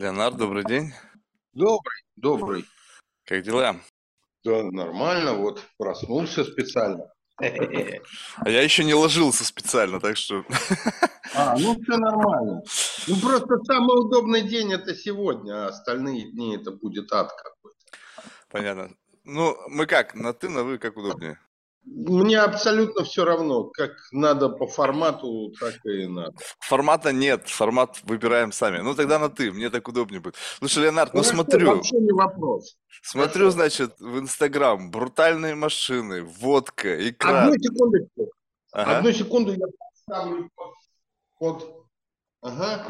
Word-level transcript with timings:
Леонард, 0.00 0.38
добрый 0.38 0.64
день. 0.64 0.94
Добрый, 1.52 2.02
добрый. 2.16 2.64
Как 3.26 3.42
дела? 3.42 3.76
Да, 4.42 4.62
нормально, 4.62 5.34
вот 5.34 5.62
проснулся 5.76 6.42
специально. 6.42 7.12
А 7.36 8.48
я 8.48 8.62
еще 8.62 8.82
не 8.82 8.94
ложился 8.94 9.44
специально, 9.44 10.00
так 10.00 10.16
что... 10.16 10.42
А, 11.34 11.54
ну 11.58 11.80
все 11.80 11.96
нормально. 11.98 12.62
Ну 13.06 13.16
просто 13.20 13.58
самый 13.64 14.00
удобный 14.00 14.42
день 14.42 14.72
это 14.72 14.94
сегодня, 14.96 15.66
а 15.66 15.68
остальные 15.68 16.32
дни 16.32 16.56
это 16.56 16.72
будет 16.72 17.12
ад 17.12 17.30
какой-то. 17.30 17.78
Понятно. 18.48 18.90
Ну, 19.24 19.54
мы 19.68 19.84
как, 19.84 20.14
на 20.14 20.32
ты, 20.32 20.48
на 20.48 20.64
вы, 20.64 20.78
как 20.78 20.96
удобнее? 20.96 21.38
Мне 21.84 22.38
абсолютно 22.38 23.04
все 23.04 23.24
равно, 23.24 23.64
как 23.64 23.92
надо 24.12 24.48
по 24.50 24.66
формату, 24.66 25.50
так 25.58 25.74
и 25.86 26.06
надо. 26.06 26.34
Формата 26.60 27.12
нет, 27.12 27.48
формат 27.48 28.00
выбираем 28.04 28.52
сами. 28.52 28.78
Ну 28.78 28.94
тогда 28.94 29.18
на 29.18 29.28
ты, 29.30 29.50
мне 29.50 29.70
так 29.70 29.88
удобнее 29.88 30.20
будет. 30.20 30.36
Слушай, 30.58 30.84
Леонард, 30.84 31.14
ну 31.14 31.20
Хорошо, 31.22 31.34
смотрю, 31.36 31.66
Вообще 31.76 31.96
не 31.96 32.12
вопрос. 32.12 32.76
смотрю, 33.02 33.32
Хорошо. 33.32 33.50
значит, 33.50 33.98
в 33.98 34.18
Инстаграм, 34.18 34.90
брутальные 34.90 35.54
машины, 35.54 36.22
водка, 36.22 37.08
икра. 37.08 37.44
Одну 37.44 37.54
секундочку. 37.58 38.30
Ага. 38.72 38.98
Одну 38.98 39.12
секунду 39.12 39.52
я 39.52 39.66
поставлю 40.06 40.50
под- 41.38 41.76
Ага. 42.42 42.86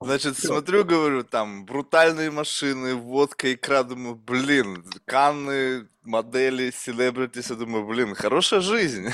Значит, 0.00 0.38
смотрю, 0.38 0.84
говорю, 0.84 1.24
там, 1.24 1.64
брутальные 1.64 2.30
машины, 2.30 2.94
водка, 2.94 3.52
икра, 3.52 3.82
думаю, 3.82 4.14
блин, 4.14 4.84
Канны, 5.06 5.88
модели, 6.04 6.70
селебритис, 6.70 7.50
я 7.50 7.56
думаю, 7.56 7.84
блин, 7.84 8.14
хорошая 8.14 8.60
жизнь. 8.60 9.08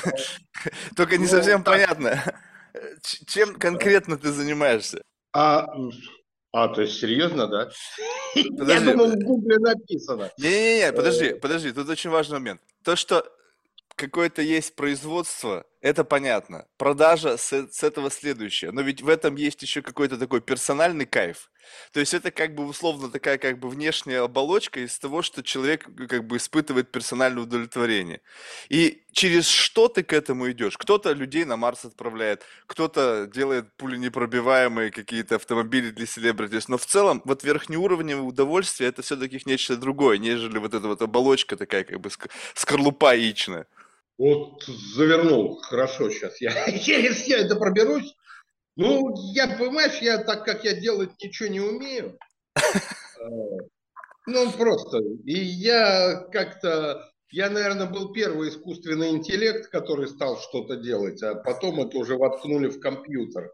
Только 0.96 1.16
не 1.16 1.24
Ну, 1.24 1.30
совсем 1.30 1.64
понятно, 1.64 2.22
чем 3.26 3.54
конкретно 3.54 4.18
ты 4.18 4.30
занимаешься. 4.30 5.00
А, 5.32 5.66
а, 6.52 6.68
то 6.68 6.82
есть 6.82 6.98
серьезно, 7.00 7.46
да? 7.48 7.70
Я 8.34 8.44
Подожди. 8.56 8.90
думал, 8.92 9.06
в 9.08 9.16
гугле 9.16 9.58
написано. 9.58 10.30
Не-не-не, 10.36 10.92
подожди, 10.92 11.24
Э. 11.26 11.34
подожди, 11.36 11.72
тут 11.72 11.88
очень 11.88 12.10
важный 12.10 12.38
момент. 12.38 12.60
То, 12.84 12.94
что 12.94 13.26
какое-то 13.96 14.42
есть 14.42 14.74
производство, 14.74 15.64
это 15.80 16.04
понятно. 16.04 16.66
Продажа 16.78 17.36
с, 17.36 17.52
с 17.52 17.82
этого 17.82 18.10
следующее. 18.10 18.70
Но 18.72 18.80
ведь 18.80 19.02
в 19.02 19.08
этом 19.08 19.36
есть 19.36 19.62
еще 19.62 19.82
какой-то 19.82 20.16
такой 20.16 20.40
персональный 20.40 21.06
кайф. 21.06 21.50
То 21.92 22.00
есть 22.00 22.14
это 22.14 22.30
как 22.30 22.54
бы 22.54 22.66
условно 22.66 23.10
такая 23.10 23.38
как 23.38 23.58
бы 23.58 23.68
внешняя 23.68 24.20
оболочка 24.20 24.80
из 24.80 24.98
того, 24.98 25.22
что 25.22 25.42
человек 25.42 25.86
э, 25.88 26.06
как 26.06 26.26
бы 26.26 26.36
испытывает 26.36 26.90
персональное 26.90 27.42
удовлетворение. 27.42 28.20
И 28.68 29.04
через 29.12 29.46
что 29.48 29.88
ты 29.88 30.02
к 30.02 30.12
этому 30.12 30.50
идешь? 30.50 30.76
Кто-то 30.76 31.12
людей 31.12 31.44
на 31.44 31.56
Марс 31.56 31.84
отправляет, 31.84 32.42
кто-то 32.66 33.26
делает 33.32 33.74
пуленепробиваемые 33.76 34.90
какие-то 34.90 35.36
автомобили 35.36 35.90
для 35.90 36.06
селебритис. 36.06 36.68
Но 36.68 36.78
в 36.78 36.86
целом 36.86 37.22
вот 37.24 37.44
верхнеуровневое 37.44 38.24
удовольствие 38.24 38.88
это 38.88 39.02
все-таки 39.02 39.40
нечто 39.44 39.76
другое, 39.76 40.18
нежели 40.18 40.58
вот 40.58 40.74
эта 40.74 40.86
вот 40.88 41.02
оболочка 41.02 41.56
такая 41.56 41.84
как 41.84 42.00
бы 42.00 42.08
ск- 42.08 42.30
скорлупа 42.54 43.14
яичная. 43.14 43.66
Вот 44.16 44.62
завернул, 44.64 45.60
хорошо, 45.62 46.10
сейчас 46.10 46.40
я 46.40 46.52
через 46.78 47.26
я 47.26 47.38
это 47.38 47.56
проберусь. 47.56 48.14
Ну, 48.76 49.14
я, 49.34 49.56
понимаешь, 49.56 49.98
я 50.00 50.18
так 50.18 50.44
как 50.44 50.64
я 50.64 50.74
делать 50.74 51.10
ничего 51.22 51.48
не 51.48 51.60
умею. 51.60 52.18
э, 52.56 53.28
Ну, 54.26 54.52
просто. 54.52 54.98
И 55.24 55.38
я 55.38 56.26
как-то, 56.32 57.08
я, 57.30 57.50
наверное, 57.50 57.86
был 57.86 58.12
первый 58.12 58.48
искусственный 58.48 59.10
интеллект, 59.10 59.68
который 59.70 60.08
стал 60.08 60.38
что-то 60.38 60.76
делать, 60.76 61.22
а 61.22 61.34
потом 61.34 61.80
это 61.80 61.98
уже 61.98 62.16
воткнули 62.16 62.68
в 62.68 62.80
компьютер. 62.80 63.52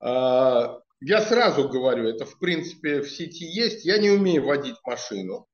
А, 0.00 0.80
Я 1.02 1.22
сразу 1.22 1.68
говорю, 1.68 2.08
это 2.08 2.24
в 2.24 2.38
принципе 2.38 3.00
в 3.00 3.10
сети 3.10 3.44
есть. 3.44 3.84
Я 3.84 3.98
не 3.98 4.10
умею 4.10 4.44
водить 4.44 4.76
машину. 4.84 5.46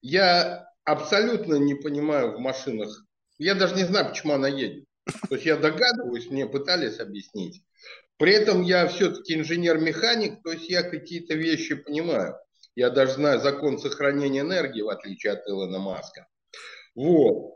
Я 0.00 0.68
абсолютно 0.84 1.54
не 1.54 1.74
понимаю 1.74 2.36
в 2.36 2.40
машинах. 2.40 3.04
Я 3.38 3.54
даже 3.54 3.74
не 3.74 3.84
знаю, 3.84 4.08
почему 4.08 4.34
она 4.34 4.48
едет. 4.48 4.84
То 5.28 5.34
есть 5.34 5.46
я 5.46 5.56
догадываюсь, 5.56 6.30
мне 6.30 6.46
пытались 6.46 6.98
объяснить. 6.98 7.62
При 8.16 8.32
этом 8.32 8.62
я 8.62 8.86
все-таки 8.86 9.34
инженер-механик, 9.34 10.42
то 10.42 10.52
есть 10.52 10.68
я 10.68 10.82
какие-то 10.82 11.34
вещи 11.34 11.74
понимаю. 11.74 12.36
Я 12.76 12.90
даже 12.90 13.14
знаю 13.14 13.40
закон 13.40 13.78
сохранения 13.78 14.40
энергии, 14.40 14.82
в 14.82 14.88
отличие 14.88 15.34
от 15.34 15.48
Илона 15.48 15.78
Маска. 15.78 16.26
Вот. 16.94 17.54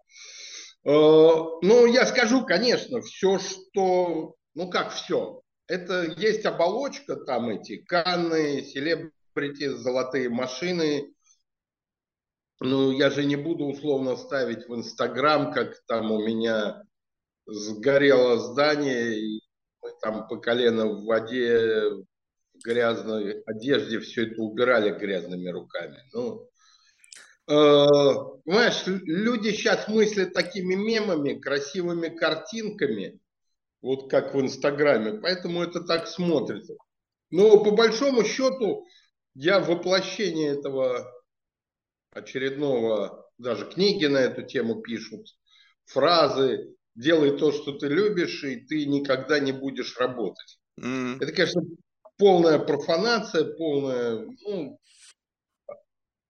Э, 0.85 0.91
Ну, 1.63 1.87
я 1.87 2.07
скажу, 2.07 2.45
конечно, 2.45 3.01
все, 3.03 3.39
что... 3.39 4.35
Ну, 4.55 4.71
как 4.71 4.93
все? 4.93 5.43
Это 5.67 6.03
есть 6.17 6.45
оболочка, 6.47 7.17
там 7.17 7.51
эти 7.51 7.77
Канны, 7.77 8.65
селебрити, 8.65 9.69
золотые 9.69 10.29
машины. 10.29 11.13
Ну, 12.61 12.91
я 12.91 13.11
же 13.11 13.25
не 13.25 13.37
буду 13.37 13.67
условно 13.67 14.17
ставить 14.17 14.69
в 14.69 14.75
Инстаграм, 14.75 15.53
как 15.53 15.81
там 15.87 16.11
у 16.11 16.19
меня 16.27 16.83
сгорело 17.47 18.39
здание, 18.39 19.17
и 19.17 19.41
мы 19.81 19.91
там 20.03 20.27
по 20.27 20.39
колено 20.39 20.87
в 20.87 21.05
воде, 21.05 21.89
в 21.89 22.65
грязной 22.65 23.43
одежде 23.43 24.01
все 24.01 24.27
это 24.27 24.43
убирали 24.43 24.91
грязными 24.91 25.49
руками. 25.49 25.99
Ну, 26.13 26.49
э, 27.47 27.87
понимаешь, 28.45 28.85
лю- 28.87 29.05
люди 29.05 29.51
сейчас 29.51 29.87
мыслят 29.87 30.33
такими 30.33 30.75
мемами, 30.75 31.39
красивыми 31.39 32.09
картинками, 32.09 33.21
вот 33.81 34.11
как 34.11 34.35
в 34.35 34.41
Инстаграме, 34.41 35.21
поэтому 35.21 35.63
это 35.63 35.81
так 35.81 36.09
смотрится. 36.09 36.75
Но 37.31 37.63
по 37.63 37.71
большому 37.71 38.25
счету 38.25 38.85
я 39.35 39.61
воплощение 39.61 40.59
этого 40.59 41.07
очередного, 42.19 43.29
даже 43.39 43.67
книги 43.67 44.07
на 44.07 44.19
эту 44.19 44.43
тему 44.43 44.81
пишут, 44.83 45.27
фразы 45.87 46.75
«делай 46.95 47.39
то, 47.39 47.53
что 47.53 47.73
ты 47.73 47.89
любишь, 47.89 48.45
и 48.45 48.57
ты 48.57 48.87
никогда 48.87 49.41
не 49.41 49.53
будешь 49.53 49.97
работать». 49.99 50.59
М. 50.81 51.17
Это, 51.21 51.33
конечно, 51.33 51.63
полная 52.17 52.59
профанация, 52.59 53.45
полная, 53.45 54.27
ну, 54.47 54.79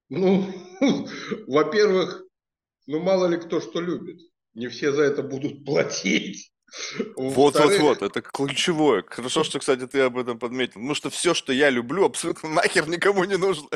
ну, 0.09 0.55
во-первых, 1.47 2.25
ну, 2.87 3.01
мало 3.01 3.27
ли 3.27 3.37
кто 3.37 3.61
что 3.61 3.81
любит. 3.81 4.21
Не 4.55 4.69
все 4.69 4.93
за 4.93 5.03
это 5.03 5.23
будут 5.23 5.65
платить. 5.67 6.51
Вот, 7.17 7.55
вот, 7.55 7.79
вот, 7.79 8.03
это 8.03 8.21
ключевое. 8.21 9.03
Хорошо, 9.07 9.43
что, 9.43 9.59
кстати, 9.59 9.87
ты 9.87 10.01
об 10.01 10.19
этом 10.19 10.39
подметил. 10.39 10.75
Потому 10.75 10.95
что 10.95 11.09
все, 11.09 11.33
что 11.33 11.53
я 11.53 11.71
люблю, 11.71 12.05
абсолютно 12.05 12.51
нахер 12.51 12.89
никому 12.89 13.25
не 13.25 13.37
нужно. 13.37 13.69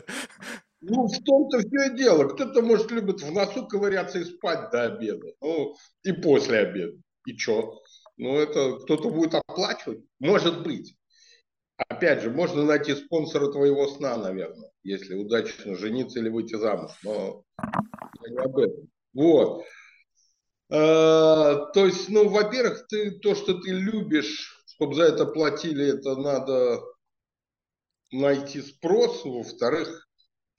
Ну, 0.82 1.06
в 1.06 1.22
том-то 1.22 1.60
все 1.60 1.92
и 1.92 1.96
дело. 1.96 2.28
Кто-то, 2.28 2.60
может, 2.60 2.90
любит 2.90 3.22
в 3.22 3.32
носу 3.32 3.66
ковыряться 3.66 4.18
и 4.18 4.24
спать 4.24 4.70
до 4.72 4.84
обеда. 4.84 5.28
Ну, 5.40 5.76
и 6.02 6.12
после 6.12 6.58
обеда. 6.58 6.98
И 7.24 7.36
что? 7.36 7.80
Ну, 8.16 8.36
это 8.36 8.78
кто-то 8.80 9.10
будет 9.10 9.34
оплачивать? 9.34 10.04
Может 10.18 10.64
быть. 10.64 10.96
Опять 11.76 12.22
же, 12.22 12.30
можно 12.30 12.64
найти 12.64 12.94
спонсора 12.94 13.50
твоего 13.50 13.88
сна, 13.88 14.16
наверное, 14.16 14.70
если 14.82 15.14
удачно 15.14 15.76
жениться 15.76 16.18
или 16.18 16.28
выйти 16.28 16.56
замуж. 16.56 16.92
Но 17.04 17.44
не 18.28 18.38
об 18.38 18.58
этом. 18.58 18.88
Вот. 19.14 19.62
Э, 20.68 21.58
То 21.74 21.86
есть, 21.86 22.08
ну, 22.08 22.28
во-первых, 22.28 22.86
ты 22.88 23.12
то, 23.20 23.36
что 23.36 23.54
ты 23.54 23.70
любишь, 23.70 24.64
чтобы 24.66 24.94
за 24.96 25.04
это 25.04 25.26
платили, 25.26 25.86
это 25.96 26.16
надо 26.16 26.80
найти 28.10 28.62
спрос. 28.62 29.24
Во-вторых, 29.24 30.08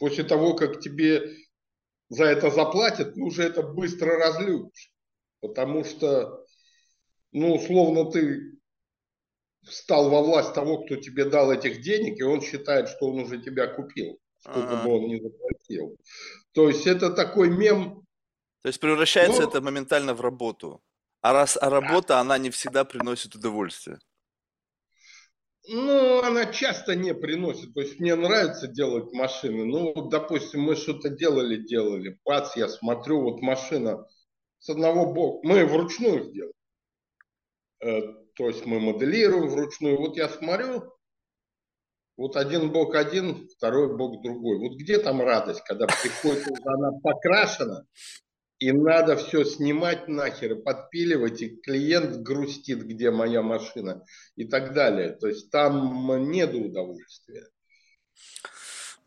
после 0.04 0.26
того, 0.26 0.54
как 0.54 0.82
тебе 0.82 1.34
за 2.10 2.26
это 2.26 2.50
заплатят, 2.50 3.14
ты 3.14 3.22
уже 3.22 3.44
это 3.44 3.64
быстро 3.64 4.18
разлюбишь. 4.18 4.92
Потому 5.40 5.86
что, 5.86 6.46
ну, 7.32 7.56
условно, 7.56 8.12
ты 8.12 8.52
встал 9.62 10.10
во 10.10 10.22
власть 10.22 10.54
того, 10.54 10.84
кто 10.84 10.98
тебе 10.98 11.24
дал 11.24 11.54
этих 11.54 11.82
денег, 11.82 12.20
и 12.20 12.24
он 12.24 12.42
считает, 12.42 12.90
что 12.90 13.12
он 13.12 13.20
уже 13.20 13.42
тебя 13.42 13.68
купил, 13.68 14.20
сколько 14.40 14.74
Ага. 14.74 14.84
бы 14.84 14.94
он 14.98 15.08
ни 15.08 15.22
заплатил. 15.22 15.96
То 16.52 16.68
есть 16.68 16.86
это 16.86 17.10
такой 17.10 17.50
мем, 17.50 18.04
То 18.62 18.68
есть 18.68 18.82
превращается 18.82 19.44
Ну- 19.44 19.48
это 19.48 19.62
моментально 19.62 20.14
в 20.14 20.20
работу. 20.20 20.82
А 21.22 21.32
раз 21.32 21.58
а 21.62 21.70
работа, 21.70 22.20
она 22.20 22.38
не 22.38 22.50
всегда 22.50 22.84
приносит 22.84 23.36
удовольствие. 23.36 24.00
Ну, 25.68 26.22
она 26.22 26.48
часто 26.48 26.96
не 26.96 27.14
приносит. 27.14 27.74
То 27.74 27.82
есть 27.82 28.00
мне 28.00 28.16
нравится 28.16 28.68
делать 28.68 29.14
машины. 29.14 29.66
Ну, 29.66 29.94
вот, 29.94 30.10
допустим, 30.10 30.62
мы 30.62 30.76
что-то 30.76 31.10
делали, 31.10 31.58
делали. 31.58 32.20
Пац, 32.24 32.56
я 32.56 32.68
смотрю, 32.68 33.22
вот 33.22 33.42
машина 33.42 34.06
с 34.60 34.70
одного 34.70 35.14
бока. 35.14 35.48
Мы 35.48 35.66
вручную 35.66 36.26
сделали. 36.26 36.54
Э, 37.82 38.02
То 38.36 38.48
есть 38.48 38.66
мы 38.66 38.80
моделируем 38.80 39.48
вручную. 39.48 39.98
Вот 39.98 40.18
я 40.18 40.28
смотрю, 40.28 40.94
вот 42.18 42.36
один 42.36 42.72
бок 42.72 42.96
один, 42.96 43.48
второй 43.48 43.96
бок 43.96 44.22
другой. 44.22 44.60
Вот 44.60 44.78
где 44.78 45.00
там 45.00 45.22
радость, 45.22 45.62
когда 45.66 45.88
приходит, 45.88 46.48
она 46.66 46.92
покрашена, 47.02 47.86
и 48.64 48.72
надо 48.72 49.18
все 49.18 49.44
снимать 49.44 50.08
нахер, 50.08 50.56
подпиливать, 50.56 51.42
и 51.42 51.50
клиент 51.50 52.22
грустит, 52.22 52.84
где 52.84 53.12
моя 53.12 53.42
машина, 53.42 54.06
и 54.38 54.46
так 54.46 54.74
далее. 54.74 55.12
То 55.12 55.28
есть 55.28 55.52
там 55.52 56.32
нет 56.32 56.54
удовольствия. 56.54 57.46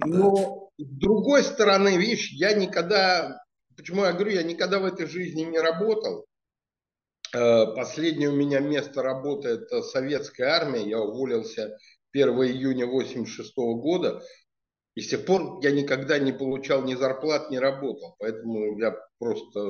Но 0.04 0.68
с 0.76 0.84
другой 0.84 1.42
стороны, 1.42 1.96
видишь, 1.96 2.32
я 2.32 2.52
никогда, 2.52 3.42
почему 3.74 4.04
я 4.04 4.12
говорю, 4.12 4.32
я 4.32 4.42
никогда 4.42 4.78
в 4.78 4.84
этой 4.84 5.06
жизни 5.06 5.44
не 5.44 5.58
работал. 5.58 6.26
Э, 7.32 7.74
последнее 7.74 8.28
у 8.28 8.36
меня 8.36 8.60
место 8.60 9.02
работы– 9.02 9.48
это 9.50 9.80
советская 9.80 10.50
армия. 10.50 10.86
Я 10.86 11.00
уволился 11.00 11.78
1 12.12 12.28
июня 12.28 12.84
1986 12.84 13.56
года. 13.56 14.22
И 14.96 15.02
с 15.02 15.08
тех 15.08 15.26
пор 15.26 15.60
я 15.62 15.70
никогда 15.70 16.18
не 16.18 16.32
получал 16.32 16.82
ни 16.82 16.94
зарплат, 16.94 17.50
ни 17.50 17.58
работал. 17.58 18.16
Поэтому 18.18 18.78
я 18.80 18.96
просто... 19.18 19.60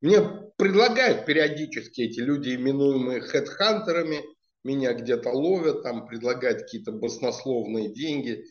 Мне 0.00 0.20
предлагают 0.56 1.26
периодически 1.26 2.00
эти 2.00 2.20
люди, 2.20 2.54
именуемые 2.54 3.20
хедхантерами, 3.20 4.24
меня 4.64 4.94
где-то 4.94 5.30
ловят, 5.30 5.82
там 5.82 6.06
предлагают 6.06 6.62
какие-то 6.62 6.92
баснословные 6.92 7.92
деньги. 7.92 8.42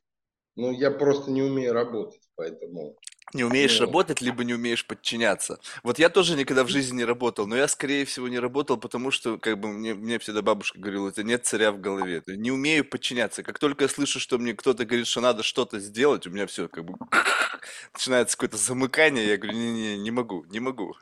Но 0.55 0.71
я 0.71 0.91
просто 0.91 1.31
не 1.31 1.41
умею 1.41 1.73
работать, 1.73 2.21
поэтому... 2.35 2.95
Не 3.33 3.43
умеешь 3.43 3.79
работать, 3.79 4.21
либо 4.21 4.43
не 4.43 4.53
умеешь 4.53 4.85
подчиняться. 4.85 5.59
Вот 5.81 5.97
я 5.97 6.09
тоже 6.09 6.35
никогда 6.35 6.63
в 6.63 6.67
жизни 6.67 6.97
не 6.97 7.05
работал, 7.05 7.47
но 7.47 7.55
я, 7.55 7.67
скорее 7.67 8.05
всего, 8.05 8.27
не 8.27 8.37
работал, 8.37 8.77
потому 8.77 9.11
что, 9.11 9.37
как 9.37 9.59
бы, 9.59 9.69
мне, 9.69 9.93
мне 9.93 10.19
всегда 10.19 10.41
бабушка 10.41 10.77
говорила, 10.77 11.09
это 11.09 11.23
нет 11.23 11.45
царя 11.45 11.71
в 11.71 11.79
голове. 11.79 12.21
Не 12.27 12.51
умею 12.51 12.85
подчиняться. 12.85 13.41
Как 13.41 13.59
только 13.59 13.85
я 13.85 13.89
слышу, 13.89 14.19
что 14.19 14.37
мне 14.37 14.53
кто-то 14.53 14.85
говорит, 14.85 15.07
что 15.07 15.21
надо 15.21 15.41
что-то 15.41 15.79
сделать, 15.79 16.27
у 16.27 16.31
меня 16.31 16.45
все 16.47 16.67
как 16.67 16.85
бы 16.85 16.95
начинается 17.93 18.35
какое-то 18.37 18.57
замыкание, 18.57 19.27
я 19.27 19.37
говорю, 19.37 19.57
не-не, 19.57 19.97
не 19.97 20.11
могу, 20.11 20.45
не 20.45 20.59
могу. 20.59 20.95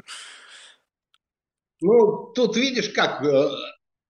Ну, 1.81 2.31
тут 2.35 2.56
видишь 2.56 2.89
как, 2.89 3.23
э, 3.23 3.50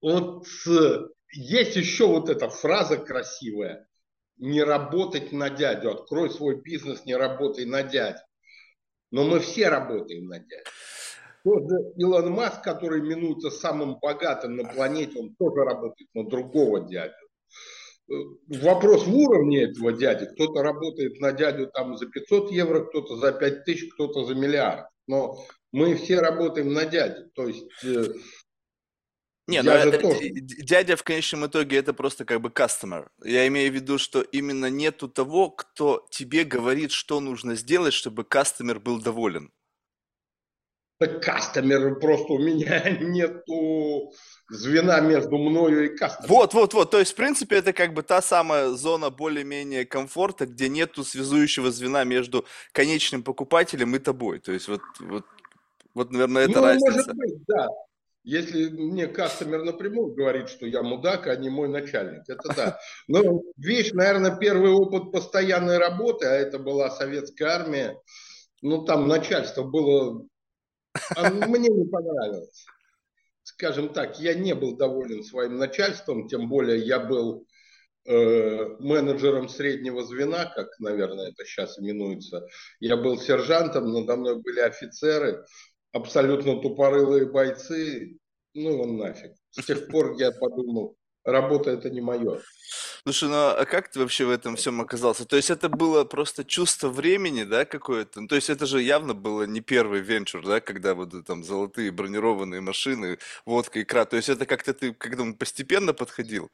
вот 0.02 0.46
э, 0.68 0.98
есть 1.32 1.76
еще 1.76 2.06
вот 2.06 2.28
эта 2.28 2.50
фраза 2.50 2.98
красивая, 2.98 3.86
не 4.38 4.62
работать 4.62 5.32
на 5.32 5.50
дядю. 5.50 5.90
Открой 5.90 6.30
свой 6.30 6.60
бизнес, 6.60 7.04
не 7.04 7.14
работай 7.14 7.64
на 7.64 7.82
дядю. 7.82 8.20
Но 9.10 9.24
мы 9.24 9.40
все 9.40 9.68
работаем 9.68 10.26
на 10.26 10.38
дядю. 10.38 10.70
Илон 11.96 12.32
Маск, 12.32 12.62
который 12.62 13.00
именуется 13.00 13.50
самым 13.50 13.98
богатым 14.00 14.56
на 14.56 14.64
планете, 14.64 15.18
он 15.18 15.34
тоже 15.34 15.64
работает 15.64 16.08
на 16.14 16.24
другого 16.24 16.80
дядю. 16.80 17.14
Э, 18.10 18.14
вопрос 18.62 19.06
в 19.06 19.14
уровне 19.14 19.64
этого 19.64 19.92
дяди. 19.92 20.26
Кто-то 20.34 20.62
работает 20.62 21.20
на 21.20 21.32
дядю 21.32 21.68
там 21.68 21.96
за 21.96 22.06
500 22.06 22.52
евро, 22.52 22.84
кто-то 22.84 23.16
за 23.16 23.32
5 23.32 23.64
тысяч, 23.64 23.92
кто-то 23.94 24.24
за 24.24 24.34
миллиард. 24.34 24.86
Но 25.06 25.44
мы 25.72 25.96
все 25.96 26.20
работаем 26.20 26.72
на 26.72 26.84
дядю. 26.86 27.30
То 27.34 27.48
есть 27.48 27.66
не, 29.52 29.62
ну 29.62 29.70
это, 29.72 29.98
тоже... 29.98 30.30
дядя 30.30 30.96
в 30.96 31.02
конечном 31.02 31.46
итоге 31.46 31.76
это 31.76 31.92
просто 31.92 32.24
как 32.24 32.40
бы 32.40 32.48
customer. 32.48 33.08
Я 33.24 33.46
имею 33.48 33.70
в 33.70 33.74
виду, 33.74 33.98
что 33.98 34.22
именно 34.22 34.66
нету 34.66 35.08
того, 35.08 35.50
кто 35.50 36.06
тебе 36.10 36.44
говорит, 36.44 36.92
что 36.92 37.20
нужно 37.20 37.54
сделать, 37.54 37.94
чтобы 37.94 38.22
customer 38.22 38.78
был 38.78 39.00
доволен. 39.00 39.50
Customer 41.00 41.94
просто 41.96 42.32
у 42.32 42.38
меня 42.38 42.90
нету 43.00 44.12
звена 44.48 45.00
между 45.00 45.38
мною 45.38 45.92
и 45.92 45.96
customer. 45.96 46.26
Вот, 46.28 46.54
вот, 46.54 46.74
вот. 46.74 46.90
То 46.90 46.98
есть, 46.98 47.12
в 47.12 47.16
принципе, 47.16 47.56
это 47.56 47.72
как 47.72 47.94
бы 47.94 48.02
та 48.02 48.22
самая 48.22 48.70
зона 48.70 49.10
более-менее 49.10 49.84
комфорта, 49.84 50.46
где 50.46 50.68
нету 50.68 51.04
связующего 51.04 51.70
звена 51.70 52.04
между 52.04 52.44
конечным 52.72 53.22
покупателем 53.22 53.96
и 53.96 53.98
тобой. 53.98 54.38
То 54.38 54.52
есть, 54.52 54.68
вот, 54.68 54.80
вот, 55.00 55.24
вот 55.94 56.12
наверное, 56.12 56.44
это 56.44 56.60
ну, 56.60 56.66
разница. 56.66 56.92
Может 56.92 57.16
быть, 57.16 57.34
да. 57.46 57.68
Если 58.24 58.68
мне 58.68 59.08
кастомер 59.08 59.64
напрямую 59.64 60.14
говорит, 60.14 60.48
что 60.48 60.64
я 60.64 60.82
мудак, 60.82 61.26
а 61.26 61.34
не 61.34 61.50
мой 61.50 61.68
начальник, 61.68 62.22
это 62.28 62.54
да. 62.54 62.80
Но 63.08 63.42
вещь, 63.56 63.92
наверное, 63.92 64.36
первый 64.36 64.70
опыт 64.70 65.10
постоянной 65.10 65.78
работы, 65.78 66.26
а 66.26 66.32
это 66.32 66.60
была 66.60 66.90
советская 66.90 67.48
армия, 67.48 67.96
ну 68.60 68.84
там 68.84 69.08
начальство 69.08 69.64
было, 69.64 70.24
а 71.16 71.30
мне 71.30 71.68
не 71.68 71.84
понравилось. 71.88 72.64
Скажем 73.42 73.92
так, 73.92 74.20
я 74.20 74.34
не 74.34 74.54
был 74.54 74.76
доволен 74.76 75.24
своим 75.24 75.58
начальством, 75.58 76.28
тем 76.28 76.48
более 76.48 76.78
я 76.78 77.00
был 77.00 77.44
э, 78.06 78.66
менеджером 78.78 79.48
среднего 79.48 80.04
звена, 80.04 80.44
как, 80.44 80.68
наверное, 80.78 81.30
это 81.30 81.44
сейчас 81.44 81.76
именуется. 81.76 82.46
Я 82.78 82.96
был 82.96 83.18
сержантом, 83.18 83.92
надо 83.92 84.16
мной 84.16 84.40
были 84.40 84.60
офицеры, 84.60 85.44
абсолютно 85.92 86.60
тупорылые 86.60 87.26
бойцы, 87.26 88.18
ну 88.54 88.82
он 88.82 88.96
нафиг. 88.96 89.32
С 89.50 89.64
тех 89.64 89.86
пор 89.88 90.14
я 90.18 90.32
подумал, 90.32 90.96
работа 91.24 91.70
это 91.70 91.90
не 91.90 92.00
мое. 92.00 92.40
Слушай, 93.04 93.28
ну 93.28 93.34
а 93.34 93.64
как 93.64 93.90
ты 93.90 94.00
вообще 94.00 94.24
в 94.24 94.30
этом 94.30 94.56
всем 94.56 94.80
оказался? 94.80 95.26
То 95.26 95.36
есть 95.36 95.50
это 95.50 95.68
было 95.68 96.04
просто 96.04 96.44
чувство 96.44 96.88
времени, 96.88 97.42
да, 97.42 97.64
какое-то? 97.64 98.20
Ну, 98.20 98.28
то 98.28 98.36
есть 98.36 98.48
это 98.48 98.64
же 98.64 98.80
явно 98.80 99.12
было 99.12 99.42
не 99.42 99.60
первый 99.60 100.00
венчур, 100.00 100.44
да, 100.46 100.60
когда 100.60 100.94
вот 100.94 101.12
там 101.26 101.42
золотые 101.42 101.90
бронированные 101.90 102.60
машины, 102.60 103.18
водка, 103.44 103.82
икра. 103.82 104.04
То 104.04 104.16
есть 104.16 104.28
это 104.28 104.46
как-то 104.46 104.72
ты 104.72 104.92
когда 104.94 105.22
он 105.22 105.34
постепенно 105.34 105.92
подходил? 105.92 106.50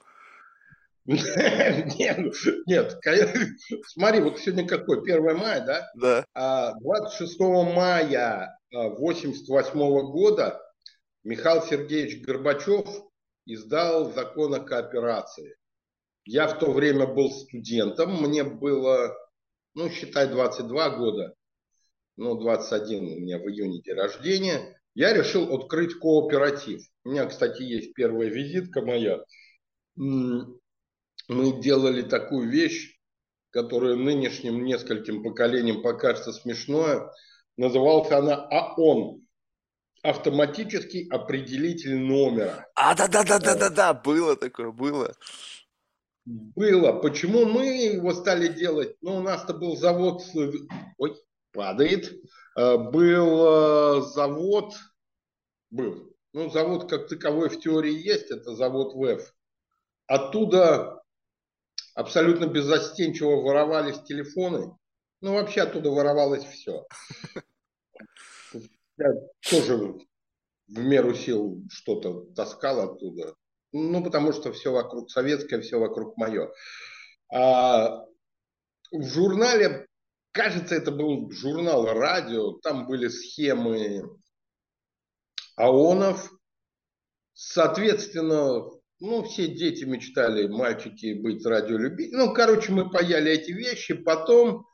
Нет, 1.08 2.34
нет, 2.66 2.98
смотри, 3.86 4.20
вот 4.20 4.38
сегодня 4.38 4.68
какой, 4.68 5.00
1 5.00 5.38
мая, 5.38 5.64
да? 5.64 6.24
Да. 6.34 6.74
26 6.80 7.40
а, 7.40 7.62
мая 7.62 8.57
1988 8.70 10.10
года 10.10 10.60
Михаил 11.24 11.62
Сергеевич 11.62 12.22
Горбачев 12.24 12.86
издал 13.46 14.12
закон 14.12 14.54
о 14.54 14.60
кооперации. 14.60 15.56
Я 16.24 16.46
в 16.46 16.58
то 16.58 16.70
время 16.72 17.06
был 17.06 17.30
студентом, 17.30 18.22
мне 18.22 18.44
было, 18.44 19.16
ну, 19.74 19.88
считай, 19.88 20.28
22 20.28 20.90
года, 20.90 21.34
ну, 22.16 22.38
21 22.38 23.04
у 23.04 23.20
меня 23.20 23.38
в 23.38 23.48
июне 23.48 23.80
день 23.80 23.94
рождения. 23.94 24.78
Я 24.94 25.14
решил 25.14 25.54
открыть 25.54 25.94
кооператив. 25.94 26.82
У 27.04 27.10
меня, 27.10 27.24
кстати, 27.26 27.62
есть 27.62 27.94
первая 27.94 28.28
визитка 28.28 28.82
моя. 28.82 29.24
Мы 29.96 30.58
делали 31.28 32.02
такую 32.02 32.50
вещь, 32.50 32.98
которая 33.50 33.94
нынешним 33.94 34.64
нескольким 34.64 35.22
поколениям 35.22 35.82
покажется 35.82 36.32
смешной. 36.32 37.08
Называлась 37.58 38.10
она 38.12 38.36
АОН. 38.36 39.20
Автоматический 40.02 41.08
определитель 41.10 41.98
номера. 41.98 42.68
А, 42.76 42.94
да-да-да-да-да-да, 42.94 43.94
было 43.94 44.36
такое, 44.36 44.70
было. 44.70 45.12
Было. 46.24 46.92
Почему 46.92 47.46
мы 47.46 47.66
его 47.66 48.14
стали 48.14 48.46
делать? 48.46 48.96
Ну, 49.00 49.16
у 49.16 49.20
нас-то 49.20 49.54
был 49.54 49.76
завод... 49.76 50.22
Ой, 50.98 51.16
падает. 51.52 52.12
Э, 52.56 52.78
был 52.78 53.98
э, 53.98 54.02
завод... 54.02 54.74
Был. 55.70 56.14
Ну, 56.32 56.50
завод 56.50 56.88
как 56.88 57.08
таковой 57.08 57.48
в 57.48 57.58
теории 57.58 57.92
есть, 57.92 58.30
это 58.30 58.54
завод 58.54 58.94
ВЭФ. 58.94 59.34
Оттуда 60.06 61.02
абсолютно 61.96 62.46
беззастенчиво 62.46 63.42
воровались 63.42 64.00
телефоны. 64.02 64.77
Ну, 65.20 65.34
вообще 65.34 65.62
оттуда 65.62 65.90
воровалось 65.90 66.44
все. 66.44 66.86
Я 68.96 69.12
тоже 69.50 69.94
в 70.68 70.78
меру 70.78 71.14
сил 71.14 71.62
что-то 71.70 72.26
таскал 72.34 72.80
оттуда. 72.80 73.34
Ну, 73.72 74.02
потому 74.02 74.32
что 74.32 74.52
все 74.52 74.72
вокруг 74.72 75.10
советское, 75.10 75.60
все 75.60 75.78
вокруг 75.78 76.16
мое. 76.16 76.52
А 77.32 78.04
в 78.90 79.02
журнале, 79.02 79.86
кажется, 80.32 80.74
это 80.74 80.90
был 80.90 81.30
журнал 81.30 81.86
радио, 81.86 82.52
там 82.60 82.86
были 82.86 83.08
схемы 83.08 84.04
АОНов. 85.56 86.32
Соответственно, 87.34 88.70
ну, 89.00 89.22
все 89.22 89.48
дети 89.48 89.84
мечтали, 89.84 90.48
мальчики, 90.48 91.20
быть 91.20 91.44
радиолюбителями. 91.44 92.24
Ну, 92.24 92.34
короче, 92.34 92.72
мы 92.72 92.90
паяли 92.90 93.30
эти 93.32 93.52
вещи. 93.52 93.94
Потом 93.94 94.66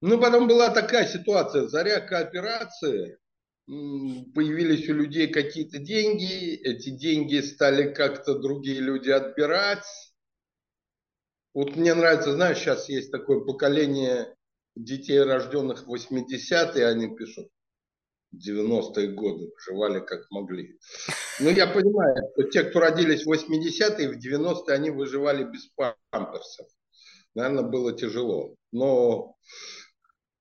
ну, 0.00 0.20
потом 0.20 0.46
была 0.48 0.70
такая 0.70 1.06
ситуация, 1.06 1.68
заря 1.68 2.00
кооперации, 2.00 3.18
появились 3.66 4.88
у 4.88 4.94
людей 4.94 5.28
какие-то 5.28 5.78
деньги, 5.78 6.54
эти 6.54 6.90
деньги 6.90 7.40
стали 7.40 7.92
как-то 7.92 8.38
другие 8.38 8.80
люди 8.80 9.10
отбирать. 9.10 9.86
Вот 11.54 11.74
мне 11.74 11.94
нравится, 11.94 12.32
знаешь, 12.32 12.58
сейчас 12.58 12.88
есть 12.88 13.10
такое 13.10 13.40
поколение 13.40 14.34
детей, 14.76 15.20
рожденных 15.22 15.86
в 15.86 15.94
80-е, 15.94 16.86
они 16.86 17.16
пишут, 17.16 17.48
90-е 18.34 19.08
годы 19.08 19.50
выживали 19.54 20.00
как 20.00 20.30
могли. 20.30 20.78
Ну, 21.40 21.50
я 21.50 21.66
понимаю, 21.66 22.16
что 22.32 22.42
те, 22.50 22.62
кто 22.64 22.80
родились 22.80 23.24
в 23.24 23.32
80-е, 23.32 24.10
в 24.10 24.18
90-е, 24.18 24.74
они 24.74 24.90
выживали 24.90 25.44
без 25.44 25.68
памперсов. 26.10 26.68
Наверное, 27.34 27.64
было 27.64 27.92
тяжело. 27.92 28.54
Но 28.72 29.36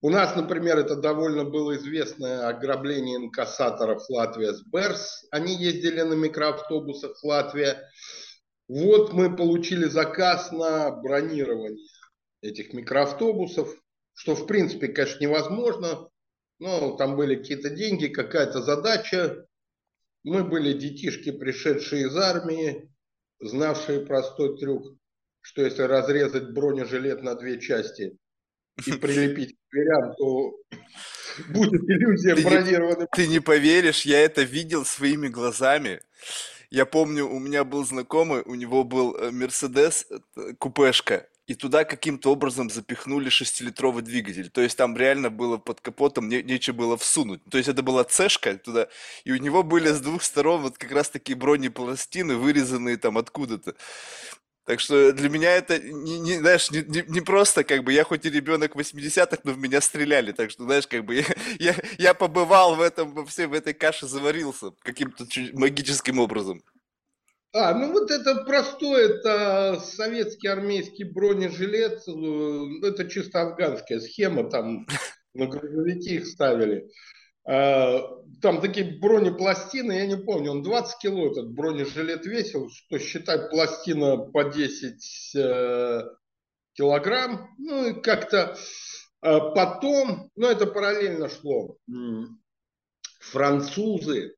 у 0.02 0.10
нас, 0.10 0.36
например, 0.36 0.78
это 0.78 0.96
довольно 0.96 1.46
было 1.46 1.76
известное 1.78 2.48
ограбление 2.48 3.18
инкассаторов 3.18 4.08
Латвия 4.10 4.54
с 4.54 4.62
Берс. 4.62 5.26
Они 5.32 5.56
ездили 5.56 6.02
на 6.02 6.14
микроавтобусах 6.14 7.18
в 7.18 7.24
Латвии. 7.24 7.70
Вот 8.68 9.14
мы 9.14 9.36
получили 9.36 9.86
заказ 9.86 10.52
на 10.52 10.92
бронирование 10.92 11.78
этих 12.42 12.74
микроавтобусов, 12.74 13.74
что 14.14 14.36
в 14.36 14.46
принципе, 14.48 14.90
конечно, 14.90 15.24
невозможно, 15.24 16.10
но 16.60 16.96
там 16.98 17.16
были 17.16 17.36
какие-то 17.36 17.70
деньги, 17.70 18.08
какая-то 18.08 18.62
задача. 18.62 19.46
Мы 20.24 20.44
были 20.44 20.74
детишки, 20.74 21.32
пришедшие 21.32 22.08
из 22.08 22.16
армии, 22.16 22.92
знавшие 23.40 24.06
простой 24.06 24.58
трюк, 24.58 24.98
что 25.42 25.64
если 25.64 25.84
разрезать 25.84 26.52
бронежилет 26.54 27.22
на 27.22 27.36
две 27.36 27.60
части 27.60 28.18
и 28.86 28.92
прилепить 29.02 29.56
к 29.56 29.72
дверям, 29.72 30.14
то 30.18 30.56
будет 31.50 31.84
иллюзия 31.90 32.36
бронированной. 32.36 33.08
Ты 33.12 33.28
не 33.28 33.40
поверишь, 33.40 34.06
я 34.06 34.20
это 34.20 34.44
видел 34.44 34.86
своими 34.86 35.28
глазами. 35.28 36.02
Я 36.70 36.86
помню, 36.86 37.28
у 37.30 37.40
меня 37.40 37.64
был 37.64 37.86
знакомый, 37.86 38.42
у 38.46 38.56
него 38.56 38.84
был 38.84 39.16
э, 39.16 39.32
Мерседес, 39.32 40.08
э, 40.10 40.54
купешка, 40.58 41.28
и 41.48 41.54
туда 41.54 41.84
каким-то 41.84 42.32
образом 42.32 42.70
запихнули 42.70 43.30
шестилитровый 43.30 44.04
двигатель. 44.04 44.50
То 44.50 44.62
есть 44.62 44.78
там 44.78 44.98
реально 44.98 45.30
было 45.30 45.58
под 45.58 45.80
капотом 45.80 46.28
не, 46.28 46.42
нечего 46.42 46.76
было 46.76 46.98
всунуть. 46.98 47.42
То 47.50 47.58
есть 47.58 47.70
это 47.70 47.84
была 47.84 48.04
цешка 48.04 48.58
туда, 48.58 48.88
и 49.26 49.32
у 49.32 49.38
него 49.38 49.62
были 49.62 49.90
с 49.90 50.00
двух 50.00 50.24
сторон 50.24 50.62
вот 50.62 50.78
как 50.78 50.92
раз 50.92 51.10
такие 51.10 51.38
бронепластины, 51.38 52.36
вырезанные 52.36 52.98
там 52.98 53.18
откуда-то. 53.18 53.76
Так 54.66 54.80
что 54.80 55.14
для 55.14 55.30
меня 55.30 55.52
это, 55.56 55.78
не, 55.80 56.20
не, 56.20 56.40
знаешь, 56.40 56.72
не, 56.72 56.82
не, 56.82 57.04
не 57.08 57.22
просто 57.22 57.64
как 57.64 57.84
бы, 57.84 57.94
я 57.94 58.04
хоть 58.04 58.26
и 58.26 58.32
ребенок 58.32 58.76
80-х, 58.76 59.38
но 59.44 59.52
в 59.52 59.60
меня 59.60 59.80
стреляли, 59.80 60.32
так 60.32 60.50
что, 60.50 60.64
знаешь, 60.64 60.88
как 60.88 61.06
бы 61.06 61.16
я, 61.16 61.24
я, 61.60 61.76
я 62.00 62.14
побывал 62.16 62.76
в 62.76 62.82
этом, 62.82 63.14
во 63.14 63.26
всей 63.26 63.46
в 63.46 63.54
этой 63.54 63.76
каше 63.76 64.08
заварился 64.08 64.72
каким-то 64.82 65.26
магическим 65.54 66.18
образом. 66.18 66.64
А, 67.54 67.74
ну 67.74 67.94
вот 67.94 68.10
это 68.10 68.44
простой, 68.44 69.06
это 69.06 69.80
советский 69.80 70.48
армейский 70.48 71.06
бронежилет, 71.06 72.02
э, 72.08 72.88
это 72.88 73.08
чисто 73.08 73.44
афганская 73.44 74.00
схема, 74.00 74.50
там 74.50 74.88
на 75.36 75.46
грузовики 75.46 76.16
их 76.16 76.26
ставили. 76.26 76.90
А, 77.48 78.02
там 78.42 78.62
такие 78.62 79.00
бронепластины, 79.00 79.94
я 79.94 80.08
не 80.08 80.18
помню, 80.18 80.52
он 80.52 80.64
20 80.64 80.98
кило 81.00 81.32
этот 81.32 81.52
бронежилет 81.54 82.26
весил, 82.26 82.70
что 82.70 83.00
считать 83.00 83.50
пластина 83.50 84.18
по 84.18 84.44
10 84.44 85.36
э, 85.36 86.02
килограмм, 86.74 87.50
ну 87.58 87.88
и 87.88 88.02
как-то 88.02 88.58
э, 89.22 89.40
потом, 89.56 90.32
ну 90.36 90.48
это 90.48 90.66
параллельно 90.66 91.30
шло, 91.30 91.78
французы 93.20 94.36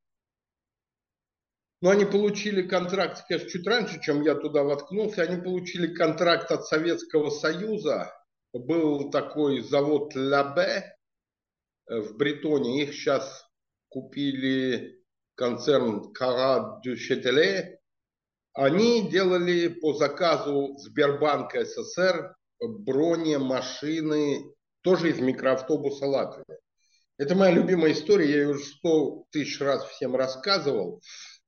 но 1.82 1.92
они 1.92 2.06
получили 2.06 2.64
контракт, 2.64 3.26
конечно, 3.28 3.50
чуть 3.50 3.68
раньше, 3.68 4.02
чем 4.02 4.24
я 4.24 4.34
туда 4.34 4.64
воткнулся. 4.64 5.22
Они 5.22 5.40
получили 5.40 5.94
контракт 5.94 6.52
от 6.52 6.66
Советского 6.66 7.30
Союза. 7.30 8.12
Был 8.52 9.12
такой 9.12 9.62
завод 9.62 10.16
Лабе 10.16 10.97
в 11.88 12.16
Бретоне. 12.18 12.84
Их 12.84 12.94
сейчас 12.94 13.46
купили 13.90 15.02
концерн 15.36 16.12
Кара 16.14 16.80
дю 16.84 16.96
Четеле. 16.96 17.80
Они 18.54 19.10
делали 19.10 19.68
по 19.68 19.94
заказу 19.94 20.76
Сбербанка 20.78 21.64
СССР 21.64 22.36
бронемашины, 22.60 24.52
тоже 24.82 25.12
из 25.12 25.20
микроавтобуса 25.20 26.08
Латвии. 26.08 26.58
Это 27.20 27.36
моя 27.36 27.52
любимая 27.52 27.92
история, 27.92 28.30
я 28.30 28.38
ее 28.38 28.50
уже 28.50 28.64
сто 28.64 29.26
тысяч 29.32 29.60
раз 29.62 29.84
всем 29.86 30.16
рассказывал 30.16 31.02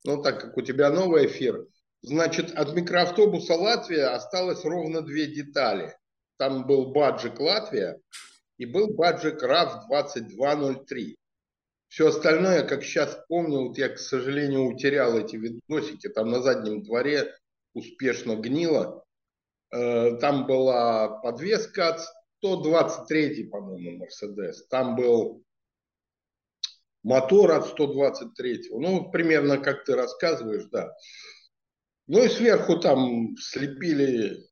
ну 0.04 0.22
так 0.22 0.42
как 0.42 0.58
у 0.58 0.62
тебя 0.62 0.90
новый 0.90 1.28
эфир, 1.28 1.66
значит, 2.02 2.52
от 2.52 2.74
микроавтобуса 2.74 3.56
Латвия 3.56 4.08
осталось 4.08 4.64
ровно 4.64 5.02
две 5.02 5.28
детали. 5.28 5.96
Там 6.38 6.66
был 6.66 6.92
баджик 6.92 7.40
Латвия 7.40 8.00
и 8.60 8.66
был 8.66 8.94
баджик 8.94 9.42
РАВ 9.42 9.88
2203. 9.88 11.18
Все 11.88 12.08
остальное, 12.10 12.64
как 12.68 12.84
сейчас 12.84 13.18
помню, 13.28 13.68
вот 13.68 13.78
я, 13.78 13.90
к 13.90 13.98
сожалению, 13.98 14.66
утерял 14.66 15.18
эти 15.18 15.38
видосики, 15.38 16.10
там 16.10 16.30
на 16.30 16.42
заднем 16.42 16.84
дворе 16.84 17.34
успешно 17.74 18.36
гнило. 18.36 19.04
Э, 19.72 20.18
там 20.18 20.46
была 20.46 21.20
подвеска 21.22 21.96
от 21.96 22.02
123, 22.40 23.46
по-моему, 23.46 23.98
Мерседес. 23.98 24.68
Там 24.68 24.96
был 24.96 25.44
мотор 27.02 27.52
от 27.52 27.68
123. 27.68 28.72
Ну, 28.72 29.10
примерно 29.10 29.58
как 29.58 29.86
ты 29.86 29.96
рассказываешь, 29.96 30.66
да. 30.66 30.94
Ну 32.08 32.26
и 32.26 32.28
сверху 32.28 32.78
там 32.78 33.38
слепили 33.38 34.46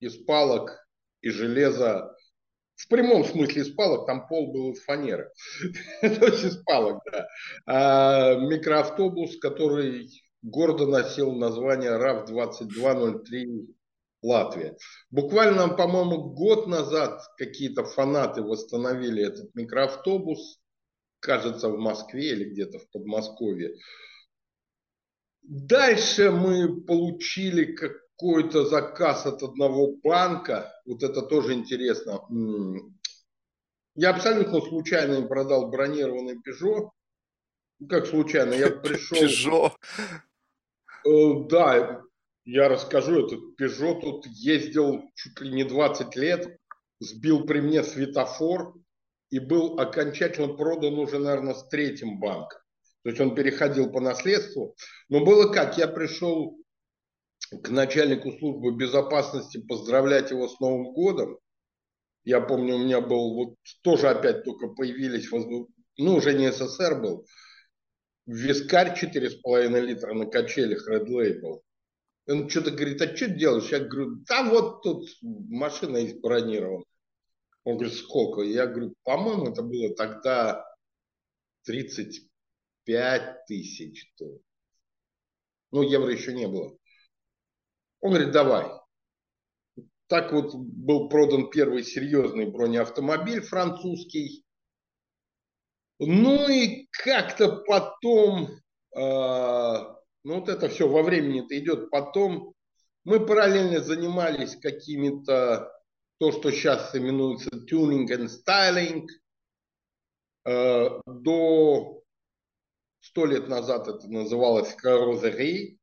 из 0.00 0.16
палок 0.16 0.78
и 1.20 1.28
железа. 1.28 2.16
В 2.80 2.88
прямом 2.88 3.24
смысле 3.24 3.62
из 3.62 3.70
палок, 3.74 4.06
там 4.06 4.26
пол 4.26 4.52
был 4.52 4.72
из 4.72 4.82
фанеры. 4.82 5.30
То 6.00 6.26
есть 6.26 6.44
из 6.44 6.56
палок, 6.64 7.02
да. 7.10 7.28
А 7.66 8.34
микроавтобус, 8.36 9.38
который 9.38 10.08
гордо 10.42 10.86
носил 10.86 11.32
название 11.32 11.96
РАВ-2203 11.96 13.66
Латвия. 14.22 14.76
Буквально, 15.10 15.68
по-моему, 15.68 16.30
год 16.30 16.66
назад 16.66 17.22
какие-то 17.36 17.84
фанаты 17.84 18.42
восстановили 18.42 19.24
этот 19.24 19.54
микроавтобус 19.54 20.60
кажется, 21.20 21.68
в 21.68 21.78
Москве 21.78 22.30
или 22.30 22.44
где-то 22.50 22.78
в 22.78 22.90
Подмосковье. 22.90 23.76
Дальше 25.42 26.30
мы 26.30 26.80
получили 26.82 27.76
какой-то 28.20 28.66
заказ 28.66 29.26
от 29.26 29.42
одного 29.42 29.96
банка. 30.02 30.72
Вот 30.84 31.02
это 31.02 31.22
тоже 31.22 31.54
интересно. 31.54 32.20
Я 33.94 34.10
абсолютно 34.10 34.60
случайно 34.60 35.14
им 35.14 35.28
продал 35.28 35.70
бронированный 35.70 36.36
Peugeot. 36.36 36.90
Ну, 37.78 37.88
как 37.88 38.06
случайно? 38.06 38.52
Я 38.52 38.70
пришел... 38.70 39.16
Peugeot? 39.16 39.72
Э, 41.06 41.48
да, 41.48 42.02
я 42.44 42.68
расскажу. 42.68 43.26
Этот 43.26 43.40
Peugeot 43.58 44.00
тут 44.00 44.26
ездил 44.26 45.02
чуть 45.14 45.40
ли 45.40 45.52
не 45.52 45.64
20 45.64 46.14
лет. 46.16 46.58
Сбил 47.00 47.46
при 47.46 47.60
мне 47.60 47.82
светофор 47.82 48.74
и 49.30 49.38
был 49.38 49.80
окончательно 49.80 50.48
продан 50.48 50.98
уже, 50.98 51.18
наверное, 51.18 51.54
с 51.54 51.66
третьим 51.68 52.20
банком. 52.20 52.60
То 53.02 53.08
есть 53.08 53.20
он 53.20 53.34
переходил 53.34 53.90
по 53.90 54.00
наследству. 54.00 54.76
Но 55.08 55.24
было 55.24 55.50
как? 55.50 55.78
Я 55.78 55.88
пришел 55.88 56.59
к 57.50 57.68
начальнику 57.70 58.32
службы 58.32 58.76
безопасности 58.76 59.58
поздравлять 59.58 60.30
его 60.30 60.48
с 60.48 60.60
Новым 60.60 60.92
годом. 60.92 61.38
Я 62.24 62.40
помню, 62.40 62.76
у 62.76 62.78
меня 62.78 63.00
был, 63.00 63.34
вот 63.34 63.54
тоже 63.82 64.08
опять 64.08 64.44
только 64.44 64.68
появились, 64.68 65.30
ну, 65.96 66.14
уже 66.14 66.34
не 66.34 66.52
СССР 66.52 67.00
был, 67.00 67.26
вискарь 68.26 68.96
4,5 68.96 69.80
литра 69.80 70.14
на 70.14 70.26
качелях 70.26 70.88
Red 70.88 71.06
Label. 71.06 71.62
Он 72.28 72.48
что-то 72.48 72.70
говорит, 72.70 73.02
а 73.02 73.16
что 73.16 73.28
делаешь? 73.28 73.70
Я 73.70 73.80
говорю, 73.80 74.16
да 74.28 74.48
вот 74.48 74.82
тут 74.82 75.08
машина 75.22 75.96
есть 75.96 76.20
бронированная. 76.20 76.84
Он 77.64 77.76
говорит, 77.76 77.96
сколько? 77.96 78.42
Я 78.42 78.66
говорю, 78.66 78.94
по-моему, 79.02 79.48
это 79.50 79.62
было 79.62 79.94
тогда 79.94 80.64
35 81.64 83.46
тысяч. 83.46 84.12
Ну, 85.72 85.82
евро 85.82 86.12
еще 86.12 86.32
не 86.32 86.46
было. 86.46 86.76
Он 88.00 88.10
говорит, 88.10 88.32
давай. 88.32 88.66
Так 90.06 90.32
вот 90.32 90.54
был 90.54 91.08
продан 91.08 91.50
первый 91.50 91.84
серьезный 91.84 92.46
бронеавтомобиль 92.46 93.42
французский. 93.42 94.44
Ну 95.98 96.48
и 96.48 96.88
как-то 96.90 97.62
потом, 97.66 98.48
э, 98.96 99.00
ну 100.24 100.40
вот 100.40 100.48
это 100.48 100.68
все 100.68 100.88
во 100.88 101.02
времени-то 101.02 101.56
идет 101.58 101.90
потом, 101.90 102.54
мы 103.04 103.24
параллельно 103.24 103.80
занимались 103.80 104.56
какими-то 104.56 105.70
то, 106.18 106.32
что 106.32 106.50
сейчас 106.50 106.94
именуется 106.94 107.50
tuning 107.70 108.06
and 108.08 108.28
styling. 108.28 109.06
Э, 110.46 111.00
до 111.06 112.02
сто 113.00 113.26
лет 113.26 113.48
назад 113.48 113.88
это 113.88 114.08
называлось 114.08 114.74
карозерей, 114.74 115.79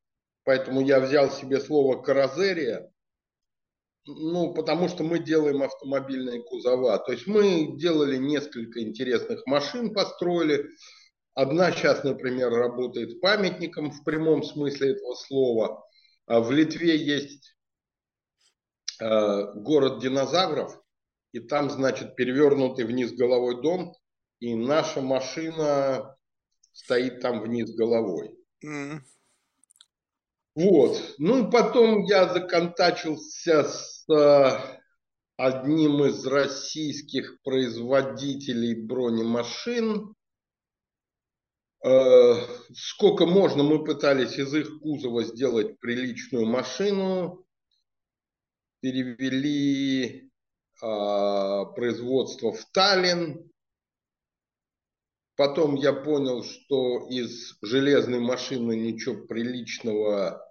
поэтому 0.48 0.82
я 0.82 1.00
взял 1.00 1.30
себе 1.30 1.60
слово 1.60 2.02
карозерия, 2.02 2.92
ну, 4.08 4.54
потому 4.56 4.88
что 4.88 5.04
мы 5.04 5.20
делаем 5.20 5.62
автомобильные 5.62 6.42
кузова. 6.42 6.98
То 6.98 7.12
есть 7.12 7.28
мы 7.28 7.78
делали 7.78 8.18
несколько 8.18 8.82
интересных 8.82 9.46
машин, 9.46 9.94
построили. 9.94 10.66
Одна 11.36 11.72
сейчас, 11.72 12.04
например, 12.04 12.50
работает 12.50 13.22
памятником 13.22 13.92
в 13.92 14.04
прямом 14.04 14.42
смысле 14.42 14.94
этого 14.94 15.14
слова. 15.14 15.86
А 16.26 16.40
в 16.40 16.52
Литве 16.52 16.96
есть 16.96 17.58
Э, 19.00 19.54
город 19.54 20.02
динозавров, 20.02 20.82
и 21.32 21.40
там, 21.40 21.70
значит, 21.70 22.16
перевернутый 22.16 22.86
вниз 22.86 23.12
головой 23.12 23.62
дом, 23.62 23.94
и 24.40 24.56
наша 24.56 25.02
машина 25.02 26.18
стоит 26.72 27.22
там 27.22 27.42
вниз 27.42 27.76
головой. 27.76 28.36
Mm. 28.66 29.02
Вот. 30.58 31.14
Ну 31.20 31.48
и 31.48 31.52
потом 31.52 32.02
я 32.06 32.34
законтачился 32.34 33.64
с, 33.64 34.08
одним 35.38 36.04
из 36.04 36.26
российских 36.26 37.40
производителей 37.44 38.74
бронемашин. 38.74 40.16
Э, 41.86 42.34
сколько 42.74 43.28
можно, 43.28 43.62
мы 43.62 43.84
пытались 43.84 44.40
из 44.40 44.52
их 44.56 44.80
кузова 44.80 45.26
сделать 45.26 45.80
приличную 45.80 46.48
машину, 46.48 47.46
перевели 48.80 50.32
а, 50.82 51.66
производство 51.66 52.52
в 52.52 52.66
Таллин. 52.72 53.48
Потом 55.36 55.76
я 55.76 55.94
понял, 55.94 56.44
что 56.44 57.08
из 57.10 57.60
железной 57.62 58.20
машины 58.20 58.76
ничего 58.76 59.24
приличного 59.28 60.47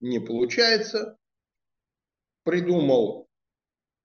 не 0.00 0.18
получается. 0.18 1.16
Придумал, 2.44 3.28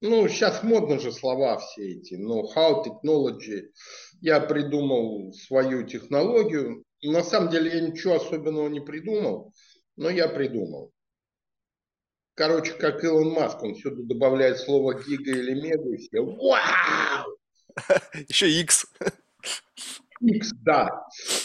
ну, 0.02 0.28
сейчас 0.28 0.64
модно 0.64 1.00
же 1.00 1.14
слова 1.14 1.58
все 1.60 1.94
эти, 1.94 2.16
know-how, 2.16 2.84
technology. 2.84 3.72
Я 4.20 4.42
придумал 4.42 5.32
свою 5.32 5.88
технологию. 5.88 6.84
На 7.02 7.24
самом 7.24 7.50
деле 7.50 7.72
я 7.74 7.80
ничего 7.80 8.16
особенного 8.16 8.68
не 8.68 8.82
придумал, 8.82 9.54
но 9.96 10.10
я 10.10 10.28
придумал. 10.28 10.92
Короче, 12.36 12.74
как 12.74 13.02
Илон 13.02 13.30
Маск, 13.30 13.64
он 13.64 13.76
сюда 13.76 14.02
добавляет 14.04 14.58
слово 14.58 15.02
гига 15.02 15.32
или 15.32 15.54
мега, 15.54 15.94
и 15.94 15.98
все 15.98 16.20
вау! 16.20 17.38
Еще 18.28 18.50
X. 18.50 18.86
X, 20.20 20.52
да. 20.64 20.90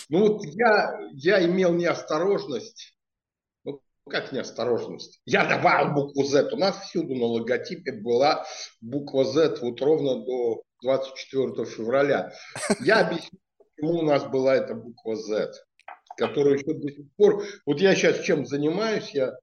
Ну 0.08 0.26
вот 0.26 0.44
я, 0.44 0.98
я 1.12 1.46
имел 1.46 1.74
неосторожность, 1.74 2.97
как 4.08 4.32
неосторожность, 4.32 5.20
я 5.24 5.46
добавил 5.46 5.94
букву 5.94 6.24
Z. 6.24 6.52
У 6.52 6.56
нас 6.56 6.80
всюду 6.82 7.14
на 7.14 7.26
логотипе 7.26 7.92
была 7.92 8.46
буква 8.80 9.24
Z 9.24 9.58
вот 9.62 9.80
ровно 9.80 10.24
до 10.24 10.62
24 10.82 11.64
февраля. 11.66 12.32
Я 12.80 13.06
объясню, 13.06 13.38
почему 13.58 13.98
у 13.98 14.02
нас 14.02 14.24
была 14.24 14.56
эта 14.56 14.74
буква 14.74 15.16
Z, 15.16 15.52
которая 16.16 16.54
еще 16.54 16.74
до 16.74 16.88
сих 16.88 17.06
пор... 17.16 17.44
Вот 17.66 17.80
я 17.80 17.94
сейчас 17.94 18.20
чем 18.20 18.46
занимаюсь, 18.46 19.10
я 19.10 19.34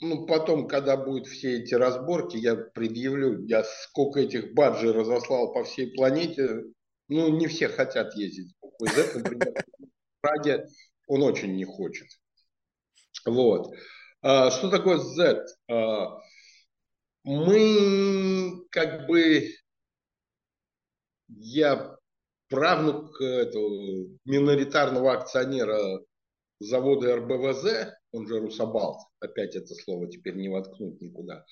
ну, 0.00 0.26
потом, 0.26 0.68
когда 0.68 0.96
будут 0.96 1.26
все 1.26 1.58
эти 1.58 1.74
разборки, 1.74 2.36
я 2.36 2.54
предъявлю, 2.54 3.44
я 3.46 3.64
сколько 3.64 4.20
этих 4.20 4.54
баджей 4.54 4.92
разослал 4.92 5.52
по 5.52 5.64
всей 5.64 5.92
планете, 5.92 6.62
ну, 7.08 7.28
не 7.36 7.48
все 7.48 7.68
хотят 7.68 8.14
ездить 8.14 8.54
в 8.60 9.62
Праге 10.20 10.66
он 11.06 11.22
очень 11.22 11.56
не 11.56 11.64
хочет. 11.64 12.06
Вот. 13.30 13.74
А, 14.22 14.50
что 14.50 14.70
такое 14.70 14.98
Z? 14.98 15.44
А, 15.70 16.18
мы 17.24 18.66
как 18.70 19.06
бы, 19.06 19.48
я 21.28 21.96
правнук 22.48 23.20
этого 23.20 24.08
миноритарного 24.24 25.12
акционера 25.12 26.00
завода 26.60 27.16
РБВЗ, 27.16 27.94
он 28.12 28.26
же 28.26 28.40
Русабалт, 28.40 28.98
опять 29.20 29.54
это 29.54 29.74
слово 29.74 30.08
теперь 30.08 30.36
не 30.36 30.48
воткнуть 30.48 31.00
никуда. 31.00 31.44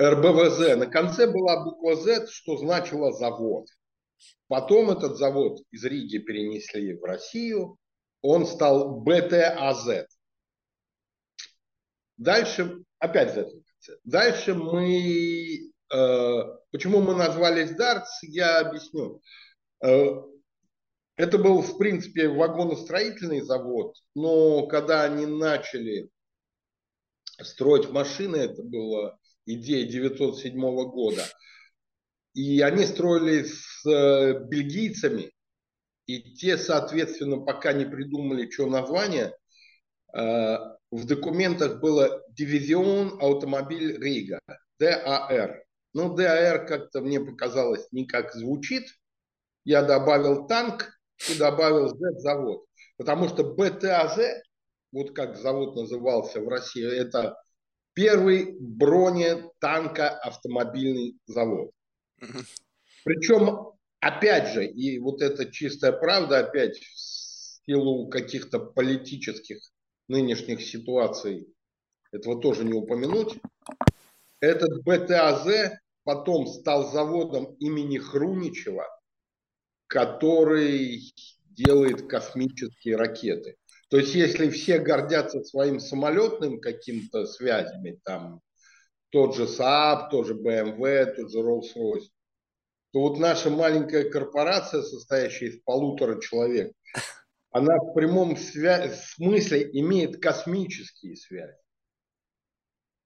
РБВЗ, 0.00 0.76
на 0.76 0.86
конце 0.86 1.26
была 1.26 1.62
буква 1.62 1.94
Z, 1.96 2.28
что 2.28 2.56
значило 2.56 3.12
завод. 3.12 3.66
Потом 4.48 4.90
этот 4.90 5.16
завод 5.16 5.60
из 5.70 5.84
Риги 5.84 6.18
перенесли 6.18 6.94
в 6.94 7.04
Россию, 7.04 7.76
он 8.22 8.46
стал 8.46 9.00
БТАЗ. 9.00 10.06
Дальше, 12.20 12.84
опять 12.98 13.34
Z. 13.34 13.50
Дальше 14.04 14.52
мы, 14.54 15.72
э, 15.90 16.42
почему 16.70 17.00
мы 17.00 17.14
назвались 17.16 17.70
Дартс, 17.70 18.22
я 18.24 18.60
объясню. 18.60 19.22
Э, 19.82 20.16
это 21.16 21.38
был, 21.38 21.62
в 21.62 21.78
принципе, 21.78 22.28
вагоностроительный 22.28 23.40
завод, 23.40 23.96
но 24.14 24.66
когда 24.66 25.04
они 25.04 25.24
начали 25.24 26.10
строить 27.40 27.88
машины, 27.88 28.36
это 28.36 28.62
была 28.62 29.18
идея 29.46 29.86
907 29.86 30.60
года, 30.90 31.24
и 32.34 32.60
они 32.60 32.84
строили 32.84 33.44
с 33.44 33.86
э, 33.86 34.44
бельгийцами, 34.44 35.32
и 36.04 36.34
те, 36.34 36.58
соответственно, 36.58 37.38
пока 37.38 37.72
не 37.72 37.86
придумали, 37.86 38.50
что 38.50 38.66
название, 38.66 39.34
в 40.90 41.06
документах 41.06 41.80
было 41.80 42.22
«Дивизион 42.30 43.18
Автомобиль 43.20 44.02
Рига», 44.02 44.40
ДАР. 44.78 45.64
Ну, 45.92 46.14
ДАР 46.14 46.66
как-то 46.66 47.00
мне 47.00 47.20
показалось 47.20 47.86
не 47.92 48.06
как 48.06 48.34
звучит. 48.34 48.88
Я 49.64 49.82
добавил 49.82 50.46
танк, 50.46 50.88
и 51.28 51.34
добавил 51.38 51.88
Z-завод. 51.88 52.64
Потому 52.96 53.28
что 53.28 53.44
БТАЗ, 53.44 54.18
вот 54.92 55.14
как 55.14 55.36
завод 55.36 55.76
назывался 55.76 56.40
в 56.40 56.48
России, 56.48 56.84
это 56.84 57.36
первый 57.92 58.56
бронетанко-автомобильный 58.58 61.16
завод. 61.26 61.70
Причем, 63.04 63.74
опять 64.00 64.48
же, 64.52 64.66
и 64.66 64.98
вот 64.98 65.22
это 65.22 65.48
чистая 65.50 65.92
правда, 65.92 66.40
опять 66.40 66.76
в 66.78 67.62
силу 67.66 68.08
каких-то 68.08 68.58
политических 68.58 69.60
нынешних 70.10 70.60
ситуаций, 70.60 71.48
этого 72.12 72.40
тоже 72.40 72.64
не 72.64 72.74
упомянуть, 72.74 73.38
этот 74.40 74.82
БТАЗ 74.84 75.72
потом 76.04 76.46
стал 76.46 76.90
заводом 76.90 77.54
имени 77.54 77.98
Хруничева– 77.98 78.86
который 79.90 81.12
делает 81.48 82.06
космические 82.06 82.96
ракеты. 82.96 83.56
То 83.90 83.98
есть, 83.98 84.14
если 84.14 84.48
все 84.48 84.78
гордятся 84.78 85.42
своим 85.42 85.80
самолетным 85.80 86.60
каким-то 86.60 87.26
связями, 87.26 87.98
там 88.04 88.40
тот 89.10 89.34
же 89.34 89.44
Saab, 89.46 90.10
тот 90.10 90.28
же 90.28 90.34
BMW, 90.34 91.06
тот 91.06 91.32
же 91.32 91.40
Rolls-Royce, 91.40 92.06
то 92.92 93.00
вот 93.00 93.18
наша 93.18 93.50
маленькая 93.50 94.08
корпорация, 94.08 94.82
состоящая 94.82 95.46
из 95.46 95.60
полутора 95.64 96.20
человек, 96.20 96.72
она 97.50 97.76
в 97.78 97.92
прямом 97.94 98.34
свя- 98.36 98.92
смысле 98.92 99.70
имеет 99.72 100.20
космические 100.22 101.16
связи. 101.16 101.56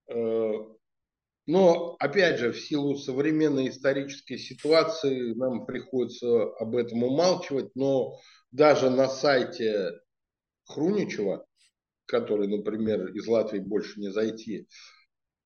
Э, 0.09 0.53
но, 1.47 1.97
опять 1.99 2.39
же, 2.39 2.53
в 2.53 2.61
силу 2.61 2.97
современной 2.97 3.69
исторической 3.69 4.39
ситуации 4.39 5.35
нам 5.35 5.67
приходится 5.67 6.45
об 6.55 6.77
этом 6.77 7.03
умалчивать, 7.05 7.75
но 7.75 8.19
даже 8.51 8.91
на 8.91 9.09
сайте 9.09 10.01
Хруничева, 10.67 11.47
который, 12.07 12.49
например, 12.49 13.09
из 13.09 13.27
Латвии 13.27 13.59
больше 13.59 14.01
не 14.01 14.11
зайти, 14.11 14.69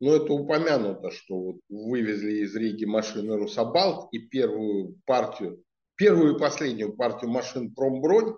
но 0.00 0.14
это 0.14 0.32
упомянуто, 0.32 1.10
что 1.10 1.40
вот 1.40 1.60
вывезли 1.68 2.44
из 2.44 2.54
Риги 2.54 2.84
машины 2.84 3.36
Русабалт 3.36 4.12
и 4.12 4.20
первую 4.20 5.00
партию, 5.04 5.64
первую 5.96 6.36
и 6.36 6.38
последнюю 6.38 6.94
партию 6.94 7.30
машин 7.30 7.74
Промбронь. 7.74 8.34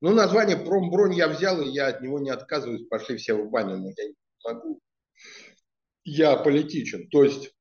Ну, 0.00 0.12
название 0.12 0.56
Промбронь 0.56 1.14
я 1.14 1.28
взял, 1.28 1.60
и 1.60 1.68
я 1.68 1.88
от 1.88 2.02
него 2.02 2.18
не 2.18 2.30
отказываюсь, 2.30 2.86
пошли 2.88 3.16
все 3.16 3.34
в 3.34 3.50
баню, 3.50 3.78
но 3.78 3.88
я 3.96 4.08
не 4.08 4.14
могу 4.44 4.80
я 6.06 6.36
политичен. 6.36 7.08
То 7.08 7.24
есть, 7.24 7.52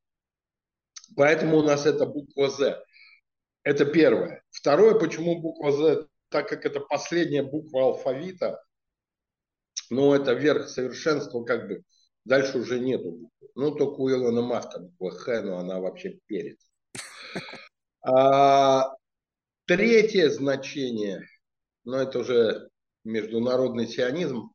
поэтому 1.15 1.57
у 1.57 1.63
нас 1.63 1.85
это 1.85 2.05
буква 2.05 2.49
«З». 2.49 2.81
Это 3.63 3.85
первое. 3.85 4.43
Второе, 4.51 4.97
почему 4.97 5.41
буква 5.41 5.71
«З», 5.71 6.07
так 6.29 6.47
как 6.47 6.65
это 6.65 6.79
последняя 6.79 7.43
буква 7.43 7.85
алфавита, 7.85 8.63
ну, 9.89 10.13
это 10.13 10.33
верх 10.33 10.69
совершенства, 10.69 11.43
как 11.43 11.67
бы, 11.67 11.83
дальше 12.23 12.59
уже 12.59 12.79
нету 12.79 13.11
буквы. 13.11 13.49
Ну, 13.55 13.71
только 13.71 13.99
у 13.99 14.11
Илона 14.11 14.41
Маска 14.41 14.79
буква 14.79 15.11
«Х», 15.11 15.41
но 15.41 15.57
она 15.57 15.79
вообще 15.79 16.19
перед. 16.27 16.59
А, 18.01 18.93
третье 19.65 20.29
значение, 20.29 21.27
ну, 21.85 21.97
это 21.97 22.19
уже 22.19 22.69
международный 23.03 23.87
сионизм, 23.87 24.51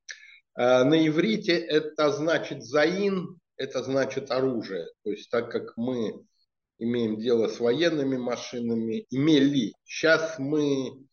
а, 0.54 0.84
на 0.84 1.06
иврите 1.06 1.52
это 1.56 2.10
значит 2.12 2.62
«заин», 2.62 3.38
это 3.56 3.82
значит 3.82 4.30
оружие. 4.30 4.86
То 5.04 5.10
есть 5.10 5.30
так 5.30 5.50
как 5.50 5.76
мы 5.76 6.24
имеем 6.78 7.18
дело 7.18 7.46
с 7.48 7.60
военными 7.60 8.16
машинами, 8.16 9.06
имели, 9.10 9.74
сейчас 9.84 10.38
мы 10.38 11.06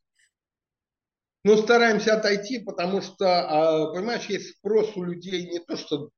ну, 1.44 1.56
стараемся 1.56 2.16
отойти, 2.16 2.60
потому 2.60 3.02
что, 3.02 3.26
а, 3.26 3.94
понимаешь, 3.94 4.26
есть 4.26 4.58
спрос 4.58 4.98
у 4.98 5.04
людей 5.04 5.50
не 5.50 5.60
то, 5.60 5.78
что 5.78 6.10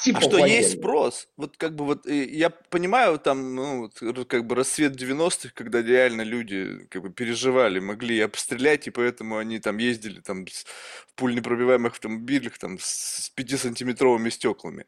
Типа 0.00 0.18
а 0.18 0.20
что 0.20 0.30
военных. 0.32 0.50
есть 0.50 0.78
спрос? 0.78 1.26
Вот 1.38 1.56
как 1.56 1.74
бы 1.74 1.86
вот 1.86 2.06
я 2.06 2.50
понимаю 2.50 3.18
там, 3.18 3.54
ну, 3.54 3.90
как 4.28 4.46
бы 4.46 4.56
расцвет 4.56 4.94
90-х, 4.94 5.52
когда 5.54 5.80
реально 5.80 6.20
люди 6.20 6.86
как 6.90 7.00
бы 7.00 7.10
переживали, 7.10 7.78
могли 7.78 8.20
обстрелять, 8.20 8.86
и 8.86 8.90
поэтому 8.90 9.38
они 9.38 9.58
там 9.60 9.78
ездили 9.78 10.20
там 10.20 10.46
с, 10.48 10.64
в 10.64 11.14
пульнепробиваемых 11.14 11.94
автомобилях 11.94 12.58
там 12.58 12.78
с 12.78 13.32
5-сантиметровыми 13.34 14.28
стеклами. 14.28 14.84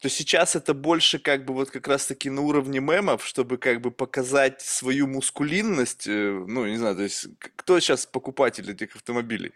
то 0.00 0.08
сейчас 0.08 0.56
это 0.56 0.72
больше 0.72 1.18
как 1.18 1.44
бы 1.44 1.52
вот 1.52 1.70
как 1.70 1.86
раз-таки 1.86 2.30
на 2.30 2.40
уровне 2.40 2.80
мемов, 2.80 3.26
чтобы 3.26 3.58
как 3.58 3.82
бы 3.82 3.90
показать 3.90 4.62
свою 4.62 5.06
мускулинность, 5.06 6.06
э, 6.06 6.44
ну, 6.46 6.64
не 6.66 6.78
знаю, 6.78 6.96
то 6.96 7.02
есть 7.02 7.26
кто 7.56 7.78
сейчас 7.78 8.06
покупатель 8.06 8.70
этих 8.70 8.96
автомобилей? 8.96 9.52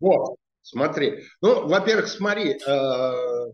Вот, 0.00 0.38
смотри. 0.62 1.24
Ну, 1.42 1.68
во-первых, 1.68 2.08
смотри, 2.08 2.58
э, 2.66 3.52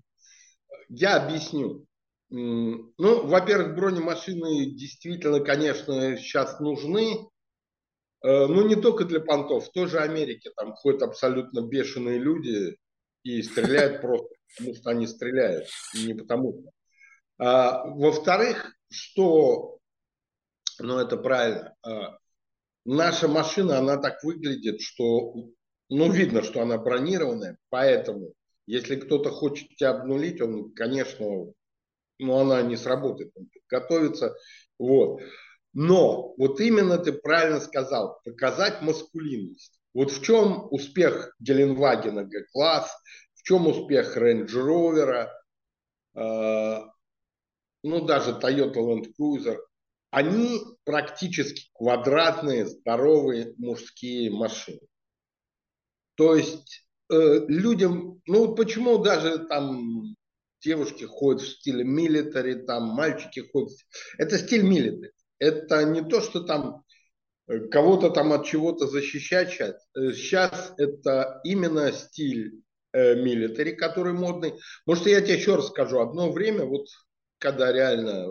я 0.88 1.16
объясню. 1.16 1.86
Ну, 2.30 3.26
во-первых, 3.26 3.76
бронемашины 3.76 4.72
действительно, 4.72 5.40
конечно, 5.40 6.16
сейчас 6.16 6.58
нужны. 6.60 7.28
Э, 8.24 8.46
но 8.46 8.62
не 8.62 8.76
только 8.76 9.04
для 9.04 9.20
понтов. 9.20 9.68
В 9.68 9.72
той 9.72 9.86
же 9.86 10.00
Америке 10.00 10.50
там 10.56 10.72
ходят 10.72 11.02
абсолютно 11.02 11.60
бешеные 11.60 12.18
люди 12.18 12.76
и 13.22 13.42
стреляют 13.42 14.00
просто 14.00 14.34
потому, 14.56 14.74
что 14.74 14.90
они 14.90 15.06
стреляют. 15.06 15.68
Не 15.94 16.14
потому 16.14 16.52
что. 16.52 16.70
А, 17.36 17.84
во-вторых, 17.86 18.74
что, 18.90 19.78
ну 20.78 20.98
это 20.98 21.16
правильно, 21.16 21.74
а, 21.82 22.16
наша 22.84 23.28
машина, 23.28 23.78
она 23.78 23.96
так 23.96 24.22
выглядит, 24.22 24.80
что, 24.80 25.34
ну 25.88 26.10
видно, 26.10 26.42
что 26.42 26.62
она 26.62 26.78
бронированная, 26.78 27.58
поэтому 27.70 28.32
если 28.66 28.96
кто-то 28.96 29.30
хочет 29.30 29.68
тебя 29.76 29.90
обнулить, 29.90 30.40
он, 30.40 30.72
конечно, 30.72 31.52
ну, 32.18 32.38
она 32.38 32.62
не 32.62 32.76
сработает, 32.76 33.32
он 33.34 33.48
готовится. 33.68 34.34
Вот. 34.78 35.20
Но 35.72 36.34
вот 36.36 36.60
именно 36.60 36.98
ты 36.98 37.12
правильно 37.12 37.60
сказал, 37.60 38.20
показать 38.24 38.80
маскулинность. 38.80 39.80
Вот 39.92 40.10
в 40.10 40.22
чем 40.22 40.68
успех 40.70 41.34
Геленвагена 41.40 42.24
Г-класс, 42.24 42.90
в 43.34 43.42
чем 43.42 43.66
успех 43.66 44.16
Range 44.16 44.46
Rover, 44.46 45.28
э, 46.14 46.80
ну 47.82 48.04
даже 48.04 48.30
Toyota 48.32 48.76
Land 48.76 49.12
Cruiser. 49.18 49.58
Они 50.10 50.60
практически 50.84 51.70
квадратные, 51.74 52.66
здоровые 52.66 53.52
мужские 53.58 54.30
машины. 54.30 54.80
То 56.14 56.36
есть 56.36 56.83
людям, 57.08 58.20
ну 58.26 58.54
почему 58.54 58.98
даже 58.98 59.38
там 59.46 60.14
девушки 60.64 61.04
ходят 61.04 61.42
в 61.42 61.48
стиле 61.48 61.84
милитари, 61.84 62.54
там 62.54 62.84
мальчики 62.84 63.40
ходят. 63.40 63.76
Это 64.18 64.38
стиль 64.38 64.62
милитари. 64.62 65.12
Это 65.38 65.84
не 65.84 66.02
то, 66.02 66.20
что 66.20 66.40
там 66.40 66.82
э, 67.46 67.68
кого-то 67.68 68.10
там 68.10 68.32
от 68.32 68.46
чего-то 68.46 68.86
защищать 68.86 69.50
сейчас. 69.50 69.76
Сейчас 69.94 70.72
э, 70.78 70.84
это 70.84 71.40
именно 71.44 71.92
стиль 71.92 72.62
э, 72.92 73.14
милитари, 73.16 73.72
который 73.72 74.14
модный. 74.14 74.54
Может, 74.86 75.06
я 75.06 75.20
тебе 75.20 75.34
еще 75.34 75.56
раз 75.56 75.68
скажу. 75.68 76.00
Одно 76.00 76.32
время, 76.32 76.64
вот 76.64 76.86
когда 77.38 77.72
реально, 77.72 78.28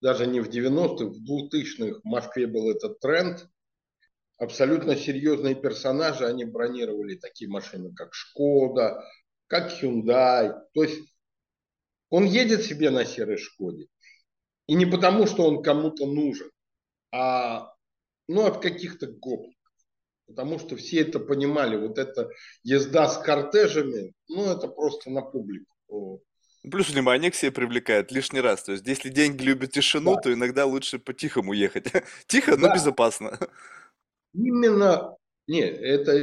даже 0.00 0.26
не 0.26 0.40
в 0.40 0.48
90-х, 0.48 1.06
в 1.06 1.18
2000-х 1.28 2.00
в 2.00 2.04
Москве 2.04 2.46
был 2.46 2.70
этот 2.70 3.00
тренд, 3.00 3.48
абсолютно 4.38 4.96
серьезные 4.96 5.54
персонажи, 5.54 6.26
они 6.26 6.44
бронировали 6.44 7.16
такие 7.16 7.50
машины, 7.50 7.94
как 7.94 8.14
Шкода, 8.14 9.04
как 9.46 9.72
Hyundai. 9.72 10.52
То 10.74 10.82
есть 10.82 11.00
он 12.10 12.24
едет 12.24 12.62
себе 12.62 12.90
на 12.90 13.04
серой 13.04 13.38
Шкоде. 13.38 13.86
И 14.66 14.74
не 14.74 14.86
потому, 14.86 15.26
что 15.26 15.46
он 15.46 15.62
кому-то 15.62 16.06
нужен, 16.06 16.50
а 17.12 17.74
ну, 18.28 18.46
от 18.46 18.62
каких-то 18.62 19.06
гопников. 19.06 19.54
Потому 20.26 20.58
что 20.58 20.76
все 20.76 21.00
это 21.00 21.20
понимали. 21.20 21.76
Вот 21.76 21.98
эта 21.98 22.30
езда 22.62 23.08
с 23.08 23.18
кортежами, 23.18 24.14
ну, 24.28 24.50
это 24.50 24.68
просто 24.68 25.10
на 25.10 25.20
публику. 25.20 26.22
Плюс 26.70 26.88
внимание 26.88 27.30
к 27.30 27.34
себе 27.34 27.52
привлекает 27.52 28.10
лишний 28.10 28.40
раз. 28.40 28.62
То 28.62 28.72
есть, 28.72 28.86
если 28.86 29.10
деньги 29.10 29.42
любят 29.42 29.72
тишину, 29.72 30.14
да. 30.14 30.22
то 30.22 30.32
иногда 30.32 30.64
лучше 30.64 30.98
по-тихому 30.98 31.52
ехать. 31.52 31.92
Тихо, 32.26 32.56
да. 32.56 32.68
но 32.68 32.74
безопасно. 32.74 33.38
Именно, 34.34 35.16
нет, 35.46 35.78
это 35.80 36.16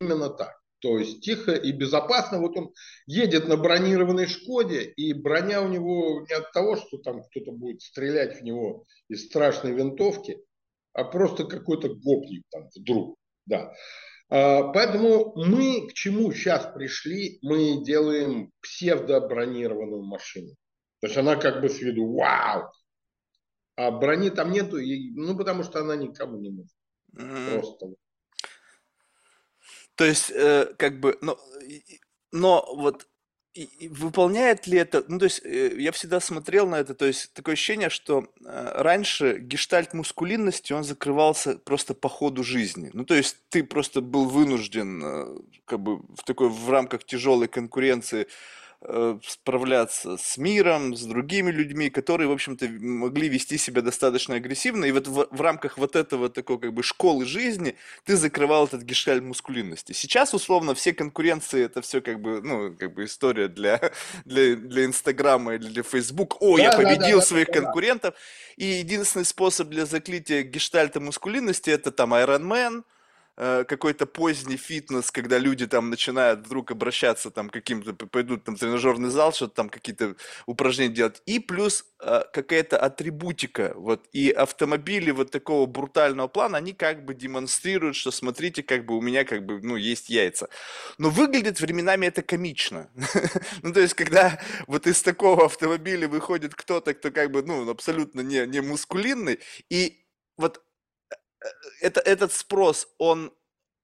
именно 0.00 0.30
так. 0.30 0.60
То 0.80 0.98
есть 0.98 1.22
тихо 1.22 1.52
и 1.52 1.72
безопасно. 1.72 2.40
Вот 2.40 2.56
он 2.58 2.74
едет 3.06 3.48
на 3.48 3.56
бронированной 3.56 4.26
Шкоде, 4.26 4.82
и 4.82 5.14
броня 5.14 5.62
у 5.62 5.68
него 5.68 6.26
не 6.28 6.34
от 6.34 6.52
того, 6.52 6.76
что 6.76 6.98
там 6.98 7.22
кто-то 7.22 7.52
будет 7.52 7.80
стрелять 7.80 8.38
в 8.38 8.44
него 8.44 8.84
из 9.08 9.24
страшной 9.24 9.72
винтовки, 9.72 10.38
а 10.92 11.04
просто 11.04 11.44
какой-то 11.44 11.88
гопник 11.88 12.42
там 12.50 12.68
вдруг. 12.76 13.16
Да. 13.46 13.72
А, 14.28 14.64
поэтому 14.72 15.32
мы 15.36 15.88
к 15.88 15.94
чему 15.94 16.32
сейчас 16.32 16.70
пришли? 16.74 17.38
Мы 17.40 17.82
делаем 17.82 18.50
псевдобронированную 18.60 20.02
машину. 20.02 20.50
То 21.00 21.06
есть 21.06 21.16
она 21.16 21.36
как 21.36 21.62
бы 21.62 21.70
с 21.70 21.80
виду 21.80 22.12
вау, 22.12 22.70
а 23.76 23.90
брони 23.90 24.30
там 24.30 24.52
нету, 24.52 24.76
и, 24.76 25.12
ну 25.14 25.36
потому 25.36 25.62
что 25.62 25.80
она 25.80 25.96
никому 25.96 26.38
не 26.38 26.50
нужна. 26.50 26.83
Mm-hmm. 27.14 27.54
Просто 27.54 27.86
то 29.96 30.04
есть, 30.04 30.30
э, 30.30 30.74
как 30.76 31.00
бы, 31.00 31.16
но, 31.20 31.38
но 32.32 32.66
вот 32.74 33.06
и, 33.52 33.62
и 33.62 33.88
выполняет 33.88 34.66
ли 34.66 34.78
это, 34.78 35.04
ну 35.06 35.20
то 35.20 35.26
есть 35.26 35.44
э, 35.44 35.80
я 35.80 35.92
всегда 35.92 36.18
смотрел 36.18 36.66
на 36.66 36.76
это, 36.76 36.94
то 36.94 37.06
есть 37.06 37.32
такое 37.32 37.52
ощущение, 37.52 37.88
что 37.88 38.26
э, 38.44 38.72
раньше 38.82 39.38
гештальт 39.38 39.94
мускулинности, 39.94 40.72
он 40.72 40.82
закрывался 40.82 41.58
просто 41.58 41.94
по 41.94 42.08
ходу 42.08 42.42
жизни. 42.42 42.90
Ну 42.92 43.04
то 43.04 43.14
есть 43.14 43.36
ты 43.50 43.62
просто 43.62 44.00
был 44.00 44.28
вынужден 44.28 45.04
э, 45.04 45.38
как 45.64 45.80
бы 45.80 45.98
в 45.98 46.24
такой, 46.24 46.48
в 46.48 46.68
рамках 46.68 47.04
тяжелой 47.04 47.46
конкуренции 47.46 48.22
Э, 48.22 48.28
справляться 49.26 50.16
с 50.16 50.36
миром, 50.36 50.94
с 50.94 51.02
другими 51.04 51.50
людьми, 51.50 51.88
которые, 51.90 52.28
в 52.28 52.32
общем-то, 52.32 52.68
могли 52.68 53.28
вести 53.28 53.56
себя 53.56 53.82
достаточно 53.82 54.34
агрессивно. 54.34 54.84
И 54.84 54.92
вот 54.92 55.06
в, 55.06 55.28
в 55.30 55.40
рамках 55.40 55.78
вот 55.78 55.96
этого 55.96 56.28
такой 56.28 56.58
как 56.58 56.74
бы 56.74 56.82
школы 56.82 57.24
жизни 57.24 57.76
ты 58.04 58.16
закрывал 58.16 58.66
этот 58.66 58.82
гештальт 58.82 59.22
мускулинности. 59.22 59.92
Сейчас, 59.92 60.34
условно, 60.34 60.74
все 60.74 60.92
конкуренции 60.92 61.64
это 61.64 61.80
все 61.82 62.00
как 62.00 62.20
бы, 62.20 62.42
ну, 62.42 62.74
как 62.76 62.94
бы 62.94 63.04
история 63.04 63.48
для, 63.48 63.80
для, 64.24 64.56
для 64.56 64.84
Инстаграма 64.84 65.54
или 65.54 65.66
для 65.66 65.82
Фейсбук. 65.82 66.36
О, 66.40 66.56
да, 66.56 66.64
я 66.64 66.72
победил 66.72 66.98
да, 66.98 67.16
да, 67.16 67.22
своих 67.22 67.46
да, 67.46 67.60
конкурентов. 67.60 68.14
И 68.56 68.66
единственный 68.66 69.24
способ 69.24 69.68
для 69.68 69.86
заклития 69.86 70.42
гештальта 70.42 71.00
мускулинности 71.00 71.70
это 71.70 71.90
там 71.90 72.14
Iron 72.14 72.42
Man, 72.42 72.82
Э, 72.82 72.82
какой-то 73.36 74.06
поздний 74.06 74.56
фитнес, 74.56 75.10
когда 75.10 75.38
люди 75.38 75.66
там 75.66 75.90
начинают 75.90 76.46
вдруг 76.46 76.70
обращаться 76.70 77.30
там 77.30 77.50
каким-то, 77.50 77.94
пойдут 78.06 78.44
там 78.44 78.56
в 78.56 78.60
тренажерный 78.60 79.10
зал, 79.10 79.32
что-то 79.32 79.54
там 79.54 79.68
какие-то 79.68 80.14
упражнения 80.46 80.94
делать. 80.94 81.22
И 81.26 81.40
плюс 81.40 81.84
э, 82.00 82.22
какая-то 82.32 82.78
атрибутика. 82.78 83.72
Вот. 83.76 84.06
И 84.12 84.30
автомобили 84.30 85.10
вот 85.10 85.30
такого 85.30 85.66
брутального 85.66 86.28
плана, 86.28 86.58
они 86.58 86.72
как 86.72 87.04
бы 87.04 87.14
демонстрируют, 87.14 87.96
что 87.96 88.10
смотрите, 88.10 88.62
как 88.62 88.86
бы 88.86 88.96
у 88.96 89.00
меня 89.00 89.24
как 89.24 89.44
бы, 89.44 89.60
ну, 89.60 89.76
есть 89.76 90.10
яйца. 90.10 90.48
Но 90.98 91.10
выглядит 91.10 91.60
временами 91.60 92.06
это 92.06 92.22
комично. 92.22 92.88
ну, 93.62 93.72
то 93.72 93.80
есть, 93.80 93.94
когда 93.94 94.40
вот 94.66 94.86
из 94.86 95.02
такого 95.02 95.46
автомобиля 95.46 96.08
выходит 96.08 96.54
кто-то, 96.54 96.94
кто 96.94 97.10
как 97.10 97.30
бы, 97.30 97.42
ну, 97.42 97.68
абсолютно 97.68 98.20
не, 98.20 98.46
не 98.46 98.60
мускулинный, 98.60 99.40
и 99.70 100.04
вот 100.36 100.63
это, 101.80 102.00
этот 102.00 102.32
спрос, 102.32 102.88
он, 102.98 103.32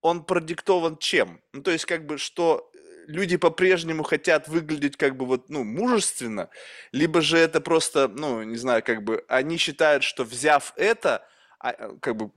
он 0.01 0.25
продиктован 0.25 0.99
чем? 0.99 1.41
Ну, 1.53 1.63
то 1.63 1.71
есть, 1.71 1.85
как 1.85 2.07
бы, 2.07 2.19
что 2.19 2.71
люди 3.07 3.37
по-прежнему 3.37 4.03
хотят 4.03 4.49
выглядеть 4.49 4.97
как 4.97 5.17
бы 5.17 5.27
вот, 5.27 5.49
ну, 5.49 5.65
мужественно, 5.65 6.49
либо 6.93 7.21
же 7.21 7.39
это 7.39 7.61
просто, 7.61 8.09
ну, 8.09 8.43
не 8.43 8.57
знаю, 8.57 8.83
как 8.83 9.03
бы, 9.03 9.25
они 9.29 9.57
считают, 9.57 10.03
что 10.03 10.25
взяв 10.25 10.73
это, 10.77 11.27
а, 11.59 11.73
как 12.01 12.17
бы, 12.17 12.31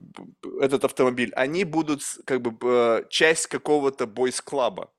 этот 0.60 0.84
автомобиль, 0.84 1.32
они 1.34 1.64
будут, 1.64 2.02
как 2.24 2.42
бы, 2.42 3.06
часть 3.08 3.46
какого-то 3.46 4.06
бойс-клаба. 4.06 4.90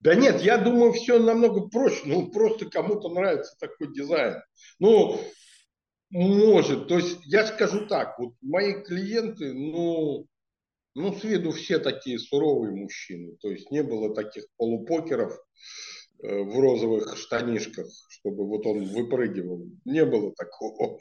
Да 0.00 0.14
нет, 0.14 0.42
я 0.42 0.58
думаю, 0.58 0.92
все 0.92 1.18
намного 1.18 1.66
проще. 1.68 2.02
Ну, 2.04 2.26
просто 2.26 2.66
кому-то 2.68 3.08
нравится 3.08 3.56
такой 3.58 3.90
дизайн. 3.94 4.42
Ну, 4.78 5.18
может. 6.14 6.86
То 6.86 6.98
есть 6.98 7.18
я 7.24 7.44
скажу 7.44 7.86
так, 7.86 8.18
вот 8.18 8.34
мои 8.40 8.74
клиенты, 8.82 9.52
ну, 9.52 10.26
ну, 10.94 11.12
с 11.12 11.24
виду 11.24 11.50
все 11.50 11.80
такие 11.80 12.20
суровые 12.20 12.72
мужчины. 12.72 13.36
То 13.40 13.50
есть 13.50 13.70
не 13.72 13.82
было 13.82 14.14
таких 14.14 14.46
полупокеров 14.56 15.32
э, 16.22 16.42
в 16.42 16.60
розовых 16.60 17.16
штанишках, 17.16 17.86
чтобы 18.08 18.46
вот 18.46 18.64
он 18.64 18.84
выпрыгивал. 18.84 19.66
Не 19.84 20.04
было 20.04 20.32
такого. 20.34 21.00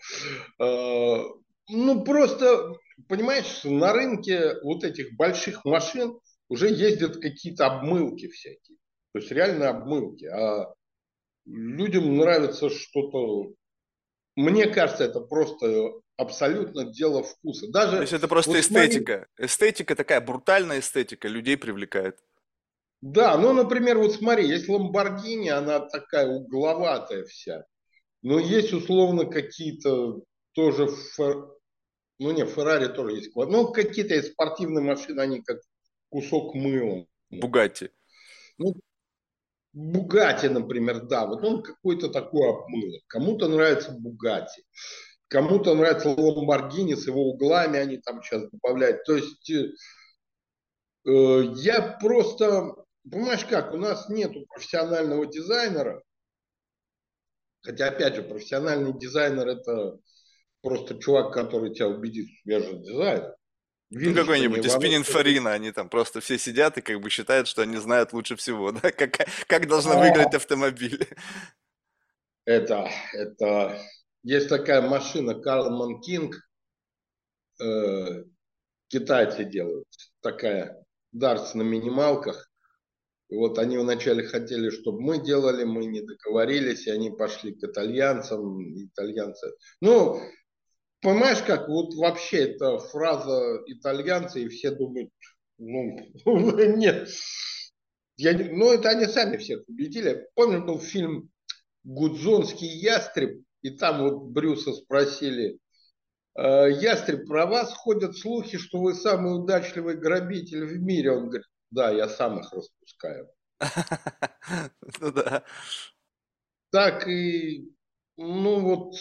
Э, 0.60 1.24
ну, 1.70 2.04
просто, 2.04 2.74
понимаешь, 3.08 3.64
на 3.64 3.94
рынке 3.94 4.56
вот 4.64 4.84
этих 4.84 5.16
больших 5.16 5.64
машин 5.64 6.20
уже 6.50 6.70
ездят 6.70 7.18
какие-то 7.18 7.68
обмылки 7.68 8.28
всякие. 8.30 8.78
То 9.14 9.20
есть 9.20 9.32
реально 9.32 9.70
обмылки. 9.70 10.26
А 10.26 10.74
людям 11.46 12.18
нравится 12.18 12.72
что-то 12.72 13.54
мне 14.36 14.68
кажется, 14.68 15.04
это 15.04 15.20
просто 15.20 15.94
абсолютно 16.18 16.86
дело 16.86 17.24
вкуса. 17.24 17.68
Даже, 17.72 17.98
То 17.98 18.02
есть 18.02 18.14
это 18.14 18.28
просто 18.28 18.52
вот 18.52 18.60
эстетика. 18.60 19.28
Смотри, 19.36 19.46
эстетика 19.46 19.96
такая, 19.96 20.22
брутальная 20.22 20.80
эстетика 20.80 21.28
людей 21.28 21.58
привлекает. 21.58 22.20
Да, 23.02 23.38
ну, 23.38 23.52
например, 23.54 23.98
вот 23.98 24.14
смотри, 24.14 24.48
есть 24.48 24.70
Ламборгини, 24.70 25.50
она 25.50 25.80
такая 25.82 26.28
угловатая 26.28 27.26
вся. 27.26 27.66
Но 28.22 28.40
есть 28.40 28.72
условно 28.72 29.26
какие-то 29.26 30.24
тоже, 30.54 30.88
фер... 30.88 31.50
ну 32.20 32.32
не, 32.32 32.46
Феррари 32.46 32.88
тоже 32.88 33.18
есть. 33.18 33.36
Ну, 33.36 33.68
какие-то 33.74 34.22
спортивные 34.24 34.86
машины, 34.86 35.20
они 35.20 35.42
как 35.42 35.60
кусок 36.10 36.56
мыла. 36.56 37.06
Бугатти. 37.30 37.90
Ну, 38.58 38.76
Бугати, 39.74 40.50
например, 40.50 41.08
да, 41.08 41.26
вот 41.26 41.44
он 41.44 41.64
какой-то 41.64 42.10
такой 42.10 42.48
обмылок. 42.50 43.02
Кому-то 43.08 43.48
нравится 43.48 43.92
Бугати, 43.92 44.64
кому-то 45.28 45.74
нравится 45.74 46.10
Ламборгини 46.10 46.94
с 46.94 47.08
его 47.08 47.30
углами, 47.32 47.80
они 47.80 47.98
там 47.98 48.22
сейчас 48.22 48.50
добавляют. 48.52 49.04
То 49.04 49.16
есть 49.16 49.50
э, 49.50 49.72
э, 51.06 51.54
я 51.56 51.98
просто, 52.00 52.76
понимаешь 53.10 53.46
как, 53.46 53.74
у 53.74 53.78
нас 53.78 54.10
нету 54.10 54.46
профессионального 54.48 55.26
дизайнера, 55.26 56.04
хотя, 57.62 57.88
опять 57.88 58.16
же, 58.16 58.22
профессиональный 58.22 58.98
дизайнер 58.98 59.48
это 59.48 59.98
просто 60.62 61.00
чувак, 61.00 61.34
который 61.34 61.74
тебя 61.74 61.88
убедит, 61.88 62.28
что 62.30 62.52
я 62.52 62.60
же 62.60 62.78
дизайнер. 62.78 63.36
Ну, 63.96 64.16
какой-нибудь 64.16 64.66
из 64.66 64.76
Пининфорина, 64.76 65.54
они 65.54 65.72
там 65.72 65.88
просто 65.88 66.20
все 66.20 66.38
сидят 66.40 66.78
и 66.78 66.82
как 66.82 67.00
бы 67.00 67.10
считают, 67.10 67.48
что 67.48 67.62
они 67.62 67.78
знают 67.78 68.12
лучше 68.12 68.36
всего, 68.36 68.72
да, 68.72 68.92
как, 68.92 69.18
как 69.48 69.68
должен 69.68 70.00
выглядеть 70.00 70.34
автомобиль. 70.34 71.08
Это, 72.46 72.90
это, 73.14 73.80
есть 74.24 74.50
такая 74.50 74.82
машина 74.82 75.36
Карлман 75.36 76.02
Кинг, 76.02 76.36
э, 77.62 78.24
китайцы 78.88 79.46
делают, 79.46 79.88
такая 80.22 80.84
Дарс 81.12 81.54
на 81.54 81.62
минималках. 81.62 82.50
И 83.30 83.36
вот 83.36 83.58
они 83.58 83.78
вначале 83.78 84.24
хотели, 84.24 84.70
чтобы 84.70 85.02
мы 85.02 85.24
делали, 85.24 85.64
мы 85.64 85.86
не 85.86 86.02
договорились, 86.02 86.88
и 86.88 86.92
они 86.92 87.12
пошли 87.12 87.54
к 87.54 87.64
итальянцам, 87.64 88.86
итальянцы. 88.86 89.54
Ну, 89.82 90.20
понимаешь, 91.04 91.44
как 91.44 91.68
вот 91.68 91.94
вообще 91.96 92.50
эта 92.50 92.80
фраза 92.80 93.62
итальянцы, 93.68 94.44
и 94.44 94.48
все 94.48 94.72
думают, 94.72 95.12
ну, 95.58 95.98
нет. 96.78 97.10
Я, 98.18 98.34
ну, 98.34 98.72
это 98.72 98.90
они 98.90 99.06
сами 99.06 99.38
всех 99.38 99.68
убедили. 99.68 100.28
Помню, 100.36 100.64
был 100.64 100.80
фильм 100.80 101.30
«Гудзонский 101.84 102.68
ястреб», 102.68 103.44
и 103.62 103.72
там 103.72 104.04
вот 104.04 104.24
Брюса 104.32 104.74
спросили, 104.74 105.60
«Э, 106.36 106.70
ястреб, 106.70 107.28
про 107.28 107.46
вас 107.46 107.74
ходят 107.74 108.18
слухи, 108.18 108.58
что 108.58 108.80
вы 108.80 108.94
самый 108.94 109.36
удачливый 109.36 109.98
грабитель 109.98 110.66
в 110.66 110.80
мире. 110.80 111.12
Он 111.12 111.28
говорит, 111.28 111.48
да, 111.72 111.90
я 111.92 112.08
сам 112.08 112.40
их 112.40 112.52
распускаю. 112.52 113.30
Ну 115.00 115.12
да. 115.12 115.44
Так 116.70 117.08
и 117.08 117.72
ну 118.18 118.60
вот, 118.60 118.96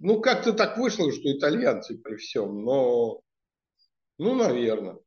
ну 0.00 0.20
как-то 0.20 0.52
так 0.52 0.76
вышло, 0.78 1.10
что 1.12 1.32
итальянцы 1.32 1.96
при 1.98 2.16
всем, 2.16 2.64
но, 2.64 3.20
ну, 4.18 4.34
наверное. 4.34 4.98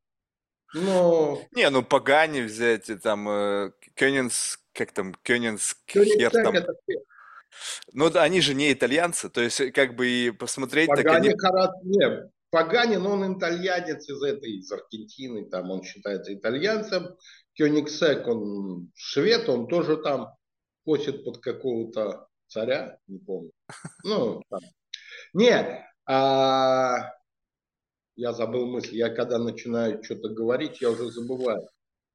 Но... 0.73 1.39
Не, 1.51 1.69
ну 1.69 1.83
Пагани 1.83 2.41
взять, 2.41 2.89
и 2.89 2.95
там 2.95 3.29
э, 3.29 3.71
Кёнинс, 3.95 4.59
как 4.73 4.91
там, 4.91 5.13
Кёнинс, 5.23 5.75
хер 5.87 6.31
там. 6.31 6.55
Это... 6.55 6.73
Ну 7.91 8.09
да, 8.09 8.23
они 8.23 8.41
же 8.41 8.55
не 8.55 8.73
итальянцы, 8.73 9.29
то 9.29 9.41
есть 9.41 9.71
как 9.73 9.95
бы 9.95 10.07
и 10.07 10.31
посмотреть... 10.31 10.87
Пагани, 10.87 11.05
так 11.05 11.15
они... 11.15 11.37
Харат... 11.37 11.71
не, 11.83 12.31
Пагани, 12.49 12.95
но 12.95 13.11
он 13.11 13.37
итальянец 13.37 14.09
из 14.09 14.21
этой, 14.23 14.57
из 14.57 14.71
Аргентины, 14.71 15.49
там 15.49 15.69
он 15.69 15.83
считается 15.83 16.33
итальянцем. 16.33 17.17
Кёнигсек, 17.55 18.27
он 18.27 18.91
швед, 18.95 19.47
он 19.49 19.67
тоже 19.67 19.97
там 19.97 20.35
косит 20.85 21.23
под 21.23 21.37
какого-то 21.37 22.27
царя, 22.53 22.97
не 23.07 23.19
помню. 23.19 23.51
Ну, 24.03 24.41
там. 24.49 24.59
Нет, 25.33 25.81
а, 26.05 27.11
я 28.15 28.33
забыл 28.33 28.67
мысль. 28.67 28.95
Я 28.95 29.09
когда 29.09 29.39
начинаю 29.39 30.03
что-то 30.03 30.29
говорить, 30.29 30.81
я 30.81 30.91
уже 30.91 31.09
забываю. 31.09 31.67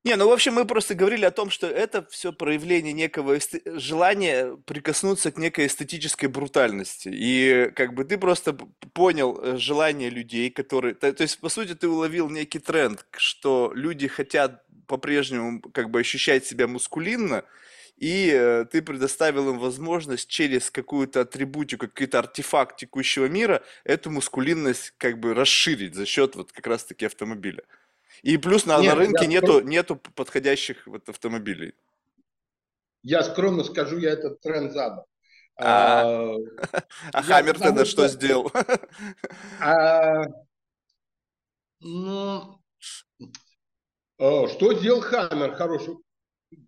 Не, 0.04 0.14
ну 0.14 0.28
в 0.28 0.32
общем 0.32 0.54
мы 0.54 0.64
просто 0.64 0.94
говорили 0.94 1.24
о 1.24 1.32
том, 1.32 1.50
что 1.50 1.66
это 1.66 2.06
все 2.08 2.32
проявление 2.32 2.92
некого 2.92 3.36
эсте... 3.36 3.60
желания 3.66 4.56
прикоснуться 4.64 5.32
к 5.32 5.38
некой 5.38 5.66
эстетической 5.66 6.26
брутальности. 6.26 7.10
И 7.12 7.70
как 7.74 7.94
бы 7.94 8.04
ты 8.04 8.16
просто 8.16 8.54
понял 8.94 9.38
э, 9.42 9.56
желание 9.58 10.08
людей, 10.08 10.50
которые... 10.50 10.94
То, 10.94 11.12
то 11.12 11.24
есть, 11.24 11.40
по 11.40 11.48
сути, 11.48 11.74
ты 11.74 11.88
уловил 11.88 12.30
некий 12.30 12.60
тренд, 12.60 13.04
что 13.16 13.72
люди 13.74 14.06
хотят 14.06 14.64
по-прежнему 14.86 15.60
как 15.60 15.90
бы 15.90 16.00
ощущать 16.00 16.46
себя 16.46 16.68
мускулинно, 16.68 17.44
и 17.98 18.30
э, 18.32 18.64
ты 18.70 18.80
предоставил 18.80 19.50
им 19.50 19.58
возможность 19.58 20.28
через 20.28 20.70
какую-то 20.70 21.22
атрибутику, 21.22 21.88
какой-то 21.88 22.20
артефакт 22.20 22.76
текущего 22.76 23.26
мира 23.26 23.62
эту 23.82 24.10
мускулинность 24.10 24.94
как 24.98 25.18
бы 25.18 25.34
расширить 25.34 25.96
за 25.96 26.06
счет 26.06 26.36
вот 26.36 26.52
как 26.52 26.66
раз-таки 26.68 27.06
автомобиля. 27.06 27.64
И 28.22 28.36
плюс 28.36 28.66
на, 28.66 28.78
Нет, 28.78 28.94
на 28.94 29.00
рынке 29.00 29.26
нету, 29.26 29.46
скром... 29.54 29.68
нету 29.68 29.96
подходящих 29.96 30.86
вот 30.86 31.08
автомобилей. 31.08 31.74
Я 33.02 33.22
скромно 33.22 33.64
скажу, 33.64 33.98
я 33.98 34.10
этот 34.10 34.40
тренд 34.40 34.72
задал. 34.72 35.06
А, 35.56 36.34
а 37.12 37.22
Хаммер 37.22 37.58
тогда 37.58 37.84
что 37.84 38.06
сделал? 38.06 38.52
А, 39.60 40.24
ну, 41.80 42.60
что 44.18 44.74
сделал 44.74 45.00
Хаммер? 45.00 45.54
Хороший 45.54 45.96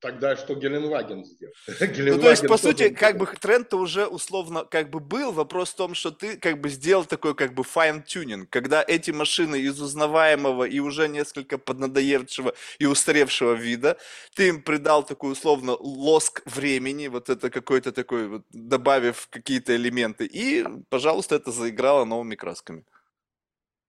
Тогда 0.01 0.37
что 0.37 0.55
Геленваген 0.55 1.25
сделал? 1.25 1.55
Геленваген 1.67 2.17
ну, 2.17 2.23
то 2.23 2.31
есть, 2.31 2.47
по 2.47 2.59
сути, 2.59 2.91
как 2.91 3.17
бы 3.17 3.27
тренд-то 3.27 3.79
уже 3.79 4.07
условно 4.07 4.65
как 4.65 4.91
бы 4.91 5.01
был. 5.01 5.33
Вопрос 5.33 5.71
в 5.71 5.77
том, 5.77 5.95
что 5.95 6.11
ты 6.11 6.37
как 6.37 6.61
бы 6.61 6.69
сделал 6.69 7.07
такой 7.07 7.35
как 7.35 7.55
бы 7.55 7.63
fine-tuning, 7.63 8.47
когда 8.51 8.85
эти 8.87 9.11
машины 9.11 9.57
из 9.61 9.81
узнаваемого 9.81 10.65
и 10.65 10.81
уже 10.81 11.09
несколько 11.09 11.57
поднадоевшего 11.57 12.55
и 12.79 12.87
устаревшего 12.87 13.55
вида, 13.55 13.97
ты 14.35 14.49
им 14.49 14.63
придал 14.63 15.03
такой 15.03 15.33
условно 15.33 15.77
лоск 15.81 16.43
времени, 16.45 17.09
вот 17.09 17.31
это 17.31 17.49
какой-то 17.49 17.93
такой, 17.93 18.29
вот, 18.29 18.43
добавив 18.51 19.29
какие-то 19.31 19.75
элементы, 19.75 20.27
и, 20.27 20.67
пожалуйста, 20.91 21.37
это 21.37 21.53
заиграло 21.53 22.05
новыми 22.05 22.35
красками. 22.35 22.85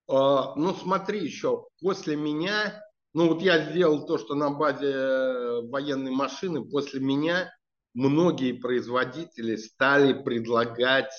А, 0.08 0.54
ну, 0.56 0.74
смотри 0.74 1.20
еще, 1.20 1.66
после 1.80 2.16
меня 2.16 2.82
ну 3.14 3.28
вот 3.28 3.42
я 3.42 3.70
сделал 3.70 4.06
то, 4.06 4.18
что 4.18 4.34
на 4.34 4.50
базе 4.50 4.90
э, 4.90 5.60
военной 5.68 6.10
машины. 6.10 6.64
После 6.64 7.00
меня 7.00 7.52
многие 7.94 8.52
производители 8.52 9.56
стали 9.56 10.14
предлагать 10.22 11.12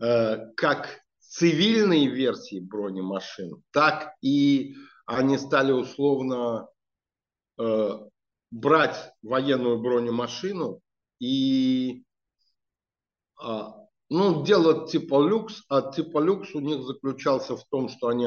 э, 0.00 0.52
как 0.56 1.00
цивильные 1.20 2.08
версии 2.08 2.58
бронемашин, 2.60 3.62
так 3.70 4.14
и 4.20 4.76
они 5.06 5.38
стали 5.38 5.72
условно 5.72 6.68
э, 7.58 7.90
брать 8.50 9.12
военную 9.22 9.78
бронемашину 9.80 10.80
и 11.20 12.04
э, 13.42 13.62
ну, 14.10 14.44
делать 14.44 14.90
типа 14.90 15.22
люкс, 15.22 15.62
а 15.68 15.92
типа 15.92 16.18
люкс 16.18 16.54
у 16.54 16.60
них 16.60 16.82
заключался 16.82 17.56
в 17.56 17.64
том, 17.66 17.88
что 17.88 18.08
они 18.08 18.26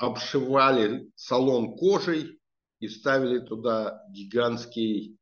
обшивали 0.00 1.10
салон 1.14 1.76
кожей 1.76 2.40
и 2.80 2.88
ставили 2.88 3.38
туда 3.40 4.02
гигантский 4.08 5.18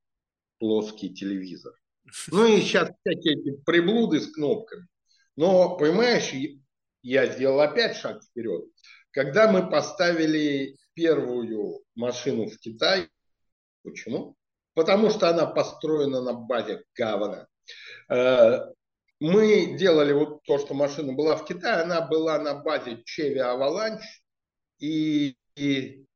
плоский 0.59 1.13
телевизор. 1.13 1.75
Ну 2.31 2.47
и 2.47 2.61
сейчас 2.61 2.91
всякие 3.05 3.35
эти 3.35 3.51
приблуды 3.63 4.21
с 4.21 4.33
кнопками. 4.33 4.87
Но, 5.37 5.77
понимаешь, 5.77 6.33
я 7.03 7.27
сделал 7.27 7.61
опять 7.61 7.97
шаг 7.97 8.23
вперед. 8.23 8.65
Когда 9.11 9.51
мы 9.51 9.69
поставили 9.69 10.77
первую 10.95 11.83
машину 11.97 12.47
в 12.47 12.57
Китай, 12.59 13.09
почему? 13.83 14.37
Потому 14.75 15.11
что 15.11 15.29
она 15.29 15.47
построена 15.47 16.23
на 16.23 16.35
базе 16.35 16.85
говна. 16.95 17.49
Э, 18.09 18.61
мы 19.19 19.77
делали 19.77 20.13
вот 20.13 20.43
то, 20.45 20.59
что 20.59 20.75
машина 20.75 21.15
была 21.15 21.37
в 21.37 21.45
Китае, 21.45 21.83
она 21.83 22.01
была 22.01 22.39
на 22.39 22.55
базе 22.55 23.03
Chevy 23.03 23.39
Avalanche, 23.39 24.07
и, 24.79 25.37
и, 25.57 26.07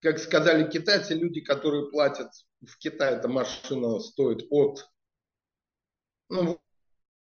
как 0.00 0.18
сказали 0.18 0.70
китайцы, 0.70 1.14
люди, 1.14 1.40
которые 1.40 1.90
платят 1.90 2.30
в 2.60 2.78
Китае, 2.78 3.16
эта 3.16 3.28
машина 3.28 3.98
стоит 4.00 4.46
от, 4.50 4.88
ну, 6.28 6.58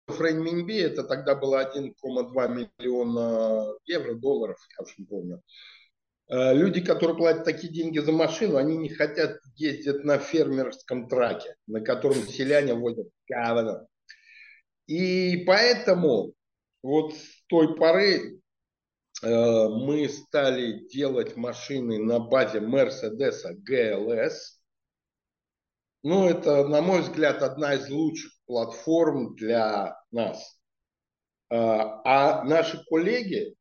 в 0.07 0.21
Рейнминби 0.21 0.79
это 0.79 1.05
тогда 1.05 1.35
было 1.35 1.63
1,2 1.63 2.69
миллиона 2.79 3.75
евро, 3.85 4.15
долларов, 4.15 4.59
я 4.79 4.85
уж 4.85 4.97
не 4.99 5.05
помню. 5.05 5.43
Э, 6.29 6.55
люди, 6.55 6.81
которые 6.81 7.17
платят 7.17 7.45
такие 7.45 7.73
деньги 7.73 7.99
за 7.99 8.13
машину, 8.13 8.57
они 8.57 8.77
не 8.77 8.89
хотят 8.89 9.39
ездить 9.57 10.05
на 10.05 10.19
фермерском 10.19 11.09
траке, 11.09 11.57
на 11.67 11.81
котором 11.81 12.27
селяне 12.27 12.75
возят 12.75 13.09
говно. 13.29 13.87
И 14.87 15.45
поэтому 15.47 16.33
вот 16.83 17.15
с 17.15 17.45
той 17.49 17.77
поры 17.77 18.41
мы 19.23 20.09
стали 20.09 20.87
делать 20.89 21.37
машины 21.37 21.99
на 21.99 22.21
базе 22.21 22.61
Mercedes 22.61 23.43
GLS. 23.69 24.35
ну, 26.03 26.29
это, 26.29 26.67
на 26.69 26.81
мой 26.81 27.03
взгляд, 27.03 27.43
одна 27.43 27.75
из 27.75 27.89
лучших 27.91 28.33
платформ 28.47 29.35
для 29.35 29.97
нас. 30.13 30.59
А, 31.51 32.01
а 32.05 32.45
наши 32.45 32.83
коллеги, 32.89 33.57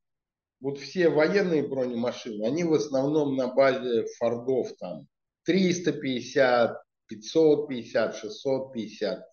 вот 0.60 0.80
все 0.80 1.10
военные 1.10 1.67
бронемашины, 1.67 2.46
они 2.46 2.63
в 2.63 2.74
основном 2.74 3.36
на 3.36 3.48
базе 3.48 4.06
фордов 4.17 4.76
там 4.78 5.08
350, 5.43 6.78
550, 7.08 8.15
650. 8.15 9.26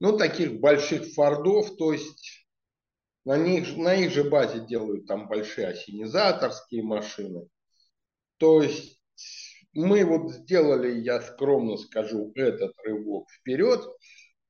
Ну, 0.00 0.18
таких 0.18 0.60
больших 0.60 1.12
фордов, 1.14 1.76
то 1.76 1.92
есть 1.92 2.33
на, 3.24 3.36
них, 3.36 3.76
на 3.76 3.94
их 3.94 4.10
же 4.12 4.24
базе 4.24 4.60
делают 4.60 5.06
там 5.06 5.28
большие 5.28 5.68
осенизаторские 5.68 6.82
машины. 6.82 7.48
То 8.38 8.62
есть 8.62 9.00
мы 9.72 10.04
вот 10.04 10.32
сделали, 10.32 11.00
я 11.00 11.20
скромно 11.20 11.76
скажу, 11.76 12.32
этот 12.34 12.72
рывок 12.84 13.28
вперед. 13.30 13.80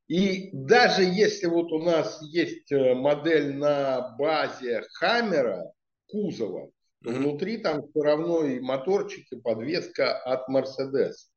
И 0.06 0.50
даже 0.52 1.02
если 1.02 1.46
вот 1.46 1.72
у 1.72 1.82
нас 1.82 2.20
есть 2.22 2.70
э, 2.70 2.94
модель 2.94 3.54
на 3.54 4.14
базе 4.18 4.82
Хаммера, 4.92 5.72
кузова, 6.08 6.70
то 7.02 7.10
mm-hmm. 7.10 7.14
внутри 7.14 7.58
там 7.58 7.88
все 7.88 8.02
равно 8.02 8.44
и 8.44 8.60
моторчик, 8.60 9.26
и 9.32 9.40
подвеска 9.40 10.18
от 10.18 10.48
Мерседес. 10.48 11.30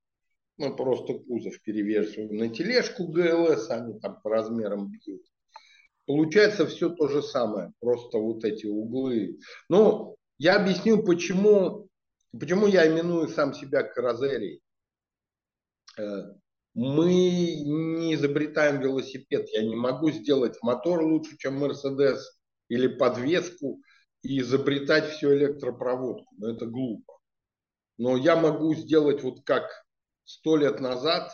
Мы 0.58 0.76
просто 0.76 1.14
кузов 1.14 1.62
перевешиваем 1.62 2.36
на 2.36 2.50
тележку 2.50 3.08
ГЛС, 3.08 3.70
они 3.70 4.00
там 4.00 4.20
по 4.22 4.30
размерам 4.30 4.92
бьют. 4.92 5.22
Получается 6.08 6.66
все 6.66 6.90
то 6.90 7.10
же 7.10 7.22
самое, 7.22 7.74
просто 7.82 8.18
вот 8.18 8.46
эти 8.46 8.66
углы. 8.66 9.40
Ну, 9.68 10.16
я 10.38 10.56
объясню, 10.56 11.04
почему, 11.04 11.90
почему 12.32 12.66
я 12.66 12.88
именую 12.88 13.28
сам 13.28 13.54
себя 13.54 13.84
каразерией. 13.84 14.62
Э, 15.98 16.34
мы 16.74 17.12
не 17.12 18.14
изобретаем 18.14 18.80
велосипед. 18.80 19.50
Я 19.52 19.64
не 19.64 19.76
могу 19.76 20.10
сделать 20.12 20.58
мотор 20.62 21.04
лучше, 21.04 21.38
чем 21.38 21.60
Мерседес, 21.60 22.40
или 22.70 22.88
подвеску, 22.88 23.82
и 24.22 24.40
изобретать 24.40 25.10
всю 25.10 25.34
электропроводку. 25.34 26.34
Но 26.38 26.52
это 26.52 26.68
глупо. 26.68 27.20
Но 27.98 28.16
я 28.16 28.38
могу 28.38 28.74
сделать 28.76 29.24
вот 29.24 29.44
как 29.44 29.66
сто 30.24 30.56
лет 30.56 30.80
назад 30.80 31.34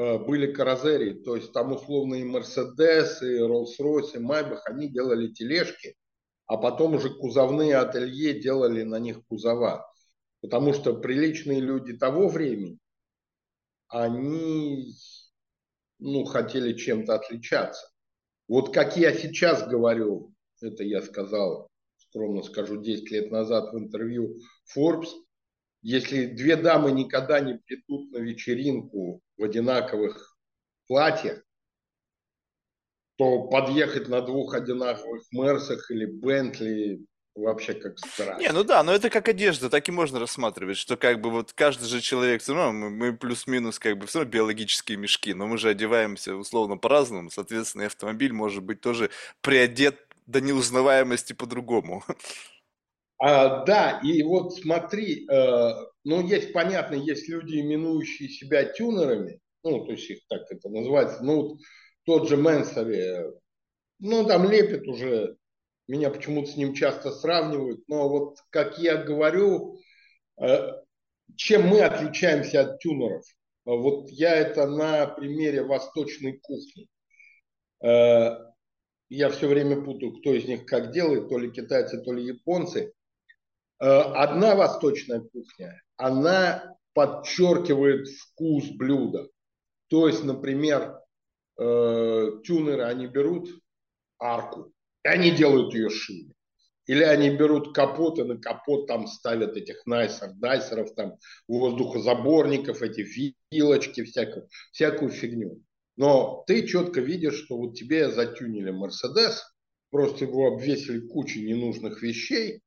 были 0.00 0.52
каразерии, 0.52 1.12
то 1.12 1.36
есть 1.36 1.52
там 1.52 1.72
условно 1.72 2.14
и 2.14 2.24
Мерседес, 2.24 3.22
и 3.22 3.38
Роллс-Ройс, 3.38 4.14
и 4.14 4.18
Майбах, 4.18 4.66
они 4.66 4.88
делали 4.88 5.32
тележки, 5.32 5.94
а 6.46 6.56
потом 6.56 6.94
уже 6.94 7.10
кузовные 7.10 7.76
ателье 7.76 8.40
делали 8.40 8.82
на 8.82 8.98
них 8.98 9.24
кузова. 9.26 9.86
Потому 10.40 10.72
что 10.72 10.94
приличные 10.94 11.60
люди 11.60 11.92
того 11.92 12.28
времени, 12.28 12.78
они 13.88 14.94
ну, 15.98 16.24
хотели 16.24 16.72
чем-то 16.72 17.16
отличаться. 17.16 17.90
Вот 18.48 18.72
как 18.72 18.96
я 18.96 19.12
сейчас 19.12 19.68
говорю, 19.68 20.32
это 20.62 20.82
я 20.82 21.02
сказал, 21.02 21.68
скромно 21.96 22.42
скажу, 22.42 22.80
10 22.80 23.10
лет 23.10 23.30
назад 23.30 23.72
в 23.72 23.78
интервью 23.78 24.38
Forbes, 24.74 25.08
если 25.82 26.26
две 26.26 26.56
дамы 26.56 26.92
никогда 26.92 27.40
не 27.40 27.54
придут 27.54 28.12
на 28.12 28.18
вечеринку 28.18 29.20
в 29.36 29.42
одинаковых 29.42 30.36
платьях, 30.86 31.42
то 33.16 33.48
подъехать 33.48 34.08
на 34.08 34.22
двух 34.22 34.54
одинаковых 34.54 35.24
Мерсах 35.30 35.90
или 35.90 36.06
Бентли 36.06 37.04
вообще 37.34 37.74
как 37.74 37.98
страшно. 37.98 38.40
Не, 38.40 38.52
ну 38.52 38.64
да, 38.64 38.82
но 38.82 38.92
это 38.92 39.10
как 39.10 39.28
одежда, 39.28 39.70
так 39.70 39.88
и 39.88 39.92
можно 39.92 40.18
рассматривать, 40.18 40.76
что 40.76 40.96
как 40.96 41.20
бы 41.20 41.30
вот 41.30 41.52
каждый 41.52 41.86
же 41.86 42.00
человек, 42.00 42.42
равно 42.46 42.72
мы, 42.72 42.90
мы 42.90 43.16
плюс-минус 43.16 43.78
как 43.78 43.98
бы 43.98 44.06
все 44.06 44.20
равно 44.20 44.32
биологические 44.32 44.98
мешки, 44.98 45.34
но 45.34 45.46
мы 45.46 45.58
же 45.58 45.68
одеваемся 45.68 46.34
условно 46.34 46.76
по-разному, 46.76 47.30
соответственно, 47.30 47.82
и 47.82 47.86
автомобиль 47.86 48.32
может 48.32 48.62
быть 48.62 48.80
тоже 48.80 49.10
приодет 49.40 49.98
до 50.26 50.40
неузнаваемости 50.40 51.32
по-другому. 51.32 52.04
А, 53.20 53.64
да, 53.66 54.00
и 54.02 54.22
вот 54.22 54.54
смотри, 54.54 55.28
э, 55.28 55.70
ну, 56.04 56.26
есть, 56.26 56.54
понятно, 56.54 56.94
есть 56.94 57.28
люди, 57.28 57.60
именующие 57.60 58.30
себя 58.30 58.64
тюнерами, 58.64 59.40
ну, 59.62 59.84
то 59.84 59.92
есть 59.92 60.08
их 60.08 60.20
так 60.26 60.50
это 60.50 60.70
называется, 60.70 61.22
ну, 61.22 61.42
вот 61.42 61.58
тот 62.04 62.30
же 62.30 62.38
Мэнсори, 62.38 63.30
ну, 63.98 64.26
там 64.26 64.50
лепит 64.50 64.88
уже, 64.88 65.36
меня 65.86 66.08
почему-то 66.08 66.50
с 66.50 66.56
ним 66.56 66.72
часто 66.72 67.12
сравнивают, 67.12 67.86
но 67.88 68.08
вот, 68.08 68.38
как 68.48 68.78
я 68.78 68.96
говорю, 68.96 69.78
э, 70.40 70.72
чем 71.36 71.66
мы 71.66 71.82
отличаемся 71.82 72.62
от 72.62 72.78
тюнеров? 72.80 73.24
Вот 73.66 74.08
я 74.08 74.34
это 74.34 74.66
на 74.66 75.06
примере 75.06 75.62
восточной 75.62 76.38
кухни. 76.38 76.88
Э, 77.84 78.38
я 79.10 79.28
все 79.28 79.46
время 79.46 79.82
путаю, 79.82 80.18
кто 80.18 80.32
из 80.32 80.46
них 80.46 80.64
как 80.64 80.92
делает, 80.92 81.28
то 81.28 81.38
ли 81.38 81.50
китайцы, 81.50 82.00
то 82.00 82.14
ли 82.14 82.24
японцы. 82.24 82.94
Э, 83.80 83.86
одна 83.86 84.54
восточная 84.54 85.20
кухня, 85.20 85.80
она 85.96 86.76
подчеркивает 86.92 88.08
вкус 88.08 88.68
блюда. 88.70 89.28
То 89.88 90.06
есть, 90.06 90.22
например, 90.22 90.98
э, 91.58 92.26
тюнеры, 92.44 92.82
они 92.84 93.06
берут 93.06 93.48
арку, 94.18 94.72
и 95.04 95.08
они 95.08 95.30
делают 95.30 95.74
ее 95.74 95.88
шире. 95.88 96.32
Или 96.86 97.04
они 97.04 97.30
берут 97.30 97.74
капот, 97.74 98.18
и 98.18 98.24
на 98.24 98.36
капот 98.36 98.86
там 98.86 99.06
ставят 99.06 99.56
этих 99.56 99.86
найсер, 99.86 100.32
дайсеров, 100.34 100.94
там 100.94 101.14
воздухозаборников, 101.48 102.82
эти 102.82 103.06
вилочки, 103.50 104.02
всякую, 104.04 104.48
всякую 104.72 105.10
фигню. 105.10 105.62
Но 105.96 106.44
ты 106.46 106.66
четко 106.66 107.00
видишь, 107.00 107.44
что 107.44 107.56
вот 107.56 107.74
тебе 107.74 108.10
затюнили 108.10 108.70
Мерседес, 108.70 109.42
просто 109.90 110.24
его 110.24 110.48
обвесили 110.48 111.06
кучей 111.06 111.44
ненужных 111.46 112.02
вещей, 112.02 112.60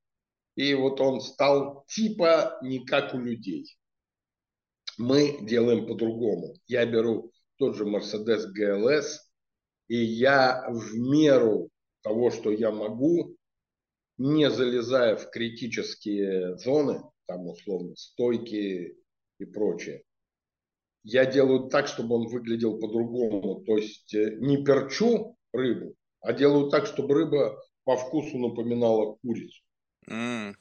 и 0.55 0.73
вот 0.73 1.01
он 1.01 1.21
стал 1.21 1.85
типа 1.87 2.59
не 2.61 2.85
как 2.85 3.13
у 3.13 3.19
людей. 3.19 3.75
Мы 4.97 5.39
делаем 5.41 5.87
по-другому. 5.87 6.55
Я 6.67 6.85
беру 6.85 7.31
тот 7.57 7.75
же 7.75 7.85
Mercedes 7.85 8.45
GLS, 8.55 9.05
и 9.87 9.97
я 9.97 10.65
в 10.69 10.95
меру 10.95 11.69
того, 12.01 12.29
что 12.31 12.51
я 12.51 12.71
могу, 12.71 13.35
не 14.17 14.49
залезая 14.49 15.15
в 15.15 15.29
критические 15.31 16.57
зоны, 16.57 17.01
там 17.25 17.47
условно 17.47 17.95
стойки 17.95 18.97
и 19.39 19.45
прочее, 19.45 20.03
я 21.03 21.25
делаю 21.25 21.69
так, 21.69 21.87
чтобы 21.87 22.15
он 22.15 22.27
выглядел 22.27 22.79
по-другому. 22.79 23.63
То 23.65 23.77
есть 23.77 24.13
э, 24.13 24.37
не 24.39 24.63
перчу 24.63 25.37
рыбу, 25.51 25.95
а 26.21 26.33
делаю 26.33 26.69
так, 26.69 26.85
чтобы 26.85 27.13
рыба 27.15 27.61
по 27.83 27.97
вкусу 27.97 28.37
напоминала 28.37 29.17
курицу. 29.21 29.61
Mm. 30.07 30.55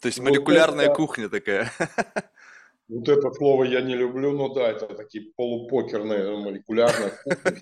То 0.00 0.06
есть 0.06 0.18
вот 0.18 0.28
молекулярная 0.28 0.86
это, 0.86 0.94
кухня 0.94 1.28
такая. 1.28 1.72
Вот 2.88 3.08
это 3.08 3.32
слово 3.32 3.64
я 3.64 3.80
не 3.80 3.94
люблю, 3.94 4.32
но 4.32 4.52
да, 4.52 4.70
это 4.70 4.86
такие 4.86 5.32
полупокерные 5.36 6.36
молекулярные 6.36 7.12
кухни. 7.24 7.58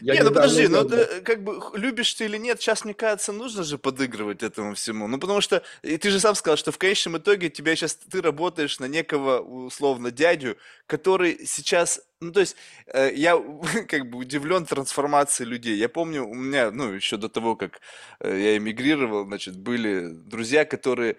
Я 0.00 0.14
не, 0.14 0.22
ну 0.22 0.30
подожди, 0.30 0.66
ну 0.66 0.84
ты 0.84 1.20
как 1.20 1.44
бы 1.44 1.60
любишь 1.74 2.12
ты 2.14 2.24
или 2.24 2.36
нет, 2.36 2.60
сейчас, 2.60 2.84
мне 2.84 2.92
кажется, 2.92 3.32
нужно 3.32 3.62
же 3.62 3.78
подыгрывать 3.78 4.42
этому 4.42 4.74
всему. 4.74 5.06
Ну 5.06 5.18
потому 5.18 5.40
что, 5.40 5.62
и 5.82 5.96
ты 5.96 6.10
же 6.10 6.18
сам 6.18 6.34
сказал, 6.34 6.56
что 6.56 6.72
в 6.72 6.78
конечном 6.78 7.18
итоге 7.18 7.50
тебя 7.50 7.76
сейчас, 7.76 7.94
ты 7.94 8.20
работаешь 8.20 8.80
на 8.80 8.86
некого, 8.86 9.38
условно, 9.38 10.10
дядю, 10.10 10.56
который 10.86 11.46
сейчас 11.46 12.00
ну, 12.20 12.30
то 12.30 12.40
есть, 12.40 12.56
э, 12.86 13.12
я 13.14 13.36
как 13.88 14.08
бы 14.08 14.18
удивлен 14.18 14.64
трансформацией 14.64 15.48
людей. 15.48 15.76
Я 15.76 15.88
помню, 15.88 16.24
у 16.24 16.34
меня, 16.34 16.70
ну, 16.70 16.92
еще 16.92 17.16
до 17.16 17.28
того, 17.28 17.56
как 17.56 17.80
э, 18.20 18.40
я 18.40 18.56
эмигрировал, 18.56 19.24
значит, 19.26 19.56
были 19.56 20.08
друзья, 20.12 20.64
которые 20.64 21.16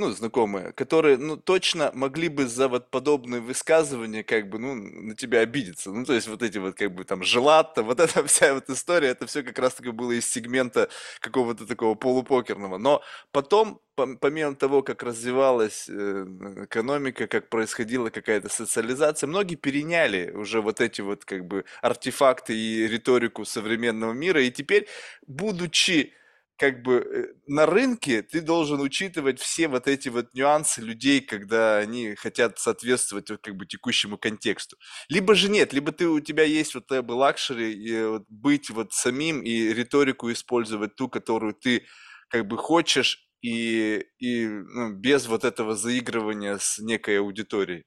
ну, 0.00 0.10
знакомые, 0.12 0.72
которые, 0.72 1.18
ну, 1.18 1.36
точно 1.36 1.90
могли 1.94 2.28
бы 2.28 2.46
за 2.46 2.68
вот 2.68 2.90
подобные 2.90 3.40
высказывания, 3.40 4.24
как 4.24 4.48
бы, 4.48 4.58
ну, 4.58 4.74
на 4.74 5.14
тебя 5.14 5.40
обидеться. 5.40 5.90
Ну, 5.90 6.04
то 6.04 6.14
есть 6.14 6.26
вот 6.26 6.42
эти 6.42 6.58
вот, 6.58 6.74
как 6.74 6.94
бы, 6.94 7.04
там, 7.04 7.22
желатто, 7.22 7.82
вот 7.82 8.00
эта 8.00 8.24
вся 8.24 8.54
вот 8.54 8.70
история, 8.70 9.08
это 9.08 9.26
все 9.26 9.42
как 9.42 9.58
раз-таки 9.58 9.90
было 9.90 10.12
из 10.12 10.28
сегмента 10.28 10.88
какого-то 11.20 11.66
такого 11.66 11.94
полупокерного. 11.94 12.78
Но 12.78 13.02
потом, 13.30 13.80
помимо 13.94 14.54
того, 14.54 14.82
как 14.82 15.02
развивалась 15.02 15.86
э, 15.88 16.24
экономика, 16.64 17.26
как 17.26 17.50
происходила 17.50 18.10
какая-то 18.10 18.48
социализация, 18.48 19.28
многие 19.28 19.56
переняли 19.56 20.30
уже 20.30 20.62
вот 20.62 20.80
эти 20.80 21.02
вот, 21.02 21.24
как 21.24 21.46
бы, 21.46 21.64
артефакты 21.82 22.56
и 22.56 22.88
риторику 22.88 23.44
современного 23.44 24.12
мира, 24.12 24.42
и 24.42 24.50
теперь, 24.50 24.88
будучи 25.26 26.14
как 26.60 26.82
бы 26.82 26.96
э, 26.96 27.34
на 27.46 27.64
рынке 27.64 28.20
ты 28.20 28.42
должен 28.42 28.82
учитывать 28.82 29.40
все 29.40 29.66
вот 29.66 29.88
эти 29.88 30.10
вот 30.10 30.34
нюансы 30.34 30.82
людей, 30.82 31.22
когда 31.22 31.78
они 31.78 32.14
хотят 32.16 32.58
соответствовать 32.58 33.28
как 33.40 33.56
бы 33.56 33.64
текущему 33.64 34.18
контексту. 34.18 34.76
Либо 35.08 35.34
же 35.34 35.48
нет, 35.48 35.72
либо 35.72 35.90
ты, 35.90 36.06
у 36.06 36.20
тебя 36.20 36.44
есть 36.44 36.74
вот 36.74 36.84
как 36.86 37.06
бы 37.06 37.12
luxury 37.12 37.72
и 37.72 38.04
вот 38.04 38.24
быть 38.28 38.68
вот 38.68 38.92
самим 38.92 39.40
и 39.40 39.72
риторику 39.72 40.30
использовать 40.30 40.96
ту, 40.96 41.08
которую 41.08 41.54
ты 41.54 41.86
как 42.28 42.46
бы 42.46 42.58
хочешь 42.58 43.26
и, 43.40 44.04
и 44.18 44.46
ну, 44.46 44.92
без 44.92 45.28
вот 45.28 45.44
этого 45.44 45.74
заигрывания 45.76 46.58
с 46.58 46.78
некой 46.78 47.20
аудиторией. 47.20 47.84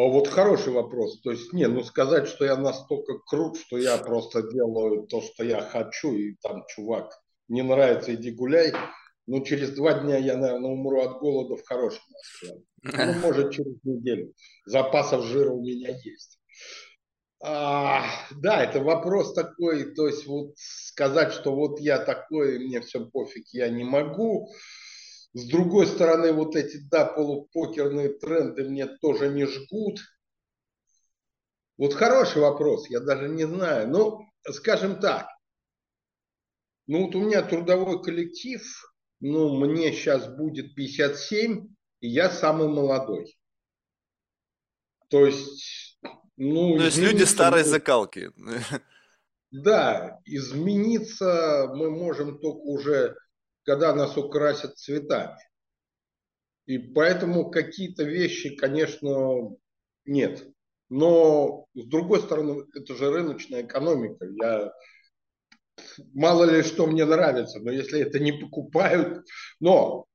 А 0.00 0.08
вот 0.08 0.28
хороший 0.28 0.72
вопрос. 0.72 1.20
То 1.20 1.30
есть, 1.30 1.52
не, 1.52 1.68
ну 1.68 1.82
сказать, 1.82 2.26
что 2.26 2.46
я 2.46 2.56
настолько 2.56 3.18
крут, 3.18 3.58
что 3.58 3.76
я 3.76 3.98
просто 3.98 4.42
делаю 4.50 5.06
то, 5.06 5.20
что 5.20 5.44
я 5.44 5.60
хочу, 5.60 6.14
и 6.14 6.36
там, 6.40 6.64
чувак, 6.68 7.20
не 7.48 7.60
нравится, 7.60 8.14
иди 8.14 8.30
гуляй. 8.30 8.72
Ну, 9.26 9.44
через 9.44 9.72
два 9.72 9.92
дня 9.92 10.16
я, 10.16 10.38
наверное, 10.38 10.70
умру 10.70 11.02
от 11.02 11.18
голода 11.18 11.56
в 11.56 11.66
хорошем 11.66 12.02
Москве. 12.08 12.62
Ну, 12.82 13.12
может, 13.20 13.52
через 13.52 13.74
неделю. 13.84 14.32
Запасов 14.64 15.26
жира 15.26 15.50
у 15.50 15.60
меня 15.60 15.90
есть. 16.02 16.38
А, 17.42 18.02
да, 18.30 18.64
это 18.64 18.80
вопрос 18.80 19.34
такой, 19.34 19.94
то 19.94 20.06
есть 20.06 20.26
вот 20.26 20.54
сказать, 20.56 21.34
что 21.34 21.54
вот 21.54 21.78
я 21.78 21.98
такой, 21.98 22.58
мне 22.58 22.80
все 22.80 23.04
пофиг, 23.04 23.48
я 23.52 23.68
не 23.68 23.84
могу. 23.84 24.50
С 25.32 25.46
другой 25.48 25.86
стороны, 25.86 26.32
вот 26.32 26.56
эти, 26.56 26.78
да, 26.90 27.04
полупокерные 27.04 28.08
тренды 28.08 28.64
мне 28.64 28.86
тоже 28.86 29.28
не 29.28 29.46
жгут. 29.46 30.00
Вот 31.76 31.94
хороший 31.94 32.42
вопрос, 32.42 32.88
я 32.90 33.00
даже 33.00 33.28
не 33.28 33.46
знаю. 33.46 33.88
Ну, 33.88 34.26
скажем 34.50 35.00
так, 35.00 35.28
ну 36.86 37.06
вот 37.06 37.14
у 37.14 37.20
меня 37.20 37.42
трудовой 37.42 38.02
коллектив, 38.02 38.62
ну, 39.20 39.56
мне 39.58 39.92
сейчас 39.92 40.26
будет 40.26 40.74
57, 40.74 41.68
и 42.00 42.08
я 42.08 42.30
самый 42.30 42.68
молодой. 42.68 43.38
То 45.08 45.26
есть 45.26 45.90
ну, 46.42 46.78
То 46.78 46.84
есть 46.84 46.96
люди 46.96 47.24
старой 47.24 47.64
закалки. 47.64 48.30
Да, 49.50 50.20
измениться 50.24 51.70
мы 51.74 51.90
можем 51.90 52.38
только 52.38 52.60
уже, 52.60 53.16
когда 53.70 53.94
нас 53.94 54.16
украсят 54.16 54.78
цветами. 54.78 55.38
И 56.66 56.76
поэтому 56.78 57.52
какие-то 57.52 58.02
вещи, 58.02 58.56
конечно, 58.56 59.56
нет. 60.04 60.44
Но, 60.88 61.66
с 61.74 61.86
другой 61.86 62.20
стороны, 62.20 62.64
это 62.74 62.96
же 62.96 63.12
рыночная 63.12 63.62
экономика. 63.62 64.26
Я 64.26 64.72
мало 66.14 66.50
ли 66.50 66.64
что 66.64 66.88
мне 66.88 67.04
нравится, 67.04 67.60
но 67.60 67.70
если 67.70 68.00
это 68.00 68.18
не 68.18 68.32
покупают, 68.32 69.24
но, 69.60 70.06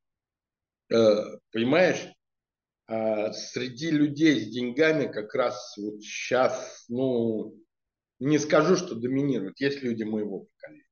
э, 0.93 1.16
понимаешь, 1.53 2.06
а 2.88 3.32
среди 3.32 3.89
людей 3.89 4.41
с 4.41 4.53
деньгами 4.53 5.10
как 5.10 5.34
раз 5.34 5.78
вот 5.78 6.01
сейчас, 6.01 6.84
ну, 6.89 7.56
не 8.20 8.38
скажу, 8.38 8.76
что 8.76 8.95
доминируют. 8.95 9.62
Есть 9.62 9.82
люди 9.82 10.03
моего 10.03 10.39
поколения. 10.39 10.84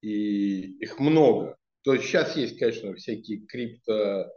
И 0.00 0.78
их 0.78 0.98
много. 0.98 1.56
То 1.82 1.94
есть 1.94 2.06
сейчас 2.06 2.36
есть, 2.36 2.58
конечно, 2.58 2.94
всякие 2.94 3.40
крипто 3.46 4.30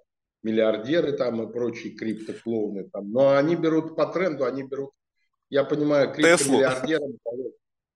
миллиардеры 0.43 1.13
там 1.13 1.41
и 1.41 1.51
прочие 1.51 1.93
криптоклоуны 1.93 2.89
там, 2.89 3.11
но 3.11 3.35
они 3.35 3.55
берут 3.55 3.95
по 3.95 4.07
тренду, 4.07 4.45
они 4.45 4.63
берут, 4.63 4.91
я 5.49 5.63
понимаю, 5.63 6.13
криптомиллиардерам 6.13 7.17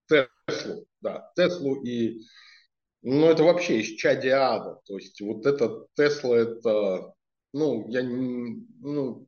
Теслу, 0.07 0.85
да, 1.01 1.29
Теслу 1.35 1.83
и, 1.83 2.21
ну 3.01 3.29
это 3.29 3.43
вообще 3.43 3.81
из 3.81 3.97
чади 3.97 4.29
ада, 4.29 4.79
то 4.85 4.97
есть 4.97 5.19
вот 5.19 5.45
этот 5.45 5.87
Тесла 5.95 6.37
это 6.37 7.13
ну, 7.53 7.87
я 7.89 8.03
ну, 8.03 9.27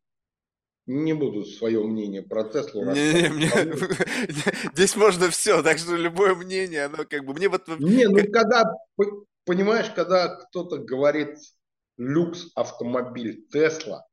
не 0.89 1.13
буду 1.13 1.45
свое 1.45 1.83
мнение 1.83 2.23
про 2.23 2.43
Теслу 2.43 2.83
не, 2.83 3.13
не, 3.13 3.29
мне, 3.29 3.49
Здесь 4.73 4.95
можно 4.95 5.29
все, 5.29 5.61
так 5.61 5.77
что 5.77 5.95
любое 5.95 6.33
мнение, 6.33 6.85
оно 6.85 7.05
как 7.05 7.25
бы... 7.25 7.33
Мне 7.35 7.47
вот... 7.47 7.67
Не, 7.79 8.07
ну 8.07 8.17
когда, 8.31 8.63
понимаешь, 9.45 9.91
когда 9.95 10.35
кто-то 10.35 10.79
говорит 10.79 11.37
люкс 11.97 12.47
автомобиль 12.55 13.45
Тесла, 13.51 14.07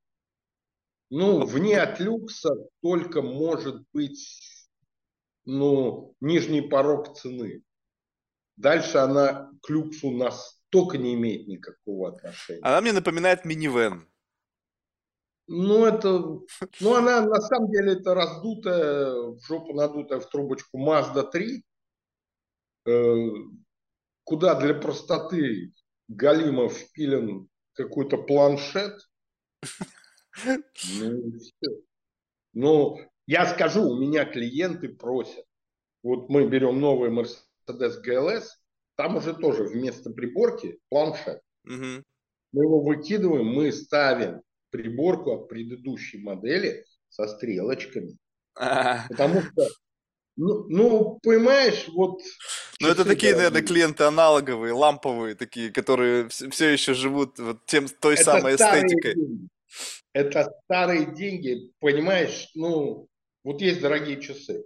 ну, 1.09 1.47
вне 1.47 1.81
от 1.81 1.99
люкса 1.99 2.51
только 2.83 3.22
может 3.22 3.83
быть, 3.95 4.39
ну, 5.47 6.14
нижний 6.20 6.61
порог 6.61 7.16
цены. 7.16 7.62
Дальше 8.57 8.99
она 8.99 9.51
к 9.62 9.70
люксу 9.70 10.11
нас 10.11 10.61
только 10.68 10.99
не 10.99 11.14
имеет 11.14 11.49
никакого 11.49 12.11
отношения. 12.11 12.61
Она 12.62 12.83
мне 12.83 12.93
напоминает 12.93 13.47
минивэн. 13.47 14.07
Ну, 15.49 15.84
это, 15.84 16.11
ну, 16.80 16.94
она 16.94 17.24
на 17.24 17.40
самом 17.40 17.70
деле 17.70 17.92
это 17.92 18.14
раздутая, 18.14 19.12
в 19.12 19.40
жопу 19.47 19.74
надутая 19.74 20.18
в 20.18 20.28
трубочку 20.28 20.78
Mazda 20.78 21.30
3, 21.30 21.64
э, 22.86 23.26
куда 24.24 24.59
для 24.59 24.74
простоты 24.74 25.72
Галимов 26.09 26.76
впилен 26.76 27.49
какой-то 27.74 28.18
планшет. 28.18 29.01
Ну, 31.01 31.32
ну, 32.53 32.99
я 33.26 33.47
скажу, 33.47 33.88
у 33.88 33.99
меня 33.99 34.24
клиенты 34.24 34.88
просят. 34.88 35.44
Вот 36.03 36.28
мы 36.28 36.49
берем 36.49 36.80
новый 36.80 37.11
Mercedes 37.11 38.03
GLS, 38.05 38.44
там 38.97 39.16
уже 39.16 39.34
тоже 39.34 39.64
вместо 39.64 40.11
приборки 40.11 40.80
планшет. 40.88 41.40
Угу. 41.64 42.03
Мы 42.53 42.64
его 42.64 42.80
выкидываем, 42.80 43.47
мы 43.47 43.70
ставим 43.72 44.42
приборку 44.77 45.33
от 45.33 45.49
предыдущей 45.49 46.18
модели 46.18 46.85
со 47.09 47.27
стрелочками. 47.27 48.16
А-а-а. 48.55 49.07
Потому 49.09 49.43
что, 49.43 49.68
ну, 50.37 50.66
ну, 50.68 51.18
понимаешь, 51.22 51.89
вот... 51.89 52.20
Ну, 52.81 52.89
это 52.89 53.05
такие, 53.05 53.35
наверное, 53.35 53.62
клиенты 53.62 54.05
аналоговые, 54.05 54.72
ламповые 54.72 55.35
такие, 55.35 55.70
которые 55.70 56.29
все 56.29 56.68
еще 56.68 56.95
живут 56.95 57.39
вот 57.39 57.64
тем, 57.66 57.89
той 57.89 58.14
это 58.14 58.24
самой 58.24 58.55
эстетикой. 58.55 59.14
Деньги. 59.14 59.49
Это 60.12 60.53
старые 60.64 61.14
деньги, 61.14 61.72
понимаешь, 61.79 62.51
ну, 62.55 63.09
вот 63.45 63.61
есть 63.61 63.81
дорогие 63.81 64.20
часы. 64.20 64.64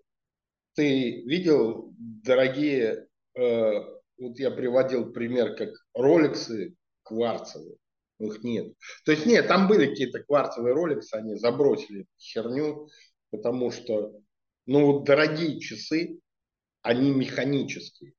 Ты 0.74 1.22
видел 1.22 1.92
дорогие 1.98 3.08
э, 3.34 3.72
вот 4.20 4.38
я 4.38 4.50
приводил 4.50 5.12
пример, 5.12 5.56
как 5.56 5.70
роликсы 5.94 6.74
кварцевые, 7.02 7.76
их 8.20 8.42
нет. 8.42 8.74
То 9.04 9.12
есть 9.12 9.26
нет, 9.26 9.48
там 9.48 9.68
были 9.68 9.86
какие-то 9.86 10.22
кварцевые 10.22 10.74
роликсы, 10.74 11.14
они 11.14 11.36
забросили 11.36 12.06
херню, 12.18 12.88
потому 13.30 13.70
что, 13.70 14.12
ну 14.66 15.00
дорогие 15.00 15.60
часы, 15.60 16.20
они 16.82 17.10
механические. 17.10 18.12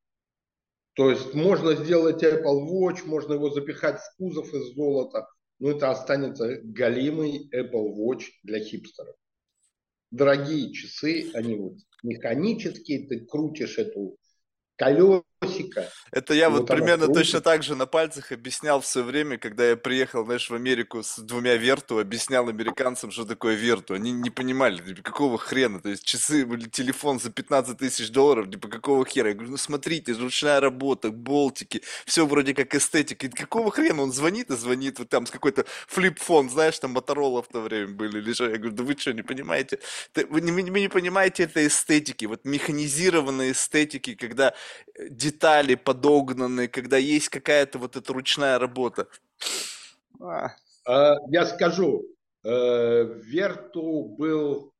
То 0.94 1.10
есть 1.10 1.34
можно 1.34 1.76
сделать 1.76 2.24
Apple 2.24 2.68
Watch, 2.68 3.06
можно 3.06 3.34
его 3.34 3.50
запихать 3.50 4.00
в 4.00 4.18
кузов 4.18 4.54
из 4.54 4.74
золота, 4.76 5.28
но 5.60 5.72
это 5.72 5.90
останется 5.90 6.60
галимый 6.64 7.50
Apple 7.54 7.94
Watch 7.96 8.24
для 8.44 8.60
хипстеров. 8.60 9.16
Дорогие 10.12 10.74
часы, 10.74 11.32
они 11.34 11.56
вот 11.56 11.78
механические, 12.04 13.08
ты 13.08 13.26
крутишь 13.26 13.78
эту 13.78 14.18
колесо, 14.76 15.24
Это 16.12 16.34
я 16.34 16.50
вот, 16.50 16.60
вот 16.60 16.68
примерно 16.68 17.06
она, 17.06 17.14
точно 17.14 17.42
так 17.42 17.64
же 17.64 17.76
на 17.76 17.88
пальцах 17.88 18.32
объяснял 18.32 18.80
в 18.80 18.86
свое 18.86 19.08
время, 19.08 19.38
когда 19.38 19.70
я 19.70 19.76
приехал, 19.76 20.24
знаешь, 20.24 20.50
в 20.50 20.54
Америку 20.54 21.02
с 21.02 21.18
двумя 21.18 21.56
верту, 21.56 22.00
объяснял 22.00 22.48
американцам, 22.48 23.12
что 23.12 23.26
такое 23.26 23.56
верту. 23.56 23.96
Они 23.96 24.12
не 24.12 24.30
понимали, 24.30 24.82
типа, 24.82 25.02
какого 25.02 25.38
хрена, 25.40 25.80
то 25.80 25.90
есть 25.90 26.04
часы 26.04 26.42
или 26.42 26.70
телефон 26.70 27.20
за 27.20 27.32
15 27.32 27.78
тысяч 27.78 28.12
долларов, 28.12 28.52
типа, 28.52 28.68
какого 28.68 29.04
хера? 29.06 29.30
Я 29.30 29.34
говорю, 29.34 29.52
ну 29.52 29.58
смотрите, 29.58 30.14
ручная 30.14 30.60
работа, 30.60 31.10
болтики, 31.10 31.82
все 32.06 32.28
вроде 32.28 32.54
как 32.54 32.76
эстетика. 32.76 33.26
И 33.26 33.30
какого 33.30 33.72
хрена? 33.72 34.04
Он 34.04 34.12
звонит 34.12 34.52
и 34.52 34.56
звонит, 34.56 35.00
вот 35.00 35.10
там 35.10 35.26
с 35.26 35.32
какой-то 35.32 35.66
флип-фон, 35.88 36.50
знаешь, 36.50 36.78
там 36.78 36.92
Моторола 36.92 37.42
в 37.42 37.48
то 37.48 37.62
время 37.62 37.88
были, 37.88 38.20
или 38.20 38.34
что? 38.34 38.50
Я 38.50 38.58
говорю, 38.58 38.76
да 38.76 38.84
вы 38.84 38.96
что, 38.96 39.14
не 39.14 39.24
понимаете? 39.24 39.80
Вы 40.30 40.42
не, 40.42 40.52
вы 40.52 40.82
не 40.82 40.88
понимаете 40.88 41.44
этой 41.44 41.68
эстетики, 41.68 42.26
вот 42.26 42.46
механизированной 42.46 43.54
эстетики, 43.54 44.14
когда 44.14 44.54
э, 44.96 45.08
детали 45.32 45.76
подогнаны, 45.76 46.68
когда 46.68 46.98
есть 46.98 47.30
какая-то 47.30 47.80
вот 47.80 47.96
эта 47.96 48.14
ручная 48.14 48.60
работа? 48.60 49.08
А. 50.20 50.50
я 51.30 51.46
скажу, 51.46 52.06
э, 52.44 53.20
Верту 53.24 54.16
был 54.18 54.74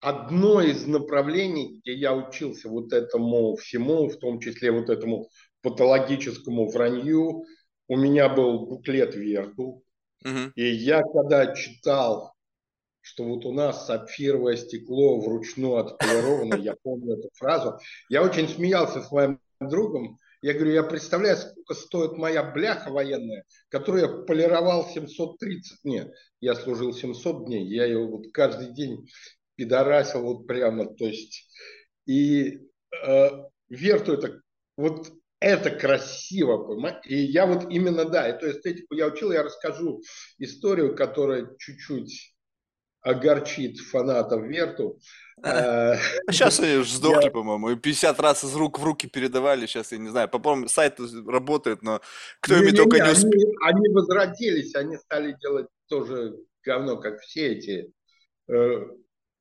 одно 0.00 0.60
из 0.60 0.86
направлений, 0.86 1.80
где 1.80 1.94
я 1.94 2.14
учился 2.14 2.68
вот 2.68 2.92
этому 2.92 3.56
всему, 3.56 4.08
в 4.08 4.16
том 4.18 4.40
числе 4.40 4.70
вот 4.70 4.88
этому 4.90 5.28
патологическому 5.62 6.70
вранью. 6.70 7.44
У 7.88 7.96
меня 7.96 8.28
был 8.28 8.66
буклет 8.66 9.14
Верту, 9.14 9.82
угу. 10.24 10.52
и 10.54 10.66
я 10.66 11.02
когда 11.02 11.54
читал 11.54 12.34
что 13.08 13.24
вот 13.24 13.46
у 13.46 13.52
нас 13.52 13.86
сапфировое 13.86 14.56
стекло 14.56 15.18
вручную 15.18 15.76
отполировано, 15.76 16.56
я 16.56 16.74
помню 16.82 17.14
эту 17.16 17.30
фразу. 17.32 17.78
Я 18.10 18.22
очень 18.22 18.46
смеялся 18.48 19.00
с 19.00 19.10
моим 19.10 19.40
другом, 19.60 20.18
я 20.42 20.52
говорю, 20.52 20.72
я 20.72 20.82
представляю, 20.82 21.38
сколько 21.38 21.74
стоит 21.74 22.18
моя 22.18 22.42
бляха 22.42 22.90
военная, 22.90 23.44
которую 23.70 24.02
я 24.02 24.08
полировал 24.24 24.86
730, 24.86 25.84
нет, 25.84 26.12
я 26.40 26.54
служил 26.54 26.92
700 26.92 27.46
дней, 27.46 27.66
я 27.66 27.86
ее 27.86 28.06
вот 28.06 28.26
каждый 28.32 28.74
день 28.74 29.08
пидорасил 29.56 30.22
вот 30.22 30.46
прямо, 30.46 30.86
то 30.94 31.06
есть, 31.06 31.48
и 32.04 32.60
э, 33.04 33.30
верту 33.70 34.12
это, 34.12 34.42
вот 34.76 35.10
это 35.40 35.70
красиво? 35.70 37.00
И 37.06 37.16
я 37.16 37.46
вот 37.46 37.72
именно, 37.72 38.04
да, 38.04 38.28
эту 38.28 38.50
эстетику 38.50 38.94
я 38.94 39.06
учил, 39.06 39.32
я 39.32 39.42
расскажу 39.42 40.02
историю, 40.38 40.94
которая 40.94 41.56
чуть-чуть 41.58 42.34
огорчит 43.02 43.78
фанатов 43.78 44.42
Верту. 44.42 44.98
А 45.42 45.96
сейчас 46.30 46.60
они 46.60 46.76
уже 46.76 46.96
сдохли, 46.96 47.28
по-моему, 47.28 47.70
и 47.70 47.76
50 47.76 48.20
раз 48.20 48.44
из 48.44 48.54
рук 48.54 48.78
в 48.78 48.84
руки 48.84 49.08
передавали, 49.08 49.66
сейчас 49.66 49.92
я 49.92 49.98
не 49.98 50.08
знаю, 50.08 50.28
по-моему, 50.28 50.68
сайт 50.68 50.98
работает, 51.26 51.82
но 51.82 52.00
кто 52.40 52.56
ими 52.56 52.70
только 52.70 52.98
не 52.98 53.10
успел. 53.10 53.30
Они, 53.62 53.78
они 53.78 53.94
возродились, 53.94 54.74
они 54.74 54.96
стали 54.96 55.36
делать 55.40 55.68
тоже 55.88 56.36
говно, 56.64 56.96
как 56.96 57.20
все 57.20 57.52
эти. 57.52 57.92
Э, 58.48 58.86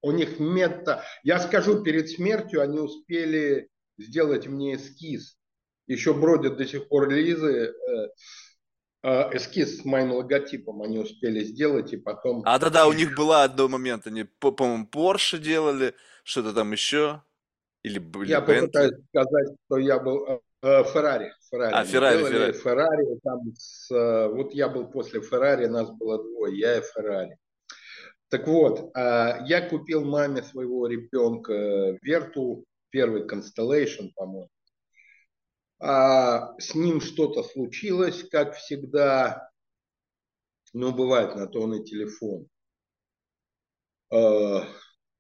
у 0.01 0.11
них 0.11 0.39
мета... 0.39 1.03
Я 1.23 1.39
скажу, 1.39 1.83
перед 1.83 2.09
смертью 2.09 2.61
они 2.61 2.79
успели 2.79 3.69
сделать 3.97 4.47
мне 4.47 4.75
эскиз. 4.75 5.37
Еще 5.87 6.13
бродят 6.13 6.57
до 6.57 6.65
сих 6.65 6.87
пор 6.87 7.09
Лизы. 7.09 7.73
Э, 9.03 9.29
э, 9.31 9.37
эскиз 9.37 9.81
с 9.81 9.85
моим 9.85 10.11
логотипом 10.11 10.81
они 10.81 10.99
успели 10.99 11.43
сделать, 11.43 11.93
и 11.93 11.97
потом... 11.97 12.41
А, 12.45 12.57
да-да, 12.59 12.87
у 12.87 12.93
них 12.93 13.15
была 13.17 13.43
одно 13.43 13.67
момент, 13.67 14.07
они, 14.07 14.23
по-моему, 14.23 14.87
Porsche 14.91 15.37
делали, 15.37 15.93
что-то 16.23 16.53
там 16.53 16.71
еще, 16.71 17.21
или, 17.83 17.99
или 17.99 18.29
Я 18.29 18.39
Bentley. 18.39 18.61
попытаюсь 18.61 18.93
сказать, 19.09 19.47
что 19.65 19.77
я 19.77 19.99
был... 19.99 20.41
Феррари. 20.59 21.31
Феррари. 21.51 21.73
А, 21.73 21.85
Феррари, 21.85 22.23
Феррари. 22.23 22.51
Феррари 22.51 23.19
там 23.23 23.39
с, 23.55 23.89
вот 24.29 24.53
я 24.53 24.67
был 24.67 24.87
после 24.87 25.21
Феррари, 25.21 25.67
нас 25.67 25.89
было 25.91 26.21
двое, 26.21 26.57
я 26.57 26.77
и 26.79 26.81
Феррари. 26.81 27.37
Так 28.29 28.47
вот, 28.47 28.91
я 28.95 29.67
купил 29.69 30.03
маме 30.03 30.41
своего 30.41 30.87
ребенка 30.87 31.97
Верту, 32.01 32.65
первый 32.89 33.25
Constellation, 33.27 34.09
по-моему. 34.15 34.49
А 35.79 36.59
с 36.59 36.73
ним 36.73 37.01
что-то 37.01 37.43
случилось, 37.43 38.27
как 38.29 38.55
всегда. 38.55 39.49
Ну, 40.73 40.93
бывает 40.93 41.35
на 41.35 41.47
то 41.47 41.61
он 41.61 41.75
и 41.75 41.83
телефон. 41.83 42.47
А, 44.11 44.67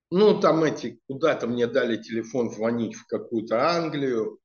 ну, 0.09 0.39
там 0.39 0.63
эти, 0.63 0.99
куда-то 1.07 1.47
мне 1.47 1.67
дали 1.67 2.01
телефон 2.01 2.49
звонить 2.49 2.95
в 2.95 3.05
какую-то 3.05 3.69
Англию. 3.69 4.39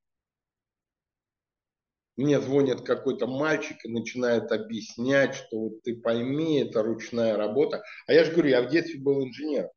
Мне 2.17 2.41
звонит 2.41 2.83
какой-то 2.83 3.27
мальчик 3.27 3.83
и 3.85 3.89
начинает 3.89 4.53
объяснять, 4.53 5.35
что 5.35 5.59
вот 5.59 5.83
ты 5.83 5.97
пойми, 5.97 6.61
это 6.61 6.83
ручная 6.83 7.37
работа. 7.37 7.83
А 8.07 8.13
я 8.13 8.25
же 8.25 8.33
говорю, 8.33 8.51
я 8.51 8.63
в 8.63 8.71
детстве 8.71 9.01
был 9.01 9.25
инженером. 9.25 9.71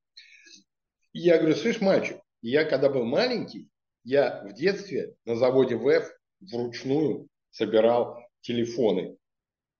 Я 1.13 1.37
говорю, 1.37 1.55
слышь, 1.55 1.79
мальчик, 1.79 2.17
я 2.41 2.65
когда 2.65 2.89
был 2.89 3.05
маленький, 3.05 3.69
я 4.03 4.43
в 4.43 4.53
детстве 4.53 5.15
на 5.23 5.37
заводе 5.37 5.77
ВЭФ 5.77 6.14
вручную 6.39 7.27
собирал 7.51 8.19
телефоны 8.41 9.17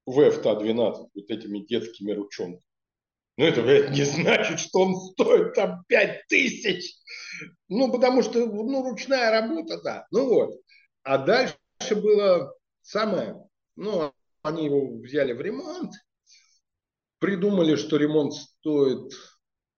ВЭФ-12 0.06 1.10
вот 1.14 1.30
этими 1.30 1.60
детскими 1.60 2.12
ручонками. 2.12 2.62
Ну, 3.38 3.46
это, 3.46 3.62
блядь, 3.64 3.92
не 3.92 4.04
значит, 4.04 4.60
что 4.60 4.80
он 4.80 4.96
стоит 4.96 5.56
там 5.56 5.84
5 5.88 6.28
тысяч. 6.28 6.96
Ну, 7.68 7.92
потому 7.92 8.22
что, 8.22 8.46
ну, 8.46 8.84
ручная 8.84 9.30
работа, 9.30 9.82
да. 9.82 10.08
Ну 10.12 10.30
вот. 10.30 10.62
А 11.04 11.18
дальше 11.18 11.56
было 11.92 12.56
самое, 12.82 13.36
ну, 13.76 14.14
они 14.42 14.66
его 14.66 14.98
взяли 15.00 15.34
в 15.34 15.42
ремонт, 15.42 15.92
придумали, 17.20 17.76
что 17.76 17.98
ремонт 17.98 18.34
стоит 18.34 19.12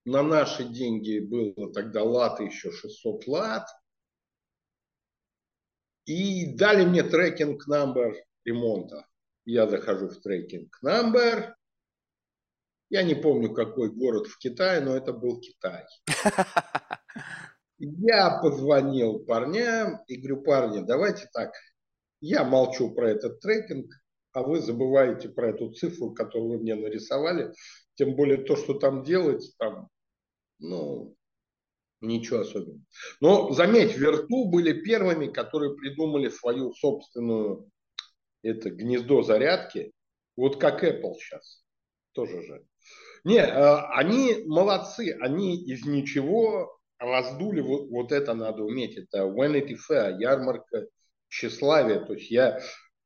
на 0.06 0.22
наши 0.22 0.64
деньги, 0.64 1.20
было 1.20 1.74
тогда 1.74 2.04
лат 2.04 2.40
еще 2.40 2.72
600 2.72 3.28
лат, 3.28 3.68
и 6.08 6.56
дали 6.56 6.86
мне 6.86 7.04
трекинг 7.04 7.68
номер 7.68 8.16
ремонта. 8.46 9.06
Я 9.46 9.68
захожу 9.68 10.08
в 10.08 10.20
трекинг 10.22 10.82
номер, 10.82 11.56
я 12.90 13.04
не 13.04 13.16
помню, 13.16 13.54
какой 13.54 13.92
город 13.92 14.28
в 14.28 14.38
Китае, 14.40 14.80
но 14.80 14.96
это 14.96 15.12
был 15.12 15.40
Китай. 15.40 15.86
Я 17.80 18.40
позвонил 18.42 19.20
парням 19.20 20.02
и 20.08 20.16
говорю, 20.16 20.42
парни, 20.42 20.80
давайте 20.80 21.30
так, 21.32 21.54
я 22.22 22.44
молчу 22.44 22.90
про 22.96 23.12
этот 23.12 23.40
трекинг, 23.40 23.94
а 24.32 24.42
вы 24.42 24.62
забываете 24.62 25.30
про 25.30 25.50
эту 25.50 25.72
цифру, 25.74 26.12
которую 26.12 26.50
вы 26.50 26.58
мне 26.60 26.74
нарисовали. 26.74 27.54
Тем 27.94 28.16
более 28.16 28.38
то, 28.38 28.56
что 28.56 28.74
там 28.74 29.04
делать, 29.04 29.54
там, 29.60 29.90
ну, 30.58 31.17
ничего 32.02 32.42
особенного. 32.42 32.82
Но 33.22 33.52
заметь, 33.52 33.98
Верту 33.98 34.46
были 34.50 34.74
первыми, 34.74 35.28
которые 35.28 35.76
придумали 35.76 36.30
свою 36.30 36.74
собственную 36.74 37.70
это 38.44 38.70
гнездо 38.70 39.24
зарядки. 39.24 39.92
Вот 40.36 40.60
как 40.60 40.84
Apple 40.84 41.14
сейчас. 41.16 41.64
Тоже 42.14 42.42
же. 42.44 42.66
Не, 43.24 43.40
э, 43.40 43.76
они 43.90 44.44
молодцы. 44.46 45.18
Они 45.20 45.64
из 45.66 45.86
ничего 45.86 46.80
раздули. 47.00 47.62
Вот, 47.62 47.90
вот 47.90 48.12
это 48.12 48.34
надо 48.34 48.64
уметь. 48.64 48.98
Это 48.98 49.24
Vanity 49.24 49.76
Fair, 49.90 50.18
ярмарка 50.20 50.88
тщеславие. 51.28 52.06
То 52.06 52.14
есть 52.14 52.32
я 52.32 52.62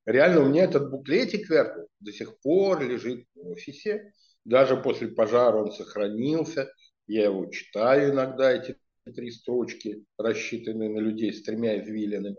реально 0.06 0.42
у 0.42 0.50
меня 0.50 0.66
этот 0.66 0.90
буклетик 0.92 1.50
Верту 1.50 1.88
до 2.00 2.12
сих 2.12 2.40
пор 2.42 2.84
лежит 2.84 3.26
в 3.34 3.48
офисе. 3.48 4.14
Даже 4.44 4.76
после 4.78 5.08
пожара 5.08 5.58
он 5.58 5.72
сохранился. 5.72 6.72
Я 7.08 7.26
его 7.26 7.48
читаю 7.48 8.12
иногда, 8.12 8.52
эти 8.52 8.78
три 9.14 9.32
строчки, 9.32 10.04
рассчитанные 10.18 10.90
на 10.90 11.00
людей 11.00 11.34
с 11.34 11.44
тремя 11.44 11.82
извилинами. 11.82 12.38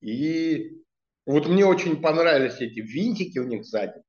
И 0.00 0.72
вот 1.26 1.48
мне 1.48 1.64
очень 1.64 2.00
понравились 2.00 2.60
эти 2.60 2.80
винтики 2.80 3.38
у 3.38 3.46
них 3.46 3.64
сзади. 3.64 4.02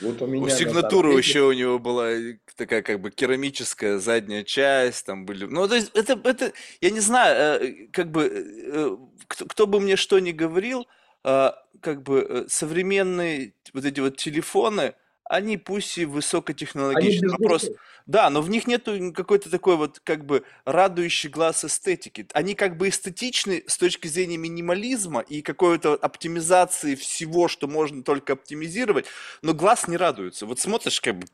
Вот 0.00 0.22
у 0.22 0.26
меня 0.26 0.44
у 0.44 0.48
сигнатуры 0.48 1.12
еще 1.12 1.42
у 1.42 1.52
него 1.52 1.78
была 1.78 2.10
такая 2.56 2.82
как 2.82 3.00
бы 3.00 3.10
керамическая 3.10 3.98
задняя 3.98 4.42
часть, 4.44 5.06
там 5.06 5.26
были. 5.26 5.44
Ну, 5.44 5.68
то 5.68 5.74
есть 5.74 5.90
это, 5.94 6.18
это 6.24 6.52
я 6.80 6.90
не 6.90 7.00
знаю, 7.00 7.62
э, 7.62 7.86
как 7.92 8.10
бы 8.10 8.24
э, 8.24 8.96
кто, 9.26 9.46
кто 9.46 9.66
бы 9.66 9.80
мне 9.80 9.96
что 9.96 10.18
ни 10.18 10.32
говорил, 10.32 10.86
а, 11.22 11.54
как 11.80 12.02
бы 12.02 12.26
э, 12.28 12.44
современные 12.48 13.54
вот 13.74 13.84
эти 13.84 14.00
вот 14.00 14.16
телефоны, 14.16 14.94
они 15.30 15.56
пусть 15.56 15.96
и 15.96 16.04
высокотехнологичные, 16.04 17.30
вопрос, 17.30 17.70
да, 18.06 18.28
но 18.30 18.42
в 18.42 18.50
них 18.50 18.66
нету 18.66 19.12
какой-то 19.12 19.48
такой 19.48 19.76
вот 19.76 20.00
как 20.00 20.26
бы 20.26 20.42
радующий 20.64 21.30
глаз 21.30 21.64
эстетики. 21.64 22.26
Они 22.32 22.54
как 22.54 22.76
бы 22.76 22.88
эстетичны 22.88 23.62
с 23.68 23.78
точки 23.78 24.08
зрения 24.08 24.38
минимализма 24.38 25.20
и 25.20 25.40
какой-то 25.40 25.94
оптимизации 25.94 26.96
всего, 26.96 27.46
что 27.46 27.68
можно 27.68 28.02
только 28.02 28.32
оптимизировать, 28.32 29.06
но 29.40 29.54
глаз 29.54 29.86
не 29.86 29.96
радуется. 29.96 30.46
Вот 30.46 30.58
смотришь 30.58 31.00
как 31.00 31.18
бы... 31.18 31.26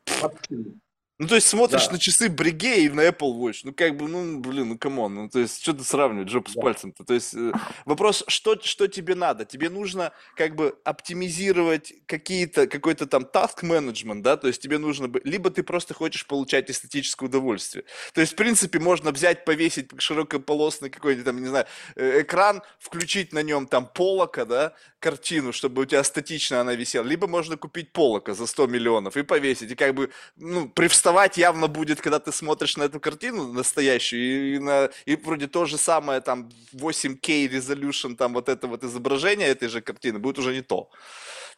Ну, 1.19 1.27
то 1.27 1.33
есть 1.33 1.47
смотришь 1.47 1.87
да. 1.87 1.93
на 1.93 1.99
часы 1.99 2.29
Breguet 2.29 2.85
и 2.85 2.89
на 2.89 3.07
Apple 3.07 3.33
Watch, 3.33 3.61
ну, 3.63 3.73
как 3.73 3.97
бы, 3.97 4.07
ну, 4.07 4.39
блин, 4.39 4.69
ну, 4.69 4.77
come 4.77 4.99
on, 4.99 5.15
ну, 5.15 5.29
то 5.29 5.39
есть, 5.39 5.63
что 5.63 5.73
ты 5.73 5.83
сравнивать 5.83 6.29
жопу 6.29 6.51
да. 6.53 6.61
с 6.61 6.63
пальцем-то? 6.63 7.03
То 7.03 7.15
есть, 7.15 7.33
э, 7.33 7.53
вопрос, 7.85 8.23
что, 8.27 8.59
что 8.61 8.87
тебе 8.87 9.15
надо? 9.15 9.43
Тебе 9.43 9.69
нужно, 9.71 10.11
как 10.35 10.55
бы, 10.55 10.77
оптимизировать 10.83 11.91
какие-то, 12.05 12.67
какой-то 12.67 13.07
там 13.07 13.23
task 13.23 13.63
management, 13.63 14.21
да, 14.21 14.37
то 14.37 14.47
есть, 14.47 14.61
тебе 14.61 14.77
нужно, 14.77 15.09
либо 15.23 15.49
ты 15.49 15.63
просто 15.63 15.95
хочешь 15.95 16.27
получать 16.27 16.69
эстетическое 16.69 17.27
удовольствие. 17.27 17.85
То 18.13 18.21
есть, 18.21 18.33
в 18.33 18.35
принципе, 18.35 18.77
можно 18.77 19.11
взять, 19.11 19.43
повесить 19.43 19.89
широкополосный 19.97 20.91
какой-нибудь, 20.91 21.25
там, 21.25 21.41
не 21.41 21.47
знаю, 21.47 21.65
э, 21.95 22.21
экран, 22.21 22.61
включить 22.77 23.33
на 23.33 23.41
нем, 23.41 23.65
там, 23.65 23.87
Поллока, 23.87 24.45
да, 24.45 24.73
картину, 24.99 25.51
чтобы 25.51 25.81
у 25.81 25.85
тебя 25.85 26.03
статично 26.03 26.61
она 26.61 26.75
висела, 26.75 27.03
либо 27.03 27.25
можно 27.25 27.57
купить 27.57 27.91
полока 27.91 28.35
за 28.35 28.45
100 28.45 28.67
миллионов 28.67 29.17
и 29.17 29.23
повесить, 29.23 29.71
и 29.71 29.75
как 29.75 29.95
бы, 29.95 30.11
ну, 30.35 30.69
привстать 30.69 31.06
уставать 31.07 31.37
явно 31.37 31.67
будет, 31.67 32.01
когда 32.01 32.19
ты 32.19 32.31
смотришь 32.33 32.75
на 32.77 32.83
эту 32.83 32.99
картину 32.99 33.53
настоящую, 33.53 34.55
и, 34.55 34.59
на, 34.59 34.89
и 35.05 35.15
вроде 35.15 35.47
то 35.47 35.65
же 35.65 35.77
самое, 35.77 36.19
там, 36.19 36.49
8K 36.73 37.47
resolution, 37.49 38.15
там, 38.17 38.33
вот 38.33 38.49
это 38.49 38.67
вот 38.67 38.83
изображение 38.83 39.47
этой 39.47 39.69
же 39.69 39.81
картины 39.81 40.19
будет 40.19 40.37
уже 40.37 40.53
не 40.53 40.61
то. 40.61 40.89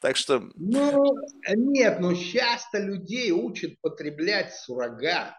Так 0.01 0.17
что... 0.17 0.43
Ну, 0.55 1.15
нет, 1.47 1.99
но 1.99 2.13
сейчас-то 2.13 2.77
людей 2.77 3.31
учат 3.31 3.71
потреблять 3.81 4.53
суррогат. 4.53 5.33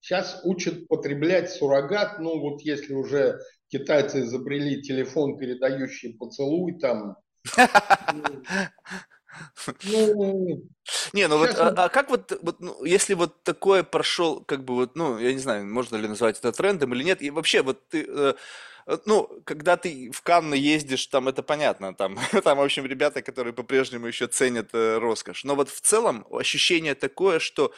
Сейчас 0.00 0.40
учат 0.44 0.88
потреблять 0.88 1.50
суррогат, 1.50 2.18
ну, 2.18 2.40
вот 2.40 2.62
если 2.62 2.94
уже 2.94 3.38
китайцы 3.68 4.20
изобрели 4.20 4.80
телефон, 4.80 5.36
передающий 5.36 6.14
поцелуй, 6.14 6.78
там... 6.78 7.16
Ну, 9.84 10.62
не, 11.12 11.28
ну 11.28 11.38
вот, 11.38 11.50
а, 11.58 11.68
а 11.76 11.88
как 11.88 12.10
вот, 12.10 12.38
вот 12.42 12.60
ну, 12.60 12.84
если 12.84 13.14
вот 13.14 13.42
такое 13.42 13.82
прошел, 13.82 14.42
как 14.44 14.64
бы 14.64 14.74
вот, 14.74 14.96
ну, 14.96 15.18
я 15.18 15.32
не 15.32 15.38
знаю, 15.38 15.66
можно 15.66 15.96
ли 15.96 16.08
назвать 16.08 16.38
это 16.38 16.52
трендом 16.52 16.94
или 16.94 17.02
нет, 17.02 17.22
и 17.22 17.30
вообще 17.30 17.62
вот 17.62 17.88
ты, 17.88 18.06
э, 18.08 18.34
э 18.86 18.98
ну, 19.04 19.28
когда 19.44 19.76
ты 19.76 20.10
в 20.12 20.22
Канны 20.22 20.54
ездишь, 20.54 21.06
там 21.06 21.28
это 21.28 21.42
понятно, 21.42 21.94
там, 21.94 22.18
там, 22.44 22.58
в 22.58 22.62
общем, 22.62 22.86
ребята, 22.86 23.22
которые 23.22 23.52
по-прежнему 23.52 24.06
еще 24.06 24.26
ценят 24.26 24.70
э, 24.72 24.98
роскошь, 24.98 25.44
но 25.44 25.54
вот 25.54 25.68
в 25.70 25.80
целом 25.80 26.26
ощущение 26.30 26.94
такое, 26.94 27.38
что 27.38 27.72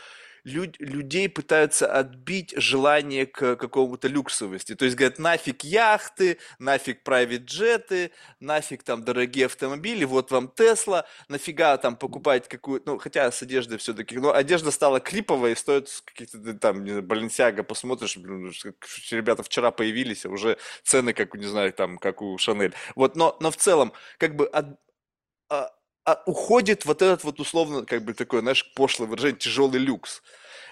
люд, 0.45 0.77
людей 0.79 1.29
пытаются 1.29 1.87
отбить 1.93 2.55
желание 2.57 3.27
к 3.27 3.57
какому-то 3.57 4.09
люксовости. 4.09 4.75
То 4.75 4.85
есть 4.85 4.97
говорят, 4.97 5.19
нафиг 5.19 5.65
яхты, 5.65 6.39
нафиг 6.59 7.07
private 7.07 7.45
джеты, 7.45 8.11
нафиг 8.41 8.83
там 8.83 9.05
дорогие 9.05 9.47
автомобили, 9.47 10.05
вот 10.05 10.31
вам 10.31 10.49
Тесла, 10.49 11.07
нафига 11.29 11.77
там 11.77 11.97
покупать 11.97 12.49
какую-то, 12.49 12.93
ну, 12.93 12.99
хотя 12.99 13.31
с 13.31 13.43
одеждой 13.43 13.79
все-таки, 13.79 14.19
но 14.19 14.33
одежда 14.33 14.71
стала 14.71 15.01
криповая 15.01 15.53
и 15.53 15.57
стоит 15.57 15.89
каких-то 16.05 16.55
там, 16.55 16.85
не 16.85 16.91
знаю, 16.91 17.03
Баленсиага, 17.03 17.63
посмотришь, 17.63 18.17
блин, 18.17 18.53
ребята 19.11 19.43
вчера 19.43 19.71
появились, 19.71 20.27
а 20.27 20.31
уже 20.31 20.59
цены, 20.83 21.13
как, 21.13 21.35
не 21.35 21.47
знаю, 21.47 21.73
там, 21.73 21.99
как 21.99 22.23
у 22.23 22.37
Шанель. 22.39 22.75
Вот, 22.95 23.17
но, 23.17 23.37
но 23.41 23.51
в 23.51 23.57
целом, 23.57 23.93
как 24.19 24.37
бы 24.37 24.47
от, 24.47 24.67
а, 25.51 25.71
уходит 26.27 26.85
вот 26.87 27.03
этот 27.03 27.25
вот 27.25 27.41
условно, 27.41 27.85
как 27.85 28.05
бы 28.05 28.15
такой, 28.15 28.41
знаешь, 28.41 28.73
пошлое 28.75 29.09
выражение, 29.09 29.39
тяжелый 29.39 29.79
люкс. 29.81 30.23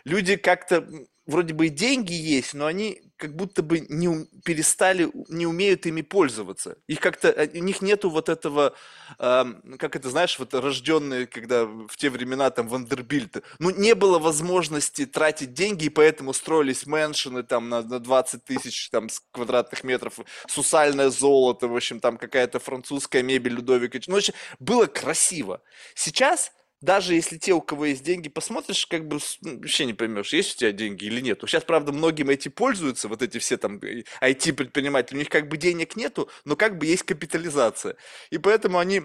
Люди 0.04 0.36
как-то 0.36 0.86
вроде 1.26 1.54
бы 1.54 1.66
и 1.66 1.70
деньги 1.70 2.12
есть, 2.12 2.54
но 2.54 2.66
они 2.66 3.02
как 3.16 3.34
будто 3.34 3.62
бы 3.62 3.80
не 3.80 4.26
перестали, 4.44 5.10
не 5.28 5.46
умеют 5.46 5.86
ими 5.86 6.02
пользоваться. 6.02 6.76
Их 6.86 7.00
как-то, 7.00 7.28
э, 7.28 7.48
у 7.58 7.62
них 7.62 7.80
нету 7.82 8.10
вот 8.10 8.28
этого, 8.28 8.74
э, 9.18 9.44
как 9.78 9.96
это, 9.96 10.10
знаешь, 10.10 10.38
вот 10.38 10.54
рожденные, 10.54 11.26
когда 11.26 11.64
в 11.64 11.96
те 11.96 12.10
времена 12.10 12.50
там 12.50 12.68
Вандербильты, 12.68 13.42
ну, 13.58 13.70
не 13.70 13.94
было 13.94 14.18
возможности 14.18 15.06
тратить 15.06 15.54
деньги, 15.54 15.86
и 15.86 15.88
поэтому 15.88 16.32
строились 16.32 16.86
мэншины 16.86 17.42
там 17.42 17.68
на, 17.68 17.82
на 17.82 17.98
20 17.98 18.44
тысяч 18.44 18.90
там 18.90 19.08
квадратных 19.32 19.82
метров, 19.84 20.18
сусальное 20.46 21.10
золото, 21.10 21.68
в 21.68 21.76
общем, 21.76 22.00
там 22.00 22.18
какая-то 22.18 22.58
французская 22.58 23.22
мебель 23.22 23.54
Людовика. 23.54 23.98
Ну, 24.06 24.16
общем, 24.16 24.34
было 24.58 24.86
красиво. 24.86 25.62
Сейчас 25.94 26.52
даже 26.80 27.14
если 27.14 27.38
те, 27.38 27.52
у 27.52 27.60
кого 27.60 27.86
есть 27.86 28.02
деньги, 28.02 28.28
посмотришь, 28.28 28.86
как 28.86 29.08
бы 29.08 29.18
ну, 29.40 29.58
вообще 29.58 29.86
не 29.86 29.94
поймешь, 29.94 30.32
есть 30.32 30.56
у 30.56 30.58
тебя 30.58 30.72
деньги 30.72 31.04
или 31.04 31.20
нет. 31.20 31.40
Сейчас, 31.46 31.64
правда, 31.64 31.92
многим 31.92 32.28
эти 32.30 32.48
пользуются, 32.48 33.08
вот 33.08 33.22
эти 33.22 33.38
все 33.38 33.56
там 33.56 33.78
IT-предприниматели, 33.78 35.16
у 35.16 35.18
них 35.18 35.28
как 35.28 35.48
бы 35.48 35.56
денег 35.56 35.96
нету, 35.96 36.28
но 36.44 36.56
как 36.56 36.78
бы 36.78 36.86
есть 36.86 37.04
капитализация. 37.04 37.96
И 38.30 38.38
поэтому 38.38 38.78
они 38.78 39.02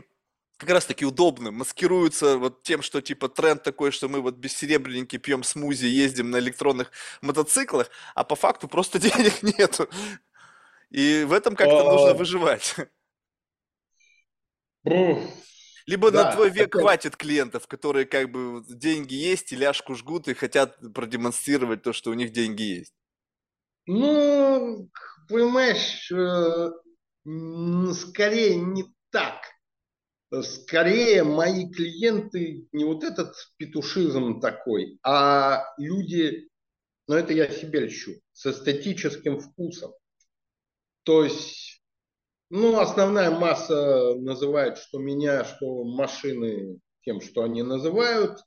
как 0.57 0.69
раз 0.69 0.85
таки 0.85 1.05
удобны, 1.05 1.51
маскируются 1.51 2.37
вот 2.37 2.61
тем, 2.61 2.83
что 2.83 3.01
типа 3.01 3.29
тренд 3.29 3.63
такой, 3.63 3.91
что 3.91 4.07
мы 4.09 4.21
вот 4.21 4.35
без 4.35 4.55
серебряники 4.55 5.17
пьем 5.17 5.43
смузи, 5.43 5.85
ездим 5.85 6.29
на 6.29 6.37
электронных 6.37 6.91
мотоциклах, 7.21 7.89
а 8.13 8.23
по 8.23 8.35
факту 8.35 8.67
просто 8.67 8.99
денег 8.99 9.41
нету. 9.41 9.89
И 10.91 11.23
в 11.23 11.33
этом 11.33 11.55
как-то 11.55 11.83
нужно 11.83 12.13
выживать. 12.13 12.75
Либо 15.85 16.11
да, 16.11 16.25
на 16.25 16.31
твой 16.35 16.49
век 16.49 16.67
это... 16.67 16.79
хватит 16.79 17.15
клиентов, 17.17 17.67
которые 17.67 18.05
как 18.05 18.31
бы 18.31 18.63
деньги 18.67 19.15
есть 19.15 19.51
и 19.51 19.55
ляжку 19.55 19.95
жгут 19.95 20.27
и 20.27 20.33
хотят 20.33 20.77
продемонстрировать 20.93 21.83
то, 21.83 21.93
что 21.93 22.11
у 22.11 22.13
них 22.13 22.31
деньги 22.31 22.63
есть. 22.63 22.93
Ну, 23.87 24.89
понимаешь, 25.27 26.11
э, 26.11 26.71
скорее 27.93 28.55
не 28.55 28.85
так. 29.09 29.41
Скорее 30.43 31.23
мои 31.23 31.69
клиенты 31.69 32.65
не 32.71 32.85
вот 32.85 33.03
этот 33.03 33.35
петушизм 33.57 34.39
такой, 34.39 34.97
а 35.03 35.65
люди, 35.77 36.47
ну 37.07 37.15
это 37.15 37.33
я 37.33 37.49
себе 37.49 37.81
льщу, 37.81 38.13
с 38.31 38.45
эстетическим 38.45 39.41
вкусом. 39.41 39.91
То 41.03 41.25
есть 41.25 41.80
ну, 42.51 42.79
основная 42.79 43.31
масса 43.31 44.13
называет, 44.15 44.77
что 44.77 44.99
меня, 44.99 45.45
что 45.45 45.85
машины 45.85 46.79
тем, 47.05 47.21
что 47.21 47.43
они 47.43 47.63
называют. 47.63 48.39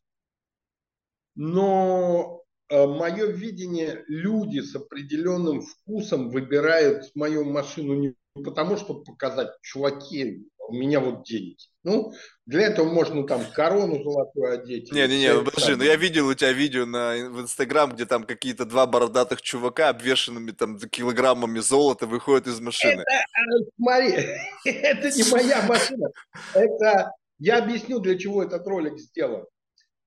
Но 1.34 2.42
э, 2.68 2.86
мое 2.86 3.28
видение, 3.28 4.04
люди 4.06 4.60
с 4.60 4.76
определенным 4.76 5.62
вкусом 5.62 6.28
выбирают 6.28 7.10
мою 7.14 7.46
машину 7.46 7.94
не 7.94 8.14
потому, 8.34 8.76
чтобы 8.76 9.04
показать, 9.04 9.48
чуваки, 9.62 10.50
у 10.68 10.74
меня 10.74 11.00
вот 11.00 11.24
деньги. 11.24 11.56
Ну, 11.82 12.12
для 12.46 12.62
этого 12.68 12.88
можно 12.90 13.26
там 13.26 13.44
корону 13.52 14.02
золотую 14.02 14.52
одеть. 14.52 14.90
Не-не-не, 14.90 15.34
ну, 15.34 15.44
подожди, 15.44 15.74
ну 15.74 15.84
я 15.84 15.96
видел 15.96 16.28
у 16.28 16.34
тебя 16.34 16.52
видео 16.52 16.86
на, 16.86 17.14
в 17.30 17.40
Инстаграм, 17.42 17.92
где 17.92 18.06
там 18.06 18.24
какие-то 18.24 18.64
два 18.64 18.86
бородатых 18.86 19.42
чувака, 19.42 19.90
обвешенными 19.90 20.50
там 20.52 20.78
килограммами 20.78 21.58
золота, 21.58 22.06
выходят 22.06 22.46
из 22.46 22.60
машины. 22.60 23.02
Это, 23.02 23.24
а, 23.34 23.64
смотри, 23.76 24.26
это 24.64 25.10
не 25.10 25.30
моя 25.30 25.62
машина. 25.62 26.08
Это, 26.54 27.12
я 27.38 27.58
объясню, 27.58 28.00
для 28.00 28.18
чего 28.18 28.42
этот 28.42 28.66
ролик 28.66 28.98
сделан. 28.98 29.44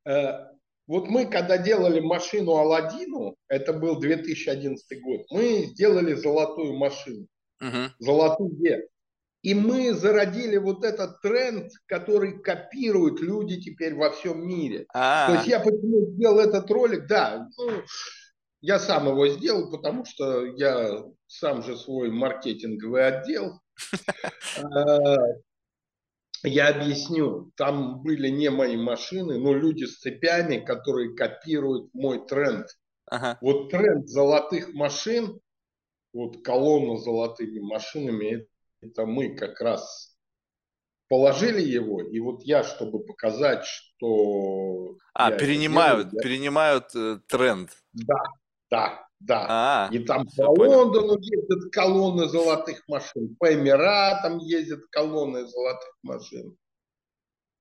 Э, 0.06 0.48
вот 0.88 1.10
мы, 1.10 1.26
когда 1.26 1.58
делали 1.58 2.00
машину 2.00 2.56
Алладину, 2.56 3.36
это 3.50 3.74
был 3.74 4.00
2011 4.00 5.02
год, 5.02 5.26
мы 5.30 5.66
сделали 5.66 6.14
золотую 6.14 6.76
машину. 6.78 7.28
Угу. 7.62 7.92
Золотую. 8.00 8.88
И 9.48 9.54
мы 9.54 9.94
зародили 9.94 10.58
вот 10.58 10.84
этот 10.84 11.22
тренд, 11.22 11.72
который 11.86 12.42
копируют 12.42 13.22
люди 13.22 13.62
теперь 13.62 13.96
во 13.96 14.12
всем 14.12 14.46
мире. 14.46 14.88
А-а-а. 14.94 15.28
То 15.28 15.34
есть 15.36 15.48
я 15.48 15.62
почему 15.62 16.12
сделал 16.12 16.40
этот 16.40 16.70
ролик, 16.70 17.08
да, 17.08 17.48
ну, 17.58 17.82
я 18.60 18.78
сам 18.78 19.08
его 19.08 19.26
сделал, 19.30 19.72
потому 19.72 20.04
что 20.04 20.46
я 20.58 21.02
сам 21.28 21.64
же 21.64 21.78
свой 21.78 22.12
маркетинговый 22.12 23.08
отдел. 23.08 23.62
А, 24.58 25.16
я 26.44 26.68
объясню, 26.68 27.54
там 27.56 28.02
были 28.02 28.28
не 28.28 28.50
мои 28.50 28.76
машины, 28.76 29.40
но 29.40 29.54
люди 29.54 29.86
с 29.86 30.00
цепями, 30.00 30.58
которые 30.58 31.16
копируют 31.16 31.94
мой 31.94 32.28
тренд. 32.28 32.68
Ага. 33.06 33.38
Вот 33.40 33.70
тренд 33.70 34.10
золотых 34.10 34.74
машин, 34.74 35.40
вот 36.12 36.44
колонна 36.44 36.98
с 36.98 37.06
золотыми 37.06 37.60
машинами, 37.60 38.46
это 38.82 39.06
мы 39.06 39.36
как 39.36 39.60
раз 39.62 40.16
положили 41.10 41.62
его, 41.62 42.02
и 42.02 42.20
вот 42.20 42.44
я, 42.44 42.64
чтобы 42.64 43.04
показать, 43.04 43.66
что... 43.66 44.98
А, 45.14 45.32
перенимают, 45.32 46.10
делаю, 46.10 46.24
перенимают 46.24 46.96
э, 46.96 47.20
тренд. 47.28 47.70
Да, 47.94 48.24
да, 48.70 49.08
да. 49.20 49.46
А, 49.50 49.90
и 49.92 50.00
там 50.00 50.28
по 50.36 50.44
Лондону 50.44 51.18
ездят 51.20 51.72
колонны 51.72 52.28
золотых 52.28 52.84
машин, 52.88 53.36
по 53.40 53.54
Эмиратам 53.54 54.38
ездят 54.40 54.82
колонны 54.92 55.48
золотых 55.48 55.98
машин. 56.04 56.58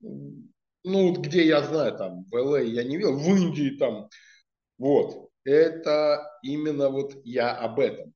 Ну, 0.01 1.13
где 1.15 1.47
я 1.47 1.63
знаю, 1.63 1.97
там, 1.97 2.25
в 2.25 2.35
ЛА 2.35 2.61
я 2.61 2.85
не 2.85 2.97
видел, 2.97 3.17
в 3.17 3.27
Индии 3.29 3.77
там. 3.77 4.09
Вот, 4.79 5.31
это 5.45 6.31
именно 6.43 6.91
вот 6.91 7.15
я 7.25 7.57
об 7.57 7.81
этом. 7.81 8.13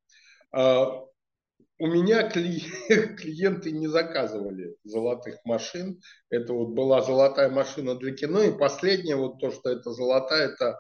У 1.81 1.87
меня 1.87 2.29
клиенты 2.29 3.73
не 3.73 3.87
заказывали 3.87 4.77
золотых 4.85 5.39
машин. 5.45 5.99
Это 6.29 6.53
вот 6.53 6.75
была 6.75 7.01
золотая 7.01 7.49
машина 7.49 7.95
для 7.95 8.15
кино. 8.15 8.43
И 8.43 8.57
последнее, 8.57 9.17
вот 9.17 9.39
то, 9.41 9.51
что 9.51 9.71
это 9.71 9.91
золотая, 9.91 10.49
это 10.49 10.79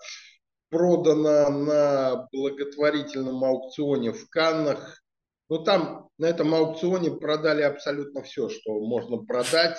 продано 0.69 1.49
на 1.49 2.29
благотворительном 2.31 3.43
аукционе 3.43 4.13
в 4.13 4.29
Каннах. 4.29 5.03
Ну, 5.49 5.65
там 5.65 6.11
на 6.19 6.27
этом 6.27 6.55
аукционе 6.55 7.11
продали 7.13 7.63
абсолютно 7.63 8.23
все, 8.23 8.51
что 8.51 8.79
можно 8.79 9.25
продать 9.25 9.79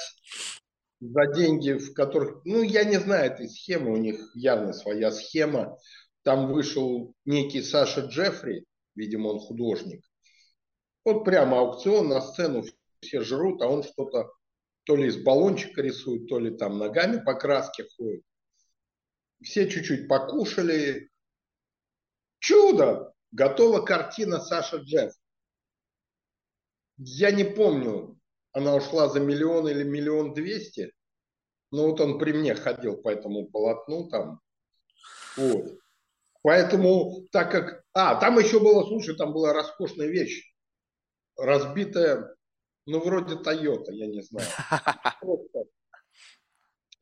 за 0.99 1.28
деньги, 1.36 1.74
в 1.74 1.93
которых, 1.93 2.41
ну, 2.45 2.63
я 2.63 2.84
не 2.84 2.99
знаю 2.99 3.32
этой 3.32 3.47
схемы, 3.47 3.93
у 3.93 3.97
них 3.97 4.32
явно 4.34 4.74
своя 4.74 5.11
схема. 5.11 5.78
Там 6.24 6.51
вышел 6.51 7.13
некий 7.26 7.61
Саша 7.61 8.01
Джеффри, 8.01 8.65
видимо, 8.95 9.28
он 9.28 9.39
художник, 9.39 10.01
вот 11.04 11.24
прямо 11.24 11.60
аукцион 11.60 12.10
на 12.10 12.22
сцену 12.22 12.64
все 13.02 13.22
жрут, 13.22 13.62
а 13.62 13.68
он 13.68 13.84
что-то 13.84 14.32
то 14.84 14.95
ли 14.95 15.08
из 15.08 15.18
баллончика 15.18 15.82
рисует, 15.82 16.28
то 16.28 16.39
ли 16.39 16.56
там 16.56 16.78
ногами 16.78 17.24
по 17.24 17.34
краске 17.34 17.86
ходит. 17.97 18.24
Все 19.41 19.70
чуть-чуть 19.70 20.08
покушали. 20.08 21.10
Чудо! 22.39 23.14
Готова 23.32 23.82
картина 23.82 24.39
Саша 24.39 24.78
Джефф. 24.78 25.14
Я 26.97 27.32
не 27.32 27.43
помню, 27.43 28.20
она 28.52 28.76
ушла 28.76 29.08
за 29.08 29.20
миллион 29.20 29.70
или 29.70 29.84
миллион 29.84 30.34
двести. 30.34 30.93
Но 31.72 31.88
вот 31.88 32.02
он 32.02 32.20
при 32.20 32.34
мне 32.34 32.54
ходил 32.54 32.97
по 32.97 33.10
этому 33.10 33.49
полотну 33.49 34.10
там. 34.10 34.41
Вот. 35.38 35.80
Поэтому, 36.43 37.26
так 37.32 37.52
как... 37.52 37.84
А, 37.93 38.16
там 38.16 38.38
еще 38.38 38.60
было, 38.60 38.84
слушай, 38.86 39.16
там 39.16 39.32
была 39.32 39.54
роскошная 39.54 40.08
вещь 40.08 40.51
разбитая, 41.42 42.36
ну, 42.86 43.00
вроде 43.00 43.36
Toyota, 43.36 43.92
я 43.92 44.08
не 44.08 44.22
знаю. 44.22 44.48
Просто, 45.22 45.66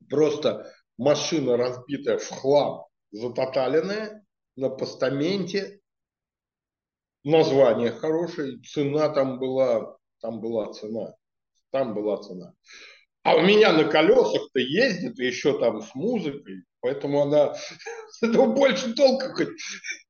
просто 0.10 0.74
машина 0.98 1.58
разбитая 1.58 2.18
в 2.18 2.28
хлам, 2.30 2.86
затоталенная, 3.12 4.26
на 4.56 4.70
постаменте, 4.70 5.80
название 7.24 7.92
хорошее, 7.92 8.60
цена 8.62 9.10
там 9.10 9.40
была, 9.40 9.98
там 10.20 10.42
была 10.42 10.74
цена, 10.74 11.16
там 11.72 11.94
была 11.94 12.18
цена. 12.18 12.54
А 13.24 13.36
у 13.36 13.42
меня 13.42 13.74
на 13.74 13.86
колесах-то 13.86 14.60
ездит, 14.60 15.20
еще 15.20 15.60
там 15.60 15.82
с 15.82 15.94
музыкой, 15.96 16.64
Поэтому 16.82 17.22
она 17.24 17.56
этого 18.22 18.48
больше 18.54 18.94
толку 18.94 19.34
хоть 19.34 19.50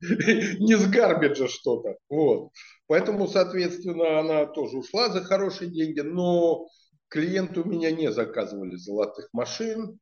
не 0.59 0.75
с 0.75 0.87
гарбиджа 0.87 1.47
что-то. 1.47 1.97
Вот. 2.09 2.51
Поэтому, 2.87 3.27
соответственно, 3.27 4.19
она 4.19 4.45
тоже 4.45 4.77
ушла 4.77 5.09
за 5.09 5.23
хорошие 5.23 5.69
деньги, 5.69 5.99
но 5.99 6.67
клиенты 7.07 7.61
у 7.61 7.65
меня 7.65 7.91
не 7.91 8.11
заказывали 8.11 8.75
золотых 8.75 9.29
машин. 9.33 9.99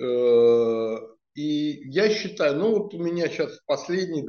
Э, 0.00 0.96
и 1.34 1.90
я 1.90 2.10
считаю, 2.10 2.56
ну 2.56 2.78
вот 2.78 2.94
у 2.94 2.98
меня 2.98 3.28
сейчас 3.28 3.60
последний, 3.66 4.26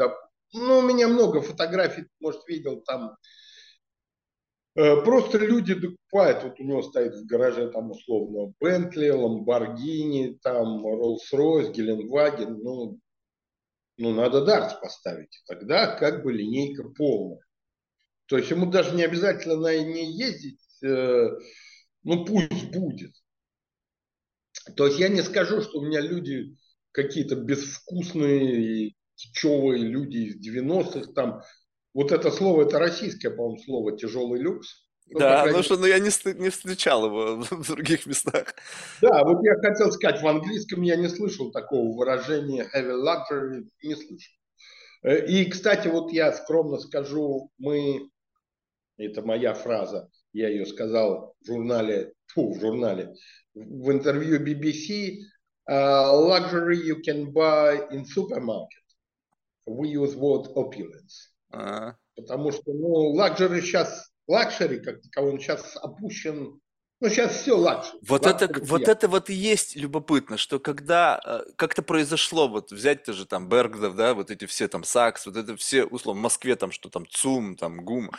ну 0.54 0.80
у 0.80 0.82
меня 0.82 1.08
много 1.08 1.41
фотографий, 1.41 2.06
может, 2.20 2.47
видел 2.47 2.82
там 2.82 3.16
просто 4.76 5.38
люди 5.39 5.74
докупают, 5.74 6.43
вот 6.43 6.59
у 6.59 6.63
него 6.63 6.82
стоит 6.82 7.15
в 7.15 7.26
гараже 7.26 7.70
там 7.70 7.91
условно 7.91 8.53
Бентли, 8.59 9.09
Ламборгини, 9.09 10.39
там 10.41 10.86
Роллс-Ройс, 10.86 11.72
Геленваген, 11.72 12.59
ну, 12.59 12.99
ну 13.97 14.13
надо 14.13 14.45
дартс 14.45 14.76
поставить, 14.82 15.41
тогда 15.47 15.95
как 15.95 16.24
бы 16.24 16.32
линейка 16.32 16.84
полная. 16.89 17.39
То 18.28 18.38
есть 18.38 18.51
ему 18.51 18.67
даже 18.67 18.95
не 18.95 19.03
обязательно 19.03 19.55
на 19.55 19.76
ней 19.76 20.05
ездить, 20.05 20.61
э, 20.84 21.30
ну 22.03 22.26
пусть 22.26 22.72
будет. 22.72 23.13
То 24.76 24.86
есть 24.86 24.99
я 24.99 25.09
не 25.09 25.24
скажу, 25.24 25.61
что 25.61 25.80
у 25.80 25.86
меня 25.86 25.99
люди 25.99 26.55
какие-то 26.91 27.36
безвкусные, 27.36 28.93
течевые 29.15 29.84
люди 29.84 30.17
из 30.17 30.47
90-х, 30.47 31.11
там 31.13 31.41
вот 31.93 32.11
это 32.11 32.31
слово, 32.31 32.63
это 32.63 32.79
российское, 32.79 33.29
по-моему, 33.29 33.57
слово 33.63 33.97
«тяжелый 33.97 34.39
люкс». 34.39 34.85
Ну, 35.11 35.19
да, 35.19 35.47
ну 35.47 35.63
что, 35.63 35.75
ну 35.75 35.87
я 35.87 35.97
не, 35.97 36.11
не 36.39 36.49
встречал 36.49 37.05
его 37.05 37.43
в 37.49 37.67
других 37.67 38.05
местах. 38.05 38.53
Да, 39.01 39.23
вот 39.23 39.43
я 39.43 39.55
хотел 39.55 39.91
сказать, 39.91 40.21
в 40.21 40.27
английском 40.27 40.83
я 40.83 40.95
не 40.97 41.07
слышал 41.07 41.51
такого 41.51 41.97
выражения 41.97 42.69
heavy 42.75 42.93
luxury, 42.93 43.63
не 43.81 43.95
слышал. 43.95 44.33
Э, 45.01 45.25
и, 45.25 45.49
кстати, 45.49 45.87
вот 45.87 46.11
я 46.11 46.31
скромно 46.33 46.77
скажу, 46.77 47.51
мы, 47.57 48.09
это 48.97 49.23
моя 49.23 49.55
фраза, 49.55 50.09
я 50.31 50.49
ее 50.49 50.67
сказал 50.67 51.33
в 51.41 51.47
журнале, 51.47 52.13
фу, 52.27 52.53
в 52.53 52.59
журнале, 52.59 53.15
в 53.55 53.91
интервью 53.91 54.39
BBC, 54.45 55.21
uh, 55.69 56.13
luxury 56.13 56.77
you 56.77 57.01
can 57.01 57.31
buy 57.31 57.79
in 57.91 58.05
supermarket. 58.05 58.83
We 59.65 59.89
use 59.89 60.15
word 60.15 60.47
opulence. 60.55 61.28
А. 61.52 61.95
Потому 62.16 62.52
что, 62.52 62.74
ну, 62.74 63.12
luxury 63.13 63.61
сейчас, 63.62 64.12
luxury, 64.28 64.80
как 64.80 65.02
таковой, 65.02 65.34
он 65.34 65.39
сейчас 65.39 65.78
опущен 65.78 66.60
ну, 67.02 67.08
сейчас 67.08 67.32
все 67.32 67.58
luxury. 67.57 67.97
Вот, 68.02 68.26
это, 68.26 68.50
вот 68.66 68.88
это 68.89 69.08
вот 69.08 69.30
и 69.30 69.34
есть 69.34 69.78
любопытно, 69.78 70.36
что 70.36 70.60
когда 70.60 71.22
э, 71.24 71.43
как-то 71.56 71.82
произошло, 71.82 72.50
вот 72.50 72.72
взять 72.74 73.06
тоже 73.06 73.26
там 73.26 73.47
Bergdorf, 73.47 73.95
да, 73.95 74.14
вот 74.14 74.32
эти 74.32 74.45
все 74.45 74.68
там 74.68 74.84
Saks, 74.84 75.26
вот 75.26 75.38
это 75.38 75.56
все, 75.56 75.86
условно, 75.86 76.20
в 76.20 76.24
Москве 76.24 76.58
там 76.58 76.74
что 76.74 76.89
там, 76.89 77.06
ЦУМ, 77.08 77.56
там 77.56 77.86
ГУМ, 77.86 78.12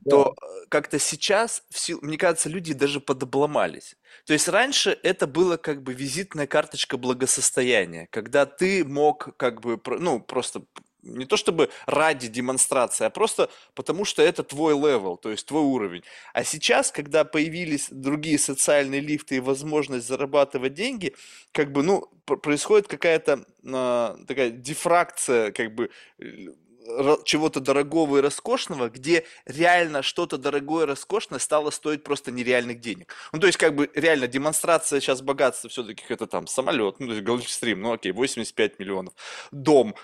да. 0.00 0.10
то 0.10 0.34
э, 0.34 0.66
как-то 0.68 0.98
сейчас, 0.98 1.62
в 1.70 2.02
мне 2.02 2.18
кажется, 2.18 2.50
люди 2.50 2.74
даже 2.74 3.00
подобломались. 3.00 3.96
То 4.26 4.34
есть 4.34 4.46
раньше 4.48 4.98
это 5.02 5.26
было 5.26 5.56
как 5.56 5.82
бы 5.82 5.94
визитная 5.94 6.46
карточка 6.46 6.98
благосостояния, 6.98 8.08
когда 8.10 8.44
ты 8.44 8.84
мог 8.84 9.34
как 9.38 9.62
бы, 9.62 9.80
ну, 9.98 10.20
просто 10.20 10.64
не 11.02 11.24
то 11.24 11.36
чтобы 11.36 11.70
ради 11.86 12.28
демонстрации, 12.28 13.04
а 13.04 13.10
просто 13.10 13.50
потому 13.74 14.04
что 14.04 14.22
это 14.22 14.42
твой 14.42 14.74
level, 14.74 15.16
то 15.16 15.30
есть 15.30 15.46
твой 15.46 15.62
уровень. 15.62 16.02
А 16.32 16.44
сейчас, 16.44 16.90
когда 16.90 17.24
появились 17.24 17.88
другие 17.90 18.38
социальные 18.38 19.00
лифты 19.00 19.36
и 19.36 19.40
возможность 19.40 20.06
зарабатывать 20.06 20.74
деньги, 20.74 21.14
как 21.52 21.72
бы, 21.72 21.82
ну, 21.82 22.06
происходит 22.24 22.88
какая-то 22.88 23.44
э, 23.64 24.16
такая 24.26 24.50
дифракция, 24.50 25.52
как 25.52 25.74
бы, 25.74 25.90
э, 26.18 26.48
чего-то 27.24 27.60
дорогого 27.60 28.18
и 28.18 28.20
роскошного, 28.20 28.88
где 28.88 29.24
реально 29.44 30.02
что-то 30.02 30.38
дорогое 30.38 30.84
и 30.84 30.88
роскошное 30.88 31.38
стало 31.38 31.70
стоить 31.70 32.02
просто 32.02 32.30
нереальных 32.30 32.80
денег. 32.80 33.14
Ну, 33.32 33.40
то 33.40 33.46
есть, 33.46 33.58
как 33.58 33.74
бы, 33.74 33.90
реально, 33.94 34.26
демонстрация 34.26 35.00
сейчас 35.00 35.20
богатства 35.20 35.68
все-таки 35.68 36.04
это 36.08 36.26
там 36.26 36.46
самолет, 36.46 36.98
ну, 36.98 37.08
то 37.08 37.12
есть, 37.14 37.26
Gulfstream, 37.26 37.76
ну, 37.76 37.92
окей, 37.92 38.12
85 38.12 38.78
миллионов, 38.78 39.14
дом, 39.52 39.94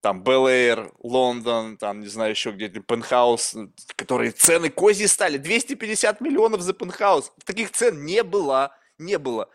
там 0.00 0.22
Bel 0.22 0.92
Лондон, 1.02 1.76
там, 1.76 2.00
не 2.00 2.08
знаю, 2.08 2.30
еще 2.30 2.50
где-то 2.52 2.80
Пентхаус, 2.80 3.56
которые 3.96 4.32
цены 4.32 4.70
кози 4.70 5.06
стали. 5.06 5.36
250 5.36 6.20
миллионов 6.20 6.62
за 6.62 6.72
Пентхаус. 6.72 7.32
Таких 7.44 7.70
цен 7.70 8.04
не 8.04 8.22
было, 8.22 8.74
не 8.98 9.18
было. 9.18 9.48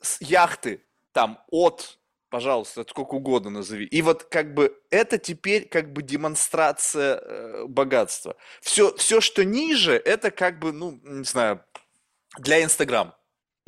С 0.00 0.20
яхты 0.20 0.82
там 1.12 1.42
от, 1.50 1.98
пожалуйста, 2.28 2.84
сколько 2.88 3.14
угодно 3.14 3.50
назови. 3.50 3.86
И 3.86 4.02
вот 4.02 4.24
как 4.24 4.54
бы 4.54 4.76
это 4.90 5.18
теперь 5.18 5.66
как 5.66 5.92
бы 5.92 6.02
демонстрация 6.02 7.16
э, 7.16 7.64
богатства. 7.66 8.36
Все, 8.60 8.94
все, 8.96 9.20
что 9.20 9.44
ниже, 9.44 9.94
это 9.94 10.30
как 10.30 10.58
бы, 10.58 10.72
ну, 10.72 11.00
не 11.02 11.24
знаю, 11.24 11.64
для 12.38 12.62
Инстаграм. 12.62 13.14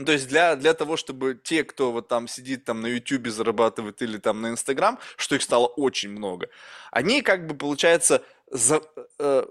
Ну, 0.01 0.07
то 0.07 0.13
есть 0.13 0.29
для, 0.29 0.57
для 0.57 0.73
того, 0.73 0.97
чтобы 0.97 1.39
те, 1.45 1.63
кто 1.63 1.93
вот 1.93 2.09
там 2.09 2.27
сидит 2.27 2.65
там 2.65 2.81
на 2.81 2.87
YouTube 2.87 3.27
зарабатывает 3.27 4.01
или 4.01 4.17
там 4.17 4.41
на 4.41 4.53
Instagram, 4.53 4.99
что 5.19 5.35
их 5.35 5.43
стало 5.43 5.67
очень 5.67 6.09
много, 6.09 6.49
они 6.91 7.21
как 7.21 7.47
бы, 7.47 7.55
получается, 7.55 8.23
за, 8.51 8.81
э, 9.19 9.45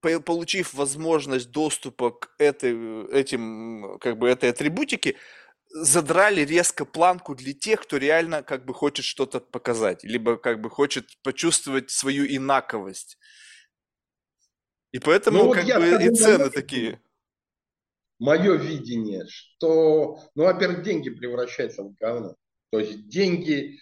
получив 0.00 0.74
возможность 0.74 1.52
доступа 1.52 2.10
к 2.10 2.30
этой, 2.38 3.06
этим, 3.12 3.98
как 4.00 4.18
бы 4.18 4.28
этой 4.28 4.50
атрибутике, 4.50 5.14
задрали 5.70 6.40
резко 6.40 6.84
планку 6.84 7.36
для 7.36 7.52
тех, 7.52 7.82
кто 7.82 7.98
реально 7.98 8.42
как 8.42 8.64
бы 8.64 8.74
хочет 8.74 9.04
что-то 9.04 9.38
показать, 9.38 10.02
либо 10.02 10.38
как 10.38 10.60
бы 10.60 10.70
хочет 10.70 11.06
почувствовать 11.22 11.88
свою 11.92 12.26
инаковость. 12.26 13.16
И 14.90 14.98
поэтому 14.98 15.44
ну, 15.44 15.52
как 15.52 15.64
бы 15.66 16.04
и 16.04 16.10
цены 16.12 16.50
такие 16.50 17.00
мое 18.18 18.56
видение, 18.56 19.24
что, 19.28 20.20
ну, 20.34 20.44
во-первых, 20.44 20.82
деньги 20.82 21.10
превращаются 21.10 21.82
в 21.82 21.94
говно. 21.94 22.36
То 22.70 22.78
есть 22.78 23.08
деньги, 23.08 23.78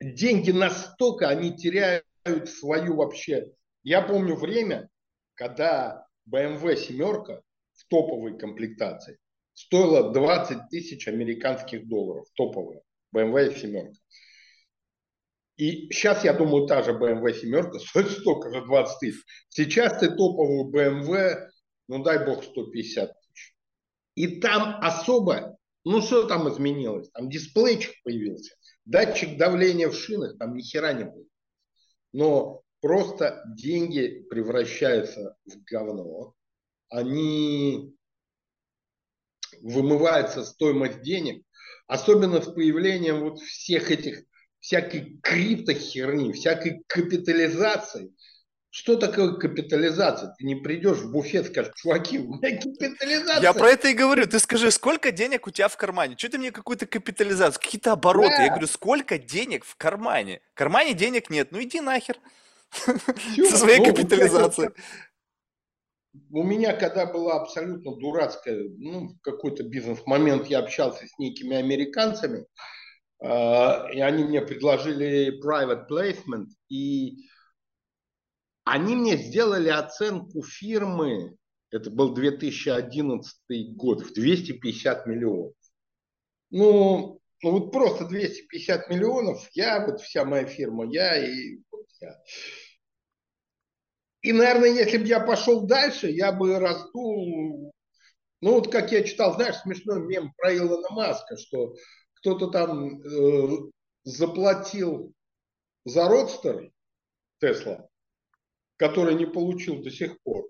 деньги 0.00 0.50
настолько, 0.50 1.28
они 1.28 1.56
теряют 1.56 2.04
свою 2.48 2.96
вообще... 2.96 3.52
Я 3.82 4.00
помню 4.00 4.34
время, 4.34 4.88
когда 5.34 6.06
BMW 6.30 6.76
семерка 6.76 7.42
в 7.74 7.86
топовой 7.88 8.38
комплектации 8.38 9.18
стоила 9.52 10.12
20 10.12 10.68
тысяч 10.70 11.06
американских 11.06 11.86
долларов, 11.86 12.26
топовая 12.34 12.82
BMW 13.14 13.56
семерка. 13.56 13.94
И 15.56 15.88
сейчас, 15.92 16.24
я 16.24 16.32
думаю, 16.32 16.66
та 16.66 16.82
же 16.82 16.92
BMW 16.92 17.32
семерка 17.32 17.78
стоит 17.78 18.10
столько 18.10 18.52
же 18.52 18.64
20 18.64 18.98
тысяч. 18.98 19.22
Сейчас 19.48 19.98
ты 19.98 20.08
топовую 20.08 20.72
BMW, 20.72 21.48
ну 21.88 22.02
дай 22.02 22.24
бог 22.24 22.42
150 22.42 23.12
и 24.14 24.40
там 24.40 24.78
особо, 24.80 25.56
ну 25.84 26.00
что 26.00 26.26
там 26.26 26.48
изменилось? 26.48 27.10
Там 27.10 27.28
дисплейчик 27.28 27.94
появился, 28.02 28.54
датчик 28.84 29.36
давления 29.36 29.88
в 29.88 29.94
шинах, 29.94 30.38
там 30.38 30.54
ни 30.54 30.62
хера 30.62 30.92
не 30.92 31.04
было. 31.04 31.24
Но 32.12 32.62
просто 32.80 33.42
деньги 33.56 34.24
превращаются 34.30 35.36
в 35.46 35.62
говно. 35.64 36.34
Они 36.88 37.94
вымывается 39.60 40.44
стоимость 40.44 41.02
денег, 41.02 41.44
особенно 41.86 42.40
с 42.40 42.52
появлением 42.52 43.20
вот 43.20 43.40
всех 43.40 43.90
этих 43.90 44.24
всякой 44.64 45.18
криптохерни, 45.22 46.32
всякой 46.32 46.82
капитализации. 46.86 48.14
Что 48.76 48.96
такое 48.96 49.34
капитализация? 49.34 50.34
Ты 50.36 50.44
не 50.44 50.56
придешь 50.56 50.98
в 50.98 51.12
буфет, 51.12 51.46
скажешь, 51.46 51.74
чуваки, 51.76 52.18
у 52.18 52.34
меня 52.34 52.60
капитализация. 52.60 53.40
Я 53.40 53.52
про 53.52 53.68
это 53.68 53.86
и 53.86 53.94
говорю. 53.94 54.26
Ты 54.26 54.40
скажи, 54.40 54.72
сколько 54.72 55.12
денег 55.12 55.46
у 55.46 55.52
тебя 55.52 55.68
в 55.68 55.76
кармане? 55.76 56.16
Что 56.18 56.30
ты 56.30 56.38
мне 56.38 56.50
какую-то 56.50 56.84
капитализацию, 56.84 57.62
какие-то 57.62 57.92
обороты? 57.92 58.34
Да. 58.36 58.42
Я 58.42 58.48
говорю, 58.48 58.66
сколько 58.66 59.16
денег 59.16 59.64
в 59.64 59.76
кармане? 59.76 60.40
В 60.54 60.58
кармане 60.58 60.92
денег 60.94 61.30
нет, 61.30 61.52
ну 61.52 61.62
иди 61.62 61.80
нахер. 61.80 62.16
Все. 62.72 63.48
Со 63.48 63.58
своей 63.58 63.78
ну, 63.78 63.84
капитализацией. 63.84 64.70
У 66.32 66.42
меня, 66.42 66.72
когда 66.72 67.06
была 67.06 67.40
абсолютно 67.42 67.94
дурацкая, 67.94 68.60
ну, 68.76 69.10
какой-то 69.22 69.62
бизнес-момент, 69.62 70.48
я 70.48 70.58
общался 70.58 71.06
с 71.06 71.16
некими 71.20 71.56
американцами, 71.56 72.44
э, 73.22 73.94
и 73.94 74.00
они 74.00 74.24
мне 74.24 74.42
предложили 74.42 75.40
private 75.40 75.86
placement, 75.88 76.46
и 76.68 77.28
они 78.64 78.96
мне 78.96 79.16
сделали 79.16 79.68
оценку 79.68 80.42
фирмы, 80.42 81.36
это 81.70 81.90
был 81.90 82.14
2011 82.14 83.76
год, 83.76 84.02
в 84.02 84.12
250 84.14 85.06
миллионов. 85.06 85.54
Ну, 86.50 87.20
ну 87.42 87.50
вот 87.50 87.72
просто 87.72 88.06
250 88.06 88.88
миллионов, 88.88 89.46
я, 89.52 89.84
вот 89.86 90.00
вся 90.00 90.24
моя 90.24 90.46
фирма, 90.46 90.86
я 90.90 91.16
и 91.16 91.58
вот 91.70 91.86
я. 92.00 92.22
И, 94.22 94.32
наверное, 94.32 94.70
если 94.70 94.96
бы 94.96 95.06
я 95.06 95.20
пошел 95.20 95.66
дальше, 95.66 96.08
я 96.08 96.32
бы 96.32 96.58
раздул, 96.58 97.72
ну 98.40 98.52
вот 98.52 98.72
как 98.72 98.92
я 98.92 99.02
читал, 99.02 99.34
знаешь, 99.34 99.56
смешной 99.56 100.00
мем 100.06 100.32
про 100.36 100.56
Илона 100.56 100.88
Маска, 100.90 101.36
что 101.36 101.74
кто-то 102.14 102.46
там 102.46 103.02
э, 103.02 103.48
заплатил 104.04 105.12
за 105.84 106.08
родстер 106.08 106.70
Тесла, 107.40 107.88
который 108.76 109.14
не 109.14 109.26
получил 109.26 109.82
до 109.82 109.90
сих 109.90 110.20
пор, 110.22 110.48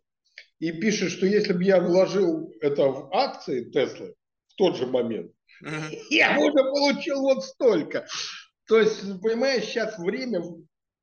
и 0.58 0.72
пишет, 0.72 1.10
что 1.10 1.26
если 1.26 1.52
бы 1.52 1.62
я 1.64 1.80
вложил 1.80 2.52
это 2.60 2.88
в 2.88 3.14
акции 3.14 3.70
Теслы 3.70 4.14
в 4.48 4.54
тот 4.54 4.76
же 4.76 4.86
момент, 4.86 5.32
mm-hmm. 5.62 5.98
я 6.10 6.38
уже 6.38 6.52
получил 6.52 7.20
вот 7.20 7.44
столько. 7.44 8.06
То 8.66 8.80
есть, 8.80 9.02
понимаешь, 9.20 9.64
сейчас 9.64 9.98
время, 9.98 10.42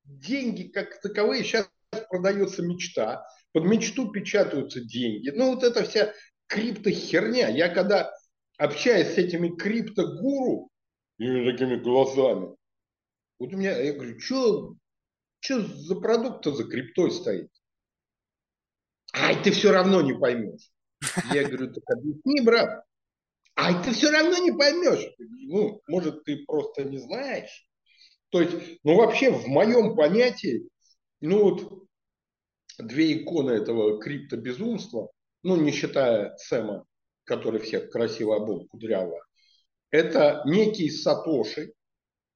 деньги 0.04 0.64
как 0.64 1.00
таковые, 1.00 1.44
сейчас 1.44 1.70
продается 2.10 2.62
мечта, 2.62 3.24
под 3.52 3.64
мечту 3.64 4.10
печатаются 4.10 4.80
деньги. 4.80 5.30
Ну, 5.30 5.54
вот 5.54 5.62
эта 5.62 5.84
вся 5.84 6.12
криптохерня. 6.46 7.50
Я 7.50 7.68
когда 7.68 8.12
общаюсь 8.58 9.14
с 9.14 9.18
этими 9.18 9.54
криптогуру, 9.54 10.70
и 11.18 11.50
такими 11.50 11.76
глазами, 11.76 12.56
вот 13.38 13.52
у 13.52 13.56
меня, 13.56 13.78
я 13.78 13.92
говорю, 13.92 14.18
что 14.18 14.74
за 15.48 15.96
продукт-то 15.96 16.52
за 16.52 16.64
криптой 16.64 17.10
стоит? 17.10 17.50
Ай, 19.14 19.42
ты 19.42 19.50
все 19.50 19.72
равно 19.72 20.00
не 20.00 20.14
поймешь. 20.14 20.70
Я 21.32 21.44
говорю, 21.46 21.72
так 21.72 21.84
объясни, 21.98 22.40
брат. 22.40 22.84
Ай, 23.56 23.74
ты 23.84 23.92
все 23.92 24.10
равно 24.10 24.38
не 24.38 24.52
поймешь. 24.52 25.06
Ну, 25.18 25.82
может, 25.86 26.24
ты 26.24 26.44
просто 26.46 26.84
не 26.84 26.98
знаешь. 26.98 27.66
То 28.30 28.40
есть, 28.40 28.80
ну, 28.82 28.96
вообще, 28.96 29.30
в 29.30 29.46
моем 29.46 29.94
понятии, 29.94 30.68
ну, 31.20 31.42
вот 31.42 31.86
две 32.78 33.22
иконы 33.22 33.50
этого 33.50 34.00
криптобезумства, 34.00 35.10
ну, 35.42 35.56
не 35.56 35.70
считая 35.70 36.34
Сэма, 36.38 36.86
который 37.24 37.60
всех 37.60 37.90
красиво 37.90 38.36
обул, 38.36 38.68
кудряво, 38.68 39.22
это 39.90 40.42
некий 40.46 40.88
Сатоши, 40.88 41.74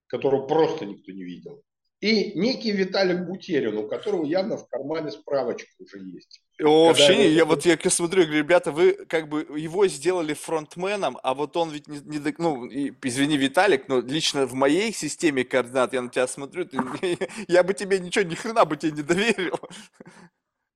которого 0.08 0.46
просто 0.46 0.84
никто 0.84 1.12
не 1.12 1.24
видел, 1.24 1.62
и 2.00 2.38
некий 2.38 2.72
Виталик 2.72 3.26
Бутерин, 3.26 3.78
у 3.78 3.88
которого 3.88 4.24
явно 4.24 4.58
в 4.58 4.68
кармане 4.68 5.10
справочка 5.10 5.70
уже 5.78 5.98
есть. 5.98 6.42
О, 6.62 6.88
вообще, 6.88 7.24
его... 7.24 7.34
я 7.34 7.44
вот 7.46 7.64
я 7.64 7.78
смотрю, 7.90 8.24
говорю, 8.24 8.38
ребята, 8.38 8.70
вы 8.70 8.92
как 8.92 9.28
бы 9.28 9.46
его 9.56 9.86
сделали 9.86 10.34
фронтменом, 10.34 11.18
а 11.22 11.32
вот 11.34 11.56
он 11.56 11.70
ведь 11.70 11.88
не, 11.88 11.98
не 12.00 12.34
ну, 12.38 12.66
извини, 12.66 13.38
Виталик, 13.38 13.88
но 13.88 14.00
лично 14.00 14.46
в 14.46 14.52
моей 14.52 14.92
системе 14.92 15.44
координат, 15.44 15.94
я 15.94 16.02
на 16.02 16.10
тебя 16.10 16.26
смотрю, 16.26 16.66
ты, 16.66 16.78
я 17.48 17.62
бы 17.62 17.72
тебе 17.72 17.98
ничего, 17.98 18.24
ни 18.26 18.34
хрена 18.34 18.66
бы 18.66 18.76
тебе 18.76 18.92
не 18.92 19.02
доверил. 19.02 19.58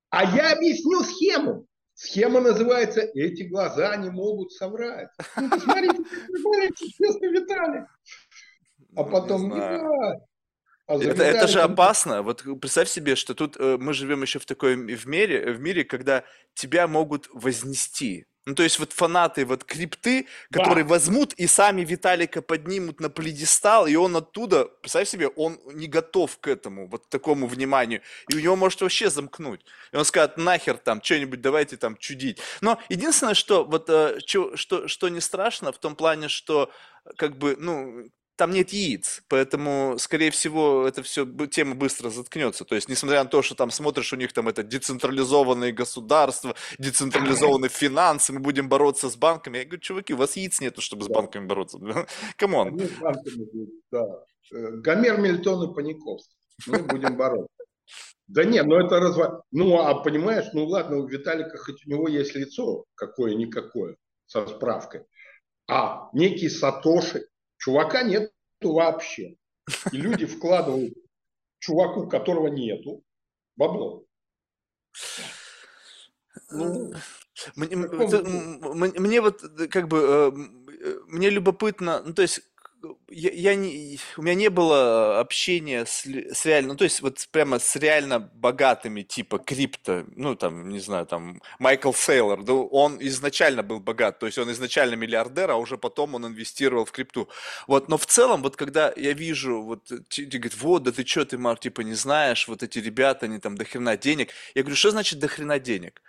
А 0.08 0.24
я 0.24 0.52
объясню 0.52 1.02
схему. 1.02 1.66
Схема 1.94 2.40
называется 2.40 3.02
«Эти 3.02 3.42
глаза 3.42 3.94
не 3.96 4.08
могут 4.08 4.52
соврать». 4.52 5.10
Ну, 5.36 5.50
посмотрите, 5.50 6.88
честный 6.96 7.28
Виталик. 7.28 7.84
А 8.96 9.04
ну, 9.04 9.10
потом, 9.12 9.42
не, 9.42 9.54
не 9.54 10.20
а 10.90 11.02
это, 11.02 11.22
это 11.22 11.46
же 11.46 11.60
опасно. 11.60 12.22
Вот 12.22 12.44
представь 12.60 12.88
себе, 12.88 13.14
что 13.14 13.34
тут 13.34 13.56
э, 13.58 13.76
мы 13.78 13.94
живем 13.94 14.22
еще 14.22 14.38
в 14.38 14.44
такой 14.44 14.74
в 14.76 15.06
мире, 15.06 15.52
в 15.52 15.60
мире, 15.60 15.84
когда 15.84 16.24
тебя 16.54 16.88
могут 16.88 17.28
вознести. 17.32 18.26
Ну, 18.46 18.54
то 18.54 18.62
есть 18.62 18.78
вот 18.78 18.92
фанаты 18.92 19.44
вот 19.44 19.64
крипты, 19.64 20.26
которые 20.50 20.82
да. 20.82 20.90
возьмут 20.90 21.34
и 21.34 21.46
сами 21.46 21.82
Виталика 21.82 22.42
поднимут 22.42 22.98
на 22.98 23.08
пледестал, 23.10 23.86
и 23.86 23.94
он 23.94 24.16
оттуда, 24.16 24.64
представь 24.64 25.08
себе, 25.08 25.28
он 25.28 25.60
не 25.72 25.86
готов 25.86 26.38
к 26.38 26.48
этому, 26.48 26.88
вот 26.88 27.08
такому 27.10 27.46
вниманию, 27.46 28.00
и 28.28 28.36
у 28.36 28.40
него 28.40 28.56
может 28.56 28.80
вообще 28.80 29.10
замкнуть. 29.10 29.64
И 29.92 29.96
он 29.96 30.04
скажет, 30.04 30.38
нахер 30.38 30.78
там, 30.78 31.02
что-нибудь 31.02 31.40
давайте 31.40 31.76
там 31.76 31.96
чудить. 31.96 32.38
Но 32.60 32.80
единственное, 32.88 33.34
что 33.34 33.64
вот, 33.64 33.88
э, 33.88 34.18
что, 34.26 34.56
что, 34.56 34.88
что 34.88 35.08
не 35.10 35.20
страшно 35.20 35.70
в 35.70 35.78
том 35.78 35.94
плане, 35.94 36.28
что 36.28 36.72
как 37.16 37.36
бы, 37.36 37.56
ну, 37.58 38.10
там 38.40 38.52
нет 38.52 38.70
яиц, 38.70 39.22
поэтому, 39.28 39.96
скорее 39.98 40.30
всего, 40.30 40.88
это 40.88 41.02
все 41.02 41.26
тема 41.48 41.74
быстро 41.74 42.08
заткнется. 42.08 42.64
То 42.64 42.74
есть, 42.74 42.88
несмотря 42.88 43.22
на 43.22 43.28
то, 43.28 43.42
что 43.42 43.54
там 43.54 43.70
смотришь, 43.70 44.14
у 44.14 44.16
них 44.16 44.32
там 44.32 44.48
это 44.48 44.62
децентрализованные 44.62 45.72
государства, 45.72 46.54
децентрализованные 46.78 47.68
финансы, 47.68 48.32
мы 48.32 48.40
будем 48.40 48.70
бороться 48.70 49.10
с 49.10 49.16
банками. 49.16 49.58
Я 49.58 49.64
говорю, 49.64 49.80
чуваки, 49.82 50.14
у 50.14 50.16
вас 50.16 50.36
яиц 50.36 50.58
нету, 50.62 50.80
чтобы 50.80 51.04
с 51.04 51.08
банками 51.08 51.44
бороться. 51.44 51.78
Come 52.38 52.62
on. 52.62 52.80
Да. 53.90 54.06
Э, 54.54 54.70
Гомер, 54.70 55.20
Мильтон 55.20 55.70
и 55.70 55.74
Паниковский. 55.74 56.38
Мы 56.66 56.78
будем 56.78 57.18
бороться. 57.18 57.52
Да 58.26 58.44
нет, 58.44 58.64
ну 58.64 58.76
это 58.76 59.00
разва... 59.00 59.42
Ну, 59.50 59.80
а 59.80 60.02
понимаешь, 60.02 60.46
ну 60.54 60.64
ладно, 60.64 60.96
у 60.96 61.06
Виталика 61.06 61.58
хоть 61.58 61.86
у 61.86 61.90
него 61.90 62.08
есть 62.08 62.34
лицо 62.34 62.86
какое-никакое 62.94 63.96
со 64.24 64.46
справкой, 64.46 65.02
а 65.68 66.08
некий 66.14 66.48
Сатоши, 66.48 67.26
Чувака 67.60 68.02
нет 68.02 68.32
вообще. 68.62 69.36
И 69.92 69.96
люди 69.96 70.24
вкладывают 70.26 70.94
чуваку, 71.58 72.08
которого 72.08 72.48
нету, 72.48 73.04
бабло. 73.56 74.04
Ну, 76.50 76.92
мне, 77.54 77.76
мне 77.76 79.20
вот 79.20 79.42
как 79.70 79.88
бы 79.88 79.98
э, 79.98 80.98
мне 81.06 81.30
любопытно, 81.30 82.02
ну 82.04 82.14
то 82.14 82.22
есть 82.22 82.40
я, 83.08 83.30
я 83.30 83.54
не, 83.54 83.98
у 84.16 84.22
меня 84.22 84.34
не 84.34 84.48
было 84.48 85.20
общения 85.20 85.84
с, 85.84 86.04
с 86.06 86.46
реально, 86.46 86.72
ну, 86.72 86.76
то 86.76 86.84
есть 86.84 87.02
вот 87.02 87.26
прямо 87.30 87.58
с 87.58 87.76
реально 87.76 88.18
богатыми, 88.18 89.02
типа 89.02 89.38
крипто, 89.38 90.04
ну, 90.16 90.34
там, 90.34 90.68
не 90.68 90.80
знаю, 90.80 91.06
там, 91.06 91.40
Майкл 91.58 91.92
Сейлор, 91.92 92.42
да, 92.42 92.54
он 92.54 92.98
изначально 93.00 93.62
был 93.62 93.80
богат, 93.80 94.18
то 94.18 94.26
есть 94.26 94.38
он 94.38 94.50
изначально 94.52 94.94
миллиардер, 94.94 95.50
а 95.50 95.56
уже 95.56 95.78
потом 95.78 96.14
он 96.14 96.26
инвестировал 96.26 96.84
в 96.84 96.92
крипту. 96.92 97.28
Вот, 97.66 97.88
но 97.88 97.98
в 97.98 98.06
целом, 98.06 98.42
вот 98.42 98.56
когда 98.56 98.92
я 98.96 99.12
вижу, 99.12 99.62
вот, 99.62 99.84
ты 100.08 100.24
говорит, 100.24 100.56
вот, 100.56 100.82
да 100.84 100.92
ты 100.92 101.06
что, 101.06 101.24
ты, 101.24 101.38
Марк, 101.38 101.60
типа, 101.60 101.82
не 101.82 101.94
знаешь, 101.94 102.48
вот 102.48 102.62
эти 102.62 102.78
ребята, 102.78 103.26
они 103.26 103.38
там 103.38 103.56
до 103.56 103.64
хрена 103.64 103.96
денег. 103.96 104.30
Я 104.54 104.62
говорю, 104.62 104.76
что 104.76 104.90
значит 104.90 105.18
до 105.18 105.28
хрена 105.28 105.58
денег? 105.58 106.02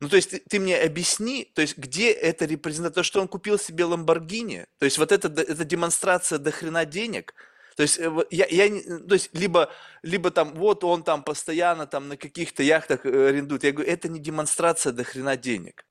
Ну, 0.00 0.08
то 0.08 0.16
есть 0.16 0.30
ты, 0.30 0.38
ты 0.38 0.58
мне 0.58 0.76
объясни, 0.76 1.50
то 1.54 1.62
есть 1.62 1.78
где 1.78 2.10
это 2.10 2.44
репрезентация, 2.44 2.94
то, 2.94 3.02
что 3.02 3.20
он 3.20 3.28
купил 3.28 3.58
себе 3.58 3.84
Ламборгини, 3.84 4.66
то 4.78 4.84
есть 4.84 4.98
вот 4.98 5.12
это, 5.12 5.28
это 5.28 5.64
демонстрация 5.64 6.38
до 6.38 6.50
хрена 6.50 6.84
денег, 6.84 7.34
то 7.76 7.82
есть 7.82 7.98
э, 7.98 8.10
я, 8.30 8.46
я 8.46 8.68
то 8.68 9.14
есть 9.14 9.30
либо, 9.32 9.70
либо 10.02 10.30
там 10.30 10.54
вот 10.54 10.84
он 10.84 11.02
там 11.02 11.22
постоянно 11.22 11.86
там 11.86 12.08
на 12.08 12.16
каких-то 12.16 12.62
яхтах 12.62 13.06
э, 13.06 13.28
арендует, 13.28 13.64
я 13.64 13.72
говорю, 13.72 13.90
это 13.90 14.08
не 14.08 14.20
демонстрация 14.20 14.92
до 14.92 15.04
хрена 15.04 15.36
денег. 15.36 15.84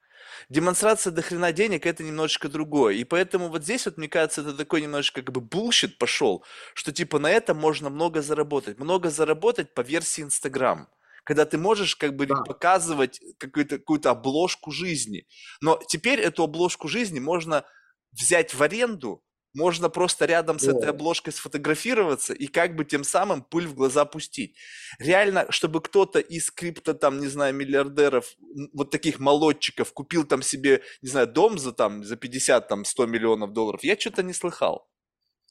Демонстрация 0.49 1.11
до 1.11 1.21
хрена 1.21 1.53
денег 1.53 1.85
это 1.85 2.03
немножечко 2.03 2.49
другое. 2.49 2.95
И 2.95 3.03
поэтому 3.05 3.49
вот 3.49 3.63
здесь 3.63 3.85
вот, 3.85 3.97
мне 3.97 4.09
кажется, 4.09 4.41
это 4.41 4.53
такой 4.53 4.81
немножечко 4.81 5.21
как 5.21 5.33
бы 5.33 5.41
bullshit 5.41 5.97
пошел, 5.97 6.43
что 6.73 6.91
типа 6.91 7.19
на 7.19 7.31
этом 7.31 7.57
можно 7.57 7.89
много 7.89 8.21
заработать. 8.21 8.79
Много 8.79 9.09
заработать 9.09 9.73
по 9.73 9.81
версии 9.81 10.21
Инстаграм 10.21 10.89
когда 11.23 11.45
ты 11.45 11.57
можешь 11.57 11.95
как 11.95 12.15
бы 12.15 12.25
да. 12.25 12.35
показывать 12.35 13.19
какую-то 13.37 13.79
какую 13.79 14.01
обложку 14.05 14.71
жизни. 14.71 15.25
Но 15.61 15.79
теперь 15.87 16.19
эту 16.19 16.43
обложку 16.43 16.87
жизни 16.87 17.19
можно 17.19 17.65
взять 18.11 18.53
в 18.53 18.61
аренду, 18.61 19.23
можно 19.53 19.89
просто 19.89 20.25
рядом 20.25 20.57
с 20.57 20.63
этой 20.63 20.89
обложкой 20.89 21.31
сфотографироваться 21.31 22.33
и 22.33 22.47
как 22.47 22.75
бы 22.75 22.85
тем 22.85 23.03
самым 23.03 23.43
пыль 23.43 23.67
в 23.67 23.75
глаза 23.75 24.03
пустить. 24.03 24.57
Реально, 24.97 25.45
чтобы 25.51 25.79
кто-то 25.81 26.19
из 26.19 26.49
крипто, 26.49 26.93
там, 26.95 27.19
не 27.19 27.27
знаю, 27.27 27.53
миллиардеров, 27.53 28.33
вот 28.73 28.89
таких 28.89 29.19
молодчиков 29.19 29.93
купил 29.93 30.25
там 30.25 30.41
себе, 30.41 30.81
не 31.03 31.09
знаю, 31.09 31.27
дом 31.27 31.59
за 31.59 31.71
там, 31.71 32.03
за 32.03 32.15
50, 32.15 32.67
там, 32.67 32.83
100 32.83 33.05
миллионов 33.05 33.53
долларов, 33.53 33.83
я 33.83 33.97
что-то 33.97 34.23
не 34.23 34.33
слыхал. 34.33 34.89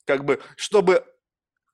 Как 0.05 0.25
бы, 0.25 0.41
чтобы 0.57 1.07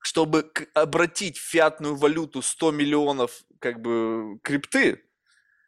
чтобы 0.01 0.51
обратить 0.75 1.39
в 1.39 1.49
фиатную 1.49 1.97
валюту 1.97 2.43
100 2.43 2.73
миллионов 2.73 3.43
как 3.59 3.81
бы 3.81 4.39
крипты, 4.43 5.03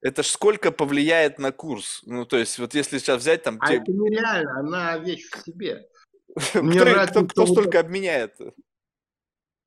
это 0.03 0.23
ж 0.23 0.27
сколько 0.27 0.73
повлияет 0.73 1.39
на 1.39 1.53
курс? 1.53 2.03
Ну, 2.05 2.25
то 2.25 2.37
есть, 2.37 2.59
вот 2.59 2.75
если 2.75 2.99
сейчас 2.99 3.21
взять 3.21 3.43
там... 3.43 3.59
А 3.61 3.69
те... 3.69 3.77
это 3.77 3.93
нереально, 3.93 4.61
она 4.61 4.99
вещь 4.99 5.29
в 5.31 5.43
себе. 5.45 5.87
Мне 6.55 6.81
кто, 6.81 6.89
нравится, 6.89 7.21
кто, 7.21 7.27
кто 7.27 7.47
столько 7.47 7.81
обменяет? 7.81 8.37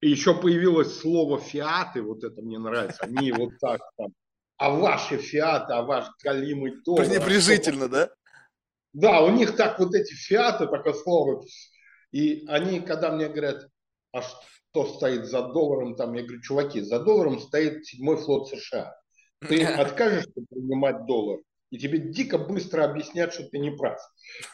И 0.01 0.09
еще 0.09 0.33
появилось 0.33 0.99
слово 0.99 1.39
фиаты, 1.39 2.01
вот 2.01 2.23
это 2.25 2.41
мне 2.41 2.59
нравится. 2.59 3.03
Они 3.03 3.31
вот 3.31 3.51
так 3.61 3.79
там, 3.95 4.13
а 4.57 4.69
ваши 4.69 5.17
фиаты, 5.17 5.73
а 5.73 5.81
ваш 5.81 6.07
галимый 6.21 6.73
доллар. 6.83 7.05
Пренебрежительно, 7.05 7.87
да? 7.87 8.09
Да, 8.91 9.21
у 9.21 9.31
них 9.31 9.55
так 9.55 9.79
вот 9.79 9.95
эти 9.95 10.13
фиаты, 10.13 10.67
такое 10.67 10.93
слово. 10.93 11.45
И 12.11 12.45
они, 12.47 12.81
когда 12.81 13.11
мне 13.11 13.27
говорят, 13.27 13.67
а 14.13 14.21
что 14.21 14.85
стоит 14.95 15.25
за 15.25 15.41
долларом, 15.41 15.95
там, 15.95 16.13
я 16.13 16.23
говорю, 16.23 16.41
чуваки, 16.41 16.81
за 16.81 16.99
долларом 16.99 17.39
стоит 17.39 17.85
седьмой 17.85 18.17
флот 18.17 18.47
США. 18.47 18.95
Ты 19.39 19.63
откажешься 19.65 20.31
принимать 20.49 21.05
доллар, 21.05 21.39
и 21.71 21.77
тебе 21.77 21.97
дико 21.97 22.37
быстро 22.37 22.85
объяснят, 22.85 23.33
что 23.33 23.49
ты 23.49 23.57
не 23.57 23.71
прав. 23.71 23.99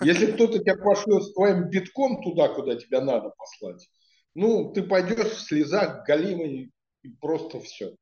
Если 0.02 0.32
кто-то 0.32 0.60
тебя 0.60 0.76
пошлет 0.78 1.24
с 1.24 1.34
твоим 1.34 1.70
битком 1.70 2.24
туда, 2.24 2.48
куда 2.48 2.76
тебя 2.76 3.02
надо 3.02 3.30
послать, 3.38 3.88
ну, 4.34 4.72
ты 4.72 4.84
пойдешь 4.84 5.34
в 5.34 5.42
слезах 5.42 6.06
галимой 6.08 6.72
и 7.04 7.10
просто 7.20 7.60
все. 7.60 7.96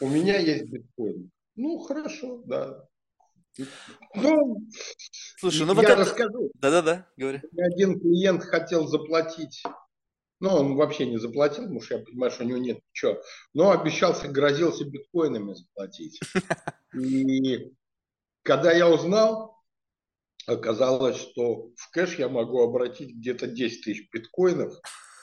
У 0.00 0.08
меня 0.08 0.38
есть 0.38 0.70
биткоин. 0.70 1.30
Ну, 1.56 1.78
хорошо, 1.80 2.42
да. 2.46 2.84
Ну, 4.14 4.68
Слушай, 5.38 5.66
ну 5.66 5.74
вот 5.74 5.82
я 5.82 5.94
это... 5.94 6.02
расскажу. 6.02 6.52
Да-да-да, 6.54 7.08
говори. 7.16 7.40
Один 7.56 7.98
клиент 7.98 8.44
хотел 8.44 8.86
заплатить, 8.86 9.64
ну, 10.40 10.50
он 10.50 10.76
вообще 10.76 11.06
не 11.06 11.18
заплатил, 11.18 11.64
потому 11.64 11.80
что 11.80 11.96
я 11.96 12.04
понимаю, 12.04 12.30
что 12.30 12.44
у 12.44 12.46
него 12.46 12.58
нет 12.58 12.78
ничего, 12.90 13.20
но 13.54 13.70
обещался, 13.70 14.28
грозился 14.28 14.84
биткоинами 14.84 15.54
заплатить. 15.54 16.20
И 16.94 17.72
когда 18.42 18.72
я 18.72 18.88
узнал, 18.88 19.56
оказалось, 20.46 21.16
что 21.16 21.70
в 21.76 21.90
кэш 21.90 22.18
я 22.18 22.28
могу 22.28 22.62
обратить 22.62 23.14
где-то 23.14 23.46
10 23.46 23.84
тысяч 23.84 24.08
биткоинов, 24.12 24.74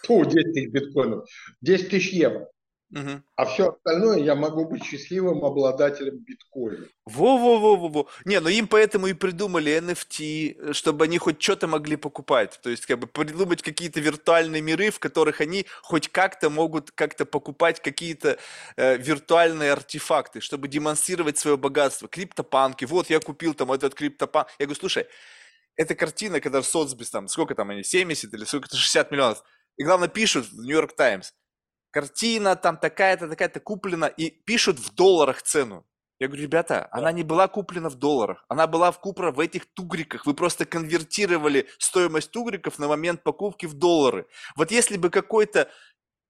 то 0.04 0.24
10 0.24 0.54
тысяч 0.54 0.70
биткоинов, 0.70 1.28
10 1.62 1.90
тысяч 1.90 2.12
евро. 2.14 2.50
Угу. 2.96 3.22
А 3.36 3.46
все 3.46 3.72
остальное 3.72 4.20
я 4.20 4.36
могу 4.36 4.66
быть 4.66 4.86
счастливым 4.86 5.44
обладателем 5.44 6.20
биткоина. 6.20 6.88
Во-во-во-во-во. 7.06 8.08
Не, 8.24 8.40
ну 8.40 8.48
им 8.48 8.70
поэтому 8.70 9.08
и 9.08 9.14
придумали 9.14 9.78
NFT, 9.78 10.72
чтобы 10.72 11.04
они 11.04 11.18
хоть 11.18 11.42
что-то 11.42 11.68
могли 11.68 11.98
покупать. 11.98 12.58
То 12.64 12.70
есть 12.70 12.86
как 12.86 13.00
бы 13.00 13.08
придумать 13.08 13.62
какие-то 13.62 14.00
виртуальные 14.00 14.62
миры, 14.62 14.92
в 14.92 15.00
которых 15.00 15.42
они 15.42 15.66
хоть 15.82 16.08
как-то 16.08 16.50
могут 16.50 16.92
как-то 16.92 17.26
покупать 17.26 17.82
какие-то 17.82 18.38
э, 18.78 18.96
виртуальные 18.96 19.74
артефакты, 19.74 20.40
чтобы 20.40 20.70
демонстрировать 20.70 21.38
свое 21.38 21.58
богатство. 21.58 22.08
Криптопанки. 22.08 22.86
Вот 22.86 23.10
я 23.10 23.20
купил 23.20 23.54
там 23.54 23.74
этот 23.74 23.94
криптопанк. 23.94 24.48
Я 24.58 24.68
говорю, 24.68 24.80
слушай, 24.80 25.06
эта 25.76 25.96
картина, 25.96 26.40
когда 26.40 26.64
Соцбис 26.64 27.10
там, 27.10 27.28
сколько 27.28 27.56
там 27.56 27.72
они, 27.72 27.84
70 27.84 28.34
или 28.34 28.46
сколько-то 28.46 28.78
60 28.78 29.12
миллионов. 29.12 29.44
И 29.76 29.84
главное 29.84 30.08
пишут 30.08 30.48
в 30.48 30.62
Нью-Йорк 30.62 30.96
Таймс– 30.96 31.34
картина 31.96 32.58
там 32.58 32.78
такая-то, 32.78 33.30
такая-то 33.30 33.62
куплена, 33.62 34.08
и 34.08 34.30
пишут 34.30 34.80
в 34.80 34.94
долларах 34.96 35.42
цену. 35.42 35.86
Я 36.20 36.28
говорю, 36.28 36.44
ребята, 36.44 36.90
она 36.92 37.14
не 37.14 37.24
была 37.24 37.48
куплена 37.48 37.90
в 37.90 37.96
долларах, 37.96 38.44
она 38.50 38.68
была 38.68 38.92
куплена 38.92 39.32
в 39.32 39.40
этих 39.40 39.66
тугриках. 39.74 40.26
Вы 40.26 40.34
просто 40.34 40.66
конвертировали 40.66 41.68
стоимость 41.78 42.32
тугриков 42.32 42.80
на 42.80 42.90
момент 42.90 43.24
покупки 43.24 43.66
в 43.66 43.76
доллары. 43.76 44.28
Вот 44.58 44.72
если 44.72 44.98
бы 44.98 45.10
какой-то 45.10 45.70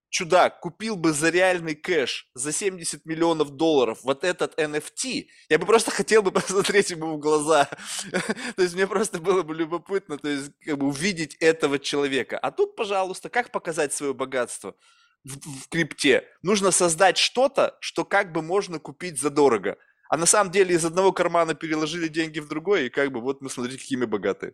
чудак 0.09 0.59
купил 0.59 0.95
бы 0.97 1.13
за 1.13 1.29
реальный 1.29 1.73
кэш 1.73 2.29
за 2.35 2.51
70 2.51 3.03
миллионов 3.05 3.49
долларов 3.49 3.97
вот 4.03 4.23
этот 4.23 4.59
NFT, 4.59 5.25
я 5.49 5.57
бы 5.57 5.65
просто 5.65 5.89
хотел 5.89 6.21
бы 6.21 6.31
посмотреть 6.39 6.91
ему 6.91 7.15
в 7.15 7.19
глаза. 7.19 7.67
то 8.55 8.61
есть 8.61 8.75
мне 8.75 8.85
просто 8.85 9.17
было 9.17 9.41
бы 9.41 9.55
любопытно 9.55 10.19
то 10.19 10.29
есть, 10.29 10.51
как 10.63 10.77
бы 10.77 10.85
увидеть 10.85 11.33
этого 11.39 11.79
человека. 11.79 12.37
А 12.37 12.51
тут, 12.51 12.75
пожалуйста, 12.75 13.29
как 13.29 13.49
показать 13.51 13.93
свое 13.93 14.13
богатство? 14.13 14.75
В, 15.23 15.63
в 15.63 15.69
крипте. 15.69 16.27
Нужно 16.41 16.71
создать 16.71 17.17
что-то, 17.17 17.77
что 17.79 18.05
как 18.05 18.31
бы 18.31 18.41
можно 18.41 18.79
купить 18.79 19.19
задорого. 19.19 19.77
А 20.09 20.17
на 20.17 20.25
самом 20.25 20.51
деле 20.51 20.75
из 20.75 20.85
одного 20.85 21.11
кармана 21.11 21.55
переложили 21.55 22.07
деньги 22.07 22.39
в 22.39 22.47
другой, 22.47 22.85
и 22.85 22.89
как 22.89 23.11
бы 23.11 23.21
вот 23.21 23.41
мы 23.41 23.49
смотрите, 23.49 23.79
какие 23.79 23.97
мы 23.97 24.07
богатые. 24.07 24.53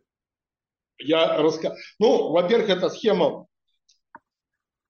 Я 0.97 1.37
расскажу. 1.37 1.75
Ну, 1.99 2.31
во-первых, 2.31 2.69
эта 2.69 2.89
схема 2.89 3.47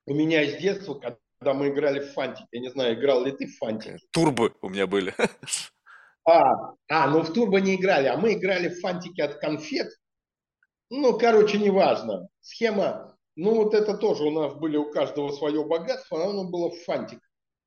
у 0.05 0.13
меня 0.13 0.43
из 0.43 0.61
детства, 0.61 0.95
когда 0.95 1.53
мы 1.53 1.69
играли 1.69 1.99
в 1.99 2.13
фантик. 2.13 2.45
Я 2.51 2.59
не 2.59 2.69
знаю, 2.69 2.95
играл 2.95 3.23
ли 3.23 3.31
ты 3.31 3.47
в 3.47 3.57
фантик? 3.57 3.97
Турбы 4.11 4.53
у 4.61 4.69
меня 4.69 4.87
были. 4.87 5.13
А, 6.23 6.75
а, 6.87 7.07
ну 7.07 7.23
в 7.23 7.33
турбо 7.33 7.59
не 7.59 7.73
играли, 7.73 8.05
а 8.05 8.15
мы 8.15 8.33
играли 8.33 8.69
в 8.69 8.79
фантики 8.79 9.19
от 9.21 9.39
конфет. 9.39 9.91
Ну, 10.91 11.17
короче, 11.17 11.57
неважно. 11.57 12.27
Схема 12.41 13.10
ну, 13.35 13.55
вот 13.55 13.73
это 13.73 13.97
тоже 13.97 14.23
у 14.23 14.31
нас 14.31 14.53
были 14.55 14.77
у 14.77 14.91
каждого 14.91 15.31
свое 15.31 15.63
богатство, 15.63 16.23
а 16.23 16.29
оно 16.29 16.49
было 16.49 16.69
в 16.69 16.79
фантик. 16.83 17.19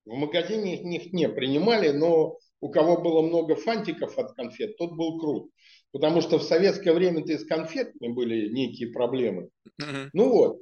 В 0.05 0.15
магазине 0.15 0.77
их 0.77 1.13
не 1.13 1.29
принимали, 1.29 1.91
но 1.91 2.39
у 2.61 2.71
кого 2.71 3.01
было 3.01 3.23
много 3.23 3.57
фантиков 3.57 4.19
от 4.19 4.35
конфет, 4.35 4.77
тот 4.77 4.93
был 4.93 5.19
крут. 5.19 5.51
Потому 5.93 6.21
что 6.21 6.39
в 6.39 6.43
советское 6.43 6.93
время-то 6.93 7.33
и 7.33 7.39
с 7.39 7.47
конфетами 7.47 8.09
были 8.09 8.49
некие 8.49 8.91
проблемы. 8.91 9.49
Mm-hmm. 9.81 10.09
Ну 10.13 10.29
вот, 10.29 10.61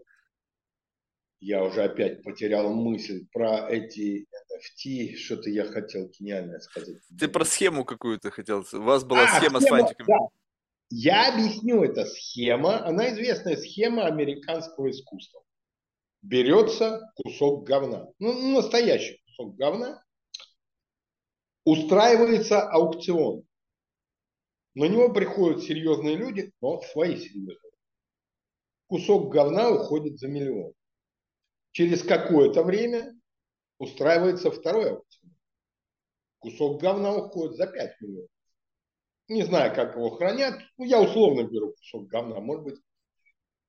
я 1.41 1.65
уже 1.65 1.83
опять 1.83 2.23
потерял 2.23 2.73
мысль 2.73 3.27
про 3.33 3.69
эти 3.69 4.27
NFT, 4.27 5.17
что-то 5.17 5.51
я 5.51 5.65
хотел 5.65 6.09
гениальное 6.09 6.61
сказать. 6.61 6.99
Ты 7.19 7.29
про 7.29 7.45
схему 7.45 7.85
какую-то 7.85 8.31
хотел, 8.31 8.65
у 8.73 8.83
вас 8.83 9.05
была 9.05 9.25
а, 9.25 9.39
схема, 9.39 9.61
схема 9.61 9.61
с 9.61 9.67
фантиками. 9.67 10.07
Да. 10.07 10.29
Я 10.95 11.33
объясню, 11.33 11.83
это 11.83 12.05
схема, 12.05 12.85
она 12.85 13.11
известная 13.15 13.57
схема 13.57 14.05
американского 14.05 14.91
искусства. 14.91 15.43
Берется 16.21 17.01
кусок 17.17 17.67
говна, 17.67 18.09
ну, 18.19 18.53
настоящий 18.53 19.19
кусок 19.25 19.57
говна, 19.57 20.05
устраивается 21.65 22.61
аукцион. 22.69 23.47
На 24.75 24.85
него 24.85 25.11
приходят 25.15 25.63
серьезные 25.63 26.15
люди, 26.15 26.53
но 26.61 26.83
свои 26.83 27.17
серьезные. 27.17 27.73
Кусок 28.87 29.33
говна 29.33 29.71
уходит 29.71 30.19
за 30.19 30.29
миллион. 30.29 30.75
Через 31.71 32.03
какое-то 32.03 32.63
время 32.65 33.19
устраивается 33.79 34.51
второй 34.51 34.91
аукцион. 34.91 35.35
Кусок 36.41 36.83
говна 36.83 37.17
уходит 37.17 37.57
за 37.57 37.67
5 37.67 38.01
миллионов 38.03 38.32
не 39.29 39.43
знаю, 39.45 39.75
как 39.75 39.95
его 39.95 40.11
хранят, 40.11 40.61
ну, 40.77 40.85
я 40.85 41.01
условно 41.01 41.43
беру 41.45 41.73
кусок 41.73 42.09
говна, 42.09 42.41
может 42.41 42.65
быть, 42.65 42.81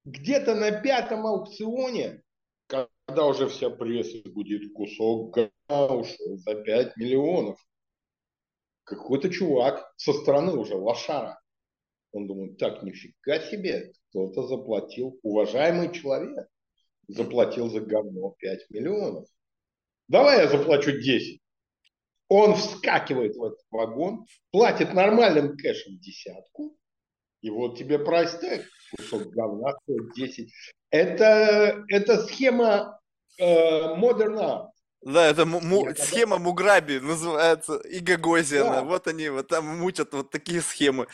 где-то 0.05 0.55
на 0.55 0.71
пятом 0.71 1.25
аукционе, 1.25 2.21
когда 2.67 3.25
уже 3.25 3.47
вся 3.47 3.69
пресса 3.69 4.27
будет 4.29 4.73
кусок 4.73 5.33
говна 5.33 5.95
ушел 5.95 6.37
за 6.37 6.55
5 6.55 6.97
миллионов, 6.97 7.59
какой-то 8.83 9.29
чувак 9.29 9.93
со 9.97 10.13
стороны 10.13 10.53
уже 10.53 10.75
лошара, 10.75 11.39
он 12.11 12.27
думает, 12.27 12.57
так, 12.57 12.83
нифига 12.83 13.39
себе, 13.39 13.93
кто-то 14.09 14.47
заплатил, 14.47 15.19
уважаемый 15.23 15.91
человек, 15.91 16.47
заплатил 17.07 17.69
за 17.69 17.81
говно 17.81 18.35
5 18.37 18.69
миллионов. 18.69 19.27
Давай 20.07 20.41
я 20.41 20.47
заплачу 20.47 20.91
10. 20.91 21.41
Он 22.35 22.55
вскакивает 22.55 23.35
в 23.35 23.43
этот 23.43 23.59
вагон, 23.69 24.25
платит 24.49 24.91
нормальным 24.95 25.55
кэшем 25.55 25.99
десятку, 25.99 26.75
и 27.41 27.51
вот 27.51 27.77
тебе 27.77 27.99
прайс-тег, 27.99 28.65
кусок 28.97 29.27
говна 29.27 29.73
стоит 29.83 30.15
10. 30.15 30.51
Это, 30.89 31.85
это 31.89 32.23
схема 32.23 32.99
э, 33.37 33.43
Modern 33.45 34.39
Art. 34.39 34.69
Да, 35.03 35.27
это 35.27 35.45
му- 35.45 35.85
Я 35.85 35.93
схема 35.93 36.37
когда... 36.37 36.49
Муграби 36.49 36.97
называется, 36.97 37.75
и 37.75 37.99
Гагозиана. 37.99 38.77
Да. 38.77 38.83
Вот 38.83 39.07
они 39.07 39.29
вот 39.29 39.49
там 39.49 39.67
мутят 39.67 40.13
вот 40.13 40.31
такие 40.31 40.61
схемы. 40.61 41.05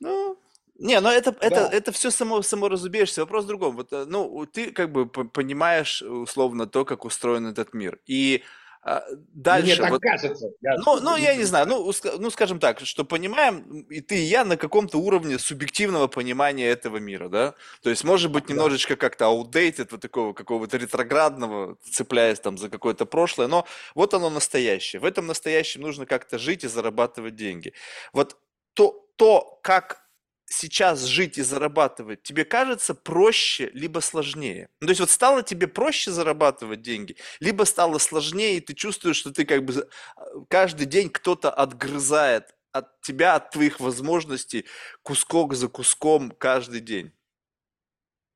Ну, 0.00 0.36
не, 0.80 0.98
ну 1.00 1.10
это, 1.10 1.30
это, 1.40 1.68
да. 1.68 1.70
это 1.70 1.92
все 1.92 2.10
само, 2.10 2.42
само 2.42 2.68
разубеешься. 2.68 3.20
Вопрос 3.20 3.44
в 3.44 3.48
другом. 3.48 3.76
Вот, 3.76 3.92
э, 3.92 4.04
ну, 4.04 4.46
ты 4.46 4.72
как 4.72 4.90
бы 4.90 5.06
понимаешь 5.06 6.02
условно 6.02 6.66
то, 6.66 6.84
как 6.84 7.04
устроен 7.04 7.46
этот 7.46 7.72
мир. 7.72 8.00
И 8.08 8.42
дальше. 8.82 9.66
Мне 9.66 9.76
так 9.76 9.90
вот, 9.90 10.00
кажется. 10.00 10.50
Я 10.62 10.76
ну, 10.78 11.00
ну, 11.00 11.16
я 11.16 11.34
не 11.34 11.44
знаю, 11.44 11.66
ну, 11.66 11.92
ну, 12.18 12.30
скажем 12.30 12.58
так, 12.58 12.80
что 12.80 13.04
понимаем 13.04 13.82
и 13.90 14.00
ты, 14.00 14.16
и 14.16 14.22
я 14.22 14.44
на 14.44 14.56
каком-то 14.56 14.98
уровне 14.98 15.38
субъективного 15.38 16.06
понимания 16.08 16.66
этого 16.66 16.96
мира, 16.96 17.28
да? 17.28 17.54
То 17.82 17.90
есть, 17.90 18.04
может 18.04 18.30
быть, 18.32 18.48
немножечко 18.48 18.96
как-то 18.96 19.26
outdated, 19.26 19.88
вот 19.90 20.00
такого 20.00 20.32
какого-то 20.32 20.78
ретроградного, 20.78 21.76
цепляясь 21.90 22.40
там 22.40 22.56
за 22.56 22.70
какое-то 22.70 23.04
прошлое, 23.04 23.48
но 23.48 23.66
вот 23.94 24.14
оно 24.14 24.30
настоящее. 24.30 25.00
В 25.00 25.04
этом 25.04 25.26
настоящем 25.26 25.82
нужно 25.82 26.06
как-то 26.06 26.38
жить 26.38 26.64
и 26.64 26.68
зарабатывать 26.68 27.36
деньги. 27.36 27.74
Вот 28.12 28.38
то, 28.74 29.06
то 29.16 29.58
как 29.62 30.09
сейчас 30.50 31.04
жить 31.04 31.38
и 31.38 31.42
зарабатывать, 31.42 32.22
тебе 32.22 32.44
кажется 32.44 32.94
проще, 32.94 33.70
либо 33.72 34.00
сложнее? 34.00 34.68
Ну, 34.80 34.88
то 34.88 34.90
есть 34.90 35.00
вот 35.00 35.10
стало 35.10 35.42
тебе 35.42 35.68
проще 35.68 36.10
зарабатывать 36.10 36.82
деньги, 36.82 37.16
либо 37.38 37.64
стало 37.64 37.98
сложнее, 37.98 38.56
и 38.56 38.60
ты 38.60 38.74
чувствуешь, 38.74 39.16
что 39.16 39.32
ты 39.32 39.44
как 39.44 39.64
бы 39.64 39.88
а, 40.16 40.22
каждый 40.48 40.86
день 40.86 41.08
кто-то 41.08 41.50
отгрызает 41.50 42.54
от 42.72 43.00
тебя, 43.00 43.36
от 43.36 43.50
твоих 43.50 43.80
возможностей 43.80 44.66
кускок 45.02 45.54
за 45.54 45.68
куском 45.68 46.32
каждый 46.32 46.80
день? 46.80 47.12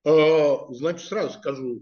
А, 0.06 0.66
значит, 0.70 1.06
сразу 1.06 1.38
скажу, 1.38 1.80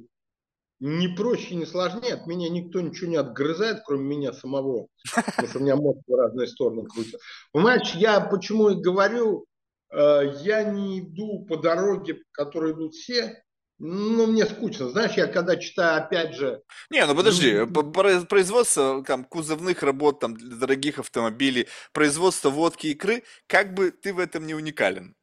не 0.80 1.09
проще, 1.09 1.55
не 1.55 1.66
сложнее. 1.66 2.14
От 2.14 2.26
меня 2.26 2.49
никто 2.49 2.80
ничего 2.80 3.09
не 3.09 3.16
отгрызает, 3.16 3.83
кроме 3.87 4.16
меня 4.16 4.33
самого. 4.33 4.89
Потому 5.14 5.49
что 5.49 5.59
у 5.59 5.62
меня 5.62 5.76
мозг 5.76 6.01
в 6.07 6.14
разные 6.14 6.49
стороны 6.49 6.85
крутится. 6.87 7.18
Понимаешь, 7.53 7.95
я 7.95 8.20
почему 8.20 8.70
и 8.70 8.80
говорю, 8.80 9.47
я 9.93 10.64
не 10.64 11.01
иду 11.01 11.45
по 11.47 11.57
дороге, 11.57 12.14
по 12.14 12.45
которой 12.45 12.72
идут 12.72 12.95
все, 12.95 13.43
ну, 13.84 14.28
мне 14.28 14.47
скучно. 14.47 14.90
Знаешь, 14.90 15.14
я 15.14 15.26
когда 15.26 15.57
читаю, 15.57 16.05
опять 16.05 16.36
же... 16.36 16.62
Не, 16.88 17.05
ну 17.05 17.16
подожди, 17.16 17.66
производство 18.28 19.03
там, 19.05 19.24
кузовных 19.24 19.82
работ, 19.82 20.20
там, 20.20 20.36
дорогих 20.36 21.01
автомобилей, 21.01 21.66
производство 21.93 22.49
водки 22.49 22.86
и 22.86 22.90
икры, 22.93 23.24
как 23.49 23.74
бы 23.74 23.90
ты 23.90 24.14
в 24.14 24.20
этом 24.20 24.47
не 24.47 24.55
уникален? 24.55 25.16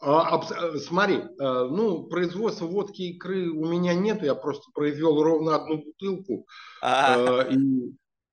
А, 0.00 0.42
э, 0.50 0.78
смотри, 0.78 1.18
э, 1.18 1.24
ну, 1.38 2.02
производство 2.08 2.66
водки 2.66 3.02
и 3.02 3.12
икры 3.12 3.50
у 3.50 3.64
меня 3.66 3.94
нет, 3.94 4.24
я 4.24 4.34
просто 4.34 4.64
произвел 4.74 5.22
ровно 5.22 5.54
одну 5.54 5.84
бутылку. 5.84 6.48
А. 6.82 7.46
И 7.48 7.56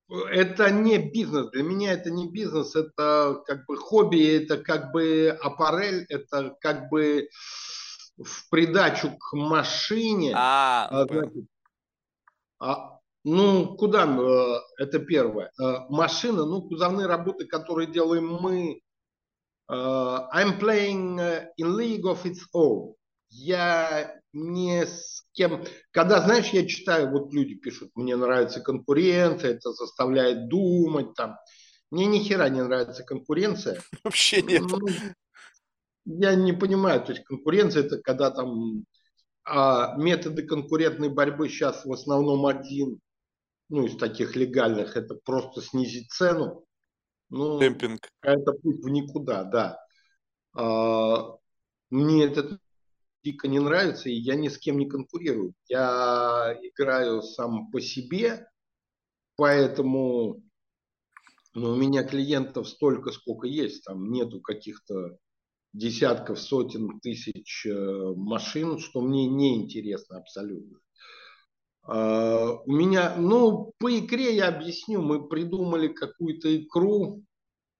это 0.08 0.70
не 0.70 0.98
бизнес. 0.98 1.50
Для 1.50 1.62
меня 1.62 1.92
это 1.92 2.10
не 2.10 2.30
бизнес, 2.30 2.74
это 2.76 3.42
как 3.46 3.66
бы 3.66 3.76
хобби, 3.76 4.42
это 4.42 4.58
как 4.58 4.92
бы 4.92 5.36
аппарель, 5.42 6.06
это 6.08 6.56
как 6.60 6.88
бы 6.90 7.28
в 8.16 8.48
придачу 8.50 9.16
к 9.18 9.32
машине. 9.32 10.32
А, 10.36 10.88
а, 10.90 11.04
значит, 11.06 11.44
а 12.60 12.98
ну, 13.24 13.74
куда 13.76 14.04
э, 14.04 14.82
это 14.82 14.98
первое? 14.98 15.50
Э, 15.58 15.86
машина, 15.88 16.44
ну, 16.44 16.62
кузовные 16.62 17.06
работы, 17.06 17.46
которые 17.46 17.90
делаем 17.90 18.28
мы. 18.28 18.82
Э, 19.70 19.74
I'm 19.74 20.58
playing 20.58 21.18
in 21.56 21.76
league 21.76 22.04
of 22.04 22.24
its 22.26 22.46
own. 22.54 22.94
Я 23.30 24.20
не 24.34 24.86
с 24.86 25.24
кем... 25.32 25.64
Когда, 25.90 26.20
знаешь, 26.20 26.48
я 26.50 26.66
читаю, 26.66 27.10
вот 27.10 27.32
люди 27.32 27.54
пишут, 27.54 27.90
мне 27.94 28.16
нравится 28.16 28.60
конкуренция, 28.60 29.54
это 29.54 29.72
заставляет 29.72 30.48
думать 30.48 31.14
там. 31.14 31.36
Мне 31.90 32.06
ни 32.06 32.18
хера 32.18 32.48
не 32.48 32.62
нравится 32.62 33.04
конкуренция. 33.04 33.80
Вообще 34.04 34.42
нет. 34.42 34.62
Ну, 34.62 34.78
я 36.04 36.34
не 36.34 36.52
понимаю, 36.52 37.02
то 37.02 37.12
есть 37.12 37.24
конкуренция 37.24 37.84
это 37.84 37.98
когда 37.98 38.30
там 38.30 38.84
а 39.44 39.94
методы 39.96 40.42
конкурентной 40.42 41.10
борьбы 41.10 41.48
сейчас 41.48 41.84
в 41.84 41.92
основном 41.92 42.46
один, 42.46 42.98
ну, 43.68 43.84
из 43.84 43.96
таких 43.96 44.36
легальных, 44.36 44.96
это 44.96 45.14
просто 45.14 45.60
снизить 45.60 46.10
цену. 46.10 46.64
Ну, 47.28 47.60
Демпинг. 47.60 48.08
Это 48.22 48.52
путь 48.52 48.82
в 48.82 48.88
никуда, 48.88 49.44
да. 49.44 49.78
А, 50.54 51.36
мне 51.90 52.24
это 52.24 52.58
дико 53.24 53.48
не 53.48 53.58
нравится, 53.58 54.10
и 54.10 54.14
я 54.14 54.34
ни 54.34 54.48
с 54.48 54.58
кем 54.58 54.78
не 54.78 54.86
конкурирую. 54.86 55.54
Я 55.68 56.56
играю 56.62 57.22
сам 57.22 57.70
по 57.70 57.80
себе, 57.80 58.46
поэтому 59.36 60.42
ну, 61.54 61.70
у 61.70 61.76
меня 61.76 62.04
клиентов 62.04 62.68
столько, 62.68 63.12
сколько 63.12 63.46
есть. 63.46 63.84
Там 63.84 64.10
нету 64.10 64.40
каких-то 64.40 65.16
десятков, 65.72 66.38
сотен 66.38 67.00
тысяч 67.00 67.66
э, 67.66 68.12
машин, 68.16 68.78
что 68.78 69.00
мне 69.00 69.28
не 69.28 69.56
интересно 69.62 70.18
абсолютно. 70.18 70.78
А, 71.82 72.60
у 72.64 72.70
меня, 72.70 73.16
ну, 73.16 73.72
по 73.78 73.88
икре 73.98 74.34
я 74.36 74.48
объясню, 74.48 75.00
мы 75.00 75.28
придумали 75.28 75.88
какую-то 75.88 76.56
икру 76.56 77.22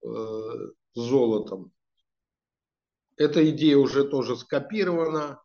э, 0.02 0.08
с 0.08 1.00
золотом. 1.00 1.73
Эта 3.16 3.48
идея 3.50 3.76
уже 3.76 4.04
тоже 4.04 4.36
скопирована. 4.36 5.40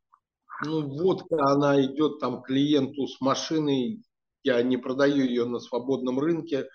Ну, 0.66 0.88
водка, 0.88 1.38
она 1.46 1.84
идет 1.84 2.20
там 2.20 2.42
клиенту 2.42 3.08
с 3.08 3.22
машиной. 3.22 4.04
Я 4.44 4.62
не 4.64 4.78
продаю 4.78 5.26
ее 5.26 5.46
на 5.46 5.60
свободном 5.60 6.20
рынке. 6.20 6.68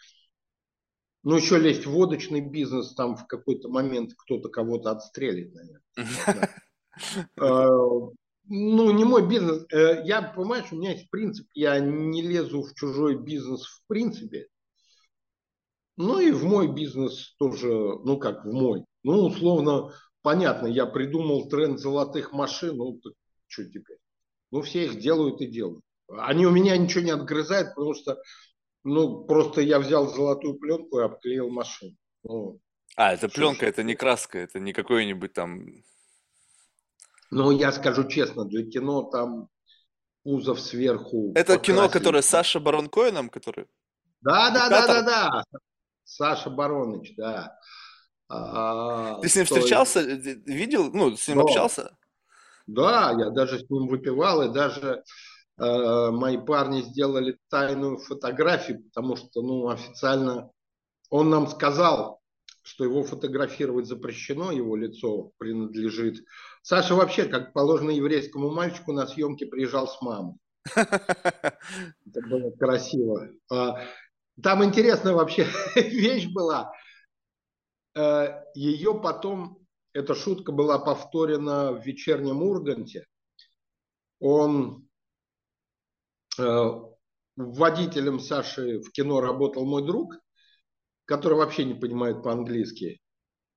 Ну, 1.23 1.37
еще 1.37 1.59
лезть 1.59 1.87
в 1.87 1.91
водочный 1.91 2.43
бизнес, 2.43 2.95
там 2.95 3.17
в 3.17 3.27
какой-то 3.27 3.69
момент 3.69 4.13
кто-то 4.17 4.49
кого-то 4.49 4.91
отстрелит, 4.91 5.55
наверное. 5.55 5.83
А, 7.37 7.67
ну, 8.47 8.91
не 8.93 9.05
мой 9.05 9.27
бизнес. 9.27 9.67
Э, 9.73 10.03
я, 10.05 10.23
понимаешь, 10.23 10.71
у 10.71 10.77
меня 10.77 10.93
есть 10.93 11.11
принцип, 11.11 11.49
я 11.55 11.81
не 11.81 12.23
лезу 12.23 12.63
в 12.63 12.73
чужой 12.75 13.17
бизнес 13.17 13.65
в 13.65 13.83
принципе. 13.89 14.47
Ну 15.97 16.19
и 16.19 16.31
в 16.31 16.45
мой 16.45 16.69
бизнес 16.73 17.35
тоже, 17.39 17.69
ну 17.69 18.19
как 18.19 18.45
в 18.45 18.53
мой. 18.53 18.85
Ну, 19.03 19.27
условно, 19.27 19.93
понятно, 20.25 20.67
я 20.67 20.87
придумал 20.87 21.49
тренд 21.49 21.79
золотых 21.79 22.33
машин, 22.33 22.77
ну, 22.79 22.99
так 22.99 23.13
что 23.47 23.65
теперь? 23.65 23.99
Ну, 24.51 24.63
все 24.63 24.87
их 24.87 24.99
делают 24.99 25.41
и 25.41 25.47
делают. 25.47 25.85
Они 26.09 26.47
у 26.47 26.51
меня 26.51 26.77
ничего 26.77 27.05
не 27.05 27.11
отгрызают, 27.11 27.75
потому 27.75 27.95
что 27.95 28.21
ну, 28.83 29.25
просто 29.25 29.61
я 29.61 29.79
взял 29.79 30.09
золотую 30.09 30.55
пленку 30.55 30.99
и 30.99 31.05
обклеил 31.05 31.51
машину. 31.51 31.97
Ну, 32.23 32.61
а, 32.97 33.13
это 33.13 33.29
пленка, 33.29 33.67
это 33.67 33.83
не 33.83 33.95
краска, 33.95 34.39
это 34.39 34.59
не 34.59 34.73
какой-нибудь 34.73 35.33
там... 35.33 35.67
Ну, 37.31 37.51
я 37.51 37.73
скажу 37.73 38.09
честно, 38.09 38.45
для 38.45 38.65
кино 38.65 39.03
там 39.03 39.49
кузов 40.23 40.61
сверху... 40.61 41.33
Это 41.35 41.55
покрасили. 41.55 41.65
кино, 41.65 41.89
которое 41.89 42.23
с 42.23 42.27
Саша 42.27 42.61
Барон 42.61 42.89
Коэном, 42.89 43.29
который... 43.29 43.67
Да, 44.21 44.51
да, 44.51 44.69
да, 44.71 44.87
да, 44.87 45.03
да. 45.03 45.45
Саша 46.05 46.51
Бароныч, 46.51 47.15
да. 47.17 47.59
А, 48.29 49.21
Ты 49.21 49.29
с 49.29 49.37
ним 49.37 49.45
встречался, 49.45 50.01
видел, 50.01 50.91
ну, 50.93 51.17
с 51.17 51.29
ним 51.29 51.39
Но... 51.39 51.45
общался? 51.45 51.97
Да, 52.67 53.15
я 53.19 53.31
даже 53.31 53.59
с 53.59 53.71
ним 53.71 53.89
выпивал, 53.89 54.43
и 54.43 54.53
даже 54.53 55.05
Э, 55.57 56.11
мои 56.11 56.37
парни 56.37 56.83
сделали 56.83 57.39
тайную 57.49 57.99
фотографию, 57.99 58.83
потому 58.85 59.17
что 59.17 59.43
ну, 59.43 59.69
официально 59.69 60.51
он 61.11 61.31
нам 61.31 61.47
сказал, 61.47 62.21
что 62.63 62.83
его 62.83 63.05
фотографировать 63.05 63.87
запрещено, 63.87 64.51
его 64.51 64.75
лицо 64.75 65.31
принадлежит. 65.39 66.25
Саша 66.63 66.95
вообще, 66.95 67.27
как 67.27 67.53
положено 67.53 67.91
еврейскому 67.91 68.51
мальчику, 68.51 68.93
на 68.93 69.07
съемке 69.07 69.47
приезжал 69.47 69.87
с 69.87 70.01
мамой. 70.01 70.35
Это 70.75 72.21
было 72.29 72.51
красиво. 72.59 73.29
А, 73.53 73.81
там 74.43 74.65
интересная 74.65 75.13
вообще 75.13 75.47
вещь 75.77 76.27
была. 76.33 76.73
Э, 77.95 78.43
Ее 78.55 79.01
потом, 79.01 79.67
эта 79.93 80.15
шутка 80.15 80.53
была 80.53 80.79
повторена 80.79 81.73
в 81.73 81.85
вечернем 81.85 82.43
Урганте. 82.43 83.07
Он 84.21 84.85
Э, 86.39 86.71
водителем 87.37 88.19
Саши 88.19 88.81
в 88.81 88.91
кино 88.91 89.21
работал 89.21 89.65
мой 89.65 89.85
друг, 89.87 90.15
который 91.05 91.39
вообще 91.39 91.65
не 91.65 91.75
понимает 91.75 92.23
по-английски. 92.23 93.01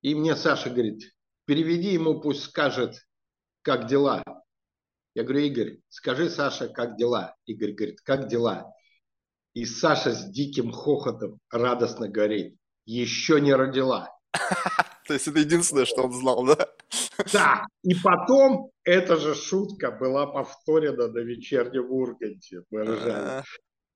И 0.02 0.14
мне 0.14 0.36
Саша 0.36 0.70
говорит, 0.70 1.12
переведи 1.44 1.92
ему, 1.92 2.20
пусть 2.20 2.44
скажет, 2.44 2.96
как 3.62 3.86
дела. 3.86 4.22
Я 5.14 5.24
говорю, 5.24 5.40
Игорь, 5.40 5.80
скажи 5.88 6.30
Саша, 6.30 6.68
как 6.68 6.96
дела? 6.96 7.34
Игорь 7.46 7.72
говорит, 7.72 8.00
как 8.02 8.28
дела? 8.28 8.72
И 9.54 9.64
Саша 9.64 10.12
с 10.12 10.30
диким 10.30 10.70
хохотом 10.70 11.40
радостно 11.50 12.08
говорит, 12.08 12.56
еще 12.84 13.40
не 13.40 13.52
родила. 13.54 14.08
То 15.06 15.14
есть 15.14 15.26
это 15.28 15.38
единственное, 15.38 15.86
что 15.86 16.02
он 16.02 16.12
знал, 16.12 16.44
да? 16.44 16.68
Да, 17.32 17.66
и 17.82 17.94
потом 17.94 18.70
эта 18.84 19.16
же 19.16 19.34
шутка 19.34 19.90
была 19.90 20.26
повторена 20.26 21.08
на 21.08 21.18
вечернем 21.18 21.90
Урганте. 21.90 22.62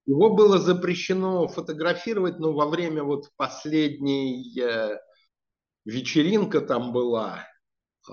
Его 0.05 0.35
было 0.35 0.59
запрещено 0.59 1.47
фотографировать, 1.49 2.39
но 2.39 2.53
во 2.53 2.67
время 2.67 3.05
вот 3.05 3.29
последней 3.37 4.59
э, 4.61 4.99
вечеринка 5.85 6.61
там 6.61 6.93
была. 6.93 7.47
Э, 8.11 8.13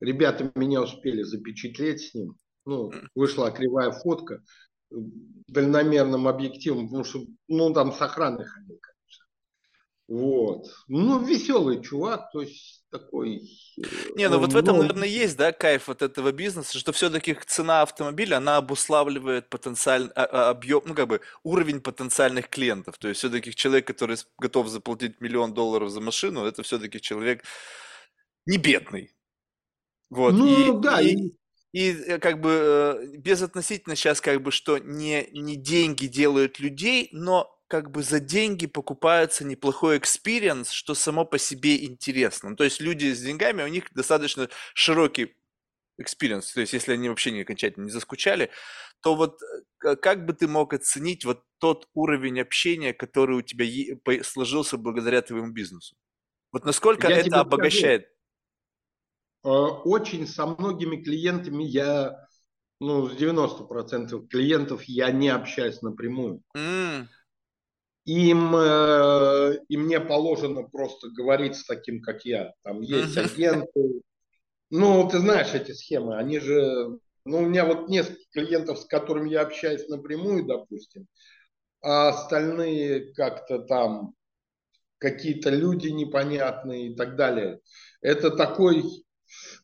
ребята 0.00 0.52
меня 0.54 0.82
успели 0.82 1.22
запечатлеть 1.22 2.02
с 2.02 2.14
ним. 2.14 2.36
Ну, 2.66 2.92
вышла 3.14 3.50
кривая 3.50 3.90
фотка 3.90 4.42
дальномерным 4.90 6.28
объективом, 6.28 6.86
потому 6.86 7.04
что, 7.04 7.20
ну, 7.48 7.72
там 7.72 7.92
с 7.92 8.00
охраной 8.00 8.44
ходил, 8.44 8.78
вот. 10.06 10.66
Ну, 10.86 11.24
веселый 11.24 11.82
чувак, 11.82 12.30
то 12.30 12.42
есть 12.42 12.84
такой... 12.90 13.42
Э, 13.78 13.82
Не, 14.16 14.28
ну 14.28 14.38
вот 14.38 14.52
в 14.52 14.56
этом, 14.56 14.78
наверное, 14.78 15.08
есть, 15.08 15.36
да, 15.36 15.52
кайф 15.52 15.88
вот 15.88 16.02
этого 16.02 16.30
бизнеса, 16.30 16.78
что 16.78 16.92
все-таки 16.92 17.36
цена 17.46 17.82
автомобиля, 17.82 18.36
она 18.36 18.58
обуславливает 18.58 19.48
потенциальный 19.48 20.12
а, 20.14 20.24
а, 20.24 20.50
объем, 20.50 20.82
ну, 20.84 20.94
как 20.94 21.08
бы 21.08 21.20
уровень 21.42 21.80
потенциальных 21.80 22.50
клиентов. 22.50 22.98
То 22.98 23.08
есть 23.08 23.18
все-таки 23.18 23.54
человек, 23.54 23.86
который 23.86 24.18
готов 24.38 24.68
заплатить 24.68 25.20
миллион 25.20 25.54
долларов 25.54 25.90
за 25.90 26.00
машину, 26.02 26.44
это 26.44 26.62
все-таки 26.62 27.00
человек 27.00 27.42
не 28.46 28.58
бедный. 28.58 29.14
Вот. 30.10 30.34
Ну, 30.34 30.78
и, 30.78 30.82
да. 30.82 31.00
И, 31.00 31.32
и 31.72 31.90
э, 31.90 32.18
как 32.18 32.40
бы 32.40 32.50
э, 32.50 33.16
безотносительно 33.16 33.96
сейчас 33.96 34.20
как 34.20 34.42
бы, 34.42 34.50
что 34.50 34.78
не, 34.78 35.28
не 35.32 35.56
деньги 35.56 36.06
делают 36.06 36.60
людей, 36.60 37.08
но 37.12 37.53
как 37.68 37.90
бы 37.90 38.02
за 38.02 38.20
деньги 38.20 38.66
покупается 38.66 39.44
неплохой 39.44 39.98
experience, 39.98 40.70
что 40.70 40.94
само 40.94 41.24
по 41.24 41.38
себе 41.38 41.84
интересно. 41.84 42.50
Ну, 42.50 42.56
то 42.56 42.64
есть 42.64 42.80
люди 42.80 43.12
с 43.12 43.20
деньгами, 43.20 43.62
у 43.62 43.68
них 43.68 43.92
достаточно 43.92 44.48
широкий 44.74 45.34
experience, 45.98 46.52
то 46.52 46.60
есть 46.60 46.72
если 46.72 46.92
они 46.92 47.08
вообще 47.08 47.30
не 47.30 47.42
окончательно 47.42 47.84
не 47.84 47.90
заскучали, 47.90 48.50
то 49.00 49.14
вот 49.14 49.38
э, 49.84 49.96
как 49.96 50.26
бы 50.26 50.32
ты 50.32 50.48
мог 50.48 50.74
оценить 50.74 51.24
вот 51.24 51.44
тот 51.58 51.88
уровень 51.94 52.40
общения, 52.40 52.92
который 52.92 53.36
у 53.36 53.42
тебя 53.42 53.64
сложился 54.22 54.76
благодаря 54.76 55.22
твоему 55.22 55.52
бизнесу? 55.52 55.94
Вот 56.52 56.64
насколько 56.64 57.08
я 57.08 57.18
это 57.18 57.40
обогащает? 57.40 58.08
Скажу, 59.40 59.56
э, 59.56 59.70
очень 59.84 60.26
со 60.26 60.46
многими 60.46 61.02
клиентами 61.02 61.62
я, 61.62 62.26
ну, 62.80 63.08
с 63.08 63.14
90% 63.14 64.26
клиентов 64.26 64.82
я 64.84 65.12
не 65.12 65.28
общаюсь 65.28 65.80
напрямую. 65.80 66.42
Mm 66.56 67.06
им, 68.04 68.54
э, 68.54 69.58
и 69.68 69.76
мне 69.76 70.00
положено 70.00 70.62
просто 70.62 71.08
говорить 71.10 71.56
с 71.56 71.64
таким, 71.64 72.02
как 72.02 72.24
я. 72.24 72.52
Там 72.62 72.80
есть 72.80 73.16
агенты. 73.16 74.02
Ну, 74.70 75.08
ты 75.08 75.18
знаешь 75.18 75.54
эти 75.54 75.72
схемы, 75.72 76.16
они 76.16 76.38
же... 76.38 76.98
Ну, 77.26 77.38
у 77.38 77.46
меня 77.46 77.64
вот 77.64 77.88
несколько 77.88 78.20
клиентов, 78.32 78.78
с 78.78 78.84
которыми 78.84 79.30
я 79.30 79.42
общаюсь 79.42 79.88
напрямую, 79.88 80.44
допустим, 80.44 81.06
а 81.80 82.08
остальные 82.08 83.14
как-то 83.14 83.60
там 83.60 84.14
какие-то 84.98 85.48
люди 85.50 85.88
непонятные 85.88 86.88
и 86.88 86.94
так 86.94 87.16
далее. 87.16 87.60
Это 88.02 88.30
такой, 88.30 88.84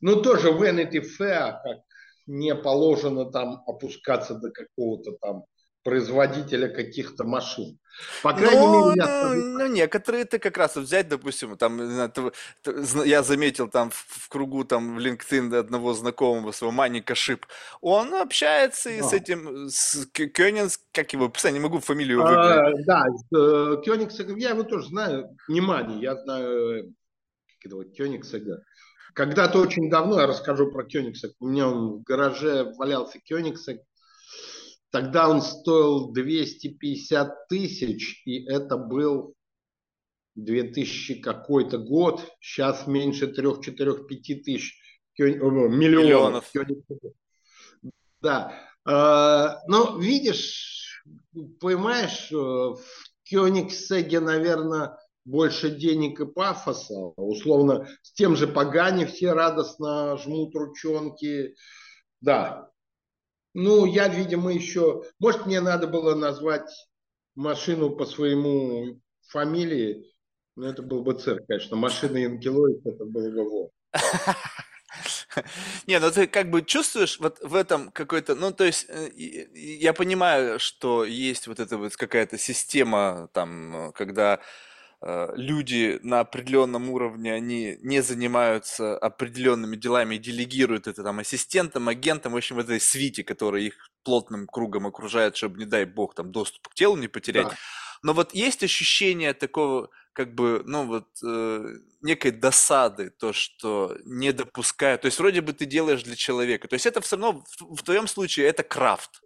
ну 0.01 0.23
тоже 0.23 0.51
Vanity 0.53 1.03
Fair, 1.03 1.59
как 1.63 1.81
не 2.27 2.55
положено 2.55 3.31
там 3.31 3.63
опускаться 3.67 4.35
до 4.35 4.51
какого-то 4.51 5.13
там 5.21 5.45
производителя 5.83 6.69
каких-то 6.69 7.25
машин. 7.25 7.79
По 8.23 8.33
крайней 8.33 8.61
ну, 8.61 8.91
мере, 8.91 9.03
я 9.03 9.29
ну, 9.29 9.59
ну, 9.59 9.67
некоторые 9.67 10.25
ты 10.25 10.39
как 10.39 10.57
раз 10.57 10.77
взять, 10.77 11.09
допустим, 11.09 11.57
там, 11.57 11.81
я 13.05 13.23
заметил 13.23 13.69
там 13.69 13.91
в, 13.91 14.29
кругу 14.29 14.65
там 14.65 14.97
в 14.97 14.99
LinkedIn 15.01 15.55
одного 15.55 15.93
знакомого 15.95 16.53
своего 16.53 16.73
Маника 16.73 17.15
Шип, 17.15 17.47
он 17.81 18.15
общается 18.15 18.91
и 18.91 19.03
с 19.03 19.13
этим, 19.13 19.69
с 19.69 20.07
Кёнинс, 20.07 20.81
как 20.93 21.13
его 21.13 21.29
писать, 21.29 21.53
не 21.53 21.61
могу 21.61 21.81
фамилию 21.81 22.23
выговорить. 22.23 22.87
А, 22.89 23.05
да, 23.31 23.77
Кёнигсега, 23.83 24.35
я 24.37 24.51
его 24.51 24.63
тоже 24.63 24.87
знаю, 24.87 25.37
не 25.49 25.61
Мани, 25.61 26.01
я 26.01 26.17
знаю 26.17 26.95
Кёнигсега. 27.97 28.63
Когда-то 29.13 29.59
очень 29.59 29.91
давно, 29.91 30.21
я 30.21 30.27
расскажу 30.27 30.71
про 30.71 30.85
Кёнигсег, 30.85 31.33
у 31.41 31.49
меня 31.49 31.69
он 31.69 31.99
в 31.99 32.03
гараже 32.03 32.73
валялся 32.79 33.19
Кёнигсег, 33.19 33.81
Тогда 34.91 35.29
он 35.29 35.41
стоил 35.41 36.13
250 36.13 37.49
тысяч, 37.49 38.23
и 38.27 38.45
это 38.45 38.77
был 38.77 39.35
2000 40.35 41.21
какой-то 41.21 41.79
год. 41.79 42.25
Сейчас 42.41 42.87
меньше 42.87 43.27
3-4-5 43.27 44.43
тысяч 44.43 44.77
миллионов. 45.19 46.53
миллионов. 46.53 46.53
Да. 48.21 48.55
А, 48.85 49.61
но 49.67 49.99
видишь, 49.99 51.05
понимаешь, 51.61 52.31
в 52.31 52.81
Кёнигсеге, 53.25 54.21
наверное, 54.21 54.99
больше 55.25 55.71
денег 55.71 56.21
и 56.21 56.27
пафоса. 56.27 56.95
Условно, 57.17 57.89
с 58.03 58.13
тем 58.13 58.37
же 58.37 58.49
Пагани 58.49 59.05
все 59.05 59.33
радостно 59.33 60.17
жмут 60.17 60.55
ручонки. 60.55 61.55
Да, 62.21 62.70
ну, 63.55 63.85
я, 63.85 64.09
видимо, 64.09 64.53
еще... 64.53 65.05
Может, 65.19 65.47
мне 65.47 65.61
надо 65.61 65.87
было 65.87 66.15
назвать 66.15 66.71
машину 67.35 67.91
по 67.91 68.07
своему 68.07 69.01
фамилии. 69.29 70.05
Ну, 70.57 70.67
это 70.67 70.83
был 70.83 71.03
бы 71.03 71.15
цирк, 71.15 71.47
конечно. 71.47 71.77
Машина 71.77 72.19
Янкелоид, 72.19 72.85
это 72.85 73.05
было 73.05 73.31
бы 73.31 73.49
вот. 73.49 73.71
Не, 75.87 76.01
ну 76.01 76.11
ты 76.11 76.27
как 76.27 76.51
бы 76.51 76.63
чувствуешь 76.63 77.21
вот 77.21 77.39
в 77.41 77.55
этом 77.55 77.93
какой-то, 77.93 78.35
ну 78.35 78.53
то 78.53 78.65
есть 78.65 78.87
э, 78.89 79.11
я 79.55 79.93
понимаю, 79.93 80.59
что 80.59 81.05
есть 81.05 81.47
вот 81.47 81.61
эта 81.61 81.79
вот 81.79 81.95
какая-то 81.97 82.37
система 82.39 83.29
там, 83.33 83.93
когда 83.95 84.35
Э, 84.35 84.43
люди 85.03 85.99
на 86.03 86.21
определенном 86.21 86.91
уровне, 86.91 87.33
они 87.33 87.79
не 87.81 88.03
занимаются 88.03 88.99
определенными 88.99 89.77
делами 89.77 90.17
и 90.17 90.19
делегируют 90.19 90.87
это 90.87 91.03
там 91.03 91.21
ассистентам, 91.21 91.89
агентам, 91.89 92.33
в 92.33 92.37
общем, 92.37 92.57
в 92.57 92.59
этой 92.59 92.81
свите, 92.81 93.25
которая 93.25 93.63
их 93.63 93.91
плотным 94.05 94.47
кругом 94.47 94.87
окружает, 94.87 95.37
чтобы, 95.37 95.59
не 95.59 95.65
дай 95.65 95.85
бог, 95.87 96.15
там 96.15 96.33
доступ 96.33 96.69
к 96.69 96.75
телу 96.75 96.97
не 96.97 97.09
потерять. 97.09 97.49
Да. 97.49 97.57
Но 98.03 98.13
вот 98.13 98.35
есть 98.35 98.63
ощущение 98.63 99.35
такого, 99.35 99.91
как 100.13 100.35
бы, 100.35 100.63
ну 100.67 100.87
вот, 100.87 101.09
э, 101.25 101.65
некой 102.01 102.31
досады, 102.31 103.11
то, 103.11 103.33
что 103.33 103.97
не 104.05 104.33
допускают. 104.33 105.03
То 105.03 105.07
есть 105.07 105.19
вроде 105.19 105.41
бы 105.41 105.53
ты 105.53 105.67
делаешь 105.67 106.03
для 106.03 106.17
человека. 106.17 106.69
То 106.69 106.75
есть 106.75 106.87
это 106.87 107.01
все 107.01 107.17
равно, 107.17 107.43
в, 107.59 107.77
в 107.77 107.83
твоем 107.83 108.07
случае, 108.07 108.47
это 108.47 108.63
крафт. 108.63 109.23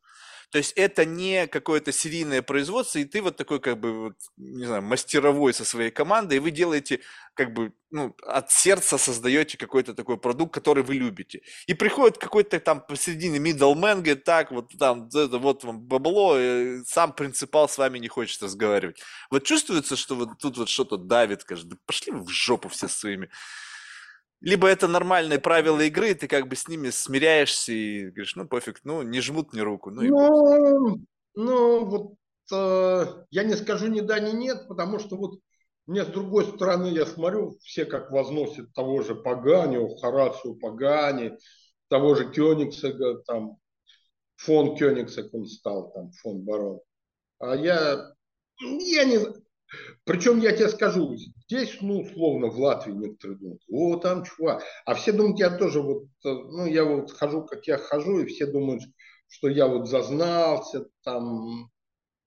То 0.55 0.59
есть 0.59 0.73
это 0.77 1.05
не 1.05 1.49
какое-то 1.49 1.91
серийное 1.91 2.41
производство, 2.41 3.01
и 3.01 3.05
ты 3.05 3.21
вот 3.21 3.37
такой, 3.37 3.59
как 3.59 3.81
бы, 3.81 4.15
не 4.37 4.67
знаю, 4.67 4.83
мастеровой 4.83 5.53
со 5.53 5.65
своей 5.65 5.91
командой, 5.91 6.37
и 6.37 6.39
вы 6.39 6.53
делаете, 6.53 7.01
как 7.35 7.53
бы, 7.53 7.73
ну, 7.91 8.15
от 8.25 8.53
сердца 8.53 8.97
создаете 8.97 9.59
какой-то 9.59 9.95
такой 9.95 10.17
продукт, 10.17 10.55
который 10.55 10.85
вы 10.85 10.95
любите. 10.95 11.43
И 11.67 11.75
приходит 11.75 12.19
какой-то 12.19 12.61
там 12.61 12.81
посередине 12.87 13.41
middleman, 13.41 13.97
говорит, 13.97 14.23
так, 14.23 14.53
вот 14.53 14.71
там, 14.79 15.09
это, 15.09 15.39
вот 15.39 15.65
вам 15.65 15.81
бабло, 15.81 16.39
и 16.39 16.85
сам 16.85 17.13
принципал 17.13 17.69
с 17.69 17.77
вами 17.77 17.99
не 17.99 18.07
хочет 18.07 18.41
разговаривать. 18.41 19.03
Вот 19.33 19.43
чувствуется, 19.43 19.97
что 19.97 20.15
вот 20.15 20.39
тут 20.39 20.57
вот 20.57 20.69
что-то 20.69 20.99
давит, 20.99 21.41
скажет, 21.41 21.67
да 21.67 21.77
пошли 21.85 22.13
вы 22.13 22.23
в 22.23 22.29
жопу 22.29 22.69
все 22.69 22.87
своими 22.87 23.29
либо 24.41 24.69
это 24.69 24.89
нормальные 24.89 25.39
правила 25.39 25.81
игры, 25.81 26.15
ты 26.15 26.29
как 26.29 26.49
бы 26.49 26.57
с 26.57 26.69
ними 26.69 26.91
смиряешься 26.91 27.73
и 27.73 28.11
говоришь, 28.11 28.37
ну 28.37 28.47
пофиг, 28.47 28.81
ну 28.85 29.03
не 29.03 29.21
жмут 29.21 29.53
мне 29.53 29.63
руку. 29.63 29.91
Ну, 29.91 30.03
ну, 30.03 31.01
ну 31.35 31.85
вот 31.85 32.15
э, 32.53 33.25
я 33.31 33.45
не 33.45 33.55
скажу 33.55 33.87
ни 33.89 34.01
да, 34.01 34.21
ни 34.21 34.33
нет, 34.33 34.69
потому 34.69 34.99
что 34.99 35.17
вот 35.17 35.41
мне 35.87 36.05
с 36.05 36.09
другой 36.09 36.47
стороны, 36.47 36.87
я 36.87 37.05
смотрю, 37.05 37.59
все 37.63 37.85
как 37.85 38.11
возносят 38.11 38.73
того 38.73 39.03
же 39.03 39.15
Пагани, 39.15 39.79
Харацию 40.01 40.55
Пагани, 40.55 41.37
того 41.89 42.15
же 42.15 42.31
Кёнигсега, 42.31 43.23
там, 43.27 43.59
фон 44.37 44.77
Кёнигсег 44.77 45.33
он 45.35 45.47
стал, 45.47 45.93
там, 45.93 46.11
фон 46.13 46.41
Барон. 46.41 46.81
А 47.39 47.55
я, 47.55 48.15
я 48.61 49.05
не, 49.05 49.19
причем 50.05 50.41
я 50.41 50.53
тебе 50.53 50.69
скажу, 50.69 51.15
здесь, 51.49 51.79
ну, 51.81 52.01
условно, 52.01 52.49
в 52.49 52.59
Латвии 52.59 52.93
некоторые 52.93 53.39
думают, 53.39 53.63
о, 53.69 53.97
там 53.97 54.25
чувак. 54.25 54.63
А 54.85 54.95
все 54.95 55.13
думают, 55.13 55.39
я 55.39 55.57
тоже 55.57 55.81
вот, 55.81 56.05
э, 56.25 56.29
ну, 56.29 56.67
я 56.67 56.85
вот 56.85 57.13
хожу, 57.13 57.45
как 57.45 57.67
я 57.67 57.79
хожу, 57.79 58.21
и 58.21 58.27
все 58.27 58.47
думают, 58.47 58.83
что 59.29 59.49
я 59.49 59.67
вот 59.67 59.89
зазнался, 59.89 60.87
там, 61.03 61.71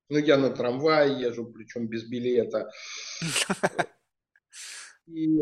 ну, 0.10 0.18
я 0.18 0.38
на 0.38 0.49
трамвае 0.49 1.19
езжу, 1.19 1.45
причем 1.45 1.88
без 1.88 2.07
билета. 2.07 2.69
И, 5.07 5.39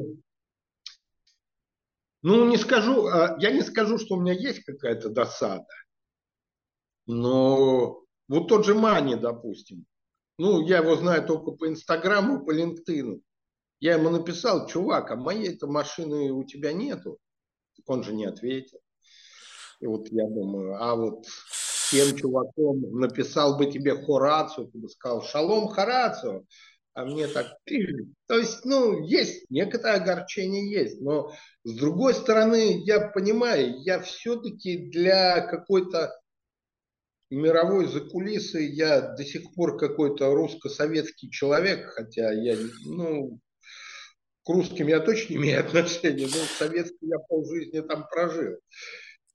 ну, 2.22 2.48
не 2.48 2.58
скажу, 2.58 3.08
а, 3.08 3.36
я 3.40 3.52
не 3.52 3.62
скажу, 3.62 3.98
что 3.98 4.16
у 4.16 4.22
меня 4.22 4.34
есть 4.34 4.64
какая-то 4.64 5.10
досада, 5.10 5.66
но 7.08 8.04
вот 8.28 8.48
тот 8.48 8.66
же 8.66 8.76
Мани, 8.76 9.16
допустим, 9.16 9.86
ну, 10.38 10.66
я 10.66 10.80
его 10.80 10.96
знаю 10.96 11.26
только 11.26 11.52
по 11.52 11.68
Инстаграму, 11.68 12.44
по 12.46 12.54
LinkedIn. 12.54 13.22
Я 13.80 13.96
ему 13.96 14.10
написал, 14.10 14.68
чувак, 14.68 15.12
а 15.12 15.16
моей-то 15.16 15.68
машины 15.68 16.32
у 16.32 16.44
тебя 16.44 16.74
нету. 16.74 17.18
Так 17.76 17.90
он 17.90 18.04
же 18.04 18.14
не 18.14 18.26
ответил. 18.26 18.80
И 19.80 19.88
вот 19.88 20.08
я 20.10 20.28
думаю, 20.28 20.82
а 20.82 20.96
вот 20.96 21.26
тем 21.92 22.16
чуваком 22.16 22.82
написал 23.00 23.58
бы 23.58 23.68
тебе 23.68 23.96
Хорацию, 23.96 24.68
ты 24.68 24.78
бы 24.78 24.90
сказал, 24.90 25.22
шалом 25.24 25.68
Хорацио, 25.68 26.44
а 26.94 27.06
мне 27.06 27.28
так... 27.28 27.58
То 28.28 28.38
есть, 28.38 28.64
ну, 28.64 29.04
есть, 29.06 29.46
некоторое 29.50 29.98
огорчение 29.98 30.72
есть, 30.72 31.02
но 31.02 31.34
с 31.64 31.74
другой 31.74 32.14
стороны, 32.14 32.82
я 32.86 33.10
понимаю, 33.10 33.82
я 33.82 34.00
все-таки 34.00 34.90
для 34.90 35.42
какой-то 35.42 36.18
мировой 37.30 37.88
закулисы 37.88 38.62
я 38.62 39.02
до 39.02 39.26
сих 39.26 39.54
пор 39.54 39.78
какой-то 39.78 40.34
русско-советский 40.34 41.30
человек, 41.30 41.86
хотя 41.88 42.32
я, 42.32 42.56
ну, 42.86 43.40
к 44.46 44.50
русским 44.50 44.88
я 44.88 45.00
точно 45.00 45.34
не 45.34 45.38
имею 45.38 45.60
отношения, 45.66 46.28
но 46.28 46.38
советский 46.58 47.08
я 47.08 47.18
полжизни 47.20 47.82
там 47.82 48.08
прожил. 48.10 48.58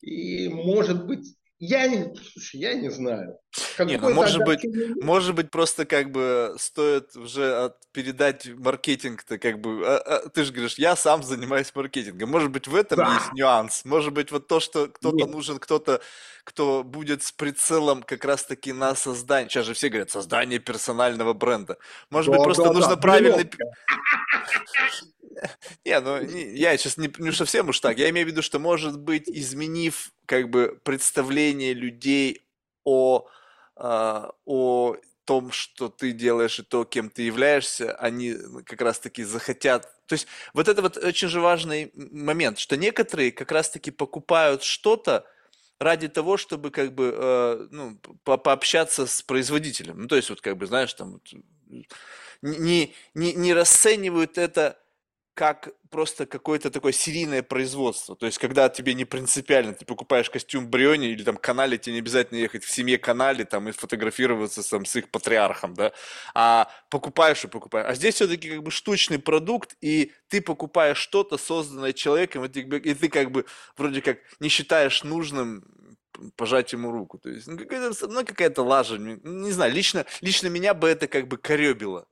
И, 0.01 0.49
может 0.49 1.07
быть, 1.07 1.37
я 1.61 1.87
не, 1.87 2.15
слушай, 2.15 2.59
я 2.59 2.73
не 2.73 2.89
знаю. 2.89 3.39
Не, 3.79 3.99
ну, 3.99 4.15
может 4.15 4.43
быть, 4.45 4.65
может 5.03 5.35
быть, 5.35 5.51
просто 5.51 5.85
как 5.85 6.11
бы 6.11 6.55
стоит 6.59 7.15
уже 7.17 7.65
от, 7.65 7.77
передать 7.93 8.47
маркетинг-то, 8.47 9.39
как 9.39 9.61
бы, 9.61 9.87
а, 9.87 9.99
а, 9.99 10.29
ты 10.31 10.45
же 10.45 10.53
говоришь, 10.53 10.77
я 10.79 10.97
сам 10.97 11.23
занимаюсь 11.23 11.71
маркетингом. 11.75 12.31
Может 12.31 12.51
быть, 12.51 12.67
в 12.67 12.75
этом 12.75 13.01
да. 13.01 13.13
есть 13.13 13.33
нюанс. 13.35 13.85
Может 13.85 14.15
быть, 14.15 14.33
вот 14.33 14.49
то, 14.49 14.59
что 14.59 14.89
кто-то 14.89 15.27
нужен, 15.27 15.59
кто-то, 15.59 16.01
кто 16.45 16.83
будет 16.83 17.23
с 17.23 17.31
прицелом 17.31 18.05
как 18.05 18.25
раз-таки 18.25 18.73
на 18.73 18.95
создание. 18.95 19.51
Сейчас 19.51 19.67
же 19.67 19.75
все 19.75 19.91
говорят, 19.91 20.11
создание 20.11 20.61
персонального 20.61 21.35
бренда. 21.35 21.77
Может 22.09 22.31
да, 22.33 22.39
быть, 22.39 22.45
просто 22.45 22.65
да, 22.65 22.73
нужно 22.73 22.97
да, 22.97 23.03
правильный... 23.03 23.51
Не, 25.85 26.01
ну 26.01 26.21
я 26.21 26.77
сейчас 26.77 26.97
не, 26.97 27.13
не 27.19 27.33
совсем 27.33 27.69
уж 27.69 27.81
так. 27.81 27.99
Я 27.99 28.11
имею 28.11 28.27
в 28.27 28.31
виду, 28.31 28.43
что 28.43 28.59
может 28.59 28.99
быть, 28.99 29.29
изменив 29.29 30.13
как 30.27 30.51
бы 30.51 30.79
представление 30.85 31.75
людей 31.75 32.43
о, 32.85 33.27
а, 33.77 34.33
о 34.45 34.97
том, 35.25 35.53
что 35.53 35.89
ты 35.89 36.13
делаешь 36.13 36.59
и 36.59 36.63
то, 36.63 36.85
кем 36.85 37.11
ты 37.11 37.23
являешься, 37.23 37.95
они 37.97 38.35
как 38.67 38.81
раз-таки 38.81 39.23
захотят. 39.23 39.89
То 40.07 40.15
есть 40.15 40.27
вот 40.55 40.69
это 40.69 40.83
вот 40.83 40.97
очень 40.97 41.29
же 41.29 41.41
важный 41.41 41.93
момент, 41.95 42.59
что 42.59 42.77
некоторые 42.77 43.31
как 43.31 43.53
раз-таки 43.53 43.91
покупают 43.91 44.63
что-то 44.65 45.25
ради 45.79 46.09
того, 46.09 46.37
чтобы 46.37 46.71
как 46.71 46.95
бы 46.95 47.15
э, 47.17 47.69
ну, 47.71 47.97
по 48.25 48.37
пообщаться 48.37 49.07
с 49.07 49.23
производителем. 49.23 50.03
Ну, 50.03 50.09
то 50.09 50.17
есть 50.17 50.31
вот 50.31 50.41
как 50.41 50.57
бы, 50.57 50.67
знаешь, 50.67 50.93
там 50.95 51.21
не, 52.43 52.95
не, 53.15 53.33
не 53.33 53.55
расценивают 53.55 54.37
это 54.37 54.79
как 55.35 55.71
просто 55.91 56.27
какое-то 56.27 56.71
такое 56.71 56.93
серийное 56.93 57.43
производство. 57.43 58.15
То 58.15 58.27
есть, 58.27 58.39
когда 58.39 58.69
тебе 58.69 58.95
не 58.95 59.05
принципиально, 59.05 59.73
ты 59.75 59.85
покупаешь 59.85 60.29
костюм 60.31 60.69
Бриони 60.69 61.09
или 61.09 61.23
там 61.23 61.37
канале, 61.37 61.79
тебе 61.79 61.95
не 61.95 62.01
обязательно 62.01 62.39
ехать 62.39 62.65
в 62.65 62.71
семье 62.71 62.99
канале 62.99 63.45
там 63.45 63.69
и 63.69 63.73
фотографироваться 63.73 64.69
там, 64.69 64.85
с 64.85 64.97
их 64.97 65.11
патриархом, 65.11 65.75
да, 65.75 65.93
а 66.35 66.71
покупаешь 66.91 67.45
и 67.45 67.49
покупаешь. 67.49 67.87
А 67.89 67.95
здесь 67.95 68.17
все-таки 68.17 68.51
как 68.51 68.63
бы 68.63 68.71
штучный 68.71 69.19
продукт, 69.19 69.77
и 69.81 70.13
ты 70.29 70.41
покупаешь 70.41 70.99
что-то, 70.99 71.39
созданное 71.39 71.93
человеком, 71.93 72.45
и 72.45 72.49
ты, 72.49 72.61
и 72.61 72.95
ты 72.95 73.09
как 73.09 73.31
бы 73.31 73.47
вроде 73.77 74.03
как 74.03 74.19
не 74.41 74.49
считаешь 74.49 75.05
нужным 75.05 75.65
пожать 76.37 76.73
ему 76.73 76.91
руку. 76.91 77.19
То 77.19 77.31
есть, 77.31 77.47
ну, 77.47 77.57
какая-то, 77.57 78.09
ну, 78.09 78.25
какая-то 78.25 78.63
лажа. 78.63 78.99
Не 78.99 79.53
знаю, 79.53 79.73
лично, 79.73 80.05
лично 80.21 80.49
меня 80.49 80.75
бы 80.75 80.89
это 80.89 81.09
как 81.09 81.29
бы 81.29 81.39
коребило. 81.39 82.07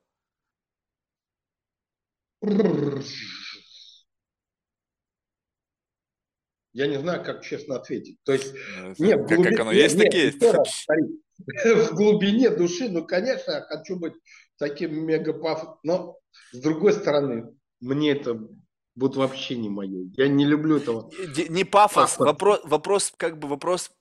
Я 6.71 6.87
не 6.87 6.97
знаю, 6.99 7.23
как 7.23 7.43
честно 7.43 7.75
ответить. 7.75 8.19
То 8.23 8.33
есть, 8.33 8.53
ну, 8.97 9.05
нет, 9.05 9.19
как, 9.27 9.37
глубине, 9.37 9.49
как 9.49 9.59
оно 9.59 9.71
есть, 9.71 9.95
нет, 9.97 10.13
есть. 10.13 10.41
Раз, 10.41 10.85
в 11.65 11.95
глубине 11.95 12.49
души, 12.49 12.89
ну, 12.89 13.05
конечно, 13.05 13.51
я 13.51 13.61
хочу 13.61 13.97
быть 13.97 14.13
таким 14.57 15.05
мегапаф, 15.05 15.79
но 15.83 16.17
с 16.51 16.59
другой 16.59 16.93
стороны, 16.93 17.53
мне 17.79 18.11
это 18.11 18.39
вот 18.99 19.15
вообще 19.15 19.55
не 19.55 19.69
мое. 19.69 20.09
Я 20.17 20.27
не 20.27 20.45
люблю 20.45 20.77
этого. 20.77 21.09
Не 21.49 21.63
пафос, 21.63 22.11
пафос. 22.11 22.17
Вопрос, 22.17 22.59
вопрос, 22.63 23.13
как 23.15 23.39
бы 23.39 23.47
вопрос, 23.47 23.91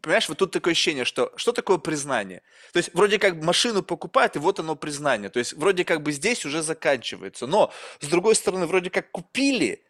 понимаешь, 0.00 0.28
вот 0.28 0.38
тут 0.38 0.50
такое 0.52 0.72
ощущение, 0.72 1.04
что 1.04 1.32
что 1.36 1.52
такое 1.52 1.78
признание? 1.78 2.42
То 2.72 2.78
есть 2.78 2.90
вроде 2.94 3.18
как 3.18 3.42
машину 3.42 3.82
покупают, 3.82 4.36
и 4.36 4.38
вот 4.38 4.58
оно 4.60 4.74
признание. 4.76 5.28
То 5.28 5.38
есть 5.38 5.52
вроде 5.52 5.84
как 5.84 6.02
бы 6.02 6.12
здесь 6.12 6.44
уже 6.46 6.62
заканчивается. 6.62 7.46
Но, 7.46 7.70
с 8.00 8.06
другой 8.06 8.34
стороны, 8.34 8.66
вроде 8.66 8.90
как 8.90 9.10
купили, 9.10 9.84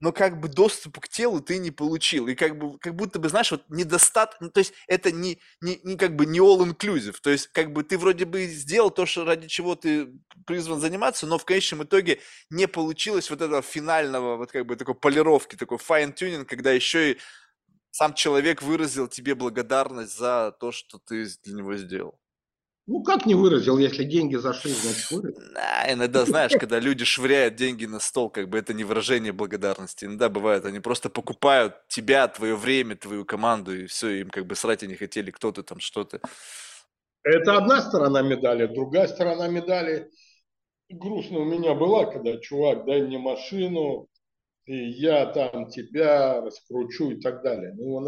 но 0.00 0.12
как 0.12 0.40
бы 0.40 0.48
доступ 0.48 1.00
к 1.00 1.08
телу 1.08 1.40
ты 1.40 1.58
не 1.58 1.70
получил. 1.70 2.28
И 2.28 2.34
как 2.34 2.58
бы, 2.58 2.78
как 2.78 2.94
будто 2.94 3.18
бы, 3.18 3.28
знаешь, 3.28 3.50
вот 3.50 3.64
недостаток, 3.68 4.40
ну, 4.40 4.50
то 4.50 4.60
есть 4.60 4.74
это 4.86 5.10
не, 5.10 5.38
не, 5.60 5.80
не 5.84 5.96
как 5.96 6.16
бы 6.16 6.26
не 6.26 6.38
all-inclusive. 6.38 7.16
То 7.22 7.30
есть 7.30 7.48
как 7.48 7.72
бы 7.72 7.82
ты 7.82 7.96
вроде 7.96 8.24
бы 8.24 8.46
сделал 8.46 8.90
то, 8.90 9.06
что 9.06 9.24
ради 9.24 9.48
чего 9.48 9.74
ты 9.74 10.08
призван 10.46 10.80
заниматься, 10.80 11.26
но 11.26 11.38
в 11.38 11.44
конечном 11.44 11.84
итоге 11.84 12.20
не 12.50 12.68
получилось 12.68 13.30
вот 13.30 13.40
этого 13.40 13.62
финального, 13.62 14.36
вот 14.36 14.52
как 14.52 14.66
бы 14.66 14.76
такой 14.76 14.94
полировки, 14.94 15.56
такой 15.56 15.78
fine-tuning, 15.78 16.44
когда 16.44 16.72
еще 16.72 17.12
и 17.12 17.18
сам 17.90 18.12
человек 18.12 18.62
выразил 18.62 19.08
тебе 19.08 19.34
благодарность 19.34 20.16
за 20.16 20.54
то, 20.60 20.72
что 20.72 20.98
ты 20.98 21.26
для 21.44 21.54
него 21.54 21.76
сделал. 21.76 22.18
Ну, 22.88 23.02
как 23.02 23.26
не 23.26 23.34
выразил, 23.34 23.78
если 23.78 24.04
деньги 24.04 24.36
зашли, 24.36 24.70
значит 24.70 25.10
выразил. 25.10 25.42
Да, 25.54 25.92
иногда, 25.92 26.24
знаешь, 26.24 26.52
когда 26.52 26.78
люди 26.78 27.04
швыряют 27.04 27.56
деньги 27.56 27.84
на 27.84 27.98
стол, 27.98 28.30
как 28.30 28.48
бы 28.48 28.58
это 28.58 28.74
не 28.74 28.84
выражение 28.84 29.32
благодарности. 29.32 30.04
Иногда 30.04 30.28
бывает, 30.28 30.64
они 30.64 30.78
просто 30.78 31.10
покупают 31.10 31.74
тебя, 31.88 32.28
твое 32.28 32.54
время, 32.54 32.94
твою 32.94 33.24
команду, 33.24 33.76
и 33.76 33.86
все, 33.86 34.20
им 34.20 34.30
как 34.30 34.46
бы 34.46 34.54
срать 34.54 34.84
и 34.84 34.86
не 34.86 34.94
хотели, 34.94 35.32
кто 35.32 35.50
ты 35.50 35.64
там, 35.64 35.80
что 35.80 36.04
ты. 36.04 36.20
Это 37.24 37.56
одна 37.56 37.80
сторона 37.80 38.22
медали. 38.22 38.66
Другая 38.66 39.08
сторона 39.08 39.48
медали 39.48 40.08
грустно 40.88 41.40
у 41.40 41.44
меня 41.44 41.74
была, 41.74 42.06
когда 42.06 42.38
чувак, 42.38 42.84
дай 42.86 43.02
мне 43.02 43.18
машину, 43.18 44.08
и 44.66 44.76
я 44.76 45.26
там 45.26 45.68
тебя 45.68 46.40
раскручу 46.40 47.10
и 47.10 47.20
так 47.20 47.42
далее. 47.42 47.72
Ну, 47.76 48.00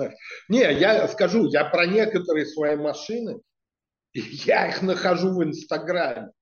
Не, 0.48 0.72
я 0.72 1.06
скажу, 1.08 1.46
я 1.48 1.64
про 1.64 1.86
некоторые 1.86 2.46
свои 2.46 2.76
машины, 2.76 3.40
я 4.46 4.68
их 4.68 4.82
нахожу 4.82 5.34
в 5.34 5.42
Инстаграме. 5.42 6.32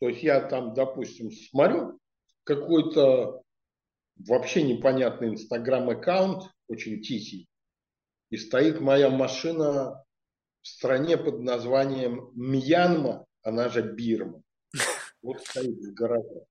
То 0.00 0.08
есть 0.08 0.22
я 0.22 0.40
там, 0.40 0.74
допустим, 0.74 1.30
смотрю 1.30 1.98
какой-то 2.44 3.42
вообще 4.16 4.62
непонятный 4.62 5.28
Инстаграм-аккаунт, 5.28 6.50
очень 6.68 7.02
тихий, 7.02 7.48
и 8.30 8.36
стоит 8.36 8.80
моя 8.80 9.10
машина 9.10 10.04
в 10.60 10.66
стране 10.66 11.16
под 11.16 11.40
названием 11.40 12.30
Мьянма, 12.34 13.26
она 13.42 13.68
же 13.68 13.82
Бирма. 13.82 14.42
Вот 15.22 15.40
стоит 15.40 15.78
в 15.78 15.94
гараже. 15.94 16.46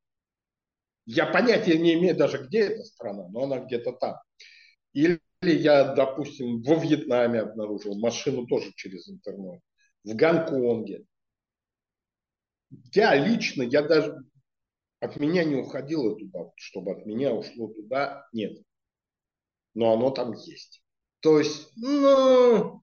Я 1.06 1.26
понятия 1.26 1.78
не 1.78 1.96
имею 1.96 2.16
даже, 2.16 2.46
где 2.46 2.60
эта 2.62 2.84
страна, 2.86 3.28
но 3.28 3.44
она 3.44 3.60
где-то 3.60 3.92
там. 3.92 4.16
Или 4.94 5.20
я, 5.42 5.94
допустим, 5.94 6.62
во 6.62 6.76
Вьетнаме 6.76 7.42
обнаружил 7.42 8.00
машину 8.00 8.48
тоже 8.48 8.72
через 8.76 9.10
интернет 9.10 9.60
в 10.04 10.16
Гонконге. 10.16 11.06
Я 12.94 13.16
лично, 13.16 13.64
я 13.64 13.82
даже 13.82 14.18
от 15.00 15.18
меня 15.18 15.44
не 15.44 15.56
уходило 15.56 16.16
туда, 16.16 16.52
чтобы 16.56 16.92
от 16.92 17.06
меня 17.06 17.34
ушло 17.34 17.68
туда, 17.68 18.28
нет. 18.32 18.62
Но 19.74 19.94
оно 19.94 20.12
там 20.12 20.34
есть. 20.34 20.84
То 21.22 21.40
есть, 21.40 21.72
ну, 21.76 22.82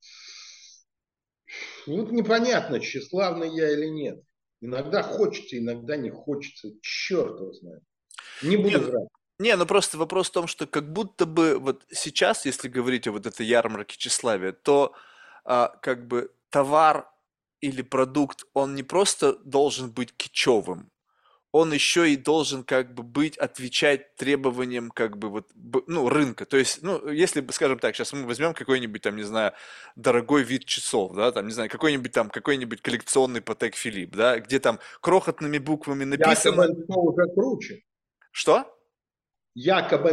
ну 1.87 2.11
непонятно, 2.11 2.81
тщеславный 2.81 3.55
я 3.55 3.73
или 3.73 3.87
нет. 3.87 4.23
Иногда 4.61 5.03
хочется, 5.03 5.59
иногда 5.59 5.97
не 5.97 6.11
хочется. 6.11 6.71
Черт 6.83 7.39
его 7.41 7.53
знает. 7.53 7.83
Не 8.43 8.57
буду 8.57 8.69
не, 8.69 8.77
врать. 8.77 9.09
Не, 9.39 9.57
ну 9.57 9.67
просто 9.67 9.99
вопрос 9.99 10.29
в 10.29 10.33
том, 10.33 10.47
что 10.49 10.67
как 10.67 10.93
будто 10.93 11.25
бы 11.25 11.59
вот 11.59 11.85
сейчас, 11.91 12.45
если 12.45 12.69
говорить 12.69 13.07
о 13.07 13.13
вот 13.13 13.27
этой 13.27 13.47
ярмарке 13.47 13.97
тщеславия, 13.97 14.53
то 14.53 14.95
а, 15.45 15.69
как 15.81 16.09
бы 16.09 16.33
товар 16.51 17.09
или 17.61 17.83
продукт, 17.83 18.45
он 18.55 18.75
не 18.75 18.83
просто 18.83 19.35
должен 19.45 19.91
быть 19.91 20.17
кичевым, 20.17 20.91
он 21.51 21.73
еще 21.73 22.11
и 22.11 22.17
должен 22.17 22.63
как 22.63 22.95
бы 22.95 23.03
быть, 23.03 23.39
отвечать 23.39 24.15
требованиям 24.17 24.91
как 24.91 25.17
бы 25.17 25.31
вот, 25.31 25.51
ну, 25.87 26.09
рынка. 26.09 26.45
То 26.45 26.57
есть, 26.57 26.83
ну, 26.83 27.09
если, 27.09 27.47
скажем 27.51 27.79
так, 27.79 27.97
сейчас 27.97 28.13
мы 28.13 28.27
возьмем 28.27 28.53
какой-нибудь 28.53 29.03
там, 29.03 29.17
не 29.17 29.23
знаю, 29.23 29.53
дорогой 29.97 30.43
вид 30.43 30.67
часов, 30.67 31.15
да, 31.15 31.33
там, 31.33 31.47
не 31.47 31.53
знаю, 31.53 31.71
какой-нибудь 31.71 32.13
там, 32.13 32.29
какой-нибудь 32.29 32.83
коллекционный 32.83 33.41
Patek 33.41 33.73
Philippe, 33.73 34.15
да, 34.15 34.39
где 34.41 34.61
там 34.61 34.79
крохотными 35.01 35.59
буквами 35.59 36.05
написано... 36.05 36.63
Якобы 36.63 37.13
уже 37.13 37.35
круче. 37.35 37.83
Что? 38.31 38.73
Якобы 39.55 40.11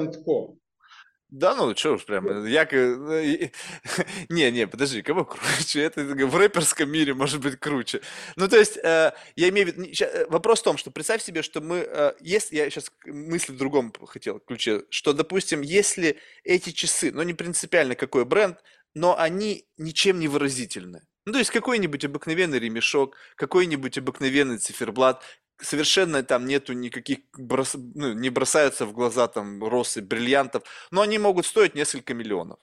да, 1.30 1.56
ну, 1.56 1.76
что 1.76 1.94
уж 1.94 2.06
прям, 2.06 2.46
я... 2.46 2.66
Не, 4.30 4.52
не, 4.52 4.68
подожди, 4.68 5.02
кого 5.02 5.26
круче? 5.26 5.82
Это 5.82 6.04
в 6.04 6.36
рэперском 6.36 6.90
мире 6.90 7.14
может 7.14 7.42
быть 7.42 7.60
круче. 7.60 8.02
Ну, 8.36 8.48
то 8.48 8.58
есть, 8.58 8.78
э, 8.78 9.12
я 9.36 9.50
имею 9.50 9.68
в 9.68 9.76
виду... 9.76 9.92
Э, 10.02 10.28
вопрос 10.28 10.60
в 10.62 10.64
том, 10.64 10.78
что 10.78 10.92
представь 10.92 11.24
себе, 11.24 11.42
что 11.42 11.62
мы... 11.62 11.78
Э, 11.78 12.14
если 12.20 12.56
Я 12.56 12.70
сейчас 12.70 12.92
мысль 13.06 13.54
в 13.54 13.58
другом 13.58 13.92
хотел 14.08 14.40
ключе, 14.40 14.84
что, 14.90 15.14
допустим, 15.14 15.62
если 15.62 16.20
эти 16.44 16.70
часы, 16.70 17.12
ну, 17.12 17.24
не 17.24 17.34
принципиально 17.34 17.96
какой 17.96 18.24
бренд, 18.24 18.60
но 18.94 19.18
они 19.18 19.66
ничем 19.78 20.20
не 20.20 20.28
выразительны. 20.28 21.02
Ну, 21.26 21.34
то 21.34 21.40
есть 21.40 21.50
какой-нибудь 21.50 22.06
обыкновенный 22.06 22.60
ремешок, 22.60 23.16
какой-нибудь 23.36 23.98
обыкновенный 23.98 24.60
циферблат, 24.60 25.24
совершенно 25.62 26.24
там 26.24 26.46
нету 26.46 26.74
никаких, 26.74 27.20
брос... 27.38 27.76
ну, 27.76 28.14
не 28.14 28.30
бросаются 28.30 28.86
в 28.86 28.94
глаза 28.94 29.28
там 29.28 29.64
росы 29.64 30.02
бриллиантов, 30.02 30.64
но 30.92 31.02
они 31.02 31.18
могут 31.18 31.46
стоить 31.46 31.76
несколько 31.76 32.14
миллионов. 32.14 32.60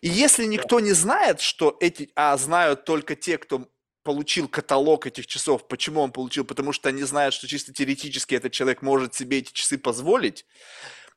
И 0.00 0.08
если 0.08 0.44
никто 0.44 0.80
не 0.80 0.92
знает, 0.92 1.40
что 1.40 1.76
эти, 1.80 2.10
а 2.14 2.36
знают 2.36 2.84
только 2.84 3.16
те, 3.16 3.38
кто 3.38 3.68
получил 4.08 4.48
каталог 4.48 5.06
этих 5.06 5.26
часов. 5.26 5.68
Почему 5.68 6.00
он 6.00 6.12
получил? 6.12 6.46
Потому 6.46 6.72
что 6.72 6.88
они 6.88 7.02
знают, 7.02 7.34
что 7.34 7.46
чисто 7.46 7.74
теоретически 7.74 8.34
этот 8.34 8.52
человек 8.52 8.80
может 8.80 9.14
себе 9.14 9.40
эти 9.40 9.52
часы 9.52 9.76
позволить. 9.76 10.46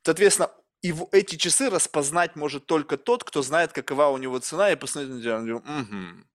Соответственно, 0.04 0.52
и 0.82 0.94
эти 1.14 1.38
часы 1.38 1.70
распознать 1.70 2.36
может 2.36 2.66
только 2.66 2.98
тот, 2.98 3.24
кто 3.24 3.44
знает, 3.44 3.72
какова 3.72 4.08
у 4.10 4.18
него 4.18 4.40
цена, 4.40 4.72
и 4.72 4.76
посмотреть 4.76 5.24
на 5.24 5.56
угу. 5.56 6.26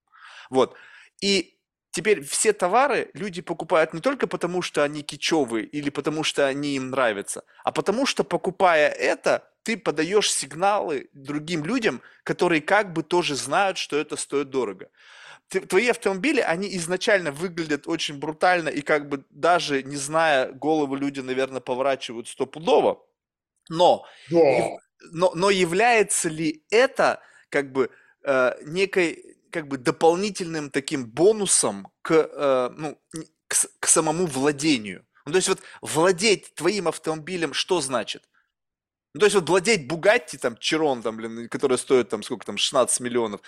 Вот. 0.49 0.77
И 1.21 1.56
Теперь 1.97 2.23
все 2.23 2.53
товары 2.53 3.09
люди 3.15 3.41
покупают 3.41 3.95
не 3.95 4.03
только 4.03 4.27
потому, 4.27 4.61
что 4.61 4.85
они 4.85 5.01
кичевые 5.01 5.65
или 5.65 5.89
потому, 5.89 6.25
что 6.25 6.47
они 6.47 6.77
им 6.77 6.91
нравятся, 6.91 7.43
а 7.65 7.73
потому 7.73 8.05
что, 8.05 8.23
покупая 8.23 8.91
это, 8.91 9.51
ты 9.63 9.79
подаешь 9.79 10.31
сигналы 10.31 11.09
другим 11.15 11.65
людям, 11.65 12.03
которые 12.23 12.61
как 12.61 12.93
бы 12.93 13.03
тоже 13.03 13.35
знают, 13.35 13.79
что 13.79 13.97
это 13.97 14.17
стоит 14.17 14.51
дорого. 14.51 14.91
Твои 15.49 15.89
автомобили, 15.89 16.43
они 16.43 16.69
изначально 16.77 17.33
выглядят 17.33 17.89
очень 17.89 18.19
брутально, 18.19 18.69
и 18.69 18.83
как 18.83 19.09
бы 19.09 19.25
даже 19.31 19.83
не 19.83 19.97
зная 19.97 20.53
головы, 20.53 20.99
люди, 20.99 21.21
наверное, 21.21 21.63
поворачивают 21.63 22.29
стопудово. 22.29 23.03
Но, 23.71 24.05
да. 24.31 24.77
но, 25.13 25.33
но 25.35 25.49
является 25.49 26.29
ли 26.29 26.63
это 26.69 27.23
как 27.49 27.73
бы 27.73 27.89
э, 28.23 28.53
некой 28.67 29.36
как 29.57 29.69
бы 29.69 29.79
дополнительным 29.79 30.71
таким 30.71 31.07
бонусом 31.07 31.89
к, 32.03 32.13
э, 32.13 32.71
ну, 32.77 32.99
к, 33.49 33.55
к 33.81 33.87
самому 33.87 34.27
владению. 34.27 35.07
Ну, 35.25 35.33
то 35.33 35.37
есть 35.37 35.49
вот 35.49 35.61
владеть 35.81 36.55
твоим 36.55 36.89
автомобилем 36.89 37.55
что 37.55 37.81
значит? 37.81 38.29
Ну, 39.15 39.21
то 39.21 39.27
есть 39.27 39.35
вот 39.35 39.49
владеть 39.49 39.89
Бугатти, 39.89 40.37
там, 40.37 40.59
Чирон, 40.59 41.01
там, 41.01 41.17
блин, 41.17 41.49
который 41.49 41.79
стоит 41.79 42.11
там 42.11 42.23
сколько 42.23 42.45
там, 42.45 42.59
16 42.59 43.01
миллионов, 43.01 43.41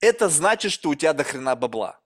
это 0.00 0.28
значит, 0.28 0.72
что 0.72 0.90
у 0.90 0.94
тебя 0.94 1.14
до 1.14 1.24
хрена 1.24 1.56
бабла. 1.56 2.00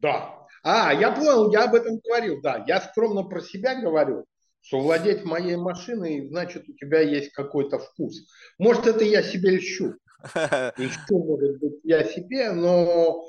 Да. 0.00 0.46
А, 0.62 0.92
я 0.92 1.10
понял, 1.10 1.50
я 1.52 1.64
об 1.64 1.74
этом 1.74 2.00
говорил, 2.04 2.42
да. 2.42 2.62
Я 2.66 2.82
скромно 2.82 3.22
про 3.22 3.40
себя 3.40 3.80
говорю, 3.80 4.26
что 4.60 4.80
владеть 4.80 5.24
моей 5.24 5.56
машиной, 5.56 6.28
значит, 6.28 6.68
у 6.68 6.74
тебя 6.74 7.00
есть 7.00 7.32
какой-то 7.32 7.78
вкус. 7.78 8.26
Может, 8.58 8.88
это 8.88 9.04
я 9.04 9.22
себе 9.22 9.52
льщу. 9.52 9.94
Льщу, 10.76 11.18
может 11.18 11.58
быть, 11.58 11.80
я 11.82 12.04
себе, 12.04 12.52
но 12.52 13.24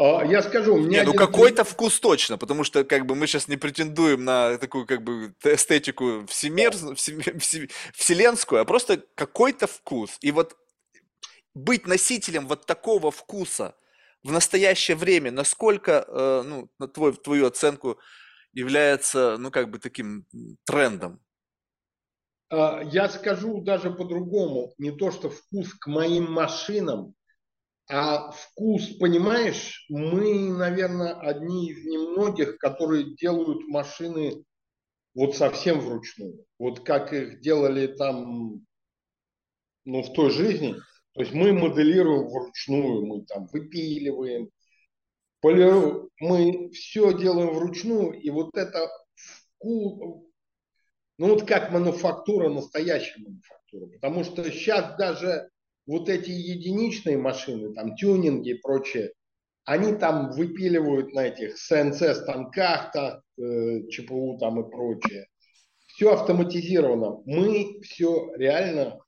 а, 0.00 0.24
я 0.24 0.42
скажу, 0.42 0.74
у 0.74 0.78
меня... 0.78 1.00
Не, 1.00 1.06
ну 1.06 1.14
какой-то 1.14 1.64
вкус 1.64 1.98
точно, 1.98 2.38
потому 2.38 2.62
что 2.62 2.84
как 2.84 3.04
бы 3.04 3.16
мы 3.16 3.26
сейчас 3.26 3.48
не 3.48 3.56
претендуем 3.56 4.24
на 4.24 4.56
такую 4.58 4.86
как 4.86 5.02
бы 5.02 5.34
эстетику 5.42 6.24
всемир... 6.28 6.72
вселенскую, 7.94 8.60
а 8.60 8.64
просто 8.64 9.02
какой-то 9.16 9.66
вкус. 9.66 10.16
И 10.20 10.30
вот 10.30 10.56
быть 11.54 11.88
носителем 11.88 12.46
вот 12.46 12.64
такого 12.66 13.10
вкуса 13.10 13.74
в 14.22 14.30
настоящее 14.30 14.96
время, 14.96 15.32
насколько, 15.32 16.04
э, 16.06 16.42
ну, 16.46 16.70
на 16.78 16.86
твой, 16.86 17.12
твою 17.14 17.46
оценку, 17.46 17.98
является, 18.52 19.36
ну, 19.38 19.50
как 19.50 19.68
бы 19.68 19.80
таким 19.80 20.26
трендом? 20.64 21.20
А, 22.50 22.82
я 22.82 23.08
скажу 23.08 23.60
даже 23.60 23.90
по-другому. 23.90 24.72
Не 24.78 24.90
то, 24.90 25.10
что 25.10 25.30
вкус 25.30 25.74
к 25.74 25.86
моим 25.86 26.30
машинам, 26.32 27.14
а 27.90 28.30
вкус, 28.30 28.86
понимаешь, 28.98 29.86
мы, 29.88 30.50
наверное, 30.50 31.14
одни 31.14 31.70
из 31.70 31.84
немногих, 31.84 32.58
которые 32.58 33.14
делают 33.16 33.66
машины 33.66 34.44
вот 35.14 35.36
совсем 35.36 35.80
вручную. 35.80 36.44
Вот 36.58 36.80
как 36.80 37.12
их 37.12 37.40
делали 37.40 37.86
там, 37.86 38.60
ну, 39.84 40.02
в 40.02 40.12
той 40.12 40.30
жизни. 40.30 40.74
То 41.14 41.22
есть 41.22 41.32
мы 41.32 41.52
моделируем 41.52 42.28
вручную, 42.28 43.06
мы 43.06 43.24
там 43.24 43.46
выпиливаем, 43.46 44.50
полируем, 45.40 46.08
мы 46.20 46.70
все 46.70 47.12
делаем 47.16 47.54
вручную, 47.54 48.12
и 48.20 48.30
вот 48.30 48.56
это 48.56 48.88
вкус, 49.56 50.27
ну 51.18 51.28
вот 51.28 51.46
как 51.46 51.72
мануфактура, 51.72 52.48
настоящая 52.48 53.20
мануфактура. 53.20 53.86
Потому 53.94 54.24
что 54.24 54.44
сейчас 54.50 54.96
даже 54.96 55.50
вот 55.86 56.08
эти 56.08 56.30
единичные 56.30 57.18
машины, 57.18 57.74
там 57.74 57.96
тюнинги 57.96 58.50
и 58.50 58.60
прочее, 58.60 59.12
они 59.64 59.94
там 59.94 60.30
выпиливают 60.30 61.12
на 61.12 61.26
этих 61.26 61.56
CNC 61.56 62.14
станках, 62.14 62.92
так, 62.92 63.20
э, 63.38 63.88
ЧПУ 63.90 64.38
там 64.40 64.60
и 64.60 64.70
прочее. 64.70 65.26
Все 65.88 66.12
автоматизировано. 66.12 67.22
Мы 67.26 67.80
все 67.82 68.32
реально, 68.36 68.98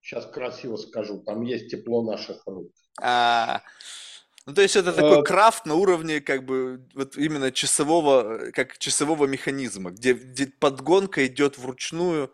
сейчас 0.00 0.26
красиво 0.26 0.76
скажу, 0.76 1.22
там 1.22 1.42
есть 1.42 1.70
тепло 1.70 2.02
наших 2.02 2.46
рук. 2.46 2.70
А, 3.00 3.62
ну, 4.46 4.52
то 4.52 4.60
есть 4.60 4.76
это 4.76 4.92
такой 4.92 5.20
а, 5.20 5.22
крафт 5.22 5.64
на 5.64 5.74
уровне 5.74 6.20
как 6.20 6.44
бы 6.44 6.86
вот 6.94 7.16
именно 7.16 7.50
часового, 7.50 8.50
как 8.52 8.76
часового 8.78 9.26
механизма, 9.26 9.90
где, 9.90 10.12
где 10.12 10.46
подгонка 10.46 11.26
идет 11.26 11.56
вручную. 11.56 12.30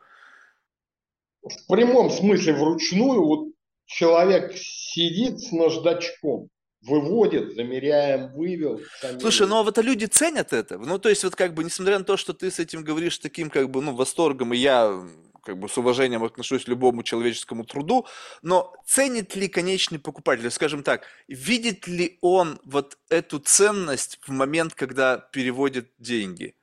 В 1.42 1.66
прямом 1.68 2.10
смысле 2.10 2.54
вручную, 2.54 3.24
вот 3.24 3.48
человек 3.86 4.52
сидит 4.56 5.38
с 5.38 5.52
наждачком, 5.52 6.48
выводит, 6.82 7.54
замеряем, 7.54 8.32
вывел. 8.32 8.80
Замеряем. 9.00 9.20
Слушай, 9.20 9.46
ну 9.46 9.58
а 9.58 9.62
вот 9.62 9.78
люди 9.78 10.06
ценят 10.06 10.52
это. 10.52 10.78
Ну, 10.78 10.98
то 10.98 11.08
есть, 11.08 11.22
вот 11.22 11.36
как 11.36 11.54
бы, 11.54 11.62
несмотря 11.62 11.98
на 11.98 12.04
то, 12.04 12.16
что 12.16 12.32
ты 12.32 12.50
с 12.50 12.58
этим 12.58 12.82
говоришь 12.82 13.18
таким, 13.18 13.50
как 13.50 13.70
бы, 13.70 13.80
ну, 13.82 13.94
восторгом, 13.94 14.52
и 14.52 14.56
я 14.56 15.00
как 15.42 15.58
бы 15.58 15.68
с 15.68 15.76
уважением 15.78 16.24
отношусь 16.24 16.64
к 16.64 16.68
любому 16.68 17.02
человеческому 17.02 17.64
труду, 17.64 18.06
но 18.42 18.72
ценит 18.86 19.36
ли 19.36 19.48
конечный 19.48 19.98
покупатель, 19.98 20.50
скажем 20.50 20.82
так, 20.82 21.04
видит 21.28 21.86
ли 21.86 22.18
он 22.20 22.60
вот 22.64 22.98
эту 23.08 23.38
ценность 23.38 24.18
в 24.26 24.30
момент, 24.30 24.74
когда 24.74 25.18
переводит 25.18 25.90
деньги? 25.98 26.54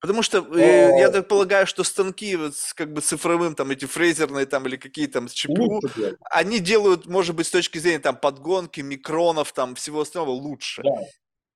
Потому 0.00 0.22
что 0.22 0.38
э, 0.54 0.98
я 0.98 1.10
так 1.10 1.26
полагаю, 1.26 1.66
что 1.66 1.82
станки 1.82 2.36
вот 2.36 2.54
с, 2.54 2.74
как 2.74 2.92
бы 2.92 3.00
цифровым, 3.00 3.54
там 3.54 3.70
эти 3.70 3.86
фрезерные 3.86 4.46
там 4.46 4.66
или 4.66 4.76
какие 4.76 5.06
там 5.06 5.28
с 5.28 5.32
ЧПУ, 5.32 5.80
они 6.30 6.60
делают, 6.60 7.06
может 7.06 7.34
быть, 7.34 7.46
с 7.46 7.50
точки 7.50 7.78
зрения 7.78 7.98
там 7.98 8.16
подгонки, 8.16 8.82
микронов, 8.82 9.52
там 9.52 9.74
всего 9.74 10.02
остального 10.02 10.30
лучше. 10.30 10.82
Да. 10.82 10.90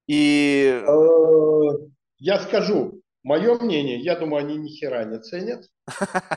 И... 0.08 0.82
Э, 0.84 1.88
я 2.18 2.40
скажу, 2.40 3.02
мое 3.22 3.58
мнение, 3.58 4.00
я 4.00 4.16
думаю, 4.16 4.44
они 4.44 4.56
ни 4.56 4.68
хера 4.68 5.04
не 5.04 5.20
ценят, 5.20 5.66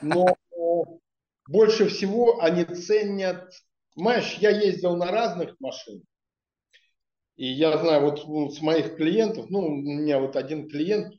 но 0.02 0.36
больше 1.48 1.88
всего 1.88 2.40
они 2.40 2.64
ценят... 2.64 3.52
Знаешь, 3.96 4.34
я 4.38 4.50
ездил 4.50 4.96
на 4.96 5.10
разных 5.12 5.54
машинах, 5.60 6.02
и 7.36 7.46
я 7.46 7.78
знаю, 7.78 8.02
вот 8.02 8.26
ну, 8.26 8.50
с 8.50 8.60
моих 8.60 8.96
клиентов, 8.96 9.50
ну, 9.50 9.60
у 9.60 9.70
меня 9.70 10.18
вот 10.18 10.36
один 10.36 10.68
клиент, 10.68 11.14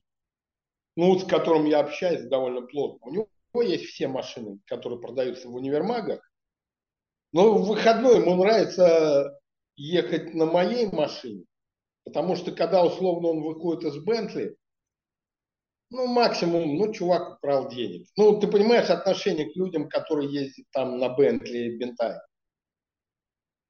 ну, 0.95 1.17
с 1.17 1.25
которым 1.25 1.65
я 1.65 1.79
общаюсь 1.79 2.27
довольно 2.27 2.61
плотно, 2.61 3.07
у 3.07 3.13
него 3.13 3.27
есть 3.61 3.85
все 3.85 4.07
машины, 4.07 4.59
которые 4.65 4.99
продаются 4.99 5.47
в 5.47 5.55
универмагах, 5.55 6.19
но 7.31 7.53
в 7.53 7.67
выходной 7.67 8.21
ему 8.21 8.35
нравится 8.35 9.39
ехать 9.75 10.33
на 10.33 10.45
моей 10.45 10.87
машине, 10.87 11.45
потому 12.05 12.35
что 12.35 12.51
когда 12.53 12.83
условно 12.83 13.29
он 13.29 13.41
выходит 13.41 13.83
из 13.83 14.03
Бентли, 14.03 14.55
ну, 15.89 16.07
максимум, 16.07 16.77
ну, 16.77 16.93
чувак 16.93 17.37
украл 17.37 17.69
денег. 17.69 18.07
Ну, 18.17 18.39
ты 18.39 18.47
понимаешь 18.47 18.89
отношение 18.89 19.51
к 19.51 19.55
людям, 19.55 19.87
которые 19.87 20.31
ездят 20.31 20.65
там 20.71 20.97
на 20.97 21.09
Бентли, 21.09 21.77
Бентай. 21.77 22.15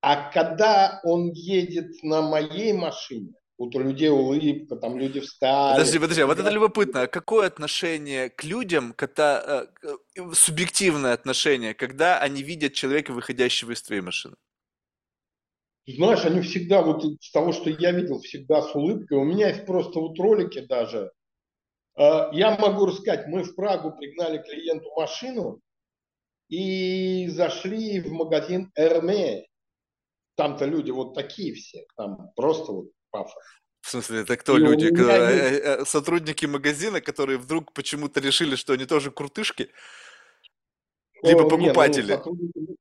А 0.01 0.31
когда 0.31 1.01
он 1.03 1.31
едет 1.31 2.03
на 2.03 2.21
моей 2.21 2.73
машине, 2.73 3.33
вот 3.57 3.73
у 3.75 3.79
людей 3.79 4.09
улыбка, 4.09 4.75
там 4.75 4.97
люди 4.97 5.19
встали. 5.19 5.77
Подожди, 5.77 5.99
подожди, 5.99 6.23
вот 6.23 6.39
это 6.39 6.49
любопытно. 6.49 7.01
А 7.01 7.07
какое 7.07 7.47
отношение 7.47 8.29
к 8.29 8.43
людям, 8.43 8.93
когда 8.93 9.65
э, 9.83 10.33
субъективное 10.33 11.13
отношение, 11.13 11.73
когда 11.73 12.19
они 12.19 12.43
видят 12.43 12.73
человека, 12.73 13.13
выходящего 13.13 13.71
из 13.71 13.81
твоей 13.81 14.01
машины? 14.01 14.35
Знаешь, 15.87 16.25
они 16.25 16.41
всегда, 16.41 16.81
вот 16.81 17.03
с 17.21 17.31
того, 17.31 17.53
что 17.53 17.69
я 17.69 17.91
видел, 17.91 18.19
всегда 18.19 18.61
с 18.61 18.75
улыбкой. 18.75 19.17
У 19.17 19.23
меня 19.23 19.49
есть 19.49 19.65
просто 19.65 19.99
вот 19.99 20.19
ролики 20.19 20.59
даже. 20.59 21.11
Э, 21.97 22.29
я 22.31 22.57
могу 22.57 22.85
рассказать, 22.85 23.27
мы 23.27 23.43
в 23.43 23.55
Прагу 23.55 23.91
пригнали 23.91 24.39
клиенту 24.39 24.91
машину 24.95 25.61
и 26.49 27.27
зашли 27.29 28.01
в 28.01 28.11
магазин 28.11 28.71
Эрме. 28.75 29.47
Там-то 30.35 30.65
люди 30.65 30.91
вот 30.91 31.13
такие 31.13 31.53
все, 31.53 31.85
там 31.95 32.31
просто 32.35 32.71
вот 32.71 32.91
пафос. 33.09 33.41
В 33.81 33.89
смысле, 33.89 34.21
это 34.21 34.35
кто 34.35 34.57
и 34.57 34.61
люди? 34.61 34.85
Есть... 34.85 34.99
Э, 34.99 35.81
э, 35.81 35.85
сотрудники 35.85 36.45
магазина, 36.45 37.01
которые 37.01 37.37
вдруг 37.37 37.71
почему-то 37.73 38.19
решили, 38.19 38.55
что 38.55 38.73
они 38.73 38.85
тоже 38.85 39.11
крутышки? 39.11 39.69
Либо 41.21 41.47
покупатели? 41.47 42.13
Не, 42.13 42.21
ну, 42.25 42.77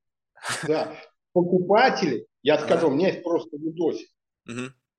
Да, 0.67 0.97
покупатели. 1.33 2.27
Я 2.43 2.59
скажу, 2.59 2.89
у 2.89 2.91
меня 2.91 3.09
есть 3.09 3.23
просто 3.23 3.57
видосик. 3.57 4.09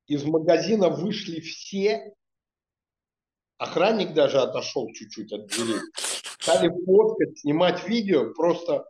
Из 0.06 0.24
магазина 0.24 0.88
вышли 0.88 1.40
все, 1.40 2.14
охранник 3.58 4.14
даже 4.14 4.40
отошел 4.40 4.90
чуть-чуть 4.92 5.32
от 5.32 5.46
дверей. 5.46 5.80
Стали 6.40 6.70
фоткать, 6.84 7.38
снимать 7.38 7.86
видео, 7.88 8.32
просто, 8.34 8.86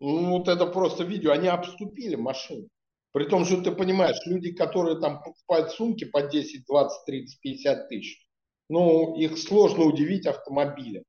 ну 0.00 0.38
вот 0.38 0.48
это 0.48 0.66
просто 0.66 1.04
видео, 1.04 1.32
они 1.32 1.48
обступили 1.48 2.14
машину. 2.14 2.68
При 3.12 3.24
том, 3.24 3.44
что 3.44 3.60
ты 3.60 3.72
понимаешь, 3.72 4.16
люди, 4.24 4.52
которые 4.52 4.98
там 4.98 5.22
покупают 5.22 5.70
сумки 5.70 6.04
по 6.04 6.22
10, 6.22 6.64
20, 6.66 7.04
30, 7.04 7.40
50 7.40 7.88
тысяч, 7.88 8.26
ну, 8.70 9.14
их 9.16 9.36
сложно 9.36 9.84
удивить 9.84 10.26
автомобилем. 10.26 11.04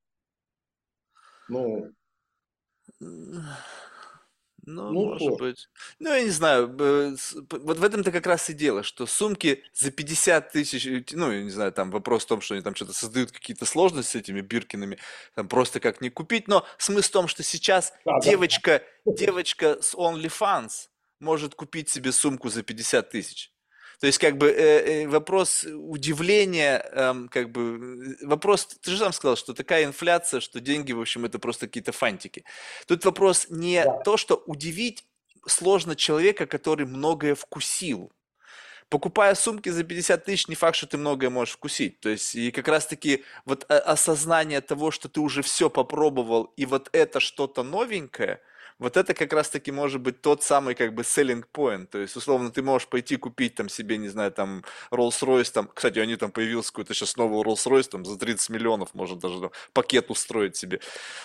Ну, 1.48 1.92
ну, 4.66 4.92
ну 4.92 5.06
может 5.06 5.22
что? 5.22 5.36
быть. 5.36 5.70
Ну, 6.00 6.14
я 6.14 6.24
не 6.24 6.30
знаю. 6.30 6.68
Вот 6.68 7.78
в 7.78 7.84
этом-то 7.84 8.12
как 8.12 8.28
раз 8.28 8.50
и 8.50 8.54
дело, 8.54 8.84
что 8.84 9.06
сумки 9.06 9.64
за 9.74 9.92
50 9.92 10.52
тысяч, 10.52 11.12
ну, 11.12 11.32
я 11.32 11.44
не 11.44 11.50
знаю, 11.50 11.72
там 11.72 11.92
вопрос 11.92 12.24
в 12.24 12.28
том, 12.28 12.42
что 12.42 12.54
они 12.54 12.64
там 12.64 12.76
что-то 12.76 12.94
создают 12.94 13.32
какие-то 13.32 13.66
сложности 13.66 14.12
с 14.12 14.16
этими 14.16 14.42
биркинами, 14.42 14.98
там 15.36 15.48
просто 15.48 15.80
как 15.80 16.02
не 16.02 16.10
купить, 16.10 16.48
но 16.48 16.66
смысл 16.78 17.10
в 17.10 17.12
том, 17.12 17.28
что 17.28 17.44
сейчас 17.44 17.94
да, 18.06 18.20
девочка, 18.22 18.82
да. 19.06 19.14
девочка 19.14 19.82
с 19.82 19.94
OnlyFans, 19.94 20.88
может 21.20 21.56
купить 21.56 21.90
себе 21.90 22.12
сумку 22.12 22.50
за 22.50 22.64
50 22.64 23.10
тысяч. 23.10 23.53
То 24.04 24.08
есть, 24.08 24.20
как 24.20 24.38
бы, 24.38 24.50
э, 24.50 25.04
э, 25.04 25.08
вопрос 25.08 25.64
удивления, 25.64 26.86
э, 26.92 27.28
как 27.32 27.54
бы, 27.54 28.18
вопрос, 28.22 28.66
ты 28.66 28.92
же 28.92 28.98
сам 28.98 29.14
сказал, 29.14 29.38
что 29.38 29.54
такая 29.54 29.86
инфляция, 29.86 30.42
что 30.42 30.60
деньги, 30.60 30.92
в 30.92 31.00
общем, 31.00 31.24
это 31.24 31.40
просто 31.40 31.68
какие-то 31.68 31.94
фантики. 31.94 32.44
Тут 32.86 33.06
вопрос 33.06 33.48
не 33.50 33.82
да. 33.82 34.02
то, 34.04 34.18
что 34.18 34.44
удивить 34.46 35.06
сложно 35.48 35.96
человека, 35.96 36.48
который 36.48 36.86
многое 36.86 37.34
вкусил. 37.34 38.12
Покупая 38.90 39.36
сумки 39.36 39.70
за 39.70 39.86
50 39.86 40.26
тысяч, 40.26 40.50
не 40.50 40.56
факт, 40.56 40.76
что 40.76 40.88
ты 40.88 40.98
многое 40.98 41.30
можешь 41.30 41.54
вкусить. 41.54 42.02
То 42.02 42.10
есть, 42.10 42.36
и 42.36 42.52
как 42.52 42.68
раз-таки 42.68 43.24
вот 43.46 43.64
осознание 43.72 44.60
того, 44.60 44.92
что 44.92 45.08
ты 45.08 45.22
уже 45.22 45.42
все 45.44 45.70
попробовал, 45.70 46.52
и 46.58 46.66
вот 46.66 46.90
это 46.92 47.22
что-то 47.22 47.64
новенькое– 47.64 48.42
Вот 48.84 48.98
это 48.98 49.14
как 49.14 49.32
раз-таки 49.32 49.72
может 49.72 50.02
быть 50.02 50.20
тот 50.20 50.44
самый 50.44 50.76
как 50.76 50.94
бы 50.94 51.04
selling 51.04 51.46
point. 51.54 51.86
То 51.86 52.00
есть, 52.00 52.18
условно, 52.18 52.52
ты 52.52 52.62
можешь 52.62 52.90
пойти 52.90 53.16
купить 53.16 53.56
там 53.56 53.70
себе, 53.70 53.98
не 53.98 54.10
знаю, 54.10 54.34
там 54.34 54.66
Rolls-Royce, 54.92 55.54
там, 55.54 55.70
кстати, 55.74 56.00
они 56.00 56.18
там 56.18 56.32
появился 56.32 56.74
какой-то 56.74 56.94
сейчас 56.94 57.16
новый 57.16 57.42
Rolls-Royce, 57.44 57.90
там 57.92 58.04
за 58.04 58.20
30 58.20 58.50
миллионов 58.50 58.94
можно 58.94 59.18
даже 59.18 59.40
там, 59.40 59.52
пакет 59.72 60.12
устроить 60.12 60.58
себе. 60.58 60.82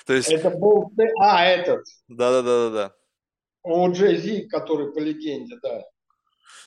То 0.07 0.13
есть... 0.13 0.31
Это 0.31 0.51
был... 0.51 0.93
А, 1.21 1.47
этот. 1.47 1.85
Да-да-да-да-да. 2.07 2.95
У 3.65 3.91
Джей 3.91 4.47
который 4.47 4.93
по 4.93 5.01
легенде, 5.01 5.59
да. 5.61 5.83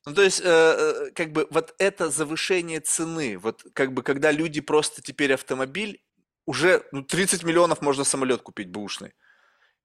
Ну, 0.06 0.14
то 0.14 0.24
есть, 0.24 0.42
э, 0.42 0.44
э, 0.46 1.12
как 1.16 1.32
бы, 1.32 1.48
вот 1.52 1.74
это 1.78 2.10
завышение 2.10 2.82
цены, 2.82 3.38
вот, 3.38 3.64
как 3.74 3.94
бы, 3.94 4.04
когда 4.04 4.30
люди 4.32 4.60
просто 4.60 5.02
теперь 5.02 5.34
автомобиль, 5.36 6.04
уже, 6.46 6.84
ну, 6.92 7.02
30 7.02 7.44
миллионов 7.44 7.82
можно 7.82 8.04
самолет 8.04 8.42
купить 8.42 8.70
бэушный 8.70 9.14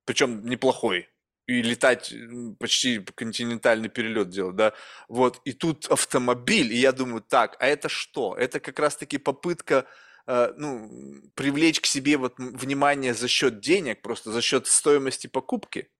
причем 0.06 0.46
неплохой, 0.46 1.08
и 1.46 1.62
летать 1.62 2.14
почти 2.58 2.98
континентальный 2.98 3.88
перелет 3.88 4.30
делать, 4.30 4.56
да, 4.56 4.72
вот, 5.08 5.40
и 5.44 5.52
тут 5.52 5.86
автомобиль, 5.86 6.72
и 6.72 6.78
я 6.78 6.92
думаю, 6.92 7.22
так, 7.22 7.56
а 7.60 7.66
это 7.66 7.88
что? 7.88 8.34
Это 8.34 8.58
как 8.58 8.78
раз-таки 8.78 9.18
попытка, 9.18 9.86
э, 10.26 10.54
ну, 10.56 10.90
привлечь 11.34 11.80
к 11.80 11.86
себе 11.86 12.16
вот 12.16 12.38
внимание 12.38 13.14
за 13.14 13.28
счет 13.28 13.60
денег, 13.60 14.00
просто 14.02 14.32
за 14.32 14.40
счет 14.40 14.66
стоимости 14.66 15.26
покупки? 15.26 15.90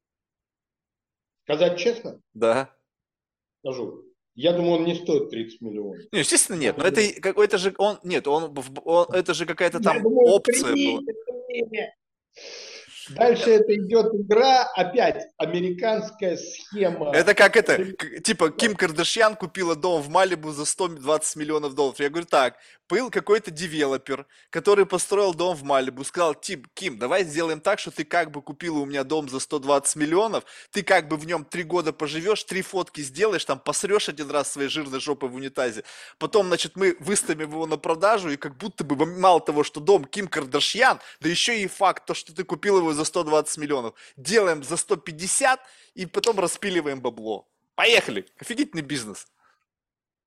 Сказать 1.45 1.79
честно? 1.79 2.21
Да. 2.35 2.75
Скажу. 3.61 4.05
Я 4.35 4.53
думаю, 4.53 4.81
он 4.81 4.85
не 4.85 4.95
стоит 4.95 5.31
30 5.31 5.61
миллионов. 5.63 5.99
Не, 6.13 6.19
естественно, 6.19 6.57
нет. 6.57 6.77
Но 6.77 6.85
это 6.85 7.21
какой-то 7.23 7.57
же 7.57 7.75
он, 7.79 7.99
нет, 8.03 8.27
он, 8.27 8.55
он 8.85 9.07
это 9.15 9.33
же 9.33 9.47
какая-то 9.47 9.81
там 9.81 10.03
думаю, 10.03 10.27
опция 10.27 10.75
была. 10.75 11.01
Дальше 13.11 13.51
это 13.51 13.75
идет 13.77 14.15
игра, 14.15 14.65
опять 14.75 15.29
американская 15.39 16.37
схема. 16.37 17.15
Это 17.15 17.35
как 17.35 17.57
это, 17.57 17.93
типа 18.21 18.51
Ким 18.51 18.75
Кардашьян 18.75 19.37
купила 19.37 19.77
дом 19.77 20.03
в 20.03 20.09
Малибу 20.09 20.51
за 20.51 20.65
120 20.65 21.37
миллионов 21.37 21.75
долларов. 21.75 22.01
Я 22.01 22.11
говорю, 22.11 22.27
так, 22.27 22.57
был 22.89 23.11
какой-то 23.11 23.51
девелопер, 23.51 24.27
который 24.51 24.87
построил 24.87 25.35
дом 25.35 25.57
в 25.57 25.63
Малибу, 25.63 26.05
сказал, 26.05 26.35
Тим, 26.35 26.65
Ким, 26.75 26.99
давай 26.99 27.25
сделаем 27.25 27.61
так, 27.61 27.79
что 27.79 27.91
ты 27.91 28.05
как 28.05 28.31
бы 28.31 28.43
купила 28.43 28.79
у 28.79 28.85
меня 28.85 29.05
дом 29.05 29.29
за 29.29 29.41
120 29.41 29.97
миллионов, 29.97 30.45
ты 30.71 30.83
как 30.83 31.09
бы 31.09 31.17
в 31.17 31.27
нем 31.27 31.45
три 31.45 31.63
года 31.63 31.93
поживешь, 31.93 32.45
три 32.45 32.63
фотки 32.63 33.01
сделаешь, 33.01 33.45
там 33.45 33.59
посрешь 33.59 34.09
один 34.09 34.31
раз 34.31 34.53
своей 34.53 34.69
жирной 34.69 35.01
жопой 35.01 35.29
в 35.29 35.35
унитазе, 35.35 35.85
потом, 36.19 36.47
значит, 36.47 36.77
мы 36.77 36.97
выставим 37.01 37.51
его 37.51 37.67
на 37.67 37.77
продажу, 37.77 38.31
и 38.31 38.37
как 38.37 38.57
будто 38.57 38.85
бы 38.85 39.07
мало 39.07 39.41
того, 39.41 39.65
что 39.65 39.81
дом 39.81 40.05
Ким 40.05 40.29
Кардашьян, 40.29 41.01
да 41.21 41.29
еще 41.29 41.61
и 41.61 41.67
факт, 41.67 42.07
то, 42.07 42.15
что 42.15 42.35
ты 42.35 42.45
купил 42.45 42.79
его 42.79 42.93
за 42.93 43.05
120 43.05 43.59
миллионов, 43.59 43.95
делаем 44.17 44.63
за 44.63 44.77
150 44.77 45.61
и 45.95 46.07
потом 46.07 46.39
распиливаем 46.39 47.01
бабло. 47.01 47.49
Поехали! 47.75 48.27
Офигительный 48.39 48.83
бизнес. 48.83 49.27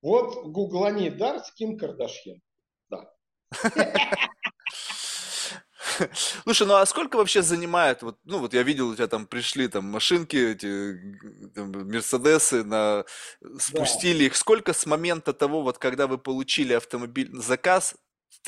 Вот 0.02 0.46
гуглани 0.46 1.10
дар 1.10 1.44
с 1.44 1.52
Ким 1.52 1.76
Кардашьян. 1.76 2.40
Слушай, 6.14 6.66
ну 6.66 6.74
а 6.74 6.86
сколько 6.86 7.16
вообще 7.16 7.42
занимает, 7.42 8.02
вот, 8.02 8.18
ну 8.24 8.38
вот 8.38 8.54
я 8.54 8.62
видел, 8.62 8.88
у 8.88 8.94
тебя 8.94 9.08
там 9.08 9.26
пришли 9.26 9.68
там 9.68 9.84
машинки, 9.86 10.36
эти 10.36 10.96
там, 11.54 11.70
Мерседесы, 11.70 12.64
на, 12.64 13.04
спустили 13.58 14.18
да. 14.18 14.24
их. 14.24 14.36
Сколько 14.36 14.72
с 14.72 14.86
момента 14.86 15.32
того, 15.32 15.62
вот 15.62 15.78
когда 15.78 16.06
вы 16.06 16.18
получили 16.18 16.72
автомобиль, 16.74 17.30
заказ, 17.32 17.96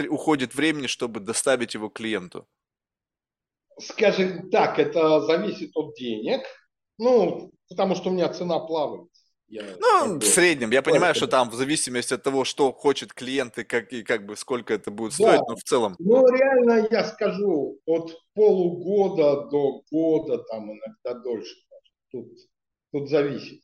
уходит 0.08 0.54
времени, 0.54 0.86
чтобы 0.86 1.20
доставить 1.20 1.74
его 1.74 1.88
клиенту? 1.88 2.46
Скажем 3.78 4.50
так, 4.50 4.78
это 4.78 5.20
зависит 5.22 5.72
от 5.74 5.94
денег, 5.96 6.42
ну, 6.98 7.50
потому 7.68 7.94
что 7.94 8.10
у 8.10 8.12
меня 8.12 8.28
цена 8.32 8.58
плавает. 8.60 9.08
Я 9.52 9.76
ну, 9.78 10.18
в 10.18 10.24
среднем. 10.24 10.70
Я 10.70 10.80
понимаю, 10.80 11.14
что 11.14 11.26
там 11.26 11.50
в 11.50 11.54
зависимости 11.54 12.14
от 12.14 12.22
того, 12.22 12.46
что 12.46 12.72
хочет 12.72 13.12
клиент 13.12 13.58
и 13.58 13.64
как, 13.64 13.92
и 13.92 14.02
как 14.02 14.24
бы 14.24 14.34
сколько 14.34 14.72
это 14.72 14.90
будет 14.90 15.12
стоить, 15.12 15.40
да. 15.40 15.44
но 15.46 15.56
в 15.56 15.62
целом. 15.62 15.94
Ну, 15.98 16.26
реально, 16.26 16.88
я 16.90 17.04
скажу, 17.04 17.78
от 17.84 18.18
полугода 18.32 19.50
до 19.50 19.82
года, 19.90 20.38
там 20.38 20.72
иногда 20.72 21.20
дольше. 21.20 21.54
Тут, 22.10 22.28
тут 22.92 23.10
зависит. 23.10 23.62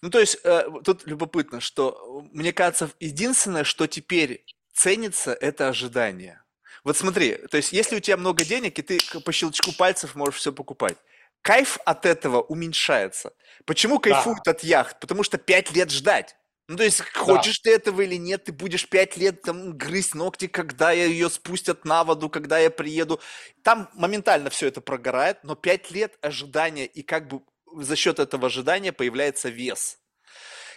Ну, 0.00 0.10
то 0.10 0.20
есть, 0.20 0.38
э, 0.44 0.62
тут 0.84 1.04
любопытно, 1.08 1.58
что, 1.58 2.24
мне 2.30 2.52
кажется, 2.52 2.88
единственное, 3.00 3.64
что 3.64 3.88
теперь 3.88 4.44
ценится, 4.72 5.32
это 5.32 5.68
ожидание. 5.68 6.44
Вот 6.84 6.96
смотри, 6.96 7.34
то 7.50 7.56
есть, 7.56 7.72
если 7.72 7.96
у 7.96 8.00
тебя 8.00 8.16
много 8.16 8.44
денег, 8.44 8.78
и 8.78 8.82
ты 8.82 9.00
по 9.24 9.32
щелчку 9.32 9.72
пальцев 9.72 10.14
можешь 10.14 10.38
все 10.38 10.52
покупать, 10.52 10.98
кайф 11.42 11.78
от 11.84 12.06
этого 12.06 12.40
уменьшается. 12.40 13.32
Почему 13.66 13.98
кайфуют 13.98 14.40
да. 14.44 14.52
от 14.52 14.64
яхт? 14.64 15.00
Потому 15.00 15.22
что 15.22 15.38
пять 15.38 15.72
лет 15.72 15.90
ждать. 15.90 16.36
Ну, 16.68 16.76
то 16.76 16.84
есть, 16.84 17.00
да. 17.00 17.20
хочешь 17.20 17.58
ты 17.58 17.72
этого 17.72 18.00
или 18.00 18.16
нет, 18.16 18.44
ты 18.44 18.52
будешь 18.52 18.88
пять 18.88 19.16
лет 19.16 19.42
там 19.42 19.76
грызть 19.76 20.14
ногти, 20.14 20.46
когда 20.46 20.92
ее 20.92 21.28
спустят 21.28 21.84
на 21.84 22.04
воду, 22.04 22.30
когда 22.30 22.58
я 22.58 22.70
приеду. 22.70 23.20
Там 23.62 23.90
моментально 23.94 24.48
все 24.48 24.68
это 24.68 24.80
прогорает, 24.80 25.42
но 25.42 25.54
пять 25.54 25.90
лет 25.90 26.16
ожидания, 26.22 26.86
и 26.86 27.02
как 27.02 27.28
бы 27.28 27.42
за 27.74 27.96
счет 27.96 28.18
этого 28.18 28.46
ожидания 28.46 28.92
появляется 28.92 29.48
вес. 29.48 29.98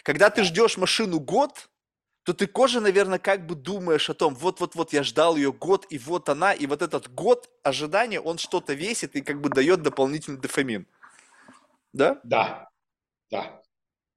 Когда 0.04 0.30
ты 0.30 0.44
ждешь 0.44 0.78
машину 0.78 1.20
год, 1.20 1.70
то 2.26 2.34
ты 2.34 2.48
кожа, 2.48 2.82
наверное, 2.82 3.20
как 3.20 3.46
бы 3.46 3.54
думаешь 3.54 4.10
о 4.10 4.16
том, 4.16 4.34
вот-вот-вот 4.34 4.94
я 4.94 5.04
ждал 5.04 5.36
ее 5.36 5.54
год, 5.54 5.86
и 5.92 6.00
вот 6.00 6.28
она, 6.28 6.54
и 6.54 6.66
вот 6.66 6.82
этот 6.82 7.14
год 7.14 7.48
ожидания, 7.62 8.20
он 8.20 8.40
что-то 8.40 8.74
весит 8.74 9.16
и 9.16 9.22
как 9.22 9.40
бы 9.42 9.50
дает 9.50 9.84
дополнительный 9.84 10.40
дофамин. 10.40 10.88
Да? 11.94 12.20
Да, 12.24 12.70
да. 13.30 13.62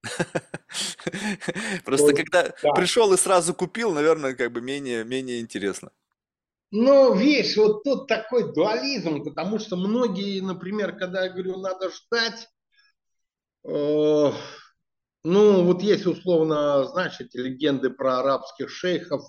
Просто 1.84 2.14
когда 2.14 2.44
пришел 2.74 3.12
и 3.12 3.18
сразу 3.18 3.52
купил, 3.52 3.92
наверное, 3.92 4.34
как 4.34 4.52
бы 4.52 4.62
менее, 4.62 5.04
менее 5.04 5.40
интересно. 5.40 5.90
Ну, 6.70 7.14
видишь, 7.14 7.58
вот 7.58 7.84
тут 7.84 8.06
такой 8.06 8.54
дуализм, 8.54 9.22
потому 9.22 9.58
что 9.58 9.76
многие, 9.76 10.40
например, 10.40 10.96
когда 10.96 11.24
я 11.24 11.30
говорю, 11.30 11.58
надо 11.58 11.90
ждать, 11.90 12.48
э, 13.64 14.32
ну, 15.24 15.64
вот 15.64 15.82
есть 15.82 16.06
условно, 16.06 16.86
эти 17.18 17.36
легенды 17.36 17.90
про 17.90 18.20
арабских 18.20 18.70
шейхов, 18.70 19.22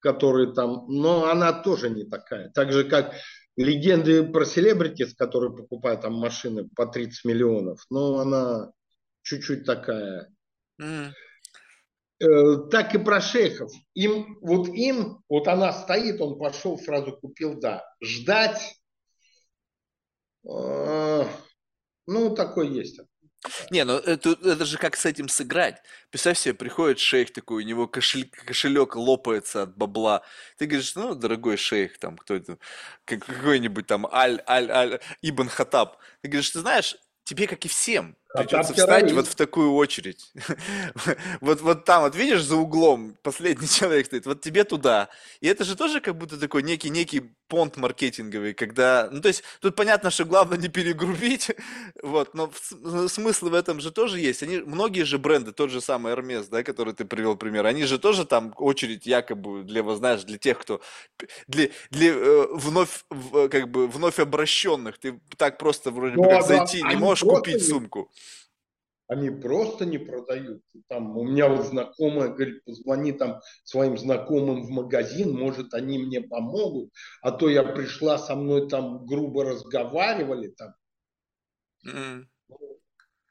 которые 0.00 0.52
там, 0.52 0.86
но 0.88 1.30
она 1.30 1.52
тоже 1.52 1.90
не 1.90 2.04
такая. 2.04 2.50
Так 2.50 2.72
же, 2.72 2.84
как 2.84 3.14
легенды 3.56 4.24
про 4.24 4.44
селебритис, 4.44 5.14
которые 5.14 5.54
покупают 5.54 6.02
там 6.02 6.14
машины 6.14 6.68
по 6.74 6.86
30 6.86 7.24
миллионов, 7.24 7.84
но 7.90 8.18
она 8.18 8.72
чуть-чуть 9.22 9.64
такая. 9.64 10.32
Mm. 10.80 11.12
Так 12.70 12.94
и 12.94 12.98
про 12.98 13.20
шейхов. 13.20 13.72
Им, 13.94 14.38
вот 14.42 14.68
им, 14.68 15.22
вот 15.28 15.48
она 15.48 15.72
стоит, 15.72 16.20
он 16.20 16.38
пошел, 16.38 16.78
сразу 16.78 17.16
купил, 17.16 17.58
да. 17.58 17.82
Ждать, 18.02 18.74
э, 20.46 21.24
ну, 22.06 22.34
такой 22.34 22.68
есть. 22.68 23.00
Не, 23.70 23.84
ну 23.84 23.94
это, 23.94 24.30
это 24.30 24.64
же 24.64 24.76
как 24.76 24.96
с 24.96 25.06
этим 25.06 25.28
сыграть. 25.28 25.82
Представь 26.10 26.38
себе, 26.38 26.54
приходит 26.54 26.98
шейх 26.98 27.32
такой, 27.32 27.62
у 27.62 27.66
него 27.66 27.88
кошель, 27.88 28.28
кошелек 28.28 28.96
лопается 28.96 29.62
от 29.62 29.76
бабла. 29.76 30.22
Ты 30.58 30.66
говоришь, 30.66 30.94
ну, 30.94 31.14
дорогой 31.14 31.56
шейх, 31.56 31.98
там, 31.98 32.18
кто 32.18 32.34
это, 32.34 32.58
какой-нибудь 33.04 33.86
там 33.86 34.06
Аль, 34.06 34.42
Аль, 34.46 34.70
Аль, 34.70 35.00
Ибн 35.22 35.48
Хатаб. 35.48 35.96
Ты 36.20 36.28
говоришь, 36.28 36.50
ты 36.50 36.60
знаешь, 36.60 36.96
тебе, 37.24 37.46
как 37.46 37.64
и 37.64 37.68
всем, 37.68 38.16
Придется 38.32 38.74
встать 38.74 39.10
вот 39.12 39.26
в 39.26 39.34
такую 39.34 39.74
очередь. 39.74 40.32
вот, 41.40 41.60
вот 41.62 41.84
там, 41.84 42.02
вот 42.02 42.14
видишь, 42.14 42.42
за 42.42 42.56
углом 42.56 43.16
последний 43.22 43.66
человек 43.68 44.06
стоит, 44.06 44.26
вот 44.26 44.40
тебе 44.40 44.64
туда. 44.64 45.08
И 45.40 45.48
это 45.48 45.64
же 45.64 45.76
тоже 45.76 46.00
как 46.00 46.16
будто 46.16 46.38
такой 46.38 46.62
некий, 46.62 46.90
некий 46.90 47.32
понт 47.48 47.76
маркетинговый, 47.76 48.54
когда, 48.54 49.08
ну 49.10 49.20
то 49.20 49.26
есть 49.26 49.42
тут 49.60 49.74
понятно, 49.74 50.10
что 50.10 50.24
главное 50.24 50.56
не 50.56 50.68
перегрубить, 50.68 51.50
вот, 52.02 52.34
но 52.34 52.50
в, 52.50 53.08
смысл 53.08 53.48
в 53.48 53.54
этом 53.54 53.80
же 53.80 53.90
тоже 53.90 54.20
есть. 54.20 54.44
Они, 54.44 54.58
многие 54.58 55.02
же 55.02 55.18
бренды, 55.18 55.50
тот 55.50 55.70
же 55.70 55.80
самый 55.80 56.12
Hermes, 56.12 56.46
да, 56.48 56.62
который 56.62 56.94
ты 56.94 57.04
привел 57.04 57.36
пример, 57.36 57.66
они 57.66 57.82
же 57.82 57.98
тоже 57.98 58.24
там 58.24 58.54
очередь 58.56 59.06
якобы 59.06 59.64
для, 59.64 59.82
вот, 59.82 59.98
знаешь, 59.98 60.22
для 60.22 60.38
тех, 60.38 60.58
кто, 60.60 60.80
для, 61.48 61.68
для 61.90 62.12
э, 62.12 62.46
вновь, 62.52 63.04
в, 63.10 63.48
как 63.48 63.68
бы, 63.68 63.88
вновь 63.88 64.20
обращенных. 64.20 64.98
Ты 64.98 65.20
так 65.36 65.58
просто 65.58 65.90
вроде 65.90 66.14
бы 66.14 66.28
как 66.28 66.46
зайти, 66.46 66.80
не 66.84 66.94
можешь 66.94 67.24
купить 67.24 67.66
сумку 67.66 68.08
они 69.10 69.28
просто 69.28 69.86
не 69.86 69.98
продают. 69.98 70.62
Там 70.86 71.16
у 71.18 71.24
меня 71.24 71.48
вот 71.48 71.66
знакомая 71.66 72.28
говорит, 72.28 72.64
позвони 72.64 73.10
там 73.10 73.40
своим 73.64 73.98
знакомым 73.98 74.62
в 74.62 74.70
магазин, 74.70 75.36
может 75.36 75.74
они 75.74 75.98
мне 75.98 76.20
помогут, 76.20 76.92
а 77.20 77.32
то 77.32 77.48
я 77.48 77.64
пришла 77.64 78.18
со 78.18 78.36
мной 78.36 78.68
там 78.68 79.04
грубо 79.06 79.44
разговаривали 79.44 80.54
там. 80.56 80.74
Mm. 81.84 82.24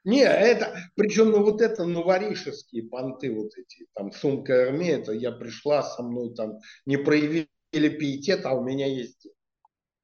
Не, 0.04 0.24
это, 0.24 0.76
причем 0.96 1.30
ну 1.30 1.42
вот 1.42 1.62
это 1.62 1.86
новоришеские 1.86 2.82
понты 2.82 3.34
вот 3.34 3.56
эти, 3.56 3.86
там 3.94 4.12
сумка 4.12 4.52
Эрме, 4.52 4.90
это 4.90 5.12
я 5.12 5.32
пришла 5.32 5.82
со 5.82 6.02
мной 6.02 6.34
там, 6.34 6.58
не 6.84 6.98
проявили 6.98 7.48
пиетет, 7.72 8.44
а 8.44 8.52
у 8.52 8.62
меня 8.62 8.86
есть 8.86 9.22
деньги. 9.22 9.36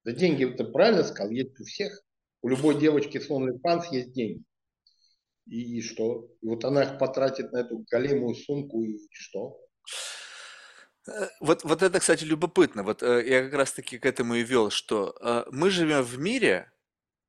Да 0.05 0.13
деньги, 0.13 0.45
ты 0.47 0.65
правильно 0.65 1.05
сказал, 1.05 1.31
есть 1.33 1.61
у 1.61 1.65
всех. 1.65 2.03
У 2.41 2.49
любой 2.49 2.81
девочки 2.81 3.19
с 3.19 3.29
OnlyFans 3.29 3.85
есть 3.91 4.13
деньги. 4.13 4.43
И 5.47 5.81
что? 5.81 6.29
И 6.43 6.49
вот 6.49 6.65
она 6.65 6.83
их 6.83 6.99
потратит 6.99 7.53
на 7.53 7.59
эту 7.59 7.85
големую 7.91 8.35
сумку, 8.35 8.83
и 8.83 8.99
что? 9.13 9.59
Э, 11.07 11.29
вот, 11.41 11.65
вот 11.65 11.83
это, 11.83 12.01
кстати, 12.01 12.25
любопытно. 12.25 12.83
Вот 12.83 13.03
э, 13.03 13.25
я 13.27 13.45
как 13.45 13.55
раз-таки 13.55 13.99
к 13.99 14.07
этому 14.07 14.35
и 14.35 14.43
вел, 14.43 14.71
что 14.71 15.17
э, 15.21 15.45
мы 15.51 15.71
живем 15.71 16.03
в 16.03 16.19
мире, 16.19 16.71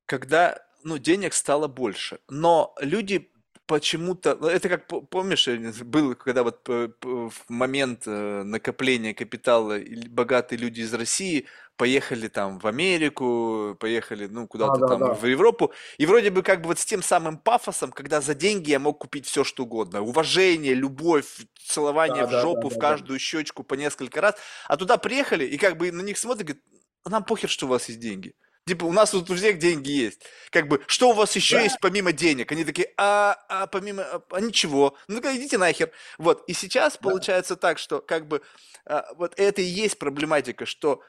когда 0.06 0.60
ну, 0.84 0.98
денег 0.98 1.34
стало 1.34 1.68
больше, 1.68 2.18
но 2.28 2.74
люди 2.80 3.30
почему-то, 3.66 4.36
ну, 4.40 4.46
это 4.46 4.68
как, 4.68 4.86
помнишь, 4.86 5.46
был, 5.82 6.14
когда 6.14 6.42
вот 6.42 6.66
в 6.66 7.32
момент 7.48 8.06
накопления 8.06 9.12
капитала 9.12 9.78
богатые 10.08 10.58
люди 10.58 10.80
из 10.80 10.94
России 10.94 11.46
поехали 11.78 12.28
там 12.28 12.58
в 12.58 12.66
Америку, 12.66 13.76
поехали, 13.80 14.26
ну, 14.26 14.46
куда-то 14.46 14.80
да, 14.80 14.88
там 14.88 14.98
да. 14.98 15.14
в 15.14 15.24
Европу, 15.24 15.72
и 15.96 16.04
вроде 16.04 16.30
бы 16.30 16.42
как 16.42 16.60
бы 16.60 16.68
вот 16.68 16.78
с 16.78 16.84
тем 16.84 17.02
самым 17.02 17.38
пафосом, 17.38 17.92
когда 17.92 18.20
за 18.20 18.34
деньги 18.34 18.70
я 18.70 18.78
мог 18.80 18.98
купить 18.98 19.26
все, 19.26 19.44
что 19.44 19.62
угодно. 19.62 20.02
Уважение, 20.02 20.74
любовь, 20.74 21.26
целование 21.66 22.22
Да, 22.22 22.26
в 22.26 22.30
да, 22.30 22.36
да, 22.36 22.42
жопу, 22.42 22.68
в 22.68 22.74
да, 22.74 22.80
да. 22.80 22.88
каждую 22.90 23.18
щечку 23.18 23.62
по 23.62 23.74
несколько 23.74 24.20
раз. 24.20 24.34
А 24.66 24.76
туда 24.76 24.98
приехали, 24.98 25.44
и 25.46 25.56
как 25.56 25.78
бы 25.78 25.90
на 25.92 26.02
них 26.02 26.18
смотрят, 26.18 26.44
говорят, 26.46 26.62
нам 27.06 27.24
похер, 27.24 27.48
что 27.48 27.66
у 27.66 27.68
вас 27.70 27.88
есть 27.88 28.00
деньги. 28.00 28.34
Типа, 28.66 28.84
у 28.84 28.92
нас 28.92 29.12
тут 29.12 29.30
у 29.30 29.34
всех 29.34 29.58
деньги 29.58 29.90
есть. 29.90 30.20
Как 30.50 30.68
бы, 30.68 30.82
что 30.88 31.10
у 31.10 31.12
вас 31.14 31.34
еще 31.36 31.56
Да. 31.56 31.62
есть 31.62 31.78
помимо 31.80 32.12
денег? 32.12 32.52
Они 32.52 32.64
такие, 32.64 32.92
а, 32.98 33.38
а 33.48 33.66
помимо, 33.66 34.02
а, 34.02 34.22
а 34.30 34.40
ничего. 34.40 34.94
Ну-ка, 35.08 35.34
идите 35.34 35.56
нахер. 35.56 35.90
Вот, 36.18 36.44
и 36.48 36.52
сейчас 36.52 36.94
Да. 36.94 37.08
получается 37.08 37.56
так, 37.56 37.78
что 37.78 38.02
как 38.02 38.26
бы 38.28 38.42
а, 38.84 39.06
вот 39.16 39.32
это 39.38 39.62
и 39.62 39.64
есть 39.64 39.98
проблематика, 39.98 40.66
что 40.66 41.00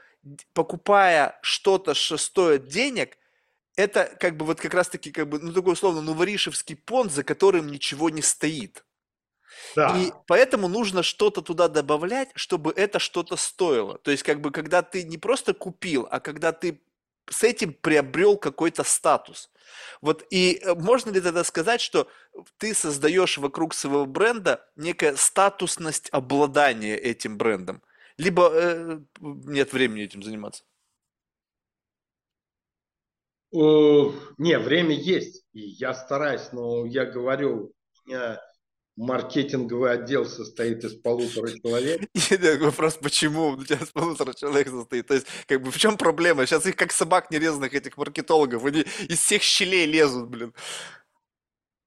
покупая 0.53 1.39
что-то, 1.41 1.93
что 1.93 2.17
стоит 2.17 2.67
денег, 2.67 3.17
это 3.77 4.05
как 4.19 4.37
бы 4.37 4.45
вот 4.45 4.59
как 4.61 4.73
раз-таки 4.73 5.11
как 5.11 5.29
бы, 5.29 5.39
ну 5.39 5.53
такой 5.53 5.73
условно, 5.73 6.01
новоришевский 6.01 6.75
понт, 6.77 7.11
за 7.11 7.23
которым 7.23 7.67
ничего 7.69 8.09
не 8.09 8.21
стоит. 8.21 8.85
И 9.85 10.13
Да. 10.13 10.23
поэтому 10.27 10.67
нужно 10.67 11.03
что-то 11.03 11.41
туда 11.41 11.67
добавлять, 11.67 12.29
чтобы 12.35 12.71
это 12.75 12.99
что-то 12.99 13.35
стоило. 13.35 13.97
То 13.97 14.11
есть 14.11 14.23
как 14.23 14.41
бы 14.41 14.51
когда 14.51 14.81
ты 14.81 15.03
не 15.03 15.17
просто 15.17 15.53
купил, 15.53 16.07
а 16.09 16.19
когда 16.19 16.51
ты 16.51 16.81
с 17.29 17.43
этим 17.43 17.73
приобрел 17.73 18.37
какой-то 18.37 18.83
статус. 18.83 19.51
Вот 20.01 20.25
и 20.31 20.59
э, 20.63 20.73
можно 20.73 21.11
ли 21.11 21.21
тогда 21.21 21.43
сказать, 21.43 21.79
что 21.79 22.07
ты 22.57 22.73
создаешь 22.73 23.37
вокруг 23.37 23.73
своего 23.75 24.05
бренда 24.07 24.67
некая 24.75 25.15
статусность 25.15 26.09
обладания 26.11 26.95
этим 26.97 27.37
брендом? 27.37 27.83
Либо 28.19 28.51
э, 28.53 28.99
нет 29.21 29.71
времени 29.71 30.03
этим 30.03 30.21
заниматься? 30.21 30.63
Э, 33.53 34.11
Не, 34.37 34.59
время 34.59 34.93
есть, 34.93 35.45
и 35.53 35.61
я 35.61 35.93
стараюсь, 35.93 36.51
но 36.51 36.85
я 36.85 37.05
говорю, 37.05 37.71
у 38.05 38.09
меня 38.09 38.41
маркетинговый 38.97 39.93
отдел 39.93 40.25
состоит 40.25 40.83
из 40.83 40.95
полутора 40.95 41.47
человек. 41.47 42.01
Такой 42.29 42.57
вопрос, 42.57 42.95
почему 42.95 43.51
у 43.51 43.63
тебя 43.63 43.85
с 43.85 43.91
полутора 43.91 44.33
человек 44.33 44.67
состоит? 44.67 45.07
То 45.07 45.13
есть, 45.13 45.27
как 45.47 45.63
бы, 45.63 45.71
в 45.71 45.77
чем 45.77 45.95
проблема? 45.95 46.45
Сейчас 46.45 46.65
их 46.65 46.75
как 46.75 46.91
собак 46.91 47.31
нерезанных, 47.31 47.73
этих 47.73 47.95
маркетологов, 47.95 48.65
они 48.65 48.81
из 49.07 49.19
всех 49.19 49.41
щелей 49.43 49.85
лезут, 49.85 50.27
блин. 50.29 50.53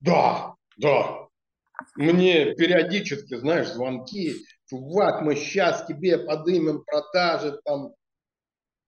Да, 0.01 0.55
да. 0.79 1.29
Мне 1.97 2.55
периодически, 2.55 3.37
знаешь, 3.37 3.69
звонки, 3.69 4.47
чувак, 4.73 5.23
мы 5.23 5.37
сейчас 5.37 5.85
тебе 5.87 6.19
подымем 6.19 6.83
продажи, 6.85 7.61
там. 7.65 7.95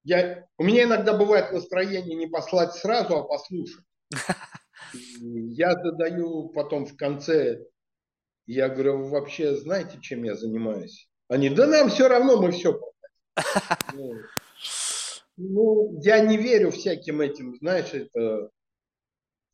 Я, 0.03 0.47
у 0.59 0.65
меня 0.65 0.85
иногда 0.85 1.17
бывает 1.17 1.53
настроение 1.53 2.17
не 2.17 2.27
послать 2.27 2.73
сразу, 2.75 3.17
а 3.17 3.23
послушать. 3.25 3.85
Я 5.17 5.73
задаю 5.73 6.51
потом 6.51 6.87
в 6.87 6.97
конце, 6.97 7.65
я 8.47 8.69
говорю, 8.69 8.99
вы 8.99 9.11
вообще 9.11 9.57
знаете, 9.57 9.99
чем 10.01 10.23
я 10.23 10.37
занимаюсь? 10.37 11.09
Они, 11.29 11.49
да 11.49 11.67
нам 11.67 11.89
все 11.89 12.07
равно, 12.07 12.41
мы 12.41 12.53
все 12.53 12.79
Ну, 13.95 14.15
ну, 15.37 16.01
я 16.03 16.21
не 16.21 16.37
верю 16.37 16.71
всяким 16.71 17.23
этим, 17.23 17.57
знаешь, 17.57 17.93
это, 17.93 18.51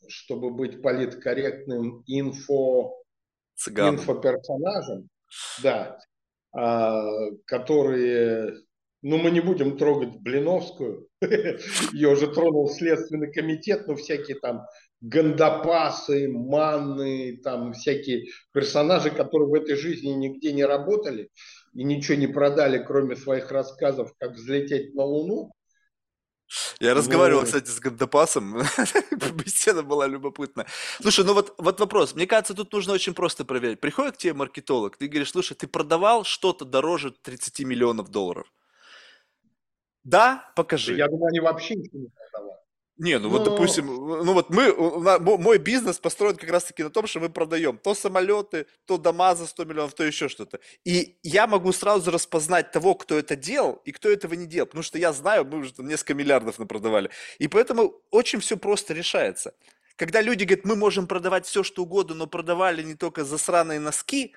чтобы 0.08 0.50
быть 0.50 0.82
политкорректным, 0.82 2.02
инфо, 2.06 3.02
Цыган. 3.54 3.94
инфоперсонажем, 3.94 5.08
да, 5.62 5.98
которые, 6.52 8.54
ну, 9.02 9.18
мы 9.18 9.30
не 9.30 9.40
будем 9.40 9.78
трогать 9.78 10.20
Блиновскую, 10.20 11.08
ее 11.92 12.08
уже 12.08 12.26
тронул 12.26 12.68
Следственный 12.68 13.32
комитет, 13.32 13.86
но 13.86 13.94
всякие 13.94 14.38
там 14.38 14.66
гандапасы, 15.00 16.28
манны, 16.28 17.38
там 17.42 17.72
всякие 17.72 18.26
персонажи, 18.52 19.10
которые 19.10 19.48
в 19.48 19.54
этой 19.54 19.76
жизни 19.76 20.10
нигде 20.10 20.52
не 20.52 20.64
работали 20.64 21.30
и 21.74 21.84
ничего 21.84 22.18
не 22.18 22.26
продали, 22.26 22.82
кроме 22.82 23.16
своих 23.16 23.50
рассказов, 23.50 24.12
как 24.18 24.32
взлететь 24.32 24.94
на 24.94 25.04
Луну. 25.04 25.52
Я 26.80 26.94
разговаривал, 26.94 27.44
кстати, 27.44 27.68
с 27.68 27.78
Гандапасом, 27.78 28.56
беседа 29.34 29.82
была 29.82 30.06
любопытная. 30.06 30.66
Слушай, 31.02 31.26
ну 31.26 31.34
вот, 31.34 31.54
вот 31.58 31.78
вопрос, 31.78 32.14
мне 32.14 32.26
кажется, 32.26 32.54
тут 32.54 32.72
нужно 32.72 32.94
очень 32.94 33.12
просто 33.12 33.44
проверить. 33.44 33.80
Приходит 33.80 34.14
к 34.14 34.16
тебе 34.16 34.32
маркетолог, 34.32 34.96
ты 34.96 35.06
говоришь, 35.06 35.30
слушай, 35.30 35.54
ты 35.54 35.66
продавал 35.66 36.24
что-то 36.24 36.64
дороже 36.64 37.10
30 37.10 37.60
миллионов 37.60 38.08
долларов? 38.08 38.50
Да, 40.04 40.50
покажи. 40.56 40.96
Я 40.96 41.08
думаю, 41.08 41.28
они 41.28 41.40
вообще 41.40 41.74
ничего 41.74 41.98
не 41.98 42.08
продавали. 42.08 42.49
Не, 43.02 43.18
ну 43.18 43.30
вот, 43.30 43.46
Ну- 43.46 43.50
допустим, 43.50 43.86
ну 43.86 44.34
вот 44.34 44.50
мы, 44.50 44.74
мой 45.38 45.56
бизнес 45.58 45.98
построен 45.98 46.36
как 46.36 46.50
раз-таки 46.50 46.82
на 46.82 46.90
том, 46.90 47.06
что 47.06 47.18
мы 47.20 47.30
продаем 47.30 47.78
то 47.78 47.94
самолеты, 47.94 48.66
то 48.84 48.98
дома 48.98 49.34
за 49.34 49.46
100 49.46 49.64
миллионов, 49.64 49.94
то 49.94 50.04
еще 50.04 50.28
что-то. 50.28 50.60
И 50.84 51.16
я 51.22 51.46
могу 51.46 51.72
сразу 51.72 52.10
распознать 52.10 52.72
того, 52.72 52.94
кто 52.94 53.16
это 53.18 53.36
делал 53.36 53.80
и 53.86 53.92
кто 53.92 54.10
этого 54.10 54.34
не 54.34 54.46
делал, 54.46 54.66
потому 54.66 54.82
что 54.82 54.98
я 54.98 55.14
знаю, 55.14 55.46
мы 55.46 55.58
уже 55.60 55.72
там 55.72 55.88
несколько 55.88 56.12
миллиардов 56.12 56.58
напродавали. 56.58 57.10
И 57.38 57.48
поэтому 57.48 57.94
очень 58.10 58.40
все 58.40 58.58
просто 58.58 58.92
решается. 58.92 59.54
Когда 59.96 60.20
люди 60.20 60.44
говорят, 60.44 60.66
мы 60.66 60.76
можем 60.76 61.06
продавать 61.06 61.46
все, 61.46 61.62
что 61.62 61.82
угодно, 61.82 62.14
но 62.14 62.26
продавали 62.26 62.82
не 62.82 62.96
только 62.96 63.24
засраные 63.24 63.80
носки, 63.80 64.34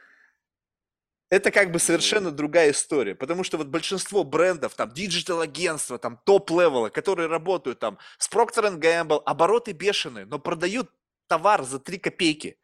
это 1.33 1.49
как 1.49 1.71
бы 1.71 1.79
совершенно 1.79 2.29
другая 2.29 2.71
история, 2.71 3.15
потому 3.15 3.43
что 3.43 3.57
вот 3.57 3.67
большинство 3.67 4.23
брендов, 4.23 4.75
там, 4.75 4.91
digital-агентства, 4.91 5.97
там, 5.97 6.19
top-level 6.25 6.77
а, 6.77 6.89
которые 6.89 7.27
работают 7.27 7.79
там 7.79 7.97
с 8.19 8.29
Procter 8.29 8.77
Gamble, 8.77 9.21
обороты 9.25 9.71
бешеные, 9.71 10.25
но 10.25 10.37
продают 10.37 10.91
товар 11.27 11.63
за 11.63 11.79
3 11.79 11.97
копейки. 11.97 12.57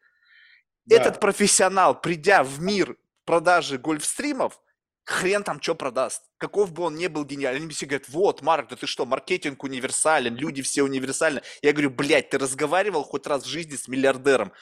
Да. 0.84 0.96
Этот 0.96 1.18
профессионал, 1.18 2.00
придя 2.00 2.44
в 2.44 2.60
мир 2.60 2.96
продажи 3.24 3.76
гольфстримов, 3.76 4.60
хрен 5.04 5.42
там 5.42 5.60
что 5.60 5.74
продаст. 5.74 6.22
Каков 6.38 6.72
бы 6.72 6.84
он 6.84 6.94
ни 6.94 7.08
был 7.08 7.24
гениален. 7.24 7.62
Они 7.62 7.72
все 7.72 7.86
говорят, 7.86 8.08
вот, 8.08 8.42
Марк, 8.42 8.68
да 8.68 8.76
ты 8.76 8.86
что, 8.86 9.04
маркетинг 9.04 9.64
универсален, 9.64 10.36
люди 10.36 10.62
все 10.62 10.84
универсальны. 10.84 11.42
Я 11.62 11.72
говорю, 11.72 11.90
блядь, 11.90 12.30
ты 12.30 12.38
разговаривал 12.38 13.02
хоть 13.02 13.26
раз 13.26 13.42
в 13.42 13.48
жизни 13.48 13.74
с 13.74 13.88
миллиардером? 13.88 14.52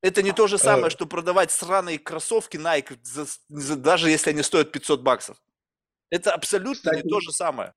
Это 0.00 0.22
не 0.22 0.32
то 0.32 0.46
же 0.46 0.58
самое, 0.58 0.86
Э. 0.86 0.90
что 0.90 1.06
продавать 1.06 1.50
сраные 1.50 1.98
кроссовки 1.98 2.56
Nike, 2.56 2.98
за- 3.02 3.26
за- 3.48 3.76
даже 3.76 4.10
если 4.10 4.30
они 4.30 4.42
стоят 4.42 4.70
500 4.70 5.00
баксов. 5.02 5.36
Это 6.10 6.32
абсолютно 6.32 6.90
не 6.90 6.96
Кстати, 6.98 7.08
то 7.08 7.20
же 7.20 7.32
самое. 7.32 7.74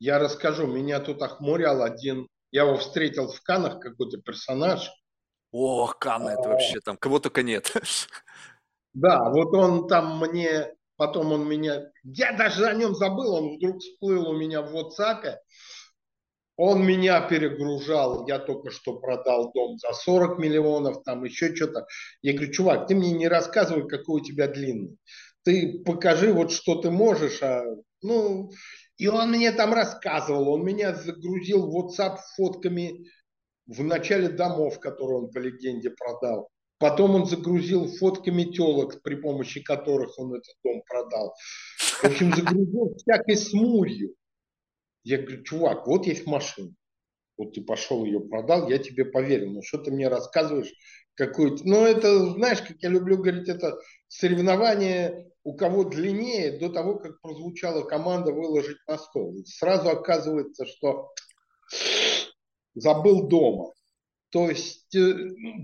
Я 0.00 0.18
расскажу, 0.18 0.66
меня 0.66 1.00
тут 1.00 1.22
охмурял 1.22 1.82
один, 1.82 2.28
я 2.50 2.62
его 2.64 2.76
встретил 2.78 3.30
в 3.30 3.40
Канах, 3.42 3.78
какой-то 3.80 4.18
персонаж. 4.18 4.90
О, 5.52 5.86
Канна, 5.86 6.30
это 6.30 6.48
вообще 6.48 6.80
там, 6.80 6.96
кого 6.96 7.20
только 7.20 7.42
нет. 7.42 7.72
Да, 8.92 9.28
вот 9.30 9.52
он 9.54 9.86
там 9.88 10.18
мне, 10.18 10.72
потом 10.96 11.32
он 11.32 11.46
меня, 11.48 11.90
я 12.04 12.32
даже 12.32 12.66
о 12.66 12.74
нем 12.74 12.94
забыл, 12.94 13.34
он 13.34 13.56
вдруг 13.56 13.78
всплыл 13.80 14.30
у 14.30 14.36
меня 14.36 14.62
в 14.62 14.74
WhatsApp. 14.74 15.36
Он 16.56 16.86
меня 16.86 17.20
перегружал, 17.20 18.28
я 18.28 18.38
только 18.38 18.70
что 18.70 18.98
продал 18.98 19.52
дом 19.52 19.76
за 19.78 19.92
40 19.92 20.38
миллионов, 20.38 21.02
там 21.02 21.24
еще 21.24 21.54
что-то. 21.54 21.86
Я 22.22 22.32
говорю, 22.32 22.52
чувак, 22.52 22.86
ты 22.86 22.94
мне 22.94 23.12
не 23.12 23.26
рассказывай, 23.26 23.88
какой 23.88 24.20
у 24.20 24.24
тебя 24.24 24.46
длинный. 24.46 24.96
Ты 25.42 25.82
покажи 25.84 26.32
вот, 26.32 26.52
что 26.52 26.76
ты 26.76 26.90
можешь. 26.90 27.42
А, 27.42 27.64
ну, 28.02 28.50
и 28.98 29.08
он 29.08 29.30
мне 29.30 29.50
там 29.50 29.74
рассказывал, 29.74 30.48
он 30.50 30.64
меня 30.64 30.94
загрузил 30.94 31.66
в 31.66 31.76
WhatsApp 31.76 32.18
фотками 32.36 33.04
в 33.66 33.82
начале 33.82 34.28
домов, 34.28 34.78
которые 34.78 35.18
он 35.18 35.30
по 35.30 35.38
легенде 35.38 35.90
продал. 35.90 36.48
Потом 36.78 37.14
он 37.14 37.26
загрузил 37.26 37.88
фотками 37.88 38.44
телок, 38.44 39.02
при 39.02 39.16
помощи 39.16 39.62
которых 39.62 40.18
он 40.18 40.34
этот 40.34 40.54
дом 40.64 40.82
продал. 40.86 41.34
В 41.78 42.04
общем, 42.04 42.34
загрузил 42.34 42.94
всякой 42.96 43.36
смурью. 43.36 44.14
Я 45.04 45.18
говорю, 45.18 45.42
чувак, 45.44 45.86
вот 45.86 46.06
есть 46.06 46.26
машина. 46.26 46.74
Вот 47.36 47.54
ты 47.54 47.62
пошел 47.62 48.04
ее 48.04 48.20
продал, 48.20 48.68
я 48.68 48.78
тебе 48.78 49.04
поверил. 49.04 49.52
Ну 49.52 49.62
что 49.62 49.78
ты 49.78 49.90
мне 49.90 50.08
рассказываешь 50.08 50.72
какую-то... 51.14 51.62
Ну 51.66 51.84
это, 51.84 52.30
знаешь, 52.32 52.62
как 52.62 52.76
я 52.80 52.88
люблю 52.88 53.18
говорить, 53.18 53.48
это 53.48 53.78
соревнование 54.08 55.30
у 55.42 55.54
кого 55.54 55.84
длиннее, 55.84 56.58
до 56.58 56.70
того, 56.70 56.98
как 56.98 57.20
прозвучала 57.20 57.82
команда 57.82 58.32
выложить 58.32 58.78
на 58.88 58.96
стол. 58.96 59.36
Сразу 59.44 59.90
оказывается, 59.90 60.64
что 60.64 61.12
забыл 62.74 63.28
дома. 63.28 63.72
То 64.30 64.48
есть, 64.48 64.94
э, 64.94 65.14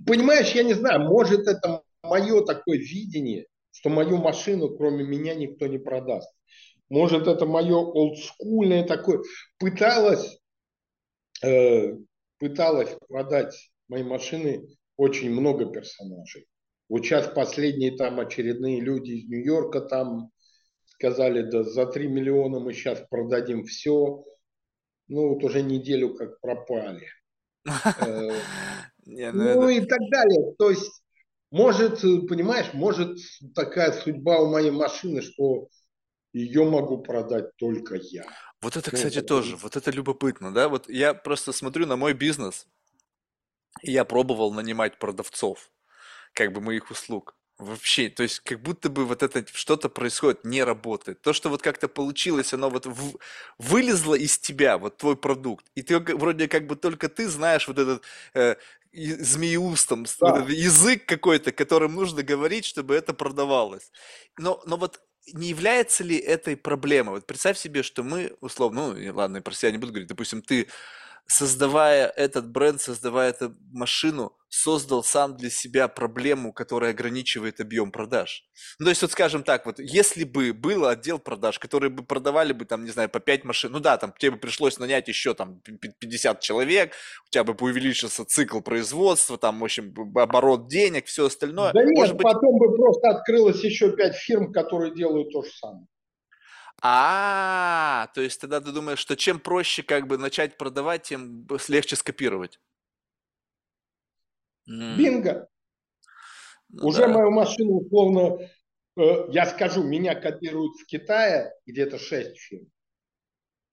понимаешь, 0.07 0.53
я 0.53 0.65
не 0.65 0.75
знаю, 0.75 1.01
может 1.01 1.49
это 1.49 1.83
мое 2.03 2.45
такое 2.45 2.79
видение, 2.79 3.47
что 3.73 3.89
мою 3.89 4.19
машину 4.19 4.77
кроме 4.77 5.05
меня 5.05 5.35
никто 5.35 5.67
не 5.67 5.79
продаст. 5.79 6.31
Может 6.91 7.29
это 7.29 7.47
мое 7.47 7.77
олдскульное 7.77 8.85
такое. 8.85 9.23
Пыталась, 9.59 10.41
э, 11.43 11.97
пыталась 12.39 12.91
продать 13.09 13.71
мои 13.89 14.03
машины 14.03 14.67
очень 14.97 15.31
много 15.31 15.67
персонажей. 15.67 16.47
Вот 16.89 17.05
сейчас 17.05 17.29
последние 17.29 17.97
там 17.97 18.19
очередные 18.19 18.81
люди 18.81 19.13
из 19.13 19.29
Нью-Йорка 19.29 19.83
там 19.83 20.31
сказали, 20.87 21.43
да 21.43 21.63
за 21.63 21.87
3 21.87 22.09
миллиона 22.09 22.59
мы 22.59 22.73
сейчас 22.75 23.01
продадим 23.09 23.65
все. 23.65 24.25
Ну 25.07 25.35
вот 25.35 25.45
уже 25.45 25.63
неделю 25.63 26.15
как 26.15 26.41
пропали. 26.41 27.07
Э, 29.07 29.33
ну, 29.33 29.63
ну 29.63 29.69
и 29.69 29.81
так 29.81 29.99
далее. 30.11 30.55
То 30.59 30.71
есть, 30.71 31.03
может, 31.51 32.01
понимаешь, 32.01 32.73
может 32.75 33.19
такая 33.55 33.93
судьба 33.93 34.41
у 34.41 34.51
моей 34.51 34.71
машины, 34.71 35.21
что 35.21 35.69
ее 36.33 36.65
могу 36.65 36.99
продать 36.99 37.57
только 37.57 37.97
я. 37.97 38.25
Вот 38.61 38.77
это, 38.77 38.91
ну, 38.93 38.97
кстати, 38.97 39.21
тоже, 39.23 39.57
вот 39.57 39.77
это 39.77 39.91
любопытно, 39.91 40.53
да? 40.53 40.69
Вот 40.69 40.89
я 40.89 41.15
просто 41.15 41.53
смотрю 41.53 41.87
на 41.87 41.97
мой 41.97 42.13
бизнес, 42.13 42.67
и 43.83 43.93
я 43.93 44.05
пробовал 44.05 44.53
нанимать 44.53 44.99
продавцов 44.99 45.71
как 46.33 46.53
бы 46.53 46.61
моих 46.61 46.91
услуг. 46.91 47.37
Вообще, 47.59 48.09
то 48.09 48.23
есть 48.23 48.41
как 48.41 48.63
будто 48.63 48.89
бы 48.89 49.05
вот 49.05 49.23
это 49.23 49.45
что-то 49.53 49.91
происходит, 49.91 50.45
не 50.45 50.65
работает. 50.65 51.21
То, 51.21 51.35
что 51.35 51.51
вот 51.51 51.61
как-то 51.61 51.89
получилось, 51.89 52.55
оно 52.55 52.71
вот 52.71 52.87
в, 52.87 53.19
вылезло 53.59 54.15
из 54.15 54.39
тебя, 54.39 54.79
вот 54.79 54.97
твой 54.97 55.15
продукт. 55.17 55.67
И 55.75 55.83
ты 55.83 55.99
вроде 55.99 56.49
как 56.49 56.67
бы 56.67 56.77
только 56.77 57.11
ты 57.11 57.29
знаешь 57.29 57.69
вот 57.69 57.79
этот 57.79 58.03
э, 58.33 58.57
змееустом, 58.93 60.05
да. 60.05 60.11
вот 60.21 60.37
этот 60.39 60.51
язык 60.51 61.05
какой-то, 61.05 61.53
которым 61.53 61.95
нужно 61.95 62.23
говорить, 62.23 62.65
чтобы 62.65 62.95
это 62.95 63.13
продавалось. 63.13 63.93
Но, 64.39 64.63
но 64.65 64.79
вот 64.79 65.03
не 65.35 65.49
является 65.49 66.05
ли 66.05 66.17
этой 66.17 66.57
проблемой? 66.57 67.17
Вот 67.17 67.27
представь 67.27 67.59
себе, 67.59 67.83
что 67.83 68.03
мы, 68.03 68.37
условно, 68.41 68.95
ну 68.95 69.15
ладно, 69.15 69.43
про 69.43 69.55
себя 69.55 69.73
не 69.73 69.79
буду 69.79 69.93
говорить, 69.93 70.09
допустим, 70.09 70.43
ты 70.43 70.69
создавая 71.31 72.09
этот 72.09 72.51
бренд, 72.51 72.81
создавая 72.81 73.31
эту 73.31 73.55
машину, 73.73 74.37
создал 74.49 75.05
сам 75.05 75.37
для 75.37 75.49
себя 75.49 75.87
проблему, 75.87 76.53
которая 76.53 76.91
ограничивает 76.91 77.61
объем 77.61 77.93
продаж. 77.93 78.45
Ну, 78.81 78.87
то 78.87 78.91
есть, 78.91 79.03
вот 79.03 79.13
скажем 79.13 79.45
так, 79.45 79.65
вот 79.65 79.79
если 79.79 80.25
бы 80.25 80.53
был 80.53 80.87
отдел 80.87 81.21
продаж, 81.21 81.61
которые 81.61 81.91
бы 81.91 82.03
продавали 82.03 82.53
бы 82.53 82.65
там, 82.65 82.85
не 82.85 82.91
знаю, 82.91 83.09
по 83.09 83.21
5 83.21 83.45
машин, 83.45 83.71
ну 83.71 83.79
да, 83.79 83.97
там 83.97 84.13
тебе 84.19 84.33
бы 84.33 84.39
пришлось 84.39 84.79
нанять 84.81 85.07
еще 85.07 85.35
там 85.35 85.61
50 86.01 86.41
человек, 86.41 86.95
у 87.29 87.31
тебя 87.31 87.45
бы 87.45 87.55
увеличился 87.61 88.25
цикл 88.25 88.61
производства, 88.61 89.39
там, 89.39 89.61
в 89.61 89.65
общем, 89.65 89.95
оборот 90.17 90.69
денег, 90.69 91.07
все 91.07 91.27
остальное. 91.27 91.73
Да 91.73 91.85
нет, 91.85 91.97
Может 91.97 92.17
быть... 92.17 92.25
потом 92.25 92.59
бы 92.59 92.75
просто 92.75 93.09
открылось 93.11 93.63
еще 93.63 93.93
5 93.93 94.17
фирм, 94.17 94.53
которые 94.53 94.93
делают 94.93 95.33
то 95.33 95.43
же 95.43 95.51
самое. 95.53 95.87
А, 96.83 98.09
то 98.15 98.21
есть 98.21 98.41
тогда 98.41 98.61
ты 98.61 98.73
думаешь, 98.73 98.99
что 98.99 99.17
чем 99.17 99.39
проще 99.39 99.83
как 99.83 100.07
бы 100.07 100.19
начать 100.19 100.57
продавать, 100.57 101.03
тем 101.03 101.47
легче 101.69 101.97
скопировать. 101.97 102.59
Бинго. 104.67 105.49
Ну, 106.69 106.87
Уже 106.87 107.01
да. 107.01 107.09
мою 107.09 107.31
машину 107.33 107.81
условно, 107.81 108.39
э, 108.97 109.27
я 109.31 109.47
скажу, 109.47 109.83
меня 109.83 110.15
копируют 110.15 110.77
в 110.77 110.87
Китае 110.87 111.53
где-то 111.67 111.99
6 111.99 112.39
фирм. 112.39 112.67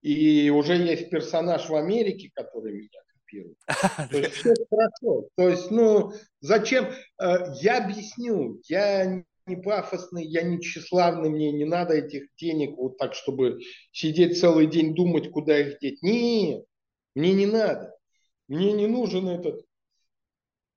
И 0.01 0.49
уже 0.49 0.75
есть 0.75 1.09
персонаж 1.09 1.69
в 1.69 1.75
Америке, 1.75 2.31
который 2.33 2.73
меня 2.73 3.01
копирует. 3.13 3.57
То 4.11 4.17
есть 4.17 4.33
все 4.33 4.53
хорошо. 4.69 5.29
То 5.35 5.49
есть, 5.49 5.69
ну, 5.69 6.11
зачем? 6.39 6.91
Э, 7.21 7.53
я 7.61 7.85
объясню. 7.85 8.59
Я 8.67 9.23
не 9.47 9.55
пафосный, 9.55 10.25
я 10.25 10.43
не 10.43 10.59
тщеславный, 10.59 11.29
мне 11.29 11.51
не 11.51 11.65
надо 11.65 11.93
этих 11.93 12.27
денег 12.35 12.77
вот 12.77 12.97
так, 12.97 13.13
чтобы 13.13 13.59
сидеть 13.91 14.39
целый 14.39 14.67
день 14.67 14.93
думать, 14.93 15.31
куда 15.31 15.59
их 15.59 15.79
деть. 15.79 16.01
Нет, 16.01 16.65
мне 17.15 17.33
не 17.33 17.45
надо. 17.45 17.95
Мне 18.47 18.71
не 18.73 18.87
нужен 18.87 19.27
этот 19.27 19.65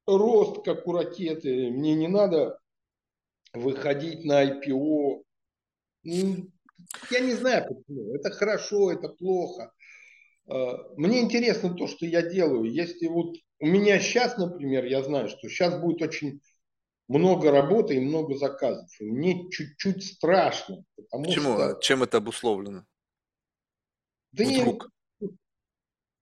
рост, 0.06 0.64
как 0.64 0.86
у 0.86 0.92
ракеты. 0.92 1.70
Мне 1.70 1.94
не 1.94 2.08
надо 2.08 2.58
выходить 3.52 4.24
на 4.24 4.44
IPO. 4.44 5.22
Я 6.02 7.20
не 7.20 7.34
знаю, 7.34 7.66
почему. 7.68 8.14
Это 8.14 8.30
хорошо, 8.30 8.90
это 8.92 9.08
плохо. 9.08 9.72
А, 10.48 10.76
мне 10.96 11.20
интересно 11.20 11.74
то, 11.74 11.86
что 11.86 12.06
я 12.06 12.22
делаю. 12.22 12.64
Если 12.64 13.06
вот 13.06 13.36
у 13.60 13.66
меня 13.66 14.00
сейчас, 14.00 14.36
например, 14.38 14.84
я 14.84 15.02
знаю, 15.02 15.28
что 15.28 15.48
сейчас 15.48 15.80
будет 15.80 16.02
очень 16.02 16.40
много 17.10 17.50
работы 17.50 17.96
и 17.96 18.00
много 18.00 18.36
заказов. 18.36 18.88
И 19.00 19.10
мне 19.10 19.50
чуть-чуть 19.50 20.04
страшно. 20.04 20.84
Потому 20.94 21.24
Почему? 21.24 21.54
Что... 21.54 21.80
Чем 21.80 22.02
это 22.04 22.18
обусловлено? 22.18 22.86
Да 24.30 24.44
Вдруг? 24.44 24.88
Я, 25.18 25.28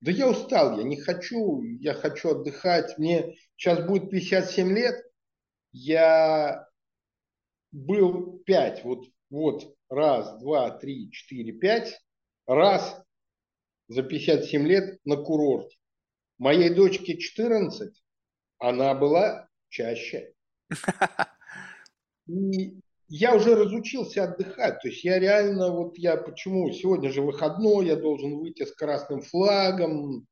да 0.01 0.11
я 0.11 0.31
устал, 0.31 0.79
я 0.79 0.85
не 0.85 0.97
хочу, 0.97 1.63
я 1.63 1.93
хочу 1.93 2.31
отдыхать. 2.31 2.97
Мне 2.97 3.37
сейчас 3.55 3.87
будет 3.87 4.09
57 4.11 4.73
лет, 4.73 5.05
я 5.73 6.67
был 7.71 8.39
5, 8.47 8.85
вот, 8.85 9.05
вот 9.29 9.77
раз, 9.91 10.41
два, 10.41 10.71
три, 10.71 11.11
четыре, 11.11 11.53
пять, 11.53 12.01
раз 12.47 12.99
за 13.89 14.03
57 14.03 14.67
лет 14.67 14.99
на 15.05 15.19
курорте. 15.19 15.77
Моей 16.39 16.71
дочке 16.71 17.19
14, 17.19 17.93
она 18.59 18.95
была 18.95 19.51
чаще. 19.69 20.33
И 22.27 22.81
я 23.09 23.35
уже 23.35 23.55
разучился 23.55 24.25
отдыхать. 24.25 24.81
То 24.81 24.89
есть 24.89 25.03
я 25.03 25.19
реально, 25.19 25.71
вот 25.71 25.97
я 25.97 26.17
почему, 26.17 26.71
сегодня 26.73 27.11
же 27.11 27.23
выходной, 27.23 27.87
я 27.87 27.97
должен 27.97 28.39
выйти 28.39 28.65
с 28.65 28.73
красным 28.73 29.23
флагом, 29.23 30.27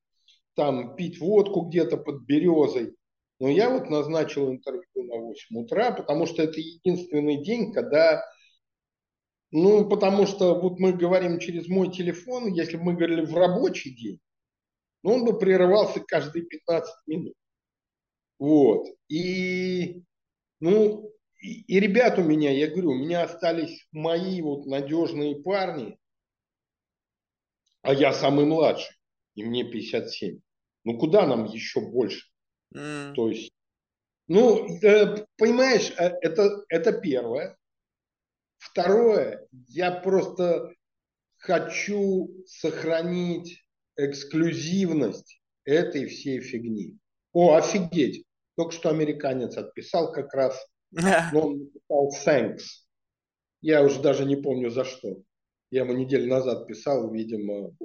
там 0.54 0.94
пить 0.96 1.18
водку 1.20 1.62
где-то 1.62 1.96
под 1.96 2.22
березой. 2.22 2.94
Но 3.38 3.48
я 3.48 3.70
вот 3.70 3.90
назначил 3.90 4.50
интервью 4.50 5.04
на 5.04 5.16
8 5.16 5.56
утра, 5.58 5.90
потому 5.92 6.26
что 6.26 6.42
это 6.42 6.58
единственный 6.58 7.42
день, 7.42 7.72
когда, 7.72 8.24
ну, 9.50 9.88
потому 9.88 10.26
что 10.26 10.58
вот 10.58 10.78
мы 10.78 10.92
говорим 10.92 11.38
через 11.38 11.68
мой 11.68 11.92
телефон, 11.92 12.52
если 12.52 12.76
бы 12.76 12.84
мы 12.84 12.94
говорили 12.94 13.24
в 13.24 13.34
рабочий 13.34 13.94
день, 13.94 14.20
ну, 15.02 15.14
он 15.14 15.24
бы 15.24 15.38
прерывался 15.38 16.00
каждые 16.00 16.44
15 16.46 16.94
минут. 17.06 17.34
Вот. 18.38 18.86
И 19.08 20.02
ну, 20.60 21.12
и, 21.40 21.62
и 21.62 21.80
ребят 21.80 22.18
у 22.18 22.22
меня, 22.22 22.50
я 22.50 22.68
говорю, 22.68 22.90
у 22.90 22.94
меня 22.94 23.24
остались 23.24 23.86
мои 23.92 24.40
вот 24.42 24.66
надежные 24.66 25.36
парни, 25.42 25.98
а 27.82 27.92
я 27.94 28.12
самый 28.12 28.46
младший, 28.46 28.96
и 29.34 29.44
мне 29.44 29.64
57. 29.64 30.40
Ну, 30.84 30.98
куда 30.98 31.26
нам 31.26 31.44
еще 31.44 31.80
больше? 31.80 32.26
Mm. 32.74 33.14
То 33.14 33.28
есть, 33.28 33.52
ну, 34.28 34.66
э, 34.82 35.24
понимаешь, 35.36 35.92
э, 35.98 36.10
это, 36.20 36.64
это 36.68 36.92
первое. 36.92 37.56
Второе, 38.58 39.46
я 39.68 39.92
просто 39.92 40.72
хочу 41.36 42.28
сохранить 42.46 43.64
эксклюзивность 43.96 45.40
этой 45.64 46.06
всей 46.06 46.40
фигни. 46.40 46.98
О, 47.32 47.54
офигеть! 47.54 48.25
Только 48.56 48.72
что 48.72 48.90
американец 48.90 49.56
отписал 49.56 50.12
как 50.12 50.32
раз, 50.34 50.66
но 50.90 51.48
он 51.48 51.58
написал 51.58 52.10
thanks. 52.24 52.62
Я 53.60 53.82
уже 53.82 54.00
даже 54.00 54.24
не 54.24 54.36
помню 54.36 54.70
за 54.70 54.84
что. 54.84 55.16
Я 55.70 55.82
ему 55.82 55.92
неделю 55.94 56.28
назад 56.28 56.66
писал, 56.66 57.12
видимо. 57.12 57.76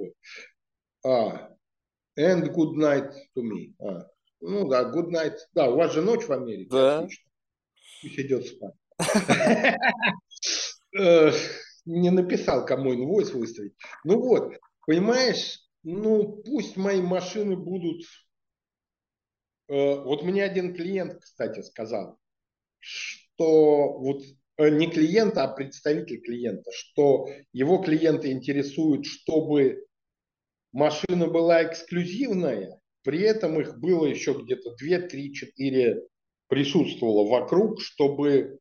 А, 1.04 1.50
and 2.18 2.48
good 2.54 2.76
night 2.76 3.10
to 3.36 3.42
me. 3.42 3.74
А, 3.80 4.08
ну 4.40 4.68
да, 4.68 4.90
good 4.90 5.10
night. 5.10 5.36
Да, 5.52 5.68
у 5.70 5.76
вас 5.76 5.92
же 5.92 6.02
ночь 6.02 6.24
в 6.24 6.32
Америке. 6.32 6.68
Да. 6.70 7.00
Отлично. 7.00 7.30
Пусть 8.02 8.18
идет 8.18 8.46
спать. 8.46 8.74
Не 11.84 12.10
написал, 12.10 12.64
кому 12.64 12.94
инвойс 12.94 13.32
выставить. 13.32 13.74
Ну 14.04 14.20
вот, 14.20 14.54
понимаешь, 14.86 15.58
ну 15.82 16.42
пусть 16.44 16.76
мои 16.76 17.02
машины 17.02 17.56
будут 17.56 18.04
вот 19.72 20.22
мне 20.22 20.44
один 20.44 20.74
клиент, 20.74 21.20
кстати, 21.22 21.62
сказал, 21.62 22.18
что 22.78 23.98
вот 23.98 24.22
э, 24.58 24.68
не 24.68 24.90
клиента, 24.90 25.44
а 25.44 25.48
представитель 25.48 26.20
клиента, 26.20 26.70
что 26.74 27.28
его 27.52 27.78
клиенты 27.78 28.32
интересуют, 28.32 29.06
чтобы 29.06 29.86
машина 30.72 31.26
была 31.26 31.64
эксклюзивная, 31.64 32.80
при 33.02 33.20
этом 33.20 33.60
их 33.60 33.78
было 33.78 34.04
еще 34.04 34.34
где-то 34.34 34.74
2, 34.76 35.08
3, 35.08 35.34
4 35.34 36.02
присутствовало 36.48 37.28
вокруг, 37.28 37.80
чтобы 37.80 38.58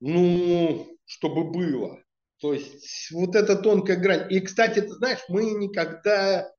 ну, 0.00 0.98
чтобы 1.06 1.50
было. 1.50 2.02
То 2.40 2.52
есть 2.54 3.10
вот 3.10 3.36
эта 3.36 3.56
тонкая 3.56 3.96
грань. 3.96 4.30
И, 4.30 4.40
кстати, 4.40 4.80
ты 4.80 4.88
знаешь, 4.88 5.20
мы 5.28 5.44
никогда 5.44 6.50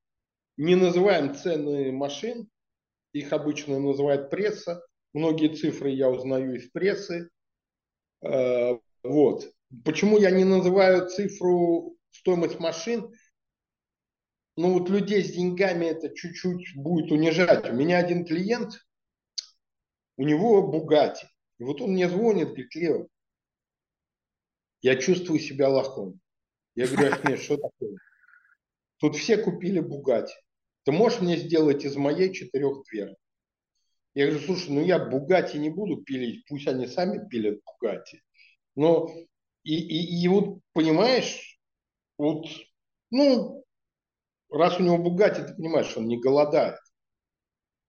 не 0.56 0.74
называем 0.74 1.34
цены 1.34 1.92
машин, 1.92 2.48
их 3.12 3.32
обычно 3.32 3.78
называет 3.78 4.30
пресса. 4.30 4.84
Многие 5.12 5.54
цифры 5.54 5.90
я 5.90 6.08
узнаю 6.08 6.54
из 6.54 6.70
прессы. 6.70 7.28
Э, 8.22 8.78
вот. 9.02 9.52
Почему 9.84 10.18
я 10.18 10.30
не 10.30 10.44
называю 10.44 11.08
цифру 11.08 11.96
стоимость 12.10 12.58
машин? 12.58 13.12
Ну 14.56 14.78
вот 14.78 14.90
людей 14.90 15.22
с 15.24 15.32
деньгами 15.32 15.86
это 15.86 16.14
чуть-чуть 16.14 16.76
будет 16.76 17.10
унижать. 17.10 17.70
У 17.70 17.72
меня 17.72 17.98
один 17.98 18.24
клиент, 18.24 18.74
у 20.16 20.24
него 20.24 20.66
Бугати. 20.66 21.26
И 21.58 21.64
вот 21.64 21.80
он 21.80 21.92
мне 21.92 22.08
звонит, 22.08 22.48
говорит, 22.48 22.74
Лео, 22.74 23.06
я 24.82 24.96
чувствую 24.96 25.38
себя 25.38 25.68
лохом. 25.68 26.20
Я 26.74 26.86
говорю, 26.86 27.12
Ахмед, 27.12 27.40
что 27.40 27.56
такое? 27.56 27.96
Тут 28.98 29.16
все 29.16 29.38
купили 29.38 29.80
Бугати. 29.80 30.34
Ты 30.84 30.92
можешь 30.92 31.20
мне 31.20 31.36
сделать 31.36 31.84
из 31.84 31.96
моей 31.96 32.32
четырех 32.32 32.82
дверь? 32.84 33.14
Я 34.14 34.26
говорю, 34.26 34.44
слушай, 34.44 34.70
ну 34.70 34.80
я 34.80 34.98
Бугати 34.98 35.56
не 35.56 35.70
буду 35.70 36.02
пилить, 36.02 36.44
пусть 36.46 36.66
они 36.66 36.86
сами 36.86 37.26
пилят 37.28 37.60
Бугати. 37.64 38.22
Но 38.74 39.08
и, 39.62 39.74
и, 39.74 40.22
и 40.22 40.28
вот 40.28 40.58
понимаешь, 40.72 41.58
вот, 42.18 42.46
ну, 43.10 43.64
раз 44.50 44.78
у 44.78 44.82
него 44.82 44.98
Бугати, 44.98 45.42
ты 45.42 45.54
понимаешь, 45.54 45.96
он 45.96 46.08
не 46.08 46.18
голодает. 46.18 46.78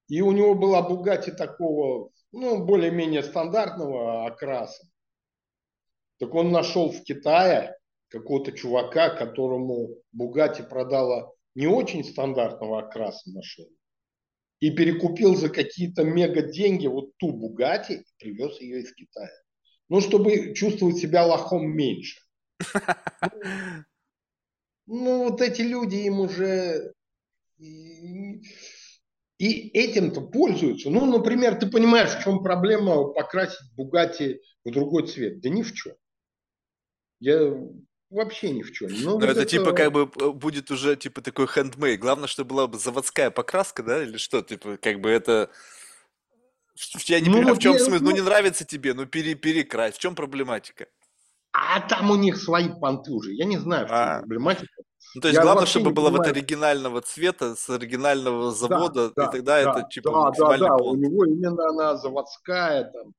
И 0.08 0.22
у 0.22 0.32
него 0.32 0.54
была 0.54 0.82
Бугати 0.82 1.32
такого, 1.32 2.12
ну, 2.32 2.64
более-менее 2.64 3.24
стандартного 3.24 4.28
окраса. 4.28 4.88
Так 6.20 6.34
он 6.36 6.52
нашел 6.52 6.92
в 6.92 7.04
Китае 7.04 7.76
какого-то 8.10 8.52
чувака, 8.52 9.10
которому 9.10 9.98
Бугати 10.12 10.62
продала 10.62 11.33
не 11.56 11.68
очень 11.68 12.04
стандартного 12.04 12.80
окраса 12.80 13.30
машину, 13.32 13.70
и 14.60 14.72
перекупил 14.72 15.36
за 15.36 15.50
какие-то 15.50 16.04
мега 16.04 16.42
деньги 16.42 16.88
вот 16.88 17.16
ту 17.18 17.32
Бугати 17.32 17.94
и 17.94 18.06
привез 18.18 18.60
ее 18.62 18.82
из 18.82 18.94
Китая. 18.94 19.30
Ну, 19.90 20.02
чтобы 20.02 20.54
чувствовать 20.54 20.98
себя 20.98 21.26
лохом 21.26 21.70
меньше. 21.70 22.20
Ну, 24.86 25.30
вот 25.30 25.40
эти 25.40 25.62
люди 25.62 25.96
им 25.96 26.20
уже... 26.20 26.94
И 27.58 28.42
этим-то 29.70 30.22
пользуются. 30.22 30.90
Ну, 30.90 31.06
например, 31.06 31.56
ты 31.56 31.70
понимаешь, 31.70 32.10
в 32.10 32.22
чем 32.22 32.44
проблема 32.44 33.14
покрасить 33.14 33.74
Бугати 33.76 34.42
в 34.66 34.72
другой 34.72 35.08
цвет? 35.08 35.40
Да 35.40 35.48
ни 35.48 35.64
в 35.64 35.74
чем. 35.74 35.96
Я 37.20 37.56
вообще 38.14 38.52
ни 38.52 38.62
в 38.62 38.72
чем. 38.72 38.90
Ну, 38.92 39.12
Но 39.12 39.14
вот 39.14 39.24
это, 39.24 39.42
это 39.42 39.46
типа 39.46 39.74
как 39.74 39.92
бы 39.92 40.10
э, 40.20 40.30
будет 40.30 40.72
уже 40.72 40.96
типа 40.96 41.22
такой 41.22 41.48
хендмейд. 41.48 42.00
Главное, 42.00 42.28
чтобы 42.28 42.50
была 42.50 42.68
бы 42.68 42.78
заводская 42.78 43.32
покраска, 43.32 43.84
да, 43.84 44.04
или 44.04 44.18
что? 44.18 44.42
Типа 44.42 44.78
как 44.78 45.02
бы 45.02 45.10
это... 45.10 45.50
Я 47.06 47.20
не 47.20 47.30
ну, 47.30 47.38
понимаю, 47.38 47.56
в 47.56 47.60
чем 47.60 47.74
я, 47.74 47.80
смысл? 47.80 48.04
Ну, 48.04 48.10
ну, 48.10 48.16
не 48.16 48.22
нравится 48.22 48.66
тебе, 48.66 48.94
ну 48.94 49.06
пере, 49.06 49.36
перекрась. 49.36 49.96
В 49.96 50.00
чем 50.00 50.16
проблематика? 50.16 50.88
А 51.52 51.82
там 51.82 52.10
у 52.10 52.16
них 52.16 52.38
свои 52.38 52.70
понты 52.70 53.12
уже. 53.12 53.34
Я 53.34 53.46
не 53.46 53.58
знаю, 53.58 53.86
в 53.86 53.90
чем 53.90 53.98
а. 53.98 54.20
проблематика. 54.20 54.84
Ну, 55.16 55.22
то 55.22 55.28
есть 55.28 55.38
я 55.38 55.44
главное, 55.44 55.68
чтобы 55.68 55.92
было 55.92 56.10
вот 56.10 56.26
оригинального 56.26 57.02
цвета, 57.02 57.56
с 57.56 57.70
оригинального 57.70 58.52
завода, 58.52 59.12
да, 59.16 59.26
и 59.26 59.32
тогда 59.32 59.64
да, 59.64 59.72
это 59.72 59.88
типа 59.90 60.10
да, 60.10 60.18
максимальный 60.18 60.68
да, 60.68 60.78
да. 60.78 60.84
У 60.84 60.96
него 60.96 61.26
именно 61.26 61.70
она 61.70 61.98
заводская, 61.98 62.86
там, 62.86 63.14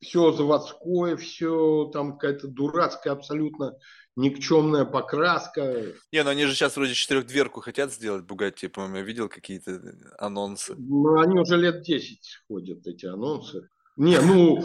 все 0.00 0.32
заводское, 0.32 1.16
все 1.16 1.90
там 1.92 2.18
какая-то 2.18 2.48
дурацкая 2.48 3.14
абсолютно 3.14 3.76
никчемная 4.18 4.84
покраска. 4.84 5.94
Не, 6.12 6.24
ну 6.24 6.30
они 6.30 6.44
же 6.44 6.54
сейчас 6.54 6.76
вроде 6.76 6.94
четырехдверку 6.94 7.60
хотят 7.60 7.92
сделать, 7.92 8.24
Бугатти, 8.24 8.68
по-моему, 8.68 8.96
я 8.96 9.02
видел 9.02 9.28
какие-то 9.28 9.80
анонсы. 10.18 10.74
Ну, 10.76 11.18
они 11.20 11.38
уже 11.38 11.56
лет 11.56 11.82
10 11.82 12.18
ходят, 12.48 12.86
эти 12.86 13.06
анонсы. 13.06 13.68
Не, 13.96 14.20
ну, 14.20 14.64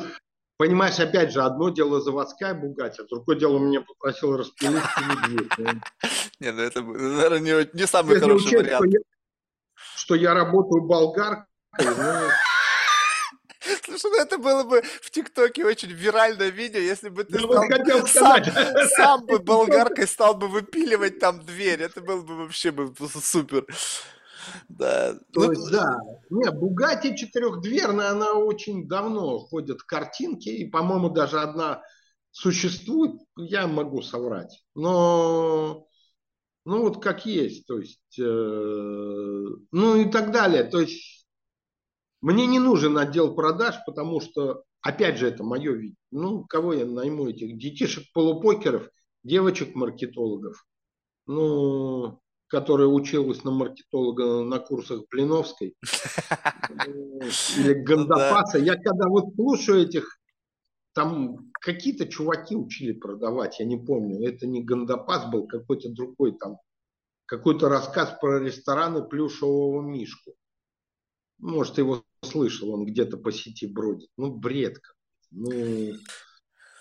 понимаешь, 0.58 1.00
опять 1.00 1.32
же, 1.32 1.42
одно 1.44 1.70
дело 1.70 2.02
заводская 2.02 2.56
Бугатти, 2.56 3.02
а 3.04 3.06
другое 3.06 3.38
дело 3.38 3.60
меня 3.60 3.82
попросил 3.82 4.36
распилить. 4.36 4.84
Не, 6.40 6.52
ну 6.52 6.62
это, 6.62 6.82
наверное, 6.82 7.70
не 7.74 7.88
самый 7.88 8.20
хороший 8.20 8.58
вариант. 8.58 8.92
Что 9.96 10.16
я 10.16 10.34
работаю 10.34 10.84
болгаркой, 10.84 11.46
ну 14.04 14.22
это 14.22 14.38
было 14.38 14.64
бы 14.64 14.82
в 15.02 15.12
ТикТоке 15.12 15.66
очень 15.66 15.92
виральное 15.92 16.50
видео, 16.50 16.80
если 16.80 17.10
бы 17.10 17.24
ты 17.24 17.40
стал, 17.40 18.08
сам, 18.08 18.44
сам 18.96 19.26
бы 19.26 19.40
болгаркой 19.40 20.08
стал 20.08 20.36
бы 20.36 20.48
выпиливать 20.48 21.20
там 21.20 21.40
дверь. 21.42 21.82
Это 21.82 22.02
было 22.02 22.22
бы 22.22 22.36
вообще 22.38 22.72
бы 22.72 22.94
супер. 23.22 23.66
Да. 24.70 25.14
То 25.32 25.42
ну, 25.42 25.52
есть, 25.52 25.72
да. 25.72 25.98
Не, 26.30 26.52
Бугати 26.52 27.16
четырехдверная, 27.16 28.12
она 28.12 28.34
очень 28.34 28.88
давно 28.88 29.40
ходят 29.40 29.84
картинки, 29.84 30.50
и, 30.50 30.70
по-моему, 30.70 31.10
даже 31.10 31.40
одна 31.40 31.82
существует, 32.32 33.22
я 33.38 33.68
могу 33.68 34.02
соврать. 34.02 34.64
Но, 34.76 35.88
ну 36.66 36.82
вот 36.82 37.02
как 37.02 37.26
есть, 37.26 37.68
то 37.68 37.78
есть, 37.78 38.20
э, 38.20 38.24
ну 38.24 39.96
и 39.96 40.10
так 40.10 40.32
далее. 40.32 40.64
То 40.64 40.82
есть 40.82 41.23
мне 42.24 42.48
не 42.48 42.58
нужен 42.58 42.98
отдел 42.98 43.36
продаж, 43.36 43.76
потому 43.86 44.22
что, 44.22 44.64
опять 44.82 45.18
же, 45.18 45.28
это 45.28 45.44
мое 45.44 45.74
видение. 45.74 45.98
Ну, 46.10 46.46
кого 46.46 46.74
я 46.74 46.86
найму 46.86 47.28
этих 47.28 47.58
детишек-полупокеров, 47.58 48.90
девочек-маркетологов, 49.26 50.66
ну, 51.28 52.22
которая 52.48 52.88
училась 52.88 53.44
на 53.44 53.52
маркетолога 53.52 54.46
на 54.46 54.60
курсах 54.60 55.02
Блиновской 55.12 55.76
или 57.58 57.74
Гандапаса. 57.74 58.58
Я 58.58 58.76
когда 58.76 59.10
вот 59.10 59.36
слушаю 59.36 59.82
этих, 59.82 60.18
там 60.94 61.52
какие-то 61.60 62.08
чуваки 62.08 62.56
учили 62.56 62.94
продавать, 62.94 63.60
я 63.60 63.66
не 63.66 63.76
помню, 63.76 64.26
это 64.26 64.48
не 64.48 64.64
Гандапас 64.64 65.30
был, 65.30 65.46
какой-то 65.46 65.90
другой 65.90 66.38
там, 66.38 66.56
какой-то 67.26 67.68
рассказ 67.68 68.18
про 68.22 68.40
рестораны 68.40 69.04
плюшевого 69.04 69.82
мишку. 69.82 70.32
Может, 71.40 71.80
его 71.80 72.02
слышал, 72.24 72.74
он 72.74 72.86
где-то 72.86 73.18
по 73.18 73.32
сети 73.32 73.68
бродит. 73.68 74.10
Ну, 74.18 74.32
бред. 74.32 74.80
Ну... 75.32 75.96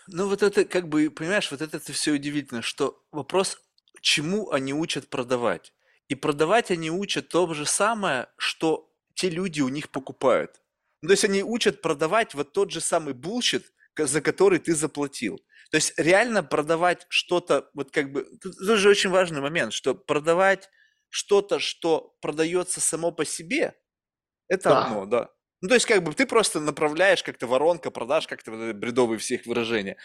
ну, 0.08 0.28
вот 0.28 0.42
это, 0.42 0.64
как 0.64 0.88
бы, 0.88 1.10
понимаешь, 1.10 1.50
вот 1.50 1.62
это 1.62 1.78
все 1.92 2.12
удивительно, 2.12 2.62
что 2.62 3.02
вопрос, 3.12 3.58
чему 4.00 4.50
они 4.50 4.74
учат 4.74 5.08
продавать. 5.08 5.72
И 6.08 6.14
продавать 6.14 6.70
они 6.70 6.90
учат 6.90 7.28
то 7.28 7.52
же 7.54 7.64
самое, 7.64 8.28
что 8.36 8.92
те 9.14 9.30
люди 9.30 9.60
у 9.60 9.68
них 9.68 9.90
покупают. 9.90 10.60
Ну, 11.00 11.08
то 11.08 11.12
есть 11.12 11.24
они 11.24 11.42
учат 11.42 11.82
продавать 11.82 12.34
вот 12.34 12.52
тот 12.52 12.70
же 12.70 12.80
самый 12.80 13.14
bullshit, 13.14 13.72
за 13.96 14.20
который 14.20 14.58
ты 14.58 14.74
заплатил. 14.74 15.40
То 15.70 15.76
есть 15.76 15.94
реально 15.96 16.42
продавать 16.42 17.06
что-то, 17.08 17.70
вот 17.74 17.90
как 17.90 18.12
бы, 18.12 18.24
тут 18.40 18.56
тоже 18.58 18.88
очень 18.88 19.10
важный 19.10 19.40
момент, 19.40 19.72
что 19.72 19.94
продавать 19.94 20.68
что-то, 21.08 21.58
что 21.58 22.16
продается 22.20 22.80
само 22.80 23.10
по 23.10 23.24
себе, 23.24 23.74
это 24.48 24.68
да. 24.68 24.84
одно, 24.84 25.06
да. 25.06 25.30
Ну, 25.60 25.68
то 25.68 25.74
есть, 25.74 25.86
как 25.86 26.02
бы 26.02 26.12
ты 26.12 26.26
просто 26.26 26.60
направляешь 26.60 27.22
как-то 27.22 27.46
воронка, 27.46 27.90
продаж, 27.90 28.26
как-то 28.26 28.50
вот 28.50 28.74
бредовые 28.74 29.18
всех 29.18 29.46
выражения. 29.46 29.96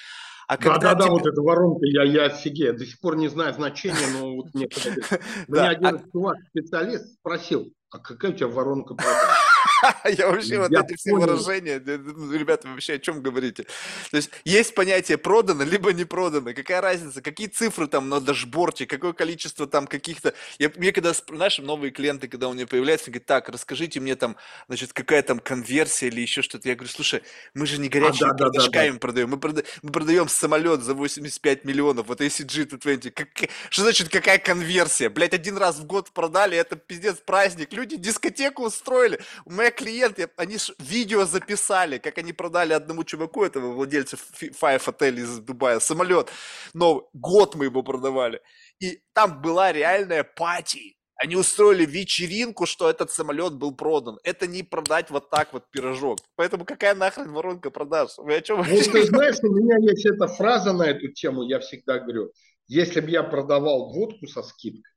А 0.47 0.57
да, 0.57 0.77
да, 0.77 0.91
тебе... 0.91 1.03
да, 1.03 1.11
вот 1.11 1.27
эта 1.27 1.41
воронка, 1.41 1.85
я, 1.85 2.03
я 2.03 2.25
офигею, 2.25 2.77
до 2.77 2.85
сих 2.85 2.99
пор 3.01 3.17
не 3.17 3.27
знаю 3.27 3.53
значения, 3.53 4.07
но 4.13 4.35
вот 4.35 4.53
мне 4.53 4.69
Меня 5.47 5.69
один 5.69 5.87
а 5.87 6.11
чувак, 6.11 6.37
специалист, 6.47 7.15
спросил, 7.15 7.73
а 7.91 7.99
какая 7.99 8.31
у 8.31 8.35
тебя 8.35 8.47
воронка 8.47 8.95
продаж? 8.95 9.36
Я 10.05 10.27
вообще 10.27 10.59
вот 10.59 10.71
эти 10.71 10.97
все 10.97 11.13
выражения, 11.13 11.81
ну, 11.85 12.31
ребята, 12.33 12.67
вообще 12.67 12.93
о 12.93 12.99
чем 12.99 13.21
говорите? 13.21 13.63
То 14.11 14.17
есть 14.17 14.29
есть 14.45 14.75
понятие 14.75 15.17
продано, 15.17 15.63
либо 15.63 15.93
не 15.93 16.05
продано. 16.05 16.53
Какая 16.53 16.81
разница? 16.81 17.21
Какие 17.21 17.47
цифры 17.47 17.87
там 17.87 18.09
на 18.09 18.19
дашборде? 18.19 18.85
Какое 18.85 19.13
количество 19.13 19.67
там 19.67 19.87
каких-то... 19.87 20.33
Мне 20.75 20.91
когда, 20.91 21.13
знаешь, 21.13 21.59
новые 21.59 21.91
клиенты, 21.91 22.27
когда 22.27 22.49
у 22.49 22.53
меня 22.53 22.67
появляются, 22.67 23.11
говорят, 23.11 23.25
так, 23.25 23.49
расскажите 23.49 23.99
мне 23.99 24.15
там, 24.15 24.35
значит, 24.67 24.93
какая 24.93 25.21
там 25.21 25.39
конверсия 25.39 26.07
или 26.07 26.21
еще 26.21 26.41
что-то. 26.41 26.67
Я 26.69 26.75
говорю, 26.75 26.91
слушай, 26.91 27.21
мы 27.53 27.65
же 27.65 27.79
не 27.79 27.89
горячими 27.89 28.29
а, 28.29 28.33
да, 28.33 28.45
продажками 28.45 28.87
да, 28.87 28.93
да, 28.93 28.99
продаем, 28.99 29.29
мы, 29.29 29.37
прода... 29.37 29.63
мы 29.81 29.91
продаем 29.91 30.27
самолет 30.27 30.81
за 30.81 30.93
85 30.93 31.65
миллионов, 31.65 32.07
вот 32.07 32.21
ACG220. 32.21 33.11
Как... 33.11 33.27
Что 33.69 33.83
значит, 33.83 34.09
какая 34.09 34.37
конверсия? 34.37 35.09
Блять, 35.09 35.33
один 35.33 35.57
раз 35.57 35.77
в 35.77 35.85
год 35.85 36.11
продали, 36.11 36.57
это 36.57 36.75
пиздец 36.75 37.17
праздник. 37.17 37.73
Люди 37.73 37.97
дискотеку 37.97 38.63
устроили. 38.63 39.19
У 39.45 39.51
меня 39.51 39.66
клиенты, 39.71 40.29
они 40.37 40.57
видео 40.79 41.25
записали, 41.25 41.97
как 41.97 42.17
они 42.17 42.33
продали 42.33 42.73
одному 42.73 43.03
чуваку, 43.03 43.43
этого 43.43 43.73
владельца 43.73 44.17
Five 44.17 44.85
Hotel 44.85 45.15
из 45.17 45.39
Дубая, 45.39 45.79
самолет. 45.79 46.29
Но 46.73 47.09
год 47.13 47.55
мы 47.55 47.65
его 47.65 47.83
продавали. 47.83 48.41
И 48.79 49.01
там 49.13 49.41
была 49.41 49.71
реальная 49.71 50.23
пати. 50.23 50.97
Они 51.15 51.35
устроили 51.35 51.85
вечеринку, 51.85 52.67
что 52.67 52.87
этот 52.89 53.11
самолет 53.11 53.53
был 53.53 53.75
продан. 53.75 54.19
Это 54.23 54.45
не 54.45 54.61
продать 54.61 55.09
вот 55.09 55.31
так 55.31 55.51
вот 55.51 55.63
пирожок. 55.71 56.19
Поэтому 56.35 56.63
какая 56.63 56.93
нахрен 56.93 57.33
воронка 57.33 57.71
продаж? 57.71 58.11
Вы 58.17 58.35
о 58.35 58.41
чем 58.41 58.61
Вот 58.61 58.91
ты 58.91 59.03
знаешь, 59.03 59.37
у 59.41 59.51
меня 59.51 59.77
есть 59.79 60.05
эта 60.05 60.27
фраза 60.27 60.73
на 60.73 60.83
эту 60.83 61.07
тему, 61.11 61.41
я 61.41 61.59
всегда 61.59 61.97
говорю, 61.99 62.31
если 62.67 62.99
бы 62.99 63.09
я 63.09 63.23
продавал 63.23 63.91
водку 63.91 64.27
со 64.27 64.43
скидкой, 64.43 64.93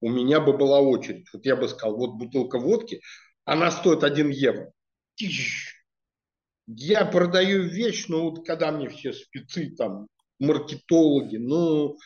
у 0.00 0.08
меня 0.08 0.40
бы 0.40 0.54
была 0.56 0.80
очередь. 0.80 1.26
Вот 1.32 1.44
я 1.44 1.54
бы 1.54 1.68
сказал, 1.68 1.96
вот 1.96 2.14
бутылка 2.14 2.58
водки, 2.58 3.00
она 3.44 3.70
стоит 3.70 4.04
1 4.04 4.30
евро. 4.30 4.72
Я 6.66 7.04
продаю 7.04 7.64
вещь, 7.64 8.06
ну 8.08 8.30
вот 8.30 8.46
когда 8.46 8.70
мне 8.70 8.88
все 8.88 9.12
спецы 9.12 9.74
там, 9.76 10.06
маркетологи, 10.38 11.36
ну, 11.36 11.96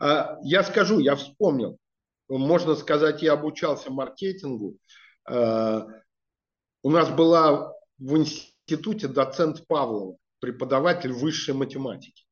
а, 0.00 0.38
я 0.42 0.64
скажу, 0.64 0.98
я 0.98 1.14
вспомнил, 1.14 1.78
можно 2.28 2.74
сказать, 2.74 3.22
я 3.22 3.34
обучался 3.34 3.90
маркетингу. 3.90 4.78
А, 5.28 5.86
у 6.82 6.90
нас 6.90 7.10
была 7.10 7.72
в 7.98 8.16
институте 8.16 9.08
доцент 9.08 9.66
Павлова, 9.66 10.16
преподаватель 10.40 11.12
высшей 11.12 11.54
математики. 11.54 12.24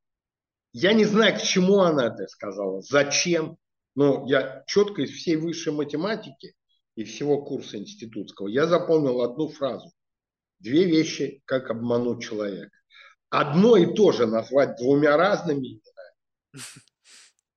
Я 0.73 0.95
не 0.95 1.05
знаю, 1.05 1.39
к 1.39 1.43
чему 1.43 1.81
она 1.81 2.07
это 2.07 2.27
сказала, 2.27 2.81
зачем, 2.81 3.59
но 3.95 4.25
я 4.27 4.65
четко 4.67 5.03
из 5.03 5.11
всей 5.11 5.37
высшей 5.37 5.73
математики 5.73 6.55
и 6.95 7.05
всего 7.05 7.43
курса 7.45 7.79
институтского 7.79 8.49
я 8.49 8.67
запомнил 8.67 9.23
одну 9.23 9.49
фразу. 9.49 9.91
Две 10.59 10.85
вещи, 10.85 11.43
как 11.45 11.71
обмануть 11.71 12.23
человека. 12.23 12.77
Одно 13.31 13.77
и 13.77 13.95
то 13.95 14.13
же 14.13 14.27
назвать 14.27 14.77
двумя 14.77 15.17
разными 15.17 15.67
именами 15.67 16.83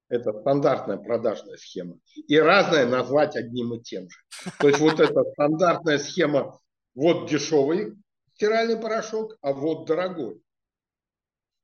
это 0.09 0.33
стандартная 0.39 0.97
продажная 0.97 1.57
схема. 1.57 1.99
И 2.27 2.37
разное 2.37 2.85
назвать 2.85 3.35
одним 3.35 3.73
и 3.73 3.81
тем 3.81 4.09
же. 4.09 4.17
То 4.59 4.67
есть 4.67 4.79
вот 4.79 4.99
эта 4.99 5.23
стандартная 5.31 5.97
схема, 5.97 6.59
вот 6.93 7.29
дешевый 7.29 7.95
стиральный 8.35 8.77
порошок, 8.77 9.37
а 9.41 9.53
вот 9.53 9.87
дорогой. 9.87 10.41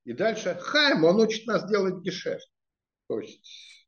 И 0.06 0.14
дальше 0.14 0.57
Хайм, 0.60 1.03
он 1.03 1.19
учит 1.19 1.45
нас 1.45 1.69
делать 1.69 2.02
дешевле. 2.02 2.39
То 3.07 3.19
есть 3.19 3.81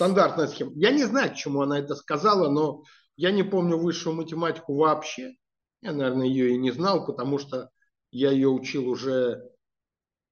стандартная 0.00 0.46
схема. 0.46 0.72
Я 0.76 0.92
не 0.92 1.04
знаю, 1.04 1.30
к 1.30 1.34
чему 1.34 1.60
она 1.60 1.78
это 1.78 1.94
сказала, 1.94 2.50
но 2.50 2.84
я 3.16 3.30
не 3.32 3.42
помню 3.42 3.76
высшую 3.76 4.16
математику 4.16 4.74
вообще. 4.74 5.34
Я, 5.82 5.92
наверное, 5.92 6.26
ее 6.26 6.52
и 6.52 6.56
не 6.56 6.70
знал, 6.70 7.04
потому 7.04 7.38
что 7.38 7.68
я 8.10 8.30
ее 8.30 8.48
учил 8.48 8.88
уже 8.88 9.42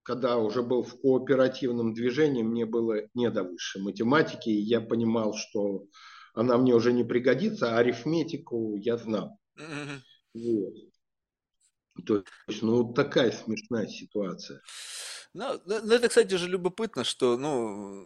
когда 0.02 0.38
уже 0.38 0.62
был 0.62 0.82
в 0.84 0.98
кооперативном 1.02 1.92
движении, 1.92 2.42
мне 2.42 2.64
было 2.64 3.02
не 3.12 3.28
до 3.30 3.42
высшей 3.42 3.82
математики, 3.82 4.48
и 4.48 4.62
я 4.62 4.80
понимал, 4.80 5.34
что 5.34 5.84
она 6.32 6.56
мне 6.56 6.74
уже 6.74 6.94
не 6.94 7.04
пригодится, 7.04 7.76
а 7.76 7.78
арифметику 7.80 8.74
я 8.76 8.96
знал. 8.96 9.38
Вот. 10.32 10.74
То 12.06 12.24
есть, 12.46 12.62
ну, 12.62 12.94
такая 12.94 13.32
смешная 13.32 13.86
ситуация. 13.86 14.62
Ну, 15.34 15.60
ну, 15.66 15.80
ну, 15.82 15.92
это, 15.92 16.08
кстати 16.08 16.34
же, 16.36 16.48
любопытно, 16.48 17.04
что, 17.04 17.36
ну, 17.36 18.02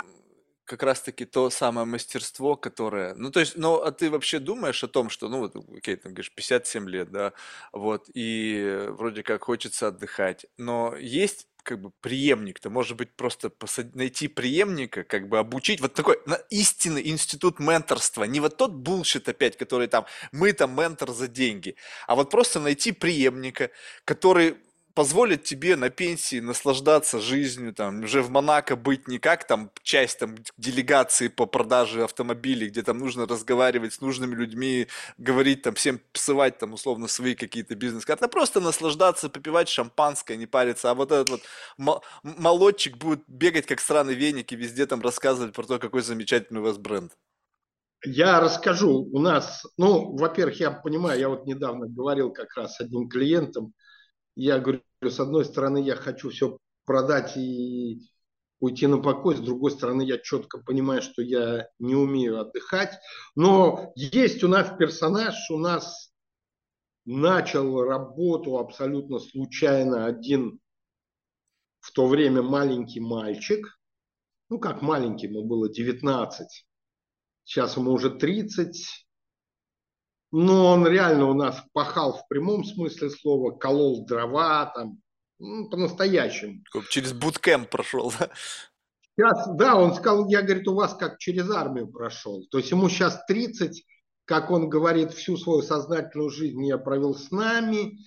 как 0.65 0.83
раз-таки 0.83 1.25
то 1.25 1.51
самое 1.51 1.87
мастерство, 1.87 2.57
которое... 2.57 3.15
Ну, 3.15 3.31
то 3.31 3.41
есть, 3.41 3.57
ну, 3.57 3.77
а 3.77 3.93
ты 3.93 4.11
вообще 4.11 4.39
думаешь 4.39 4.83
о 4.85 4.89
том, 4.89 5.11
что, 5.11 5.29
ну, 5.29 5.39
вот, 5.39 5.57
окей, 5.77 5.97
ты 5.97 6.09
говоришь, 6.09 6.33
57 6.35 6.89
лет, 6.89 7.11
да, 7.11 7.33
вот, 7.73 8.09
и 8.15 8.87
вроде 8.91 9.23
как 9.23 9.45
хочется 9.45 9.89
отдыхать, 9.89 10.47
но 10.57 10.95
есть 10.97 11.49
как 11.63 11.81
бы 11.81 11.93
преемник-то, 12.01 12.71
может 12.71 12.97
быть, 12.97 13.15
просто 13.15 13.49
посад... 13.49 13.95
найти 13.95 14.29
преемника, 14.29 15.05
как 15.05 15.29
бы 15.29 15.39
обучить, 15.39 15.81
вот 15.81 15.95
такой 15.95 16.19
на 16.27 16.35
истинный 16.51 17.09
институт 17.09 17.61
менторства, 17.61 18.25
не 18.25 18.41
вот 18.41 18.57
тот 18.57 18.73
булшит 18.73 19.29
опять, 19.29 19.57
который 19.57 19.87
там, 19.87 20.07
мы 20.33 20.53
там 20.53 20.75
ментор 20.77 21.13
за 21.13 21.29
деньги, 21.29 21.77
а 22.07 22.17
вот 22.17 22.31
просто 22.31 22.61
найти 22.61 22.93
преемника, 22.93 23.71
который 24.05 24.57
позволит 24.95 25.45
тебе 25.45 25.77
на 25.77 25.91
пенсии 25.91 26.41
наслаждаться 26.41 27.21
жизнью, 27.21 27.75
там, 27.75 28.05
уже 28.05 28.23
в 28.23 28.31
Монако 28.31 28.77
быть 28.77 29.09
не 29.09 29.19
как 29.19 29.47
там 29.47 29.71
часть 29.83 30.19
там 30.19 30.37
делегации 30.57 31.29
по 31.29 31.47
продаже 31.47 32.05
автомобилей, 32.05 32.69
где 32.69 32.83
там 32.83 32.99
нужно 32.99 33.27
разговаривать 33.27 33.95
с 33.95 34.01
нужными 34.01 34.35
людьми, 34.35 34.89
говорить 35.19 35.63
там, 35.63 35.75
всем 35.75 36.01
псывать 36.13 36.59
там 36.59 36.73
условно 36.73 37.09
свои 37.09 37.35
какие-то 37.35 37.75
бизнес 37.75 38.05
а 38.09 38.29
просто 38.29 38.61
наслаждаться, 38.61 39.29
попивать 39.29 39.69
шампанское, 39.69 40.37
не 40.37 40.47
париться, 40.47 40.91
а 40.91 40.95
вот 40.95 41.13
этот 41.13 41.43
вот 41.79 42.03
молодчик 42.23 42.97
будет 42.97 43.23
бегать 43.27 43.67
как 43.67 43.81
странный 43.81 44.15
веник 44.15 44.53
и 44.53 44.57
везде 44.57 44.87
там 44.87 45.01
рассказывать 45.01 45.55
про 45.55 45.65
то, 45.65 45.79
какой 45.79 46.03
замечательный 46.03 46.61
у 46.61 46.65
вас 46.65 46.79
бренд. 46.79 47.13
Я 48.05 48.41
расскажу. 48.41 49.09
У 49.13 49.19
нас, 49.21 49.65
ну, 49.77 50.17
во-первых, 50.17 50.59
я 50.59 50.73
понимаю, 50.73 51.21
я 51.21 51.29
вот 51.29 51.47
недавно 51.47 51.87
говорил 51.87 52.33
как 52.33 52.57
раз 52.57 52.77
с 52.77 52.81
одним 52.81 53.09
клиентом, 53.09 53.75
я 54.35 54.59
говорю, 54.59 54.83
с 55.03 55.21
одной 55.21 55.45
стороны, 55.45 55.79
я 55.79 55.97
хочу 55.97 56.31
все 56.31 56.59
продать 56.85 57.37
и 57.37 58.01
уйти 58.61 58.87
на 58.87 58.99
покой, 58.99 59.37
с 59.37 59.41
другой 59.41 59.73
стороны, 59.73 60.03
я 60.03 60.19
четко 60.19 60.59
понимаю, 60.59 61.03
что 61.03 61.21
я 61.21 61.69
не 61.79 61.95
умею 61.95 62.41
отдыхать. 62.41 62.99
Но 63.35 63.93
есть 63.97 64.45
у 64.45 64.49
нас 64.49 64.77
персонаж, 64.79 65.35
у 65.51 65.59
нас 65.59 66.13
начал 67.05 67.83
работу 67.83 68.59
абсолютно 68.59 69.19
случайно 69.19 70.07
один 70.07 70.61
в 71.81 71.91
то 71.91 72.07
время 72.07 72.43
маленький 72.43 73.01
мальчик, 73.01 73.81
ну 74.49 74.61
как 74.61 74.83
маленький, 74.83 75.27
ему 75.27 75.45
было 75.45 75.69
19, 75.69 76.65
сейчас 77.43 77.77
ему 77.77 77.91
уже 77.91 78.11
30, 78.11 79.02
но 80.33 80.73
он 80.73 80.87
реально 80.87 81.27
у 81.27 81.35
нас 81.35 81.63
пахал 81.73 82.15
в 82.15 82.27
прямом 82.27 82.65
смысле 82.65 83.11
слова, 83.11 83.53
колол 83.53 84.05
дрова 84.07 84.67
там, 84.75 84.99
ну, 85.39 85.69
по-настоящему. 85.69 86.63
Через 86.89 87.13
буткемп 87.13 87.69
прошел, 87.69 88.13
да? 88.19 88.31
Сейчас, 89.15 89.47
да, 89.57 89.77
он 89.77 89.95
сказал, 89.95 90.27
я, 90.29 90.41
говорит, 90.41 90.67
у 90.69 90.75
вас 90.75 90.95
как 90.95 91.19
через 91.19 91.51
армию 91.51 91.87
прошел. 91.87 92.47
То 92.51 92.59
есть 92.59 92.71
ему 92.71 92.89
сейчас 92.89 93.23
30, 93.27 93.85
как 94.25 94.51
он 94.51 94.71
говорит, 94.71 95.13
всю 95.13 95.37
свою 95.37 95.61
сознательную 95.61 96.31
жизнь 96.31 96.65
я 96.65 96.79
провел 96.79 97.15
с 97.15 97.31
нами. 97.31 97.99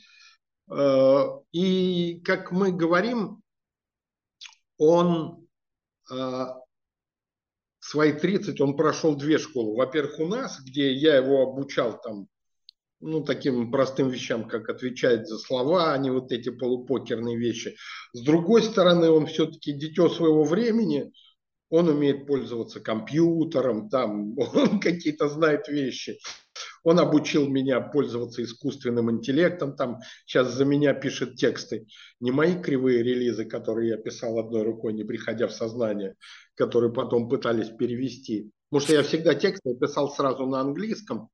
Э, 0.72 1.26
и, 1.52 2.22
как 2.26 2.52
мы 2.52 2.72
говорим, 2.72 3.44
он 4.80 5.48
э, 6.12 6.46
свои 7.86 8.14
30 8.14 8.60
он 8.62 8.76
прошел 8.76 9.16
две 9.16 9.38
школы. 9.38 9.78
Во-первых, 9.78 10.20
у 10.20 10.28
нас, 10.28 10.60
где 10.62 10.92
я 10.92 11.18
его 11.18 11.44
обучал 11.44 12.00
там, 12.02 12.28
ну, 13.00 13.24
таким 13.24 13.72
простым 13.72 14.10
вещам, 14.10 14.48
как 14.48 14.70
отвечать 14.70 15.28
за 15.28 15.38
слова, 15.38 15.94
а 15.94 15.98
не 15.98 16.10
вот 16.10 16.32
эти 16.32 16.50
полупокерные 16.50 17.38
вещи. 17.38 17.76
С 18.14 18.24
другой 18.24 18.64
стороны, 18.64 19.10
он 19.12 19.28
все-таки 19.28 19.72
дитё 19.72 20.10
своего 20.10 20.44
времени, 20.44 21.12
он 21.76 21.90
умеет 21.90 22.26
пользоваться 22.26 22.80
компьютером, 22.80 23.90
там, 23.90 24.38
он 24.56 24.80
какие-то 24.80 25.28
знает 25.28 25.68
вещи. 25.68 26.20
Он 26.84 27.00
обучил 27.00 27.50
меня 27.50 27.82
пользоваться 27.82 28.42
искусственным 28.42 29.12
интеллектом, 29.12 29.76
там 29.76 30.00
сейчас 30.26 30.54
за 30.54 30.64
меня 30.64 30.94
пишет 30.94 31.36
тексты. 31.36 31.86
Не 32.22 32.32
мои 32.32 32.62
кривые 32.62 33.04
релизы, 33.04 33.44
которые 33.44 33.90
я 33.90 33.98
писал 33.98 34.40
одной 34.40 34.64
рукой, 34.64 34.94
не 34.94 35.04
приходя 35.04 35.48
в 35.48 35.52
сознание, 35.52 36.16
которые 36.54 36.94
потом 36.94 37.28
пытались 37.28 37.70
перевести. 37.70 38.52
Потому 38.70 38.86
что 38.86 38.94
я 38.94 39.04
всегда 39.04 39.36
тексты 39.36 39.76
писал 39.76 40.10
сразу 40.12 40.46
на 40.46 40.62
английском. 40.62 41.30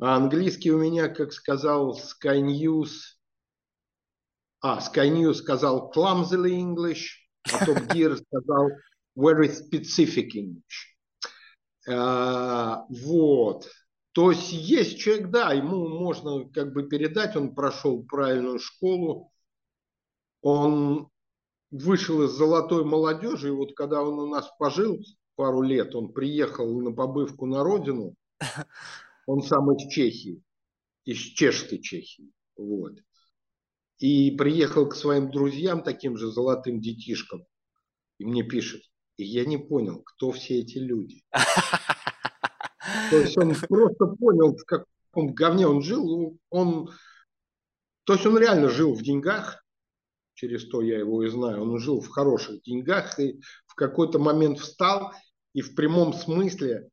А 0.00 0.16
английский 0.16 0.70
у 0.70 0.78
меня, 0.78 1.08
как 1.08 1.32
сказал 1.32 1.96
Sky 1.96 2.42
News, 2.42 2.90
а, 4.60 4.80
Sky 4.80 5.10
News 5.10 5.34
сказал 5.34 5.90
clumsily 5.94 6.60
English, 6.60 7.06
а 7.50 7.64
Top 7.64 7.88
Gear 7.88 8.16
сказал 8.16 8.68
very 9.16 9.48
specific 9.48 10.34
English. 10.34 10.92
А, 11.88 12.84
вот. 12.88 13.68
То 14.12 14.30
есть 14.30 14.52
есть 14.52 14.98
человек, 14.98 15.30
да, 15.30 15.52
ему 15.52 15.88
можно 15.88 16.48
как 16.50 16.72
бы 16.72 16.86
передать, 16.86 17.34
он 17.34 17.54
прошел 17.54 18.04
правильную 18.04 18.58
школу, 18.58 19.32
он 20.42 21.08
вышел 21.70 22.22
из 22.22 22.30
золотой 22.32 22.84
молодежи, 22.84 23.48
и 23.48 23.52
вот 23.52 23.74
когда 23.74 24.02
он 24.02 24.18
у 24.18 24.28
нас 24.28 24.50
пожил 24.58 25.02
пару 25.34 25.62
лет, 25.62 25.94
он 25.94 26.12
приехал 26.12 26.78
на 26.80 26.92
побывку 26.92 27.46
на 27.46 27.64
родину, 27.64 28.14
он 29.26 29.42
сам 29.42 29.74
из 29.74 29.90
Чехии, 29.90 30.42
из 31.04 31.16
чешской 31.16 31.78
Чехии, 31.78 32.30
вот. 32.56 32.98
И 33.98 34.32
приехал 34.32 34.88
к 34.88 34.94
своим 34.94 35.30
друзьям, 35.30 35.82
таким 35.82 36.18
же 36.18 36.30
золотым 36.30 36.80
детишкам, 36.80 37.46
и 38.18 38.26
мне 38.26 38.42
пишет, 38.42 38.82
и 39.16 39.24
я 39.24 39.44
не 39.44 39.58
понял, 39.58 40.02
кто 40.02 40.32
все 40.32 40.60
эти 40.60 40.78
люди. 40.78 41.22
То 43.10 43.16
есть 43.16 43.36
он 43.36 43.54
просто 43.68 44.06
понял, 44.06 44.56
в 44.56 44.64
каком 44.64 45.34
говне 45.34 45.66
он 45.66 45.82
жил. 45.82 46.38
Он, 46.50 46.90
то 48.04 48.14
есть 48.14 48.26
он 48.26 48.38
реально 48.38 48.68
жил 48.68 48.94
в 48.94 49.02
деньгах, 49.02 49.64
через 50.34 50.68
то 50.68 50.82
я 50.82 50.98
его 50.98 51.22
и 51.22 51.28
знаю. 51.28 51.62
Он 51.62 51.78
жил 51.78 52.00
в 52.00 52.08
хороших 52.08 52.62
деньгах 52.62 53.18
и 53.18 53.40
в 53.66 53.74
какой-то 53.74 54.18
момент 54.18 54.58
встал 54.58 55.12
и 55.52 55.60
в 55.60 55.74
прямом 55.74 56.12
смысле 56.12 56.88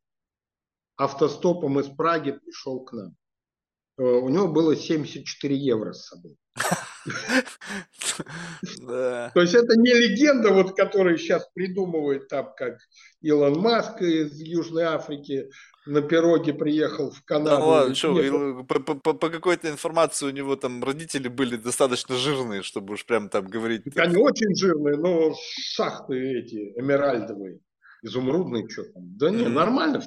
автостопом 0.98 1.80
из 1.80 1.88
Праги 1.88 2.32
пришел 2.32 2.84
к 2.84 2.94
нам. 2.94 3.16
Э, 3.98 4.04
у 4.04 4.30
него 4.30 4.48
было 4.50 4.76
74 4.76 5.56
евро 5.56 5.94
с 5.94 6.08
собой. 6.08 6.36
То 8.86 9.42
есть 9.42 9.54
это 9.54 9.78
не 9.78 9.94
легенда, 9.94 10.52
вот, 10.52 10.76
которую 10.76 11.18
сейчас 11.18 11.50
придумывают 11.54 12.28
там, 12.28 12.54
как 12.56 12.80
Илон 13.22 13.60
Маск 13.60 14.02
из 14.02 14.40
Южной 14.40 14.84
Африки 14.84 15.50
на 15.86 16.02
пироге 16.02 16.54
приехал 16.54 17.12
в 17.12 17.24
Канаду. 17.24 17.50
Да 17.50 17.66
ладно, 17.66 17.96
что, 17.96 18.64
по, 18.64 18.80
по, 18.80 19.14
по 19.14 19.30
какой-то 19.30 19.70
информации 19.70 20.28
у 20.28 20.32
него 20.32 20.56
там 20.56 20.84
родители 20.84 21.28
были 21.28 21.56
достаточно 21.56 22.16
жирные, 22.16 22.62
чтобы 22.62 22.94
уж 22.94 23.06
прям 23.06 23.30
там 23.30 23.48
говорить. 23.48 23.84
Они 23.96 24.18
очень 24.18 24.56
жирные, 24.56 24.98
но 24.98 25.34
шахты 25.74 26.40
эти, 26.40 26.74
эмеральдовые, 26.80 27.60
изумрудные, 28.04 28.68
что 28.70 28.84
там. 28.84 29.04
Да 29.18 29.30
не, 29.30 29.48
нормально. 29.48 30.00
Да, 30.00 30.06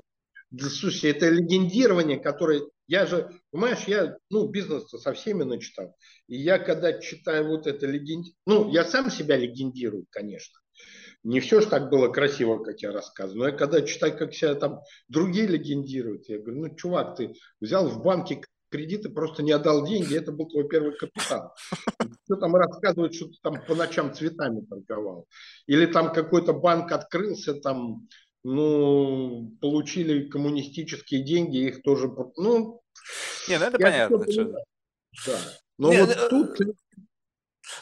слушай, 0.60 1.10
это 1.10 1.28
легендирование, 1.28 2.18
которое 2.18 2.62
я 2.86 3.06
же, 3.06 3.30
понимаешь, 3.50 3.84
я, 3.86 4.16
ну, 4.28 4.48
бизнес 4.48 4.88
со 4.90 5.12
всеми 5.14 5.44
начитал. 5.44 5.96
И 6.28 6.36
я, 6.36 6.58
когда 6.58 6.98
читаю 6.98 7.48
вот 7.48 7.66
это 7.66 7.86
легенд... 7.86 8.26
Ну, 8.46 8.70
я 8.70 8.84
сам 8.84 9.10
себя 9.10 9.36
легендирую, 9.36 10.06
конечно. 10.10 10.60
Не 11.24 11.40
все 11.40 11.60
же 11.60 11.68
так 11.68 11.88
было 11.88 12.08
красиво, 12.08 12.62
как 12.62 12.80
я 12.80 12.92
рассказываю. 12.92 13.38
Но 13.38 13.46
я 13.48 13.52
когда 13.52 13.82
читаю, 13.82 14.16
как 14.18 14.34
себя 14.34 14.54
там 14.54 14.80
другие 15.08 15.46
легендируют, 15.46 16.28
я 16.28 16.38
говорю, 16.38 16.62
ну, 16.62 16.74
чувак, 16.74 17.16
ты 17.16 17.34
взял 17.60 17.88
в 17.88 18.02
банке 18.02 18.42
кредиты, 18.70 19.10
просто 19.10 19.42
не 19.42 19.52
отдал 19.52 19.86
деньги, 19.86 20.16
это 20.16 20.32
был 20.32 20.48
твой 20.48 20.66
первый 20.66 20.96
капитал. 20.96 21.54
Что 22.24 22.36
там 22.36 22.56
рассказывают, 22.56 23.14
что 23.14 23.26
ты 23.26 23.36
там 23.42 23.64
по 23.64 23.74
ночам 23.74 24.12
цветами 24.14 24.64
торговал. 24.64 25.26
Или 25.66 25.86
там 25.86 26.12
какой-то 26.12 26.52
банк 26.52 26.90
открылся, 26.90 27.54
там 27.54 28.08
ну, 28.44 29.56
получили 29.60 30.28
коммунистические 30.28 31.22
деньги, 31.24 31.68
их 31.68 31.82
тоже, 31.82 32.08
ну... 32.36 32.82
Не, 33.48 33.58
ну 33.58 33.64
это 33.64 33.78
понятно. 33.78 34.32
Что... 34.32 34.44
Да. 35.26 35.38
Но 35.78 35.92
Не, 35.92 36.00
вот 36.04 36.10
э, 36.10 36.28
тут... 36.28 36.58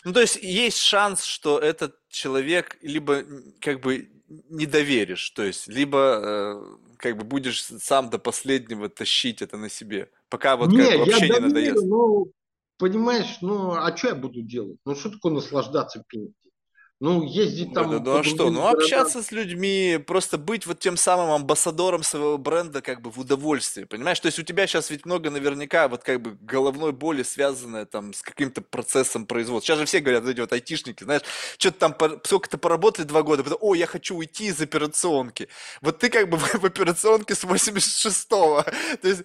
Ну, 0.04 0.12
то 0.12 0.20
есть 0.20 0.36
есть 0.36 0.78
шанс, 0.78 1.24
что 1.24 1.58
этот 1.58 1.96
человек 2.08 2.78
либо 2.82 3.24
как 3.60 3.80
бы 3.80 4.10
не 4.28 4.66
доверишь, 4.66 5.30
то 5.30 5.42
есть 5.42 5.66
либо 5.66 6.20
э, 6.22 6.96
как 6.98 7.16
бы 7.16 7.24
будешь 7.24 7.64
сам 7.64 8.10
до 8.10 8.18
последнего 8.18 8.88
тащить 8.88 9.42
это 9.42 9.56
на 9.56 9.68
себе, 9.68 10.10
пока 10.28 10.56
вот 10.56 10.70
не, 10.70 10.84
как 10.84 10.98
вообще 10.98 11.26
я 11.26 11.34
не 11.34 11.46
надоест. 11.46 11.84
Ну, 11.84 12.32
понимаешь, 12.78 13.38
ну 13.40 13.72
а 13.72 13.96
что 13.96 14.08
я 14.08 14.14
буду 14.14 14.42
делать? 14.42 14.78
Ну 14.84 14.94
что 14.94 15.10
такое 15.10 15.32
наслаждаться 15.32 16.04
пенсией? 16.06 16.49
Ну, 17.00 17.22
ездить 17.22 17.72
там... 17.72 17.90
Да, 17.90 17.98
да, 17.98 18.18
а 18.18 18.22
что? 18.22 18.50
Ну, 18.50 18.66
общаться 18.66 19.22
с 19.22 19.32
людьми, 19.32 19.98
просто 20.06 20.36
быть 20.36 20.66
вот 20.66 20.80
тем 20.80 20.98
самым 20.98 21.30
амбассадором 21.30 22.02
своего 22.02 22.36
бренда 22.36 22.82
как 22.82 23.00
бы 23.00 23.10
в 23.10 23.18
удовольствие, 23.18 23.86
понимаешь? 23.86 24.20
То 24.20 24.26
есть 24.26 24.38
у 24.38 24.42
тебя 24.42 24.66
сейчас 24.66 24.90
ведь 24.90 25.06
много 25.06 25.30
наверняка 25.30 25.88
вот 25.88 26.04
как 26.04 26.20
бы 26.20 26.36
головной 26.42 26.92
боли, 26.92 27.22
связанная 27.22 27.86
там 27.86 28.12
с 28.12 28.20
каким-то 28.20 28.60
процессом 28.60 29.24
производства. 29.24 29.68
Сейчас 29.68 29.78
же 29.78 29.86
все 29.86 30.00
говорят, 30.00 30.24
вот 30.24 30.30
эти 30.30 30.40
вот 30.40 30.52
айтишники, 30.52 31.02
знаешь, 31.02 31.22
что-то 31.56 31.78
там, 31.78 32.20
сколько-то 32.22 32.58
поработали 32.58 33.06
два 33.06 33.22
года, 33.22 33.44
потом, 33.44 33.58
о, 33.62 33.74
я 33.74 33.86
хочу 33.86 34.16
уйти 34.16 34.48
из 34.48 34.60
операционки. 34.60 35.48
Вот 35.80 36.00
ты 36.00 36.10
как 36.10 36.28
бы 36.28 36.36
в, 36.36 36.60
в 36.60 36.66
операционке 36.66 37.34
с 37.34 37.44
86-го. 37.44 38.62
То 39.00 39.08
есть, 39.08 39.22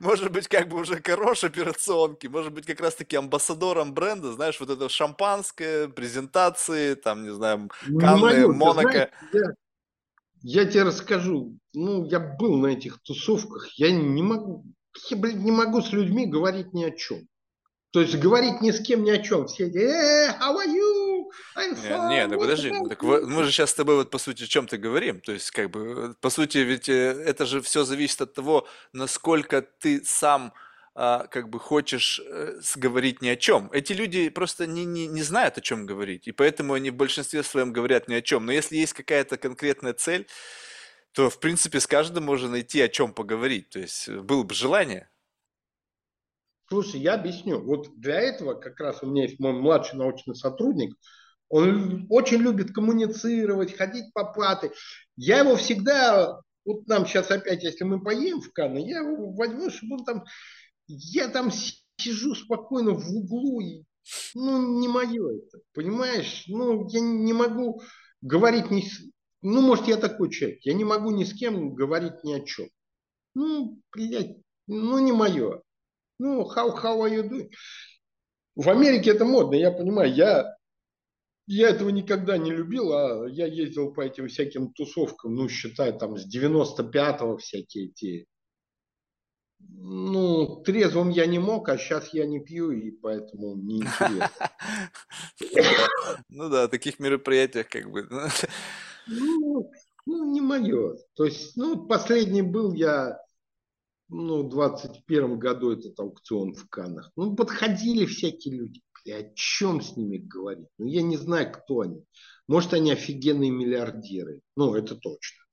может 0.00 0.30
быть, 0.30 0.46
как 0.46 0.68
бы 0.68 0.80
уже 0.80 1.00
хорош 1.02 1.42
операционки, 1.42 2.26
может 2.26 2.52
быть, 2.52 2.66
как 2.66 2.82
раз-таки 2.82 3.16
амбассадором 3.16 3.94
бренда, 3.94 4.32
знаешь, 4.32 4.60
вот 4.60 4.68
это 4.68 4.90
шампанское, 4.90 5.88
презентации, 5.88 6.97
там, 7.02 7.24
не 7.24 7.32
знаю, 7.32 7.70
Канны, 7.98 8.46
ну, 8.46 8.52
Монако. 8.52 9.10
я, 9.32 9.52
я 10.42 10.64
тебе 10.64 10.84
расскажу. 10.84 11.58
Ну, 11.74 12.06
я 12.06 12.18
был 12.18 12.56
на 12.56 12.68
этих 12.68 13.00
тусовках. 13.02 13.68
Я 13.78 13.90
не 13.90 14.22
могу, 14.22 14.64
я, 15.10 15.16
блин, 15.16 15.44
не 15.44 15.50
могу 15.52 15.80
с 15.80 15.92
людьми 15.92 16.26
говорить 16.26 16.72
ни 16.72 16.84
о 16.84 16.90
чем. 16.90 17.28
То 17.90 18.02
есть 18.02 18.16
говорить 18.16 18.60
ни 18.60 18.70
с 18.70 18.80
кем 18.80 19.02
ни 19.02 19.10
о 19.10 19.18
чем. 19.18 19.46
Все 19.46 19.66
эти, 19.66 19.78
э, 19.78 20.36
how 20.38 20.56
are 20.56 20.66
you? 20.66 21.24
I'm 21.56 21.74
fine. 21.74 22.08
Нет, 22.10 22.30
так 22.30 22.38
подожди, 22.38 22.70
ну, 22.70 22.86
так 22.86 23.02
мы 23.02 23.44
же 23.44 23.50
сейчас 23.50 23.70
с 23.70 23.74
тобой 23.74 23.96
вот 23.96 24.10
по 24.10 24.18
сути 24.18 24.44
о 24.44 24.46
чем-то 24.46 24.76
говорим. 24.76 25.20
То 25.20 25.32
есть 25.32 25.50
как 25.50 25.70
бы, 25.70 26.14
по 26.20 26.28
сути, 26.28 26.58
ведь 26.58 26.88
э, 26.90 26.92
это 26.92 27.46
же 27.46 27.62
все 27.62 27.84
зависит 27.84 28.20
от 28.20 28.34
того, 28.34 28.66
насколько 28.92 29.62
ты 29.62 30.04
сам 30.04 30.52
как 30.98 31.48
бы 31.48 31.60
хочешь 31.60 32.20
э, 32.26 32.58
говорить 32.74 33.22
ни 33.22 33.28
о 33.28 33.36
чем. 33.36 33.70
Эти 33.72 33.92
люди 33.92 34.28
просто 34.30 34.66
не, 34.66 34.84
не, 34.84 35.06
не 35.06 35.22
знают, 35.22 35.56
о 35.56 35.60
чем 35.60 35.86
говорить, 35.86 36.26
и 36.26 36.32
поэтому 36.32 36.74
они 36.74 36.90
в 36.90 36.96
большинстве 36.96 37.44
своем 37.44 37.72
говорят 37.72 38.08
ни 38.08 38.14
о 38.14 38.20
чем. 38.20 38.46
Но 38.46 38.50
если 38.50 38.76
есть 38.76 38.94
какая-то 38.94 39.36
конкретная 39.36 39.92
цель, 39.92 40.26
то, 41.12 41.30
в 41.30 41.38
принципе, 41.38 41.78
с 41.78 41.86
каждым 41.86 42.24
можно 42.24 42.48
найти, 42.48 42.80
о 42.80 42.88
чем 42.88 43.12
поговорить. 43.12 43.70
То 43.70 43.78
есть 43.78 44.08
э, 44.08 44.20
было 44.20 44.42
бы 44.42 44.54
желание. 44.54 45.08
Слушай, 46.68 47.00
я 47.00 47.14
объясню. 47.14 47.62
Вот 47.62 47.96
для 47.96 48.20
этого 48.20 48.54
как 48.54 48.80
раз 48.80 49.00
у 49.02 49.06
меня 49.06 49.22
есть 49.22 49.38
мой 49.38 49.52
младший 49.52 49.96
научный 49.98 50.34
сотрудник. 50.34 50.96
Он 51.48 52.06
очень 52.10 52.38
любит 52.38 52.74
коммуницировать, 52.74 53.76
ходить 53.76 54.12
по 54.12 54.24
паты. 54.24 54.72
Я 55.14 55.38
его 55.38 55.54
всегда, 55.54 56.40
вот 56.64 56.88
нам 56.88 57.06
сейчас 57.06 57.30
опять, 57.30 57.62
если 57.62 57.84
мы 57.84 58.02
поем 58.02 58.40
в 58.40 58.52
Канны, 58.52 58.78
я 58.78 58.98
его 58.98 59.30
возьму, 59.30 59.70
чтобы 59.70 59.98
он 59.98 60.04
там 60.04 60.24
я 60.88 61.28
там 61.28 61.50
сижу 61.98 62.34
спокойно 62.34 62.92
в 62.92 63.08
углу, 63.14 63.60
и, 63.60 63.84
ну, 64.34 64.80
не 64.80 64.88
мое 64.88 65.38
это, 65.38 65.58
понимаешь? 65.74 66.44
Ну, 66.48 66.88
я 66.88 67.00
не 67.00 67.32
могу 67.32 67.82
говорить 68.22 68.70
ни 68.70 68.82
с... 68.82 69.00
Ну, 69.42 69.60
может, 69.60 69.86
я 69.86 69.96
такой 69.96 70.30
человек, 70.30 70.60
я 70.62 70.74
не 70.74 70.84
могу 70.84 71.10
ни 71.10 71.24
с 71.24 71.32
кем 71.32 71.74
говорить 71.74 72.24
ни 72.24 72.32
о 72.32 72.40
чем. 72.40 72.68
Ну, 73.34 73.80
блядь, 73.92 74.36
ну, 74.66 74.98
не 74.98 75.12
мое. 75.12 75.62
Ну, 76.18 76.42
how, 76.42 76.74
how 76.76 77.00
are 77.02 77.10
you 77.10 77.28
doing? 77.28 77.50
В 78.56 78.68
Америке 78.70 79.10
это 79.10 79.24
модно, 79.24 79.54
я 79.54 79.70
понимаю, 79.70 80.12
я, 80.12 80.56
я 81.46 81.68
этого 81.68 81.90
никогда 81.90 82.38
не 82.38 82.50
любил, 82.50 82.92
а 82.92 83.28
я 83.28 83.46
ездил 83.46 83.92
по 83.92 84.00
этим 84.00 84.26
всяким 84.26 84.72
тусовкам, 84.72 85.36
ну, 85.36 85.48
считай, 85.48 85.96
там, 85.96 86.16
с 86.16 86.26
95-го 86.26 87.36
всякие 87.36 87.90
эти 87.90 88.26
ну, 89.60 90.62
трезвым 90.64 91.08
я 91.10 91.26
не 91.26 91.38
мог, 91.38 91.68
а 91.68 91.78
сейчас 91.78 92.12
я 92.12 92.26
не 92.26 92.40
пью, 92.40 92.70
и 92.70 92.90
поэтому 92.90 93.56
не 93.56 93.78
интересно. 93.78 94.50
Ну 96.28 96.48
да, 96.48 96.68
таких 96.68 96.98
мероприятиях 96.98 97.68
как 97.68 97.90
бы. 97.90 98.06
Ну, 99.06 99.70
ну, 100.06 100.32
не 100.32 100.40
мое. 100.40 100.96
То 101.14 101.24
есть, 101.24 101.56
ну, 101.56 101.86
последний 101.86 102.42
был 102.42 102.72
я, 102.72 103.18
ну, 104.08 104.42
в 104.42 104.48
21 104.48 105.38
году 105.38 105.72
этот 105.72 105.98
аукцион 105.98 106.54
в 106.54 106.68
Канах. 106.68 107.10
Ну, 107.16 107.34
подходили 107.36 108.06
всякие 108.06 108.54
люди. 108.56 108.82
И 109.04 109.12
о 109.12 109.32
чем 109.34 109.80
с 109.80 109.96
ними 109.96 110.18
говорить? 110.18 110.68
Ну, 110.78 110.86
я 110.86 111.02
не 111.02 111.16
знаю, 111.16 111.52
кто 111.52 111.80
они. 111.80 112.04
Может, 112.46 112.74
они 112.74 112.92
офигенные 112.92 113.50
миллиардеры. 113.50 114.40
Ну, 114.56 114.74
это 114.74 114.96
точно. 114.96 115.44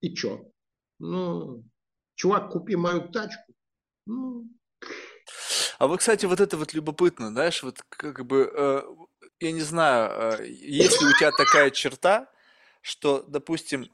И 0.00 0.14
что? 0.14 0.50
Ну, 0.98 1.64
чувак, 2.22 2.50
купи 2.50 2.76
мою 2.76 3.00
тачку. 3.08 3.52
Ну. 4.06 4.44
А 5.78 5.86
вот, 5.86 5.98
кстати, 5.98 6.26
вот 6.26 6.40
это 6.40 6.56
вот 6.56 6.74
любопытно, 6.74 7.28
знаешь, 7.28 7.62
вот 7.62 7.82
как 7.88 8.24
бы, 8.24 8.50
э, 8.54 8.82
я 9.40 9.52
не 9.52 9.60
знаю, 9.60 10.38
э, 10.38 10.46
есть 10.48 11.00
ли 11.00 11.08
у 11.08 11.12
тебя 11.18 11.32
такая 11.32 11.70
черта, 11.70 12.28
что, 12.80 13.24
допустим, 13.28 13.90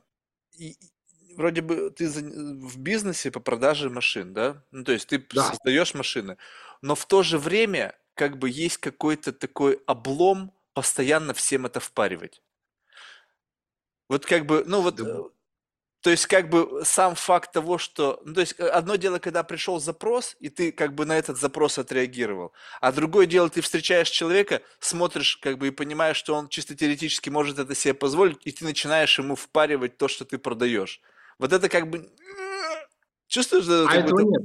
и, 0.58 0.76
вроде 1.36 1.62
бы 1.62 1.90
ты 1.90 2.08
в 2.08 2.78
бизнесе 2.78 3.30
по 3.30 3.40
продаже 3.40 3.88
машин, 3.88 4.34
да? 4.34 4.62
Ну, 4.72 4.84
то 4.84 4.92
есть 4.92 5.08
ты 5.08 5.18
да. 5.18 5.44
создаешь 5.44 5.94
машины, 5.94 6.36
но 6.82 6.94
в 6.94 7.06
то 7.06 7.22
же 7.22 7.38
время 7.38 7.94
как 8.14 8.38
бы 8.38 8.50
есть 8.50 8.78
какой-то 8.78 9.32
такой 9.32 9.80
облом 9.86 10.52
постоянно 10.74 11.32
всем 11.32 11.64
это 11.64 11.80
впаривать. 11.80 12.42
Вот 14.08 14.26
как 14.26 14.44
бы, 14.44 14.64
ну 14.66 14.82
вот 14.82 14.96
да. 14.96 15.22
То 16.00 16.10
есть, 16.10 16.26
как 16.26 16.48
бы 16.48 16.82
сам 16.84 17.16
факт 17.16 17.52
того, 17.52 17.76
что... 17.76 18.20
Ну, 18.24 18.34
то 18.34 18.40
есть, 18.40 18.58
одно 18.60 18.94
дело, 18.94 19.18
когда 19.18 19.42
пришел 19.42 19.80
запрос, 19.80 20.36
и 20.38 20.48
ты 20.48 20.70
как 20.70 20.94
бы 20.94 21.04
на 21.04 21.18
этот 21.18 21.38
запрос 21.38 21.78
отреагировал. 21.78 22.52
А 22.80 22.92
другое 22.92 23.26
дело, 23.26 23.50
ты 23.50 23.60
встречаешь 23.60 24.08
человека, 24.08 24.62
смотришь 24.78 25.36
как 25.38 25.58
бы 25.58 25.68
и 25.68 25.72
понимаешь, 25.72 26.16
что 26.16 26.34
он 26.34 26.48
чисто 26.48 26.76
теоретически 26.76 27.30
может 27.30 27.58
это 27.58 27.74
себе 27.74 27.94
позволить, 27.94 28.38
и 28.44 28.52
ты 28.52 28.64
начинаешь 28.64 29.18
ему 29.18 29.34
впаривать 29.34 29.98
то, 29.98 30.06
что 30.06 30.24
ты 30.24 30.38
продаешь. 30.38 31.00
Вот 31.38 31.52
это 31.52 31.68
как 31.68 31.90
бы... 31.90 32.08
Чувствуешь? 33.26 33.68
А 33.68 33.86
как 33.86 34.04
этого 34.04 34.20
нет. 34.20 34.42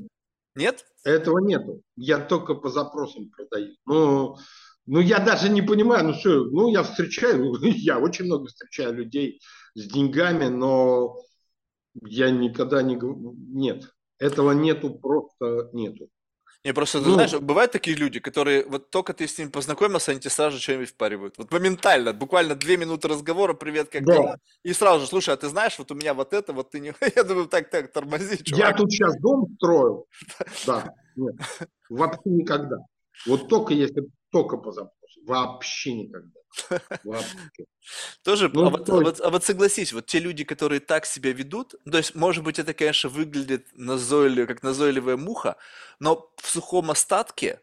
Нет? 0.55 0.85
Этого 1.03 1.39
нету. 1.39 1.81
Я 1.95 2.17
только 2.19 2.55
по 2.55 2.69
запросам 2.69 3.29
продаю. 3.29 3.75
Ну, 3.85 4.37
ну, 4.85 4.99
я 4.99 5.19
даже 5.19 5.49
не 5.49 5.61
понимаю, 5.61 6.05
ну 6.05 6.13
что, 6.13 6.45
ну, 6.45 6.67
я 6.67 6.83
встречаю, 6.83 7.55
я 7.61 7.99
очень 7.99 8.25
много 8.25 8.47
встречаю 8.47 8.93
людей 8.95 9.39
с 9.75 9.85
деньгами, 9.85 10.47
но 10.47 11.15
я 12.01 12.31
никогда 12.31 12.81
не 12.81 12.95
говорю, 12.95 13.35
нет, 13.37 13.93
этого 14.19 14.51
нету, 14.51 14.91
просто 14.91 15.69
нету. 15.73 16.09
Не, 16.65 16.73
просто, 16.73 17.03
ты 17.03 17.11
знаешь, 17.11 17.31
Ну, 17.33 17.41
бывают 17.41 17.73
такие 17.73 17.97
люди, 17.97 18.21
которые 18.21 18.65
вот 18.65 18.89
только 18.89 19.13
ты 19.13 19.27
с 19.27 19.37
ними 19.37 19.49
познакомился, 19.49 20.11
они 20.11 20.21
тебе 20.21 20.29
сразу 20.29 20.55
же 20.55 20.63
что-нибудь 20.63 20.89
впаривают. 20.91 21.37
Вот 21.37 21.51
моментально, 21.51 22.13
буквально 22.13 22.55
две 22.55 22.77
минуты 22.77 23.09
разговора, 23.09 23.53
привет, 23.53 23.89
как 23.89 24.05
да. 24.05 24.13
дела? 24.13 24.37
И 24.63 24.71
сразу 24.71 25.01
же, 25.01 25.07
слушай, 25.07 25.33
а 25.33 25.37
ты 25.37 25.49
знаешь, 25.49 25.77
вот 25.77 25.91
у 25.91 25.95
меня 25.95 26.13
вот 26.13 26.31
это, 26.33 26.53
вот 26.53 26.71
ты 26.71 26.79
не... 26.79 26.93
Я 27.15 27.23
думаю, 27.23 27.47
так, 27.47 27.69
так, 27.69 27.91
тормози, 27.91 28.37
Я 28.37 28.43
чувак. 28.43 28.77
тут 28.77 28.91
сейчас 28.91 29.19
дом 29.19 29.47
строю. 29.57 30.05
Да, 30.65 30.93
нет, 31.17 31.35
вообще 31.89 32.29
никогда. 32.29 32.77
Вот 33.27 33.49
только 33.49 33.73
если 33.73 34.07
только 34.31 34.57
по 34.57 34.71
запросу. 34.71 34.95
Вообще 35.25 35.93
никогда. 35.93 36.39
Вообще. 37.03 37.65
Тоже, 38.23 38.45
а 38.45 38.49
Ну, 38.53 38.69
вот, 38.69 38.89
а 38.89 38.93
есть, 38.93 39.03
вот, 39.03 39.21
а 39.21 39.29
вот 39.29 39.43
согласись, 39.43 39.93
вот 39.93 40.05
те 40.05 40.19
люди, 40.19 40.43
которые 40.43 40.79
так 40.79 41.05
себя 41.05 41.33
ведут, 41.33 41.75
то 41.89 41.97
есть, 41.97 42.15
может 42.15 42.43
быть, 42.43 42.59
это, 42.59 42.73
конечно, 42.73 43.09
выглядит 43.09 43.67
назойливо, 43.73 44.45
как 44.45 44.63
назойливая 44.63 45.17
муха, 45.17 45.57
но 45.99 46.31
в 46.37 46.47
сухом 46.47 46.91
остатке 46.91 47.59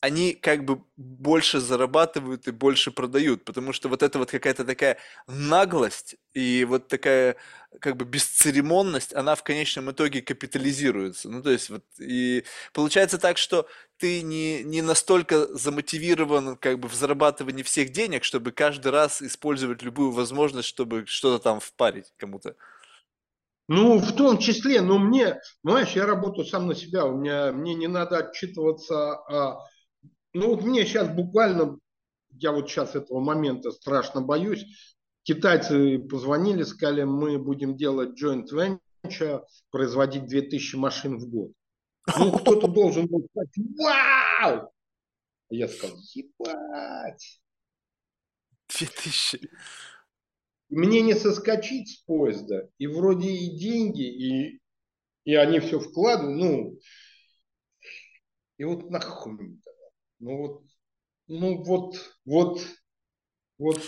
они 0.00 0.32
как 0.32 0.64
бы 0.64 0.82
больше 0.96 1.60
зарабатывают 1.60 2.48
и 2.48 2.52
больше 2.52 2.90
продают, 2.90 3.44
потому 3.44 3.72
что 3.74 3.88
вот 3.90 4.02
это 4.02 4.18
вот 4.18 4.30
какая-то 4.30 4.64
такая 4.64 4.96
наглость 5.26 6.16
и 6.32 6.64
вот 6.64 6.88
такая 6.88 7.36
как 7.80 7.96
бы 7.96 8.06
бесцеремонность, 8.06 9.14
она 9.14 9.34
в 9.34 9.42
конечном 9.42 9.90
итоге 9.90 10.22
капитализируется. 10.22 11.28
Ну, 11.28 11.42
то 11.42 11.50
есть 11.50 11.68
вот 11.68 11.84
и 11.98 12.44
получается 12.72 13.18
так, 13.18 13.36
что 13.36 13.66
ты 13.98 14.22
не, 14.22 14.64
не 14.64 14.80
настолько 14.80 15.46
замотивирован 15.54 16.56
как 16.56 16.78
бы 16.78 16.88
в 16.88 16.94
зарабатывании 16.94 17.62
всех 17.62 17.90
денег, 17.90 18.24
чтобы 18.24 18.52
каждый 18.52 18.90
раз 18.92 19.20
использовать 19.20 19.82
любую 19.82 20.12
возможность, 20.12 20.68
чтобы 20.68 21.04
что-то 21.06 21.42
там 21.42 21.60
впарить 21.60 22.12
кому-то. 22.16 22.56
ну, 23.68 23.98
в 23.98 24.12
том 24.16 24.38
числе, 24.38 24.80
но 24.80 24.98
мне, 24.98 25.40
знаешь, 25.62 25.90
я 25.90 26.06
работаю 26.06 26.46
сам 26.46 26.66
на 26.66 26.74
себя, 26.74 27.04
у 27.04 27.16
меня, 27.16 27.52
мне 27.52 27.74
не 27.74 27.86
надо 27.86 28.18
отчитываться. 28.18 29.14
а, 29.28 29.60
ну, 30.32 30.50
вот 30.50 30.62
мне 30.62 30.84
сейчас 30.84 31.08
буквально, 31.08 31.78
я 32.30 32.52
вот 32.52 32.68
сейчас 32.68 32.94
этого 32.94 33.20
момента 33.20 33.70
страшно 33.72 34.20
боюсь. 34.20 34.64
Китайцы 35.22 35.98
позвонили, 35.98 36.62
сказали, 36.62 37.02
мы 37.02 37.38
будем 37.38 37.76
делать 37.76 38.20
joint 38.20 38.46
venture, 38.52 39.44
производить 39.70 40.26
2000 40.26 40.76
машин 40.76 41.18
в 41.18 41.28
год. 41.28 41.52
Ну, 42.18 42.32
кто-то 42.32 42.68
должен 42.68 43.06
был 43.06 43.26
сказать, 43.30 43.50
вау! 43.78 44.72
А 45.50 45.54
Я 45.54 45.68
сказал, 45.68 45.96
ебать! 46.14 47.40
Две 48.68 48.86
тысячи. 48.86 49.50
Мне 50.68 51.02
не 51.02 51.14
соскочить 51.14 51.88
с 51.88 51.96
поезда, 52.04 52.70
и 52.78 52.86
вроде 52.86 53.28
и 53.28 53.58
деньги, 53.58 54.02
и, 54.02 54.60
и 55.24 55.34
они 55.34 55.58
все 55.58 55.80
вкладывают, 55.80 56.38
ну, 56.38 56.78
и 58.56 58.64
вот 58.64 58.88
нахуй? 58.88 59.58
Ну 60.20 60.36
вот, 60.36 60.62
ну 61.28 61.62
вот, 61.64 61.96
вот, 62.24 62.60
вот, 63.58 63.82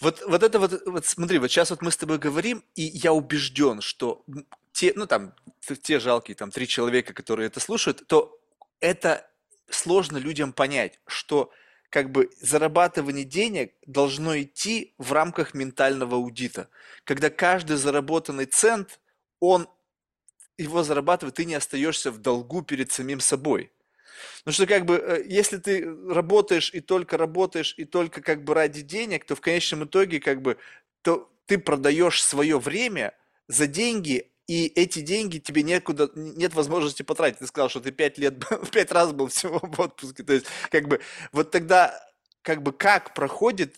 Вот, 0.00 0.22
вот 0.26 0.42
это 0.42 0.58
вот, 0.58 0.82
вот 0.86 1.06
смотри, 1.06 1.38
вот 1.38 1.50
сейчас 1.50 1.70
вот 1.70 1.80
мы 1.80 1.90
с 1.90 1.96
тобой 1.96 2.18
говорим, 2.18 2.62
и 2.74 2.82
я 2.82 3.14
убежден, 3.14 3.80
что 3.80 4.24
те, 4.72 4.92
ну 4.94 5.06
там, 5.06 5.34
те 5.82 5.98
жалкие 5.98 6.34
там 6.34 6.50
три 6.50 6.68
человека, 6.68 7.14
которые 7.14 7.46
это 7.46 7.60
слушают, 7.60 8.06
то 8.06 8.38
это 8.80 9.26
сложно 9.70 10.18
людям 10.18 10.52
понять, 10.52 11.00
что 11.06 11.50
как 11.88 12.10
бы 12.10 12.30
зарабатывание 12.42 13.24
денег 13.24 13.72
должно 13.86 14.38
идти 14.38 14.94
в 14.98 15.12
рамках 15.12 15.54
ментального 15.54 16.16
аудита, 16.16 16.68
когда 17.04 17.30
каждый 17.30 17.76
заработанный 17.78 18.44
цент, 18.44 19.00
он 19.40 19.66
его 20.58 20.82
зарабатывает, 20.82 21.36
ты 21.36 21.46
не 21.46 21.54
остаешься 21.54 22.10
в 22.10 22.18
долгу 22.18 22.62
перед 22.62 22.92
самим 22.92 23.20
собой. 23.20 23.70
Ну 24.44 24.52
что 24.52 24.66
как 24.66 24.84
бы, 24.86 24.96
э, 24.96 25.24
если 25.26 25.58
ты 25.58 25.84
работаешь 26.08 26.70
и 26.72 26.80
только 26.80 27.16
работаешь, 27.18 27.74
и 27.76 27.84
только 27.84 28.20
как 28.22 28.44
бы 28.44 28.54
ради 28.54 28.82
денег, 28.82 29.24
то 29.24 29.34
в 29.36 29.40
конечном 29.40 29.84
итоге 29.84 30.20
как 30.20 30.42
бы 30.42 30.58
то 31.02 31.30
ты 31.46 31.58
продаешь 31.58 32.22
свое 32.22 32.58
время 32.58 33.14
за 33.48 33.66
деньги, 33.66 34.30
и 34.48 34.66
эти 34.66 35.00
деньги 35.00 35.38
тебе 35.38 35.62
некуда, 35.62 36.10
нет 36.14 36.54
возможности 36.54 37.02
потратить. 37.02 37.38
Ты 37.40 37.46
сказал, 37.46 37.68
что 37.68 37.80
ты 37.80 37.90
пять 37.90 38.18
лет, 38.18 38.34
пять 38.72 38.92
раз 38.92 39.12
был 39.12 39.28
всего 39.28 39.58
в 39.62 39.80
отпуске. 39.80 40.22
То 40.22 40.32
есть 40.32 40.46
как 40.70 40.88
бы 40.88 41.00
вот 41.32 41.50
тогда 41.50 42.00
как 42.42 42.62
бы 42.62 42.72
как 42.72 43.14
проходит 43.14 43.76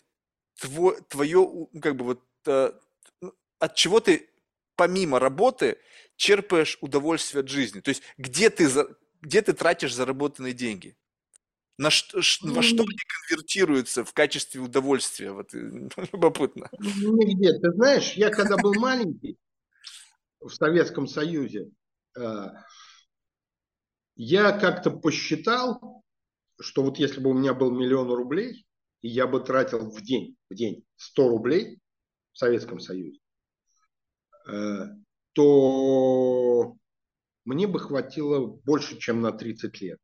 тво- 0.63 1.01
твое, 1.09 1.39
у- 1.39 1.71
ну, 1.73 1.81
как 1.81 1.97
бы 1.97 2.05
вот 2.05 2.23
э, 2.47 2.73
ну, 3.21 3.35
от 3.59 3.75
чего 3.75 4.01
ты 4.01 4.29
помимо 4.77 5.19
работы 5.19 5.79
черпаешь 6.17 6.79
удовольствие 6.81 7.41
от 7.43 7.49
жизни? 7.49 7.81
То 7.81 7.91
есть 7.91 8.03
где 8.17 8.51
ты, 8.51 8.69
где 9.21 9.43
ты 9.43 9.53
тратишь 9.53 9.95
заработанные 9.95 10.53
деньги? 10.53 10.97
На 11.79 11.91
что, 11.91 12.23
ш- 12.23 12.45
во 12.45 12.63
что 12.63 12.83
ну, 12.83 12.89
они 12.89 12.99
конвертируются 13.29 14.05
в 14.05 14.13
качестве 14.13 14.61
удовольствия? 14.61 15.31
Вот 15.31 15.55
э, 15.55 15.89
любопытно. 16.13 16.69
нигде. 16.73 17.59
Ты 17.59 17.73
знаешь, 17.73 18.15
я 18.15 18.31
когда 18.31 18.57
был 18.57 18.75
маленький 18.75 19.39
в 20.41 20.51
Советском 20.51 21.07
Союзе, 21.07 21.71
э, 22.17 22.47
я 24.17 24.59
как-то 24.59 24.91
посчитал, 24.91 26.03
что 26.61 26.83
вот 26.83 26.99
если 26.99 27.21
бы 27.21 27.31
у 27.31 27.35
меня 27.35 27.55
был 27.55 27.71
миллион 27.71 28.11
рублей, 28.11 28.67
и 29.01 29.09
я 29.09 29.29
бы 29.29 29.39
тратил 29.41 29.91
в 29.91 30.01
день, 30.03 30.37
в 30.51 30.55
день 30.55 30.85
100 30.97 31.29
рублей 31.29 31.79
в 32.33 32.39
Советском 32.39 32.81
Союзе, 32.81 33.21
э, 34.49 34.87
то 35.33 36.77
мне 37.49 37.67
бы 37.67 37.81
хватило 37.81 38.47
больше, 38.47 38.99
чем 38.99 39.23
на 39.23 39.33
30 39.33 39.81
лет. 39.81 39.99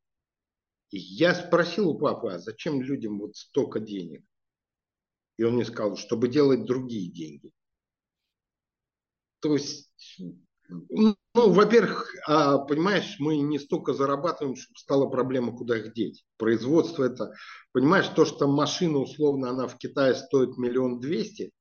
И 0.89 0.97
я 0.97 1.35
спросил 1.35 1.89
у 1.89 1.97
папы, 1.97 2.31
а 2.31 2.39
зачем 2.39 2.81
людям 2.81 3.19
вот 3.19 3.35
столько 3.35 3.79
денег? 3.79 4.23
И 5.37 5.43
он 5.43 5.53
мне 5.53 5.65
сказал, 5.65 5.95
чтобы 5.95 6.27
делать 6.27 6.65
другие 6.65 7.11
деньги. 7.11 7.51
То 9.41 9.53
есть, 9.53 9.91
ну, 10.67 11.15
во-первых, 11.35 12.11
а, 12.25 12.57
понимаешь, 12.57 13.17
мы 13.19 13.37
не 13.37 13.59
столько 13.59 13.93
зарабатываем, 13.93 14.55
чтобы 14.55 14.79
стала 14.79 15.07
проблема, 15.07 15.55
куда 15.55 15.77
их 15.77 15.93
деть. 15.93 16.25
Производство 16.37 17.03
это, 17.03 17.35
понимаешь, 17.73 18.07
то, 18.07 18.25
что 18.25 18.47
машина 18.47 18.97
условно, 18.97 19.51
она 19.51 19.67
в 19.67 19.77
Китае 19.77 20.15
стоит 20.15 20.57
миллион 20.57 20.99
двести, 20.99 21.51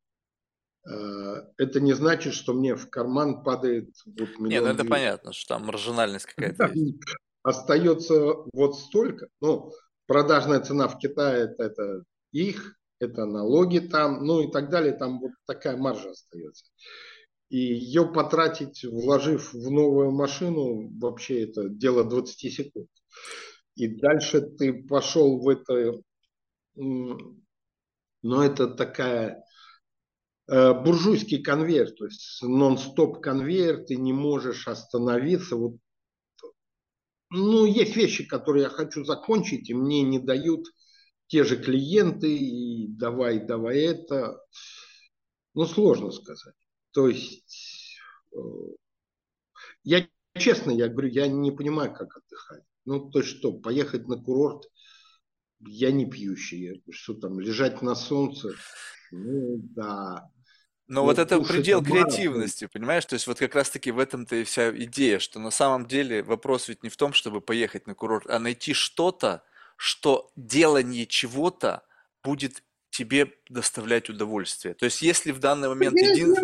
это 0.87 1.81
не 1.81 1.95
значит, 1.95 2.35
что 2.35 2.53
мне 2.53 2.75
в 2.75 2.91
карман 2.91 3.43
падает 3.43 3.91
вот 4.05 4.29
ну 4.39 4.45
миллион 4.45 4.67
это 4.67 4.75
двести. 4.77 4.91
понятно, 4.91 5.33
что 5.33 5.55
там 5.55 5.67
маржинальность 5.67 6.27
какая-то 6.27 6.71
есть. 6.75 6.99
Остается 7.43 8.37
вот 8.53 8.79
столько. 8.79 9.29
Ну, 9.41 9.71
продажная 10.07 10.61
цена 10.61 10.89
в 10.89 10.99
Китае 10.99 11.45
это, 11.45 11.63
это 11.65 12.05
их, 12.33 12.77
это 13.01 13.27
налоги 13.27 13.81
там, 13.81 14.25
ну 14.25 14.41
и 14.41 14.51
так 14.51 14.71
далее. 14.71 14.93
Там 14.93 15.21
вот 15.21 15.33
такая 15.47 15.77
маржа 15.77 16.11
остается. 16.11 16.65
И 17.51 17.59
ее 17.59 18.07
потратить, 18.07 18.85
вложив 18.85 19.53
в 19.53 19.71
новую 19.71 20.11
машину, 20.11 20.91
вообще 20.99 21.45
это 21.45 21.69
дело 21.69 22.05
20 22.05 22.53
секунд. 22.53 22.89
И 23.75 23.89
дальше 23.89 24.41
ты 24.41 24.73
пошел 24.73 25.39
в 25.39 25.49
это, 25.49 26.01
но 26.75 28.45
это 28.45 28.69
такая 28.69 29.31
э, 29.31 29.43
буржуйский 30.47 31.43
конвейер, 31.43 31.91
то 31.93 32.05
есть 32.05 32.43
нон-стоп 32.43 33.21
конвейер, 33.21 33.85
ты 33.85 33.97
не 33.97 34.13
можешь 34.13 34.69
остановиться. 34.69 35.57
Вот, 35.57 35.77
ну, 37.31 37.65
есть 37.65 37.97
вещи, 37.97 38.27
которые 38.27 38.65
я 38.65 38.69
хочу 38.69 39.05
закончить, 39.05 39.71
и 39.71 39.75
мне 39.75 40.03
не 40.03 40.19
дают 40.19 40.67
те 41.27 41.45
же 41.45 41.57
клиенты, 41.57 42.37
и 42.37 42.87
давай, 42.89 43.45
давай 43.45 43.81
это. 43.81 44.41
Ну, 45.55 45.67
сложно 45.67 46.11
сказать. 46.11 46.55
То 46.93 47.09
есть 47.09 47.99
э, 48.33 48.39
я 49.83 50.07
честно, 50.37 50.71
я 50.71 50.89
говорю, 50.89 51.09
я 51.09 51.29
не 51.29 51.51
понимаю, 51.51 51.93
как 51.93 52.17
отдыхать. 52.17 52.65
Ну, 52.85 53.11
то 53.11 53.21
есть 53.21 53.31
что, 53.31 53.53
поехать 53.53 54.07
на 54.09 54.17
курорт, 54.17 54.71
я 55.61 55.91
не 55.91 56.07
пьющий. 56.07 56.83
Что 56.91 57.15
там, 57.15 57.41
лежать 57.41 57.83
на 57.83 57.95
солнце? 57.95 58.53
Ну, 59.11 59.61
да. 59.75 60.31
Но 60.87 61.03
вот 61.03 61.17
Вот 61.17 61.19
это 61.19 61.41
предел 61.41 61.79
омаров, 61.79 61.93
креативности, 61.93 62.67
понимаешь? 62.67 63.07
То 63.07 63.15
есть 63.15 63.27
вот 63.27 63.39
как 63.39 63.55
раз-таки 63.55 63.91
в 63.91 63.99
этом-то 63.99 64.37
и 64.37 64.45
вся 64.45 64.71
идея, 64.71 65.19
что 65.19 65.39
на 65.39 65.51
самом 65.51 65.87
деле 65.87 66.23
вопрос 66.23 66.69
ведь 66.69 66.83
не 66.83 66.91
в 66.91 66.97
том, 66.97 67.13
чтобы 67.15 67.41
поехать 67.41 67.87
на 67.87 67.95
курорт, 67.95 68.27
а 68.29 68.39
найти 68.39 68.75
что-то, 68.75 69.43
что 69.77 70.31
делание 70.37 71.07
чего-то 71.07 71.83
будет 72.23 72.63
тебе 72.91 73.33
доставлять 73.49 74.09
удовольствие. 74.09 74.75
То 74.75 74.85
есть 74.85 75.03
если 75.03 75.33
в 75.33 75.41
данный 75.41 75.69
момент 75.69 75.97
един... 75.97 76.37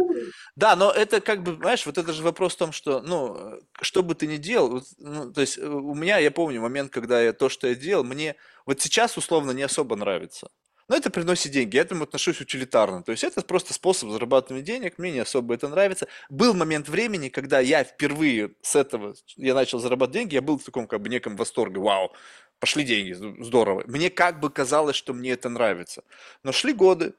Да, 0.56 0.74
но 0.74 0.90
это 0.90 1.20
как 1.20 1.44
бы, 1.44 1.54
знаешь, 1.54 1.86
вот 1.86 1.96
это 1.96 2.12
же 2.12 2.22
вопрос 2.24 2.54
в 2.54 2.58
том, 2.58 2.72
что, 2.72 3.00
ну, 3.02 3.36
э, 3.36 3.60
что 3.82 4.02
бы 4.02 4.16
ты 4.16 4.26
ни 4.26 4.36
делал, 4.36 4.82
ну, 4.98 5.32
то 5.32 5.42
есть 5.42 5.58
э, 5.58 5.66
у 5.66 5.94
меня, 5.94 6.18
я 6.18 6.32
помню 6.32 6.60
момент, 6.60 6.90
когда 6.90 7.22
я 7.22 7.32
то, 7.32 7.48
что 7.48 7.68
я 7.68 7.76
делал, 7.76 8.02
мне 8.02 8.34
вот 8.66 8.80
сейчас 8.80 9.16
условно 9.16 9.52
не 9.52 9.62
особо 9.62 9.94
нравится. 9.94 10.50
Но 10.90 10.96
это 10.96 11.08
приносит 11.08 11.52
деньги, 11.52 11.76
я 11.76 11.84
к 11.84 11.86
этому 11.86 12.02
отношусь 12.02 12.40
утилитарно. 12.40 13.04
То 13.04 13.12
есть 13.12 13.22
это 13.22 13.40
просто 13.42 13.72
способ 13.72 14.10
зарабатывания 14.10 14.64
денег, 14.64 14.98
мне 14.98 15.12
не 15.12 15.20
особо 15.20 15.54
это 15.54 15.68
нравится. 15.68 16.08
Был 16.28 16.52
момент 16.52 16.88
времени, 16.88 17.28
когда 17.28 17.60
я 17.60 17.84
впервые 17.84 18.50
с 18.60 18.74
этого, 18.74 19.14
я 19.36 19.54
начал 19.54 19.78
зарабатывать 19.78 20.14
деньги, 20.14 20.34
я 20.34 20.42
был 20.42 20.58
в 20.58 20.64
таком 20.64 20.88
как 20.88 21.00
бы 21.00 21.08
неком 21.08 21.36
восторге, 21.36 21.78
вау, 21.78 22.12
пошли 22.58 22.82
деньги, 22.82 23.12
здорово. 23.40 23.84
Мне 23.86 24.10
как 24.10 24.40
бы 24.40 24.50
казалось, 24.50 24.96
что 24.96 25.14
мне 25.14 25.30
это 25.30 25.48
нравится. 25.48 26.02
Но 26.42 26.50
шли 26.50 26.72
годы, 26.72 27.14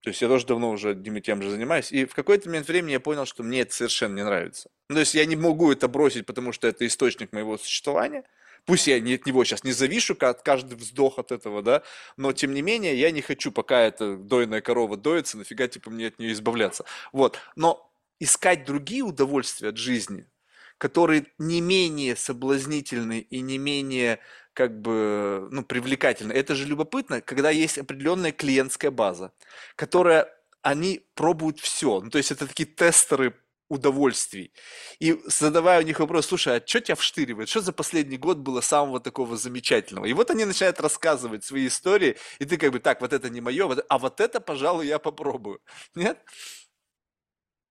то 0.00 0.10
есть 0.10 0.20
я 0.20 0.26
тоже 0.26 0.44
давно 0.44 0.70
уже 0.70 0.90
одним 0.90 1.16
и 1.16 1.20
тем 1.20 1.40
же 1.40 1.50
занимаюсь. 1.50 1.92
И 1.92 2.06
в 2.06 2.16
какой-то 2.16 2.48
момент 2.48 2.66
времени 2.66 2.92
я 2.92 3.00
понял, 3.00 3.26
что 3.26 3.44
мне 3.44 3.60
это 3.60 3.72
совершенно 3.72 4.16
не 4.16 4.24
нравится. 4.24 4.70
Ну, 4.88 4.96
то 4.96 5.00
есть 5.00 5.14
я 5.14 5.24
не 5.24 5.36
могу 5.36 5.70
это 5.70 5.86
бросить, 5.86 6.26
потому 6.26 6.50
что 6.50 6.66
это 6.66 6.84
источник 6.84 7.32
моего 7.32 7.58
существования. 7.58 8.24
Пусть 8.66 8.86
я 8.86 8.98
не 9.00 9.14
от 9.14 9.26
него 9.26 9.44
сейчас 9.44 9.62
не 9.64 9.72
завишу, 9.72 10.16
от 10.18 10.42
каждый 10.42 10.76
вздох 10.76 11.18
от 11.18 11.32
этого, 11.32 11.62
да, 11.62 11.82
но 12.16 12.32
тем 12.32 12.54
не 12.54 12.62
менее 12.62 12.98
я 12.98 13.10
не 13.10 13.20
хочу, 13.20 13.52
пока 13.52 13.80
эта 13.80 14.16
дойная 14.16 14.62
корова 14.62 14.96
доится, 14.96 15.36
нафига 15.36 15.68
типа 15.68 15.90
мне 15.90 16.06
от 16.06 16.18
нее 16.18 16.32
избавляться. 16.32 16.84
Вот. 17.12 17.38
Но 17.56 17.90
искать 18.20 18.64
другие 18.64 19.02
удовольствия 19.02 19.68
от 19.68 19.76
жизни, 19.76 20.26
которые 20.78 21.26
не 21.38 21.60
менее 21.60 22.16
соблазнительны 22.16 23.20
и 23.20 23.40
не 23.40 23.58
менее 23.58 24.18
как 24.54 24.80
бы, 24.80 25.48
ну, 25.50 25.62
привлекательны. 25.64 26.32
Это 26.32 26.54
же 26.54 26.66
любопытно, 26.66 27.20
когда 27.20 27.50
есть 27.50 27.76
определенная 27.76 28.32
клиентская 28.32 28.90
база, 28.90 29.32
которая, 29.76 30.28
они 30.62 31.04
пробуют 31.14 31.60
все. 31.60 32.00
Ну, 32.00 32.08
то 32.08 32.18
есть 32.18 32.30
это 32.30 32.46
такие 32.46 32.66
тестеры 32.66 33.34
удовольствий. 33.68 34.52
И 34.98 35.18
задавая 35.26 35.80
у 35.80 35.84
них 35.84 36.00
вопрос, 36.00 36.26
слушай, 36.26 36.56
а 36.56 36.66
что 36.66 36.80
тебя 36.80 36.94
вштыривает? 36.94 37.48
Что 37.48 37.60
за 37.60 37.72
последний 37.72 38.18
год 38.18 38.38
было 38.38 38.60
самого 38.60 39.00
такого 39.00 39.36
замечательного? 39.36 40.06
И 40.06 40.12
вот 40.12 40.30
они 40.30 40.44
начинают 40.44 40.80
рассказывать 40.80 41.44
свои 41.44 41.66
истории, 41.66 42.16
и 42.38 42.44
ты 42.44 42.56
как 42.56 42.72
бы, 42.72 42.80
так, 42.80 43.00
вот 43.00 43.12
это 43.12 43.30
не 43.30 43.40
мое, 43.40 43.68
а 43.88 43.98
вот 43.98 44.20
это, 44.20 44.40
пожалуй, 44.40 44.86
я 44.86 44.98
попробую. 44.98 45.60
Нет? 45.94 46.18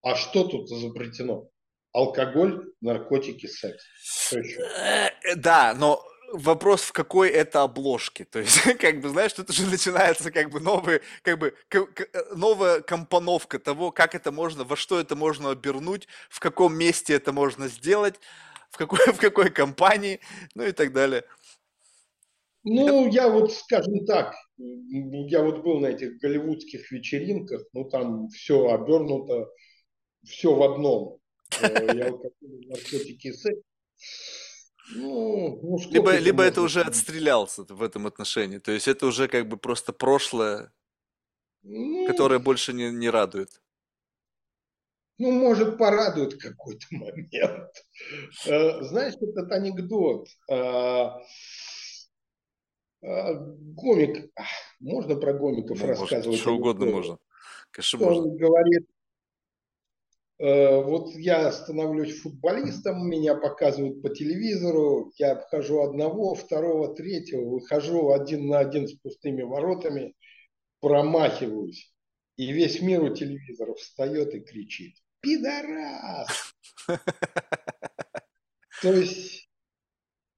А 0.02 0.16
что 0.16 0.44
тут 0.44 0.70
запретено? 0.70 1.50
Алкоголь, 1.94 2.74
наркотики, 2.82 3.46
секс. 3.46 3.84
Еще? 4.32 4.62
Э, 4.62 5.36
да, 5.36 5.76
но 5.78 6.04
вопрос, 6.34 6.82
в 6.82 6.92
какой 6.92 7.30
это 7.30 7.62
обложке. 7.62 8.26
То 8.26 8.40
есть, 8.40 8.62
как 8.80 9.00
бы, 9.00 9.10
знаешь, 9.10 9.34
тут 9.34 9.50
уже 9.50 9.66
начинается 9.68 10.32
как 10.32 10.50
бы 10.50 10.60
новые, 10.60 11.02
как 11.22 11.40
бы, 11.40 11.54
э, 11.72 12.36
новая 12.36 12.82
компоновка 12.82 13.60
того, 13.60 13.92
как 13.92 14.16
это 14.16 14.32
можно, 14.32 14.64
во 14.64 14.76
что 14.76 15.00
это 15.00 15.16
можно 15.16 15.52
обернуть, 15.52 16.08
в 16.30 16.40
каком 16.40 16.76
месте 16.76 17.14
это 17.14 17.32
можно 17.32 17.68
сделать, 17.68 18.16
в 18.72 18.78
какой, 18.78 19.00
в 19.14 19.18
какой 19.18 19.52
компании, 19.52 20.20
ну 20.56 20.64
и 20.64 20.72
так 20.72 20.92
далее. 20.92 21.24
Ну, 22.66 23.08
я 23.10 23.30
вот, 23.30 23.54
скажем 23.54 24.06
так, 24.06 24.36
я 24.58 25.44
вот 25.44 25.64
был 25.64 25.80
на 25.80 25.88
этих 25.88 26.18
голливудских 26.20 26.92
вечеринках, 26.92 27.64
ну, 27.74 27.90
там 27.90 28.30
все 28.30 28.70
обернуто, 28.70 29.50
все 30.24 30.56
в 30.56 30.64
одном. 30.64 31.20
Э, 31.62 31.86
я 31.94 32.12
наркотики 32.12 33.28
и 33.28 33.34
секс. 33.34 33.60
Ну, 34.92 35.60
ну 35.62 35.78
либо, 35.92 36.18
либо 36.18 36.44
это 36.44 36.62
уже 36.62 36.82
отстрелялся 36.82 37.64
в 37.64 37.82
этом 37.82 38.06
отношении. 38.06 38.58
То 38.58 38.72
есть 38.72 38.88
это 38.88 39.06
уже 39.06 39.28
как 39.28 39.48
бы 39.48 39.58
просто 39.58 39.94
прошлое, 39.94 40.74
ну, 41.64 42.06
которое 42.08 42.40
больше 42.40 42.74
не, 42.74 42.92
не 42.92 43.10
радует. 43.10 43.62
Ну, 45.20 45.32
может, 45.32 45.78
порадует 45.78 46.42
какой-то 46.42 46.86
момент. 46.92 47.72
Э, 48.46 48.84
знаешь, 48.84 49.14
этот 49.22 49.52
анекдот. 49.52 50.28
Э, 50.50 51.12
э, 53.02 53.34
гомик, 53.76 54.32
можно 54.80 55.16
про 55.16 55.34
гомиков 55.34 55.80
ну, 55.80 55.88
рассказывать? 55.88 56.40
Что 56.40 56.56
угодно 56.56 56.88
можно. 56.88 57.20
Конечно, 57.72 58.06
Он 58.06 58.36
говорит, 58.36 58.88
вот 60.40 61.12
я 61.16 61.52
становлюсь 61.52 62.20
футболистом, 62.20 63.08
меня 63.08 63.36
показывают 63.36 64.02
по 64.02 64.10
телевизору, 64.10 65.12
я 65.18 65.34
обхожу 65.34 65.82
одного, 65.82 66.34
второго, 66.34 66.96
третьего, 66.96 67.48
выхожу 67.50 68.12
один 68.12 68.48
на 68.48 68.60
один 68.60 68.88
с 68.88 68.94
пустыми 68.94 69.44
воротами, 69.44 70.16
промахиваюсь. 70.80 71.94
И 72.36 72.52
весь 72.52 72.82
мир 72.82 73.04
у 73.04 73.14
телевизора 73.14 73.76
встает 73.76 74.34
и 74.34 74.40
кричит 74.40 74.96
«Пидорас!» 75.22 76.54
То 78.82 78.92
есть 78.92 79.48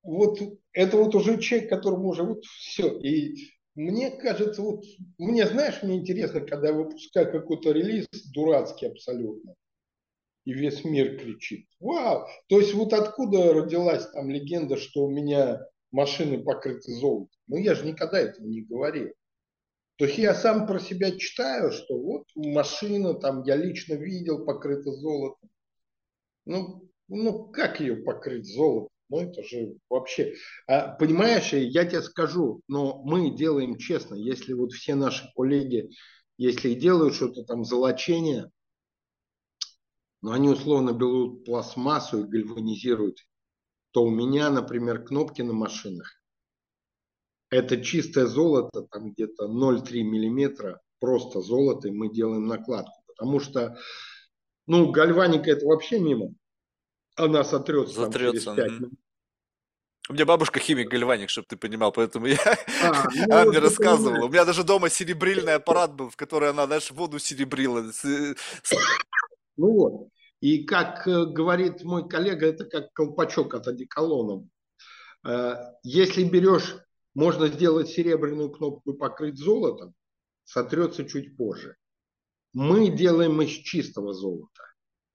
вот 0.03 0.39
это 0.73 0.97
вот 0.97 1.15
уже 1.15 1.39
человек, 1.39 1.69
которому 1.69 2.09
уже 2.09 2.23
вот 2.23 2.43
все. 2.43 2.89
И 2.99 3.49
мне 3.73 4.11
кажется, 4.11 4.61
вот 4.61 4.83
мне, 5.17 5.47
знаешь, 5.47 5.81
мне 5.81 5.97
интересно, 5.97 6.41
когда 6.41 6.67
я 6.67 6.73
выпускаю 6.73 7.31
какой-то 7.31 7.71
релиз, 7.71 8.07
дурацкий 8.33 8.85
абсолютно, 8.85 9.55
и 10.45 10.53
весь 10.53 10.85
мир 10.85 11.17
кричит. 11.17 11.67
Вау! 11.79 12.25
То 12.47 12.59
есть 12.59 12.73
вот 12.73 12.93
откуда 12.93 13.53
родилась 13.53 14.07
там 14.11 14.29
легенда, 14.29 14.77
что 14.77 15.05
у 15.05 15.11
меня 15.11 15.59
машины 15.91 16.41
покрыты 16.41 16.91
золотом? 16.91 17.29
Ну 17.47 17.57
я 17.57 17.75
же 17.75 17.85
никогда 17.85 18.19
этого 18.19 18.45
не 18.45 18.61
говорил. 18.61 19.11
То 19.97 20.05
есть 20.05 20.17
я 20.17 20.35
сам 20.35 20.67
про 20.67 20.79
себя 20.79 21.17
читаю, 21.17 21.71
что 21.71 21.97
вот 21.97 22.25
машина 22.35 23.13
там 23.13 23.43
я 23.43 23.55
лично 23.55 23.93
видел 23.93 24.45
покрыта 24.45 24.91
золотом. 24.91 25.49
Ну, 26.45 26.89
ну 27.07 27.45
как 27.47 27.79
ее 27.79 27.97
покрыть 27.97 28.45
золотом? 28.45 28.89
Ну 29.09 29.19
это 29.19 29.43
же 29.43 29.77
вообще... 29.89 30.33
А, 30.67 30.89
понимаешь, 30.95 31.53
я 31.53 31.85
тебе 31.85 32.01
скажу, 32.01 32.61
но 32.67 33.01
мы 33.03 33.35
делаем 33.35 33.77
честно, 33.77 34.15
если 34.15 34.53
вот 34.53 34.73
все 34.73 34.95
наши 34.95 35.31
коллеги, 35.35 35.89
если 36.37 36.73
делают 36.73 37.13
что-то 37.13 37.43
там 37.43 37.63
золочение, 37.63 38.51
но 40.25 40.31
они 40.31 40.49
условно 40.49 40.91
берут 40.91 41.45
пластмассу 41.45 42.21
и 42.21 42.27
гальванизируют, 42.27 43.19
то 43.91 44.03
у 44.03 44.09
меня, 44.09 44.49
например, 44.49 45.03
кнопки 45.03 45.43
на 45.43 45.53
машинах, 45.53 46.19
это 47.51 47.79
чистое 47.79 48.25
золото, 48.25 48.87
там 48.89 49.11
где-то 49.11 49.45
0,3 49.45 50.01
миллиметра, 50.01 50.81
просто 50.99 51.41
золото, 51.41 51.89
и 51.89 51.91
мы 51.91 52.11
делаем 52.11 52.47
накладку. 52.47 53.03
Потому 53.05 53.39
что, 53.39 53.77
ну, 54.65 54.91
гальваника 54.91 55.51
это 55.51 55.67
вообще 55.67 55.99
мимо. 55.99 56.33
Она 57.15 57.43
сотрется, 57.43 57.93
сотрется. 57.93 58.45
там, 58.45 58.55
через 58.55 58.69
5 58.71 58.79
минут. 58.79 58.93
У 60.09 60.13
меня 60.13 60.25
бабушка 60.25 60.59
химик 60.59 60.89
гальваник, 60.89 61.29
чтобы 61.29 61.45
ты 61.47 61.55
понимал, 61.55 61.91
поэтому 61.91 62.25
я... 62.25 62.39
А, 62.83 63.07
ну, 63.13 63.23
она 63.25 63.45
мне 63.45 63.59
рассказывала. 63.59 64.25
У 64.25 64.29
меня 64.29 64.43
даже 64.43 64.63
дома 64.63 64.89
серебрильный 64.89 65.53
аппарат 65.53 65.93
был, 65.93 66.09
в 66.09 66.15
который 66.15 66.49
она, 66.49 66.65
знаешь, 66.65 66.89
воду 66.89 67.19
серебрила. 67.19 67.83
Ну 69.57 69.71
вот. 69.71 70.09
И 70.41 70.63
как 70.63 71.07
э, 71.07 71.25
говорит 71.25 71.83
мой 71.83 72.07
коллега, 72.07 72.47
это 72.47 72.65
как 72.65 72.91
колпачок 72.93 73.53
от 73.53 73.67
одеколона. 73.67 74.47
Э, 75.25 75.55
если 75.83 76.23
берешь, 76.23 76.75
можно 77.13 77.47
сделать 77.47 77.89
серебряную 77.89 78.51
кнопку 78.51 78.91
и 78.91 78.97
покрыть 78.97 79.37
золотом, 79.37 79.93
сотрется 80.43 81.05
чуть 81.05 81.37
позже. 81.37 81.77
Мы 82.53 82.89
делаем 82.89 83.41
из 83.41 83.51
чистого 83.51 84.13
золота. 84.13 84.63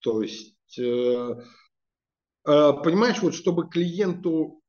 То 0.01 0.23
есть, 0.23 0.79
э, 0.79 1.35
понимаешь, 2.45 3.21
вот 3.21 3.35
чтобы 3.35 3.69
клиенту 3.69 4.63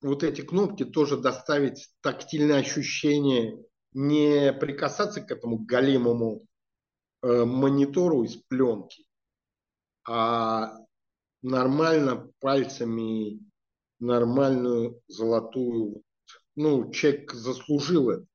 вот 0.00 0.24
эти 0.24 0.40
кнопки 0.40 0.84
тоже 0.84 1.18
доставить 1.18 1.90
тактильное 2.00 2.58
ощущение, 2.58 3.62
не 3.92 4.52
прикасаться 4.54 5.20
к 5.20 5.30
этому 5.30 5.58
галимому 5.58 6.46
монитору 7.22 8.24
из 8.24 8.34
пленки, 8.34 9.04
а 10.04 10.76
нормально 11.42 12.30
пальцами 12.40 13.40
нормальную 13.98 15.00
золотую, 15.06 16.02
ну, 16.56 16.90
человек 16.90 17.32
заслужил 17.32 18.10
это. 18.10 18.26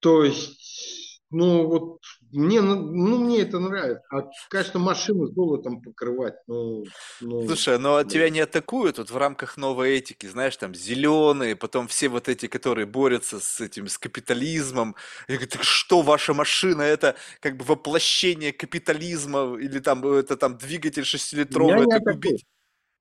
То 0.00 0.24
есть, 0.24 1.22
ну, 1.30 1.66
вот 1.66 2.00
мне, 2.36 2.60
ну, 2.60 3.18
мне 3.18 3.40
это 3.42 3.58
нравится. 3.58 4.02
А, 4.10 4.28
конечно, 4.48 4.78
машину 4.78 5.26
золотом 5.26 5.80
покрывать, 5.80 6.34
ну... 6.46 6.84
ну 7.20 7.46
Слушай, 7.46 7.78
но 7.78 8.02
ну, 8.02 8.08
тебя 8.08 8.30
не 8.30 8.40
атакуют 8.40 8.98
вот 8.98 9.10
в 9.10 9.16
рамках 9.16 9.56
новой 9.56 9.96
этики, 9.96 10.26
знаешь, 10.26 10.56
там, 10.56 10.74
зеленые, 10.74 11.56
потом 11.56 11.88
все 11.88 12.08
вот 12.08 12.28
эти, 12.28 12.46
которые 12.46 12.86
борются 12.86 13.40
с 13.40 13.60
этим, 13.60 13.88
с 13.88 13.98
капитализмом. 13.98 14.96
И 15.28 15.32
говорят, 15.32 15.56
что 15.62 16.02
ваша 16.02 16.34
машина, 16.34 16.82
это 16.82 17.16
как 17.40 17.56
бы 17.56 17.64
воплощение 17.64 18.52
капитализма, 18.52 19.56
или 19.58 19.78
там, 19.78 20.06
это 20.06 20.36
там 20.36 20.58
двигатель 20.58 21.04
шестилитровый, 21.04 21.86
это 21.90 22.12
губить. 22.12 22.44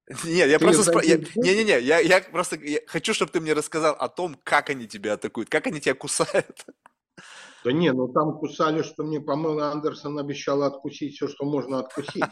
Нет, 0.23 0.49
я 0.49 0.59
ты 0.59 0.65
просто 0.65 0.83
спро... 0.83 1.01
Не-не-не, 1.01 1.79
я, 1.81 1.99
я 1.99 2.21
просто 2.21 2.57
я 2.57 2.79
хочу, 2.87 3.13
чтобы 3.13 3.31
ты 3.31 3.41
мне 3.41 3.53
рассказал 3.53 3.95
о 3.95 4.07
том, 4.07 4.39
как 4.43 4.69
они 4.69 4.87
тебя 4.87 5.13
атакуют, 5.13 5.49
как 5.49 5.67
они 5.67 5.81
тебя 5.81 5.95
кусают. 5.95 6.65
Да 7.65 7.71
не, 7.71 7.91
ну 7.91 8.07
там 8.07 8.37
кусали, 8.37 8.83
что 8.83 9.03
мне 9.03 9.19
Памела 9.19 9.71
Андерсон 9.71 10.19
обещала 10.19 10.67
откусить 10.67 11.15
все, 11.15 11.27
что 11.27 11.45
можно 11.45 11.79
откусить. 11.79 12.23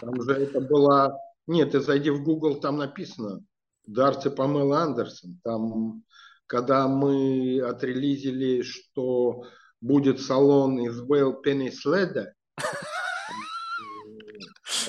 Там 0.00 0.22
же 0.22 0.32
это 0.32 0.62
было... 0.62 1.18
Нет, 1.46 1.72
ты 1.72 1.80
зайди 1.80 2.08
в 2.08 2.24
Google, 2.24 2.60
там 2.60 2.78
написано. 2.78 3.44
Дарцы 3.86 4.30
Памела 4.30 4.80
Андерсон. 4.80 5.38
Там 5.44 6.02
когда 6.46 6.88
мы 6.88 7.60
отрелизили, 7.60 8.62
что 8.62 9.44
будет 9.82 10.18
салон 10.18 10.78
из 10.80 10.98
Вейл 11.02 11.34
Пенни 11.34 11.68
Следа, 11.68 12.32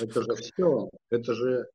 это 0.00 0.22
же 0.22 0.34
все, 0.36 0.88
это 1.10 1.34
же 1.34 1.66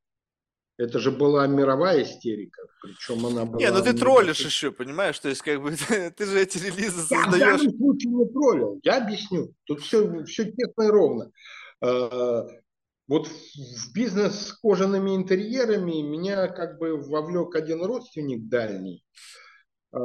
это 0.78 1.00
же 1.00 1.12
была 1.12 1.48
мировая 1.48 2.04
истерика, 2.04 2.62
причем 2.82 3.26
она 3.26 3.46
была... 3.46 3.60
Не, 3.60 3.72
ну 3.72 3.82
ты 3.82 3.94
троллишь 3.94 4.40
еще, 4.40 4.72
понимаешь? 4.72 5.20
То 5.20 5.30
есть, 5.30 5.42
как 5.42 5.62
бы, 5.62 5.76
ты, 6.16 6.26
же 6.26 6.40
эти 6.40 6.60
релизы 6.60 7.02
создаешь... 7.02 7.40
Я 7.40 7.54
в 7.54 7.58
данном 7.58 7.78
случае 7.78 8.12
не 8.12 8.26
троллил, 8.26 8.80
я 8.84 8.98
объясню. 8.98 9.54
Тут 9.66 9.82
все, 9.82 10.24
все 10.26 10.46
честно 10.46 10.84
и 10.84 10.88
ровно. 10.88 11.32
А, 11.82 12.48
вот 13.08 13.28
в 13.28 13.94
бизнес 13.94 14.50
с 14.50 14.54
кожаными 14.54 15.16
интерьерами 15.16 16.02
меня 16.02 16.48
как 16.48 16.78
бы 16.78 16.98
вовлек 16.98 17.56
один 17.56 17.84
родственник 17.84 18.48
дальний. 18.48 19.04
А, 19.92 20.00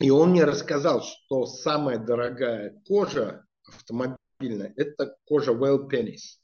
и 0.00 0.10
он 0.10 0.30
мне 0.30 0.44
рассказал, 0.44 1.02
что 1.02 1.46
самая 1.46 1.98
дорогая 1.98 2.78
кожа 2.86 3.46
автомобильная– 3.66 4.74
это 4.76 5.16
кожа 5.24 5.52
Well 5.52 5.88
Pennies. 5.88 6.40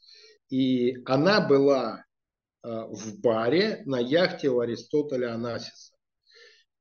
И 0.49 0.97
она 1.05 1.47
была 1.47 2.05
в 2.63 3.21
баре 3.21 3.83
на 3.87 3.99
яхте 3.99 4.49
у 4.49 4.61
Аристотеля 4.61 5.35
Анасиса. 5.35 5.93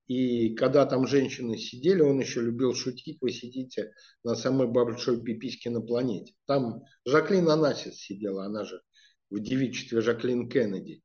И 0.07 0.55
когда 0.55 0.85
там 0.85 1.07
женщины 1.07 1.57
сидели, 1.57 2.01
он 2.01 2.19
еще 2.19 2.41
любил 2.41 2.75
шутить, 2.75 3.19
вы 3.21 3.31
сидите 3.31 3.93
на 4.23 4.35
самой 4.35 4.67
большой 4.67 5.23
пипиське 5.23 5.69
на 5.69 5.79
планете. 5.79 6.33
Там 6.47 6.83
Жаклин 7.05 7.49
Анасис 7.49 7.95
сидела, 7.95 8.45
она 8.45 8.65
же 8.65 8.81
в 9.29 9.39
девичестве 9.39 10.01
Жаклин 10.01 10.49
Кеннеди. 10.49 11.01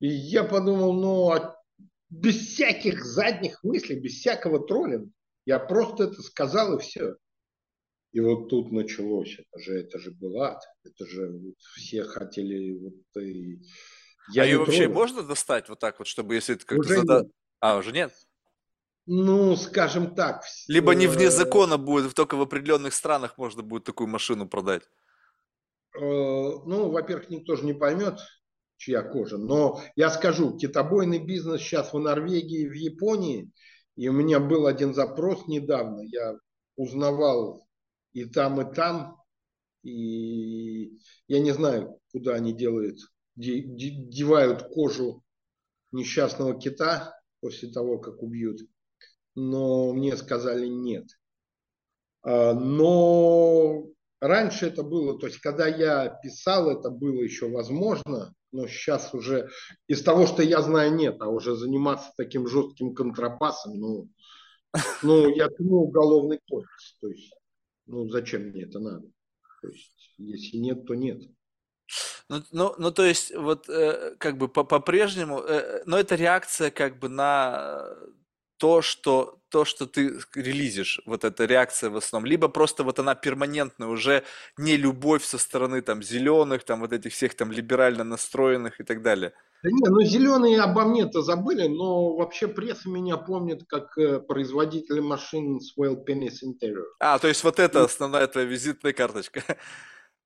И 0.00 0.08
я 0.08 0.44
подумал, 0.44 0.94
ну, 0.94 1.30
а 1.30 1.56
без 2.08 2.36
всяких 2.36 3.04
задних 3.04 3.62
мыслей, 3.62 4.00
без 4.00 4.14
всякого 4.14 4.66
троллинга, 4.66 5.10
я 5.44 5.58
просто 5.58 6.04
это 6.04 6.22
сказал 6.22 6.78
и 6.78 6.80
все. 6.80 7.16
И 8.16 8.20
вот 8.20 8.48
тут 8.48 8.72
началось, 8.72 9.38
это 9.38 9.62
же, 9.62 9.78
это 9.78 9.98
же 9.98 10.10
был 10.10 10.40
ад, 10.40 10.62
это 10.84 11.04
же 11.04 11.28
вот 11.28 11.58
все 11.76 12.02
хотели 12.02 12.72
вот 12.72 13.22
и... 13.22 13.58
Я 14.32 14.44
а 14.44 14.46
ее 14.46 14.58
вообще 14.58 14.84
трогал. 14.84 14.94
можно 14.94 15.22
достать 15.22 15.68
вот 15.68 15.80
так 15.80 15.98
вот, 15.98 16.08
чтобы 16.08 16.34
если 16.34 16.54
это 16.54 16.64
как-то 16.64 16.94
зада... 16.94 17.28
А, 17.60 17.76
уже 17.76 17.92
нет? 17.92 18.14
Ну, 19.04 19.54
скажем 19.56 20.14
так. 20.14 20.44
Либо 20.66 20.94
не 20.94 21.08
вне 21.08 21.26
э, 21.26 21.30
закона 21.30 21.76
будет, 21.76 22.14
только 22.14 22.36
в 22.36 22.40
определенных 22.40 22.94
странах 22.94 23.36
можно 23.36 23.62
будет 23.62 23.84
такую 23.84 24.08
машину 24.08 24.48
продать. 24.48 24.84
Э, 25.94 26.00
ну, 26.00 26.90
во-первых, 26.90 27.28
никто 27.28 27.56
же 27.56 27.66
не 27.66 27.74
поймет, 27.74 28.18
чья 28.78 29.02
кожа. 29.02 29.36
Но 29.36 29.82
я 29.94 30.08
скажу, 30.08 30.56
китобойный 30.56 31.18
бизнес 31.18 31.60
сейчас 31.60 31.92
в 31.92 31.98
Норвегии, 31.98 32.66
в 32.66 32.72
Японии, 32.72 33.50
и 33.94 34.08
у 34.08 34.14
меня 34.14 34.40
был 34.40 34.66
один 34.66 34.94
запрос 34.94 35.46
недавно, 35.48 36.00
я 36.00 36.38
узнавал 36.76 37.65
и 38.16 38.24
там, 38.24 38.58
и 38.62 38.74
там. 38.74 39.22
И 39.82 40.98
я 41.28 41.38
не 41.38 41.52
знаю, 41.52 42.00
куда 42.12 42.32
они 42.34 42.54
делают, 42.54 42.98
девают 43.36 44.62
кожу 44.72 45.22
несчастного 45.92 46.58
кита 46.58 47.14
после 47.40 47.70
того, 47.70 47.98
как 47.98 48.22
убьют. 48.22 48.60
Но 49.34 49.92
мне 49.92 50.16
сказали 50.16 50.66
нет. 50.66 51.04
А, 52.22 52.54
но 52.54 53.84
раньше 54.20 54.68
это 54.68 54.82
было, 54.82 55.18
то 55.18 55.26
есть 55.26 55.40
когда 55.40 55.66
я 55.66 56.08
писал, 56.08 56.70
это 56.70 56.88
было 56.88 57.20
еще 57.20 57.50
возможно, 57.50 58.32
но 58.50 58.66
сейчас 58.66 59.12
уже 59.12 59.50
из 59.88 60.02
того, 60.02 60.26
что 60.26 60.42
я 60.42 60.62
знаю, 60.62 60.94
нет, 60.94 61.16
а 61.20 61.28
уже 61.28 61.54
заниматься 61.54 62.10
таким 62.16 62.48
жестким 62.48 62.94
контрапасом, 62.94 63.74
ну, 63.78 64.08
ну 65.02 65.28
я 65.28 65.48
тяну 65.50 65.82
уголовный 65.82 66.40
кодекс. 66.48 66.96
То 67.02 67.08
есть 67.08 67.34
ну 67.86 68.08
зачем 68.08 68.48
мне 68.48 68.62
это 68.62 68.78
надо? 68.78 69.06
То 69.62 69.68
есть, 69.68 70.14
если 70.18 70.56
нет, 70.58 70.86
то 70.86 70.94
нет. 70.94 71.22
Ну, 72.28 72.42
ну, 72.50 72.74
ну 72.78 72.90
то 72.90 73.04
есть, 73.04 73.34
вот 73.34 73.68
э, 73.68 74.16
как 74.18 74.38
бы 74.38 74.48
по- 74.48 74.64
по-прежнему, 74.64 75.40
э, 75.40 75.82
но 75.86 75.98
это 75.98 76.16
реакция 76.16 76.70
как 76.70 76.98
бы 76.98 77.08
на 77.08 77.88
то, 78.58 78.82
что 78.82 79.40
то, 79.48 79.64
что 79.64 79.86
ты 79.86 80.18
релизишь, 80.34 81.00
вот 81.06 81.24
эта 81.24 81.44
реакция 81.44 81.90
в 81.90 81.96
основном, 81.96 82.26
либо 82.28 82.48
просто 82.48 82.84
вот 82.84 82.98
она 82.98 83.14
перманентная, 83.14 83.88
уже 83.88 84.24
не 84.56 84.76
любовь 84.76 85.24
со 85.24 85.38
стороны 85.38 85.82
там 85.82 86.02
зеленых, 86.02 86.64
там 86.64 86.80
вот 86.80 86.92
этих 86.92 87.12
всех 87.12 87.34
там 87.34 87.52
либерально 87.52 88.04
настроенных 88.04 88.80
и 88.80 88.84
так 88.84 89.02
далее. 89.02 89.32
Да 89.62 89.70
не, 89.70 89.88
ну 89.88 90.02
зеленые 90.02 90.60
обо 90.60 90.84
мне-то 90.84 91.22
забыли, 91.22 91.66
но 91.66 92.14
вообще 92.16 92.46
пресса 92.46 92.88
меня 92.88 93.16
помнит 93.16 93.64
как 93.66 93.96
э, 93.98 94.20
производитель 94.20 95.00
машин 95.00 95.60
с 95.60 95.76
Well 95.78 96.04
Penis 96.06 96.44
Interior. 96.44 96.84
А, 97.00 97.18
то 97.18 97.28
есть 97.28 97.42
вот 97.42 97.58
это 97.58 97.84
основная 97.84 98.26
твоя 98.26 98.46
визитная 98.46 98.92
карточка. 98.92 99.42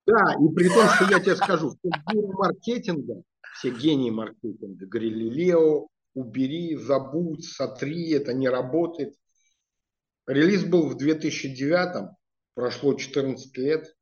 Да, 0.07 0.35
и 0.41 0.55
при 0.55 0.69
том, 0.69 0.89
что 0.89 1.05
я 1.11 1.21
тебе 1.21 1.37
скажу, 1.37 1.77
гении 1.83 2.33
маркетинга, 2.33 3.23
все 3.55 3.71
гении 3.71 4.11
маркетинга 4.11 4.87
говорили, 4.87 5.29
Лео, 5.29 5.89
убери, 6.15 6.77
забудь, 6.77 7.45
сотри, 7.45 8.11
это 8.13 8.33
не 8.33 8.49
работает. 8.49 9.15
Релиз 10.27 10.65
был 10.65 10.89
в 10.89 10.97
2009, 10.97 12.11
прошло 12.55 12.95
14 12.95 13.57
лет, 13.59 13.95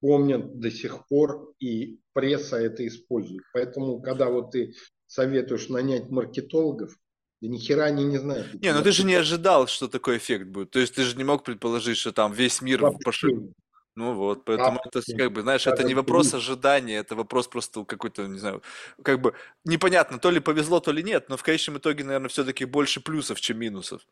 помнят 0.00 0.58
до 0.58 0.70
сих 0.70 1.06
пор, 1.08 1.52
и 1.58 1.98
пресса 2.12 2.56
это 2.56 2.86
использует. 2.86 3.42
Поэтому, 3.52 4.00
когда 4.00 4.28
вот 4.30 4.52
ты 4.52 4.74
советуешь 5.06 5.68
нанять 5.68 6.10
маркетологов, 6.10 6.96
да 7.40 7.48
ни 7.48 7.58
хера 7.58 7.84
они 7.84 8.04
не 8.04 8.18
знают. 8.18 8.54
Не, 8.60 8.72
ну 8.72 8.82
ты 8.82 8.92
же 8.92 9.04
не 9.04 9.14
ожидал, 9.14 9.66
что 9.68 9.88
такой 9.88 10.18
эффект 10.18 10.46
будет. 10.46 10.70
То 10.70 10.80
есть 10.80 10.94
ты 10.94 11.02
же 11.02 11.16
не 11.16 11.24
мог 11.24 11.44
предположить, 11.44 11.96
что 11.96 12.12
там 12.12 12.32
весь 12.32 12.60
мир 12.62 12.82
пошел. 13.04 13.52
Ну 13.94 14.14
вот, 14.14 14.44
поэтому 14.44 14.78
это 14.84 15.00
как 15.16 15.32
бы, 15.32 15.42
знаешь, 15.42 15.66
это 15.66 15.82
не 15.82 15.94
вопрос 15.94 16.32
ожидания, 16.32 16.98
это 16.98 17.16
вопрос 17.16 17.48
просто 17.48 17.84
какой-то, 17.84 18.28
не 18.28 18.38
знаю, 18.38 18.62
как 19.02 19.20
бы 19.20 19.34
непонятно, 19.64 20.20
то 20.20 20.30
ли 20.30 20.38
повезло, 20.38 20.78
то 20.78 20.92
ли 20.92 21.02
нет, 21.02 21.28
но 21.28 21.36
в 21.36 21.42
конечном 21.42 21.78
итоге, 21.78 22.04
наверное, 22.04 22.28
все-таки 22.28 22.64
больше 22.64 23.00
плюсов, 23.00 23.40
чем 23.40 23.58
минусов. 23.58 24.02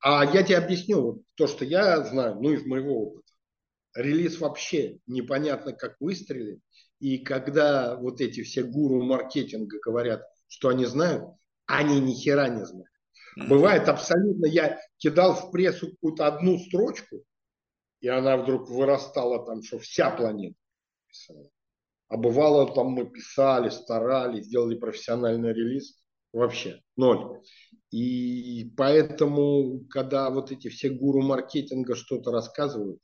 А 0.00 0.24
я 0.24 0.44
тебе 0.44 0.58
объясню, 0.58 1.24
то, 1.34 1.48
что 1.48 1.64
я 1.64 2.04
знаю, 2.04 2.36
ну, 2.40 2.52
из 2.52 2.64
моего 2.64 3.08
опыта 3.08 3.29
релиз 3.94 4.38
вообще 4.40 4.98
непонятно 5.06 5.72
как 5.72 5.96
выстрелит. 6.00 6.60
И 6.98 7.18
когда 7.18 7.96
вот 7.96 8.20
эти 8.20 8.42
все 8.42 8.62
гуру 8.62 9.02
маркетинга 9.02 9.78
говорят, 9.80 10.22
что 10.48 10.68
они 10.68 10.84
знают, 10.84 11.24
они 11.66 12.00
ни 12.00 12.12
хера 12.12 12.48
не 12.48 12.64
знают. 12.64 12.88
Бывает 13.36 13.88
абсолютно, 13.88 14.46
я 14.46 14.78
кидал 14.98 15.34
в 15.34 15.50
прессу 15.50 15.90
какую-то 15.92 16.26
одну 16.26 16.58
строчку, 16.58 17.24
и 18.00 18.08
она 18.08 18.36
вдруг 18.36 18.68
вырастала 18.68 19.44
там, 19.46 19.62
что 19.62 19.78
вся 19.78 20.10
планета 20.10 20.56
писала. 21.06 21.48
А 22.08 22.16
бывало 22.16 22.74
там 22.74 22.88
мы 22.88 23.08
писали, 23.08 23.68
старались, 23.68 24.46
сделали 24.46 24.76
профессиональный 24.76 25.52
релиз, 25.52 25.96
вообще 26.32 26.82
ноль. 26.96 27.40
И 27.92 28.72
поэтому, 28.76 29.84
когда 29.88 30.28
вот 30.30 30.50
эти 30.50 30.68
все 30.68 30.90
гуру 30.90 31.22
маркетинга 31.22 31.94
что-то 31.94 32.32
рассказывают, 32.32 33.00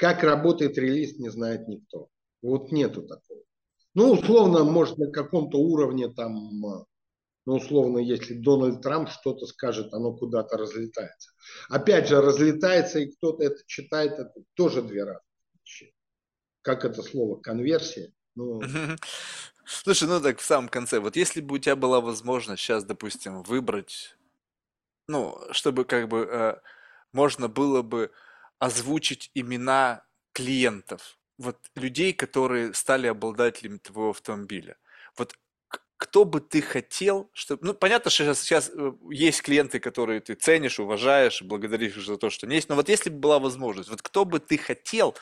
как 0.00 0.22
работает 0.22 0.78
релиз, 0.78 1.18
не 1.18 1.28
знает 1.28 1.68
никто. 1.68 2.08
Вот 2.40 2.72
нету 2.72 3.02
такого. 3.02 3.42
Ну, 3.92 4.12
условно, 4.12 4.64
может, 4.64 4.96
на 4.96 5.10
каком-то 5.10 5.58
уровне 5.58 6.08
там, 6.08 6.58
ну, 6.60 6.86
условно, 7.44 7.98
если 7.98 8.32
Дональд 8.32 8.80
Трамп 8.80 9.10
что-то 9.10 9.44
скажет, 9.44 9.92
оно 9.92 10.14
куда-то 10.14 10.56
разлетается. 10.56 11.32
Опять 11.68 12.08
же, 12.08 12.22
разлетается, 12.22 13.00
и 13.00 13.12
кто-то 13.12 13.44
это 13.44 13.58
читает, 13.66 14.12
это 14.12 14.32
тоже 14.54 14.80
две 14.80 15.04
разные. 15.04 15.92
Как 16.62 16.86
это 16.86 17.02
слово? 17.02 17.36
Конверсия? 17.36 18.10
Ну... 18.34 18.62
Слушай, 19.66 20.08
ну 20.08 20.20
так 20.20 20.38
в 20.38 20.44
самом 20.44 20.70
конце, 20.70 20.98
вот 20.98 21.14
если 21.14 21.42
бы 21.42 21.56
у 21.56 21.58
тебя 21.58 21.76
была 21.76 22.00
возможность 22.00 22.62
сейчас, 22.62 22.84
допустим, 22.84 23.42
выбрать, 23.42 24.16
ну, 25.08 25.38
чтобы 25.50 25.84
как 25.84 26.08
бы 26.08 26.26
э, 26.28 26.56
можно 27.12 27.48
было 27.48 27.82
бы 27.82 28.10
озвучить 28.60 29.30
имена 29.34 30.04
клиентов, 30.32 31.18
вот 31.38 31.58
людей, 31.74 32.12
которые 32.12 32.72
стали 32.74 33.08
обладателями 33.08 33.78
твоего 33.78 34.10
автомобиля. 34.10 34.76
Вот 35.16 35.34
кто 35.96 36.24
бы 36.24 36.40
ты 36.40 36.62
хотел, 36.62 37.30
чтобы... 37.32 37.66
Ну, 37.66 37.74
понятно, 37.74 38.10
что 38.10 38.24
сейчас, 38.24 38.40
сейчас 38.40 38.70
э, 38.72 38.92
есть 39.10 39.42
клиенты, 39.42 39.80
которые 39.80 40.20
ты 40.20 40.34
ценишь, 40.34 40.78
уважаешь, 40.78 41.42
благодаришь 41.42 42.06
за 42.06 42.16
то, 42.16 42.30
что 42.30 42.46
они 42.46 42.56
есть, 42.56 42.68
но 42.68 42.74
вот 42.74 42.88
если 42.88 43.10
бы 43.10 43.18
была 43.18 43.38
возможность, 43.38 43.90
вот 43.90 44.00
кто 44.02 44.24
бы 44.24 44.40
ты 44.40 44.56
хотел, 44.56 45.14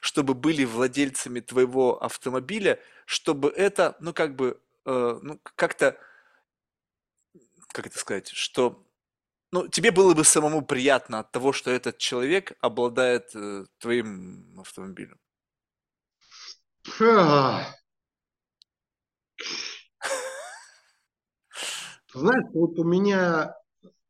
чтобы 0.00 0.34
были 0.34 0.64
владельцами 0.64 1.40
твоего 1.40 2.02
автомобиля, 2.02 2.78
чтобы 3.06 3.48
это, 3.48 3.96
ну, 4.00 4.12
как 4.12 4.34
бы, 4.36 4.60
э, 4.84 5.18
ну, 5.22 5.40
как-то, 5.42 5.98
как 7.72 7.86
это 7.86 7.98
сказать, 7.98 8.28
что 8.28 8.86
ну, 9.52 9.68
тебе 9.68 9.90
было 9.90 10.14
бы 10.14 10.24
самому 10.24 10.64
приятно 10.64 11.20
от 11.20 11.32
того, 11.32 11.52
что 11.52 11.70
этот 11.70 11.98
человек 11.98 12.52
обладает 12.60 13.34
э, 13.34 13.64
твоим 13.78 14.58
автомобилем. 14.60 15.18
Знаешь, 22.14 22.46
вот 22.54 22.78
у 22.78 22.84
меня, 22.84 23.54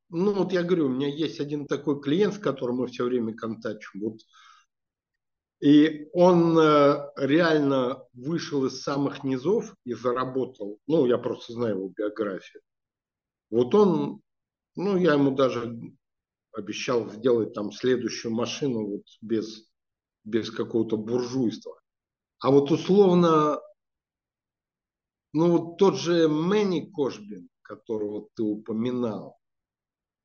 ну 0.09 0.33
вот 0.33 0.53
я 0.53 0.63
говорю, 0.63 0.87
у 0.87 0.91
меня 0.91 1.09
есть 1.09 1.41
один 1.41 1.67
такой 1.67 2.01
клиент, 2.01 2.35
с 2.35 2.39
которым 2.39 2.77
мы 2.77 2.87
все 2.87 3.05
время 3.05 3.35
контактим. 3.35 4.01
Вот 4.01 4.21
и 5.61 6.09
он 6.13 6.57
э, 6.57 7.11
реально 7.17 8.05
вышел 8.13 8.65
из 8.67 8.81
самых 8.81 9.25
низов 9.25 9.75
и 9.85 9.93
заработал. 9.93 10.79
Ну, 10.87 11.07
я 11.07 11.19
просто 11.19 11.53
знаю 11.53 11.77
его 11.77 11.89
биографию. 11.89 12.63
Вот 13.51 13.75
он, 13.75 14.21
ну, 14.79 14.97
я 14.97 15.15
ему 15.15 15.33
даже 15.33 15.77
обещал 16.53 17.11
сделать 17.11 17.53
там 17.53 17.73
следующую 17.73 18.33
машину 18.33 18.87
вот 18.87 19.03
без, 19.21 19.69
без 20.23 20.53
какого-то 20.53 20.97
буржуйства. 20.97 21.81
А 22.39 22.53
вот 22.53 22.71
условно, 22.71 23.61
ну 25.33 25.51
вот 25.51 25.79
тот 25.79 25.97
же 25.97 26.29
Мэнни 26.29 26.93
Кошбин, 26.93 27.49
которого 27.63 28.29
ты 28.37 28.45
упоминал, 28.45 29.37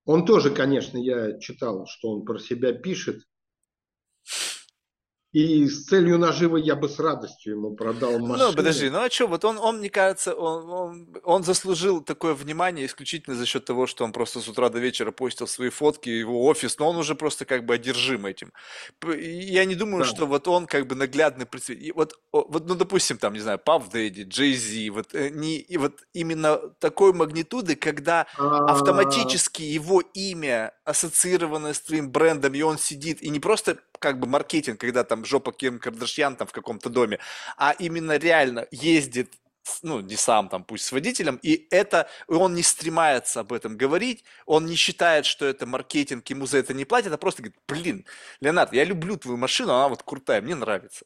он 0.05 0.23
тоже, 0.23 0.53
конечно, 0.53 0.99
я 0.99 1.39
читал, 1.39 1.87
что 1.87 2.11
он 2.11 2.23
про 2.23 2.37
себя 2.37 2.73
пишет, 2.73 3.23
и 5.33 5.67
с 5.67 5.85
целью 5.85 6.19
наживы 6.19 6.59
я 6.59 6.75
бы 6.75 6.87
с 6.87 6.99
радостью 6.99 7.53
ему 7.55 7.75
продал 7.75 8.19
ну, 8.19 8.27
машину. 8.27 8.49
Ну, 8.49 8.55
подожди, 8.55 8.89
ну 8.89 8.99
а 8.99 9.09
что, 9.09 9.25
вот 9.25 9.43
он, 9.43 9.57
он 9.57 9.79
мне 9.79 9.89
кажется, 9.89 10.35
он, 10.35 10.69
он, 10.69 11.07
он 11.23 11.43
заслужил 11.43 12.01
такое 12.01 12.35
внимание 12.35 12.85
исключительно 12.85 13.35
за 13.35 13.47
счет 13.47 13.65
того, 13.65 13.87
что 13.87 14.03
он 14.03 14.11
просто 14.11 14.41
с 14.41 14.47
утра 14.47 14.69
до 14.69 14.77
вечера 14.77 15.11
постил 15.11 15.47
свои 15.47 15.69
фотки, 15.69 16.09
его 16.09 16.45
офис, 16.45 16.77
но 16.77 16.87
он 16.87 16.97
уже 16.97 17.15
просто 17.15 17.45
как 17.45 17.65
бы 17.65 17.73
одержим 17.73 18.27
этим. 18.27 18.53
Я 19.03 19.65
не 19.65 19.73
думаю, 19.73 20.03
да. 20.03 20.09
что 20.09 20.27
вот 20.27 20.47
он 20.47 20.67
как 20.67 20.85
бы 20.85 20.93
наглядный 20.93 21.47
представитель. 21.47 21.93
Вот, 21.95 22.13
вот, 22.31 22.67
ну, 22.67 22.75
допустим, 22.75 23.17
там, 23.17 23.33
не 23.33 23.39
знаю, 23.39 23.57
Пав 23.57 23.89
Дэдди, 23.89 24.23
Джей 24.23 24.53
Зи, 24.53 24.91
вот, 24.91 25.15
э, 25.15 25.29
не, 25.29 25.57
и 25.57 25.77
вот 25.77 26.01
именно 26.13 26.57
такой 26.79 27.11
магнитуды, 27.11 27.75
когда 27.75 28.27
а. 28.37 28.71
автоматически 28.71 29.63
его 29.63 30.01
имя 30.13 30.73
ассоциировано 30.85 31.73
с 31.73 31.81
твоим 31.81 32.11
брендом, 32.11 32.53
и 32.53 32.61
он 32.61 32.77
сидит, 32.77 33.23
и 33.23 33.29
не 33.29 33.39
просто 33.39 33.79
как 34.03 34.19
бы 34.19 34.27
маркетинг, 34.27 34.81
когда 34.81 35.05
там 35.05 35.23
жопа 35.23 35.53
Ким 35.53 35.79
Кардашьян 35.79 36.35
там 36.35 36.45
в 36.45 36.51
каком-то 36.51 36.89
доме, 36.89 37.19
а 37.57 37.71
именно 37.71 38.17
реально 38.17 38.67
ездит 38.69 39.31
ну, 39.81 40.01
не 40.01 40.17
сам 40.17 40.49
там, 40.49 40.65
пусть 40.65 40.83
с 40.83 40.91
водителем, 40.91 41.39
и 41.41 41.67
это, 41.71 42.09
он 42.27 42.53
не 42.53 42.63
стремается 42.63 43.39
об 43.39 43.53
этом 43.53 43.77
говорить, 43.77 44.25
он 44.45 44.65
не 44.65 44.75
считает, 44.75 45.25
что 45.25 45.45
это 45.45 45.65
маркетинг, 45.65 46.29
ему 46.29 46.45
за 46.47 46.57
это 46.57 46.73
не 46.73 46.83
платят, 46.83 47.13
а 47.13 47.17
просто 47.17 47.43
говорит, 47.43 47.61
блин, 47.65 48.05
Леонард, 48.41 48.73
я 48.73 48.83
люблю 48.83 49.15
твою 49.15 49.37
машину, 49.37 49.71
она 49.71 49.87
вот 49.87 50.03
крутая, 50.03 50.41
мне 50.41 50.55
нравится. 50.55 51.05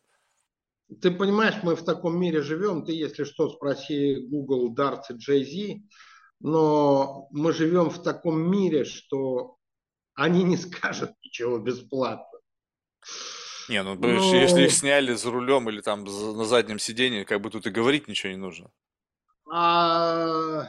Ты 1.02 1.12
понимаешь, 1.12 1.62
мы 1.62 1.76
в 1.76 1.86
таком 1.86 2.20
мире 2.20 2.42
живем, 2.42 2.84
ты, 2.84 2.94
если 2.94 3.26
что, 3.26 3.50
спроси 3.50 4.16
Google, 4.28 4.74
Darts 4.74 5.12
и 5.12 5.14
Jay-Z, 5.14 5.84
но 6.40 7.28
мы 7.30 7.54
живем 7.54 7.92
в 7.92 8.02
таком 8.02 8.40
мире, 8.40 8.86
что 8.86 9.58
они 10.16 10.44
не 10.44 10.58
скажут 10.58 11.12
ничего 11.24 11.60
бесплатно. 11.60 12.37
Не, 13.70 13.84
ну, 13.84 13.96
Но... 13.96 14.08
если 14.08 14.64
их 14.64 14.72
сняли 14.72 15.14
за 15.14 15.30
рулем 15.30 15.70
или 15.70 15.82
там 15.82 16.04
на 16.04 16.46
заднем 16.46 16.80
сидении, 16.80 17.24
как 17.24 17.42
бы 17.42 17.50
тут 17.50 17.68
и 17.68 17.70
говорить 17.70 18.08
ничего 18.08 18.32
не 18.32 18.38
нужно. 18.38 18.72
А, 19.52 20.68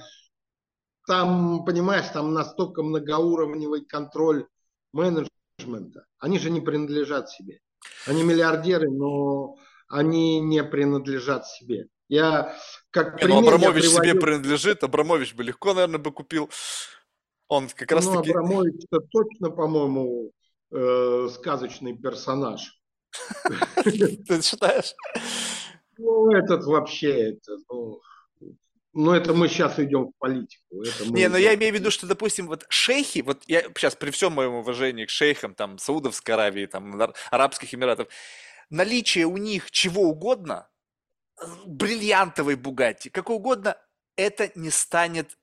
там, 1.06 1.64
понимаешь, 1.64 2.06
там 2.12 2.32
настолько 2.32 2.82
многоуровневый 2.82 3.84
контроль 3.84 4.46
менеджмента. 4.92 6.06
Они 6.18 6.38
же 6.38 6.50
не 6.50 6.60
принадлежат 6.60 7.30
себе. 7.30 7.60
Они 8.06 8.22
миллиардеры, 8.22 8.90
но 8.90 9.56
они 9.88 10.40
не 10.40 10.64
принадлежат 10.64 11.46
себе. 11.46 11.86
Я 12.08 12.56
как 12.90 13.22
не, 13.22 13.28
ну, 13.28 13.40
пример, 13.40 13.42
ну, 13.42 13.48
Абрамович 13.48 13.84
приводил... 13.84 14.12
себе 14.12 14.20
принадлежит, 14.20 14.82
Абрамович 14.82 15.34
бы 15.34 15.44
легко, 15.44 15.74
наверное, 15.74 15.98
бы 15.98 16.10
купил. 16.10 16.50
Он 17.48 17.68
как 17.68 17.92
раз 17.92 18.06
ну, 18.06 18.16
таки... 18.16 18.30
Абрамович 18.30 18.84
точно, 19.10 19.50
по-моему, 19.50 20.32
э, 20.70 21.28
сказочный 21.32 21.96
персонаж. 21.96 22.80
Ты 23.84 24.42
считаешь? 24.42 24.94
Ну, 25.96 26.30
этот 26.32 26.64
вообще, 26.64 27.30
это, 27.32 27.56
ну, 27.70 28.00
ну, 28.92 29.12
это 29.12 29.32
мы 29.32 29.48
сейчас 29.48 29.78
идем 29.78 30.08
в 30.08 30.12
политику. 30.18 30.82
Это 30.82 31.12
не, 31.12 31.28
но 31.28 31.36
ну, 31.36 31.38
я 31.38 31.54
имею 31.54 31.72
в 31.72 31.76
виду, 31.76 31.90
что, 31.90 32.06
допустим, 32.06 32.46
вот 32.46 32.66
шейхи, 32.68 33.20
вот 33.20 33.42
я 33.46 33.62
сейчас 33.62 33.94
при 33.94 34.10
всем 34.10 34.32
моем 34.32 34.54
уважении 34.54 35.04
к 35.04 35.10
шейхам, 35.10 35.54
там, 35.54 35.78
Саудовской 35.78 36.34
Аравии, 36.34 36.66
там, 36.66 37.00
Арабских 37.30 37.74
Эмиратов, 37.74 38.08
наличие 38.70 39.26
у 39.26 39.36
них 39.36 39.70
чего 39.70 40.02
угодно, 40.02 40.68
бриллиантовой 41.66 42.56
Бугатти, 42.56 43.10
какой 43.10 43.36
угодно, 43.36 43.76
это 44.16 44.50
не 44.54 44.70
станет 44.70 45.38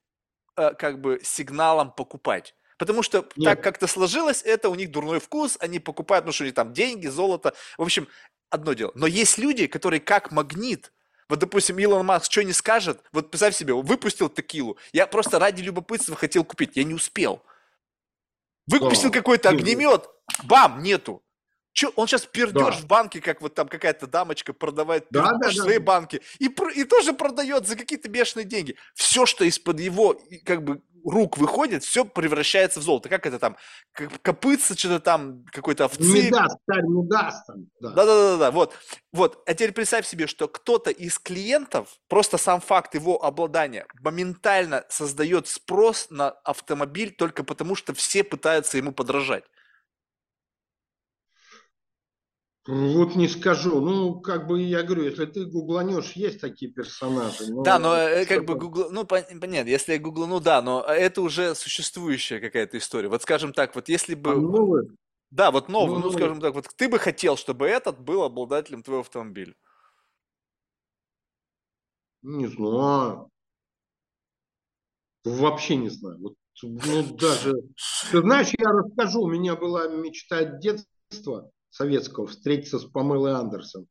э, 0.57 0.73
как 0.73 0.99
бы 0.99 1.21
сигналом 1.23 1.91
покупать. 1.91 2.55
Потому 2.77 3.03
что 3.03 3.27
Нет. 3.35 3.45
так 3.45 3.63
как-то 3.63 3.87
сложилось, 3.87 4.41
это 4.43 4.69
у 4.69 4.75
них 4.75 4.91
дурной 4.91 5.19
вкус, 5.19 5.57
они 5.59 5.79
покупают, 5.79 6.25
ну 6.25 6.31
что, 6.31 6.51
там 6.51 6.73
деньги, 6.73 7.07
золото. 7.07 7.53
В 7.77 7.83
общем, 7.83 8.07
одно 8.49 8.73
дело. 8.73 8.91
Но 8.95 9.07
есть 9.07 9.37
люди, 9.37 9.67
которые 9.67 9.99
как 9.99 10.31
магнит, 10.31 10.91
вот, 11.29 11.39
допустим, 11.39 11.79
Илон 11.79 12.05
Маск 12.05 12.31
что 12.31 12.43
не 12.43 12.53
скажет, 12.53 13.01
вот 13.11 13.31
представь 13.31 13.55
себе, 13.55 13.73
выпустил 13.73 14.29
текилу, 14.29 14.77
я 14.93 15.07
просто 15.07 15.39
ради 15.39 15.61
любопытства 15.61 16.15
хотел 16.15 16.43
купить, 16.43 16.75
я 16.75 16.83
не 16.83 16.93
успел. 16.93 17.41
Выпустил 18.67 19.11
какой-то 19.11 19.49
огнемет, 19.49 20.09
бам, 20.43 20.83
нету. 20.83 21.23
Че, 21.75 21.91
он 21.97 22.07
сейчас 22.07 22.25
пердеж 22.25 22.77
да. 22.77 22.81
в 22.81 22.85
банке, 22.85 23.19
как 23.19 23.41
вот 23.41 23.53
там 23.53 23.67
какая-то 23.67 24.07
дамочка 24.07 24.53
продавает 24.53 25.07
да, 25.09 25.33
да, 25.41 25.49
в 25.49 25.53
своей 25.53 25.79
да. 25.79 25.83
банке, 25.83 26.21
и, 26.39 26.45
и 26.45 26.83
тоже 26.85 27.11
продает 27.11 27.67
за 27.67 27.75
какие-то 27.75 28.07
бешеные 28.07 28.45
деньги. 28.45 28.77
Все, 28.93 29.25
что 29.25 29.43
из-под 29.43 29.81
его 29.81 30.17
как 30.45 30.63
бы 30.63 30.81
рук 31.03 31.37
выходит, 31.37 31.83
все 31.83 32.05
превращается 32.05 32.79
в 32.79 32.83
золото. 32.83 33.09
Как 33.09 33.25
это 33.25 33.39
там, 33.39 33.57
копытца 34.21 34.77
что-то 34.77 35.01
там, 35.01 35.43
какой-то 35.51 35.83
овцы. 35.83 36.01
Не 36.01 36.29
даст, 36.29 36.57
царь 36.65 36.83
не 36.83 37.07
даст. 37.09 37.49
Да-да-да, 37.81 38.51
вот. 38.51 38.73
Вот, 39.11 39.43
а 39.45 39.53
теперь 39.53 39.73
представь 39.73 40.07
себе, 40.07 40.27
что 40.27 40.47
кто-то 40.47 40.91
из 40.91 41.19
клиентов, 41.19 41.89
просто 42.07 42.37
сам 42.37 42.61
факт 42.61 42.95
его 42.95 43.21
обладания, 43.21 43.85
моментально 44.01 44.85
создает 44.87 45.49
спрос 45.49 46.07
на 46.09 46.29
автомобиль 46.29 47.11
только 47.11 47.43
потому, 47.43 47.75
что 47.75 47.93
все 47.93 48.23
пытаются 48.23 48.77
ему 48.77 48.93
подражать. 48.93 49.43
Вот 52.67 53.15
не 53.15 53.27
скажу. 53.27 53.79
Ну, 53.79 54.19
как 54.19 54.47
бы 54.47 54.59
я 54.59 54.81
говорю, 54.81 55.03
если 55.03 55.25
ты 55.25 55.45
гугланешь, 55.45 56.13
есть 56.13 56.41
такие 56.41 56.71
персонажи. 56.71 57.53
Но 57.53 57.61
да, 57.61 57.77
но 57.77 57.95
э, 57.95 58.25
как 58.25 58.45
бы 58.45 58.55
гугл, 58.55 58.89
ну 58.89 59.05
понятно, 59.05 59.69
если 59.69 59.93
я 59.93 59.99
гуглану, 59.99 60.39
да, 60.39 60.63
но 60.63 60.81
это 60.81 61.21
уже 61.21 61.53
существующая 61.53 62.39
какая-то 62.39 62.79
история. 62.79 63.07
Вот 63.07 63.21
скажем 63.21 63.53
так, 63.53 63.75
вот 63.75 63.87
если 63.87 64.15
бы... 64.15 64.31
А 64.31 64.35
новый? 64.35 64.87
Да, 65.29 65.51
вот 65.51 65.69
новый, 65.69 65.99
ну, 65.99 66.05
ну 66.05 66.11
скажем 66.11 66.41
так, 66.41 66.55
вот 66.55 66.67
ты 66.75 66.89
бы 66.89 66.97
хотел, 66.97 67.37
чтобы 67.37 67.67
этот 67.67 67.99
был 67.99 68.23
обладателем 68.23 68.81
твоего 68.81 69.01
автомобиля. 69.01 69.53
Не 72.23 72.47
знаю. 72.47 73.29
Вообще 75.23 75.75
не 75.75 75.89
знаю. 75.89 76.17
Вот, 76.19 76.33
ну, 76.63 77.03
даже... 77.15 77.53
Ты 78.11 78.21
знаешь, 78.21 78.51
я 78.57 78.71
расскажу, 78.71 79.21
у 79.21 79.29
меня 79.29 79.55
была 79.55 79.87
мечта 79.87 80.43
детства 80.45 81.51
советского 81.75 82.27
встретиться 82.27 82.79
с 82.79 82.85
Памелой 82.85 83.33
Андерсон. 83.33 83.87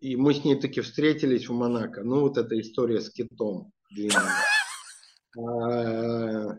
И 0.00 0.16
мы 0.16 0.32
с 0.34 0.42
ней 0.44 0.58
таки 0.58 0.80
встретились 0.80 1.48
в 1.48 1.52
Монако. 1.52 2.02
Ну, 2.02 2.20
вот 2.20 2.38
эта 2.38 2.58
история 2.58 3.00
с 3.00 3.10
китом 3.10 3.72
а, 5.38 6.58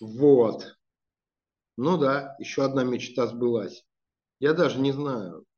Вот. 0.00 0.76
Ну 1.76 1.96
да, 1.98 2.36
еще 2.38 2.64
одна 2.64 2.84
мечта 2.84 3.26
сбылась. 3.26 3.84
Я 4.40 4.52
даже 4.52 4.80
не 4.80 4.92
знаю. 4.92 5.44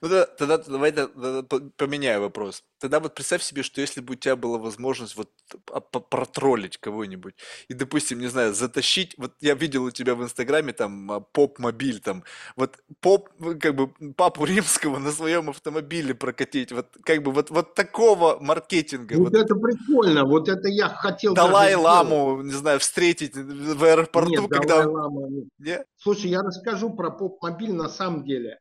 Ну 0.00 0.08
да, 0.08 0.24
тогда 0.24 0.56
давай 0.56 0.92
тогда 0.92 1.42
поменяю 1.76 2.22
вопрос. 2.22 2.64
Тогда 2.82 2.98
вот 2.98 3.14
представь 3.14 3.44
себе, 3.44 3.62
что 3.62 3.80
если 3.80 4.00
бы 4.00 4.14
у 4.14 4.16
тебя 4.16 4.34
была 4.34 4.58
возможность 4.58 5.16
вот 5.16 5.30
а, 5.70 5.78
протроллить 5.80 6.78
кого-нибудь 6.78 7.36
и, 7.68 7.74
допустим, 7.74 8.18
не 8.18 8.26
знаю, 8.26 8.54
затащить, 8.54 9.14
вот 9.18 9.34
я 9.40 9.54
видел 9.54 9.84
у 9.84 9.92
тебя 9.92 10.16
в 10.16 10.22
Инстаграме 10.24 10.72
там 10.72 11.12
а, 11.12 11.20
поп-мобиль, 11.20 12.00
там, 12.00 12.24
вот 12.56 12.78
поп, 13.00 13.28
как 13.60 13.76
бы 13.76 13.92
папу 14.16 14.44
римского 14.46 14.98
на 14.98 15.12
своем 15.12 15.50
автомобиле 15.50 16.12
прокатить, 16.12 16.72
вот 16.72 16.88
как 17.04 17.22
бы 17.22 17.30
вот, 17.30 17.50
вот 17.50 17.74
такого 17.74 18.38
маркетинга. 18.40 19.14
Вот, 19.14 19.30
вот 19.30 19.34
это 19.34 19.54
прикольно, 19.54 20.24
вот 20.24 20.48
это 20.48 20.66
я 20.66 20.88
хотел 20.88 21.34
Далай-ламу, 21.34 22.42
не 22.42 22.54
знаю, 22.54 22.80
встретить 22.80 23.36
в 23.36 23.84
аэропорту, 23.84 24.42
Нет, 24.42 24.50
когда... 24.50 24.82
Далай-лама 24.82 25.28
нет. 25.60 25.86
Слушай, 25.98 26.30
я 26.30 26.42
расскажу 26.42 26.90
про 26.90 27.12
поп-мобиль 27.12 27.74
на 27.74 27.88
самом 27.88 28.24
деле. 28.24 28.58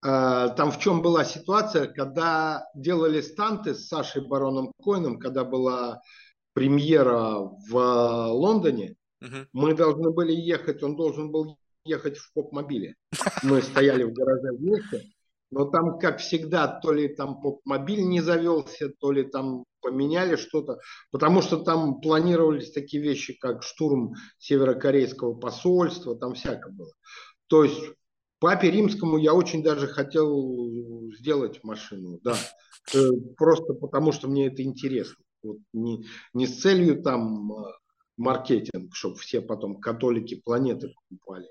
А, 0.00 0.50
там 0.50 0.70
в 0.70 0.78
чем 0.78 1.02
была 1.02 1.24
ситуация, 1.24 1.86
когда 1.86 2.66
делали 2.74 3.20
станты 3.20 3.74
с 3.74 3.88
Сашей 3.88 4.26
Бароном 4.26 4.72
Коином, 4.82 5.18
когда 5.18 5.44
была 5.44 6.00
премьера 6.52 7.50
в 7.70 8.30
Лондоне, 8.32 8.96
угу. 9.20 9.46
мы 9.52 9.74
должны 9.74 10.10
были 10.10 10.32
ехать, 10.32 10.82
он 10.82 10.96
должен 10.96 11.30
был 11.30 11.58
ехать 11.84 12.16
в 12.18 12.32
поп-мобиле. 12.32 12.94
Мы 13.42 13.62
стояли 13.62 14.04
в 14.04 14.12
гараже 14.12 14.52
вместе, 14.52 15.10
но 15.50 15.64
там, 15.64 15.98
как 15.98 16.18
всегда, 16.18 16.68
то 16.68 16.92
ли 16.92 17.08
там 17.08 17.40
поп-мобиль 17.40 18.02
не 18.02 18.20
завелся, 18.20 18.90
то 19.00 19.10
ли 19.10 19.24
там 19.24 19.64
поменяли 19.80 20.36
что-то, 20.36 20.78
потому 21.10 21.42
что 21.42 21.58
там 21.58 22.00
планировались 22.00 22.72
такие 22.72 23.02
вещи, 23.02 23.36
как 23.38 23.62
штурм 23.62 24.14
северокорейского 24.38 25.34
посольства, 25.34 26.16
там 26.16 26.34
всякое 26.34 26.72
было. 26.72 26.92
То 27.46 27.64
есть 27.64 27.80
папе 28.38 28.70
римскому 28.70 29.18
я 29.18 29.34
очень 29.34 29.62
даже 29.62 29.86
хотел 29.86 31.10
сделать 31.18 31.62
машину, 31.64 32.18
да, 32.22 32.36
э, 32.94 33.10
просто 33.36 33.74
потому 33.74 34.12
что 34.12 34.28
мне 34.28 34.46
это 34.46 34.62
интересно. 34.62 35.22
Вот 35.42 35.58
не, 35.72 36.04
не 36.34 36.46
с 36.46 36.60
целью 36.60 37.02
там 37.02 37.52
э, 37.52 37.72
маркетинг, 38.16 38.94
чтобы 38.94 39.16
все 39.16 39.40
потом 39.40 39.80
католики 39.80 40.40
планеты 40.44 40.92
покупали, 40.94 41.48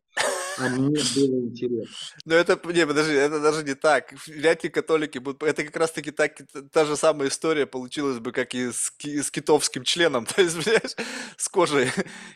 а 0.57 0.69
мне 0.69 0.99
было 1.15 1.39
интересно. 1.41 1.95
Ну 2.25 2.35
это, 2.35 2.59
не, 2.73 2.85
подожди, 2.85 3.13
это 3.13 3.39
даже 3.39 3.63
не 3.63 3.75
так. 3.75 4.13
Вряд 4.27 4.63
ли 4.63 4.69
католики 4.69 5.19
будут... 5.19 5.43
Это 5.43 5.63
как 5.63 5.75
раз-таки 5.75 6.11
так, 6.11 6.37
та 6.71 6.85
же 6.85 6.95
самая 6.97 7.29
история 7.29 7.67
получилась 7.67 8.19
бы, 8.19 8.31
как 8.31 8.55
и 8.55 8.71
с, 8.71 8.91
с 8.99 9.31
китовским 9.31 9.83
членом. 9.83 10.25
То 10.35 10.41
есть, 10.41 10.55
понимаешь, 10.55 10.95
с 11.37 11.47
кожей 11.47 11.89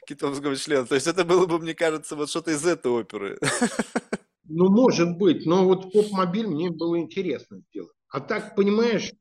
китовского 0.05 0.55
члена. 0.55 0.85
То 0.85 0.95
есть 0.95 1.07
это 1.07 1.25
было 1.25 1.47
бы, 1.47 1.59
мне 1.59 1.73
кажется, 1.73 2.15
вот 2.15 2.29
что-то 2.29 2.51
из 2.51 2.65
этой 2.65 2.91
оперы. 2.91 3.39
Ну, 4.53 4.69
может 4.69 5.17
быть. 5.17 5.45
Но 5.45 5.65
вот 5.65 5.91
поп-мобиль 5.91 6.47
мне 6.47 6.69
было 6.69 6.99
интересно 6.99 7.61
сделать. 7.69 7.95
А 8.09 8.19
так, 8.19 8.55
понимаешь, 8.55 9.11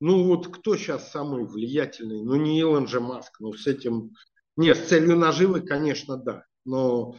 ну 0.00 0.24
вот 0.24 0.48
кто 0.48 0.76
сейчас 0.76 1.10
самый 1.10 1.44
влиятельный? 1.44 2.22
Ну 2.22 2.36
не 2.36 2.58
Илон 2.60 2.86
же 2.86 3.00
Маск, 3.00 3.40
ну 3.40 3.52
с 3.52 3.66
этим... 3.66 4.12
Нет, 4.56 4.76
с 4.76 4.88
целью 4.88 5.16
наживы, 5.16 5.60
конечно, 5.60 6.16
да. 6.16 6.44
Но 6.64 7.16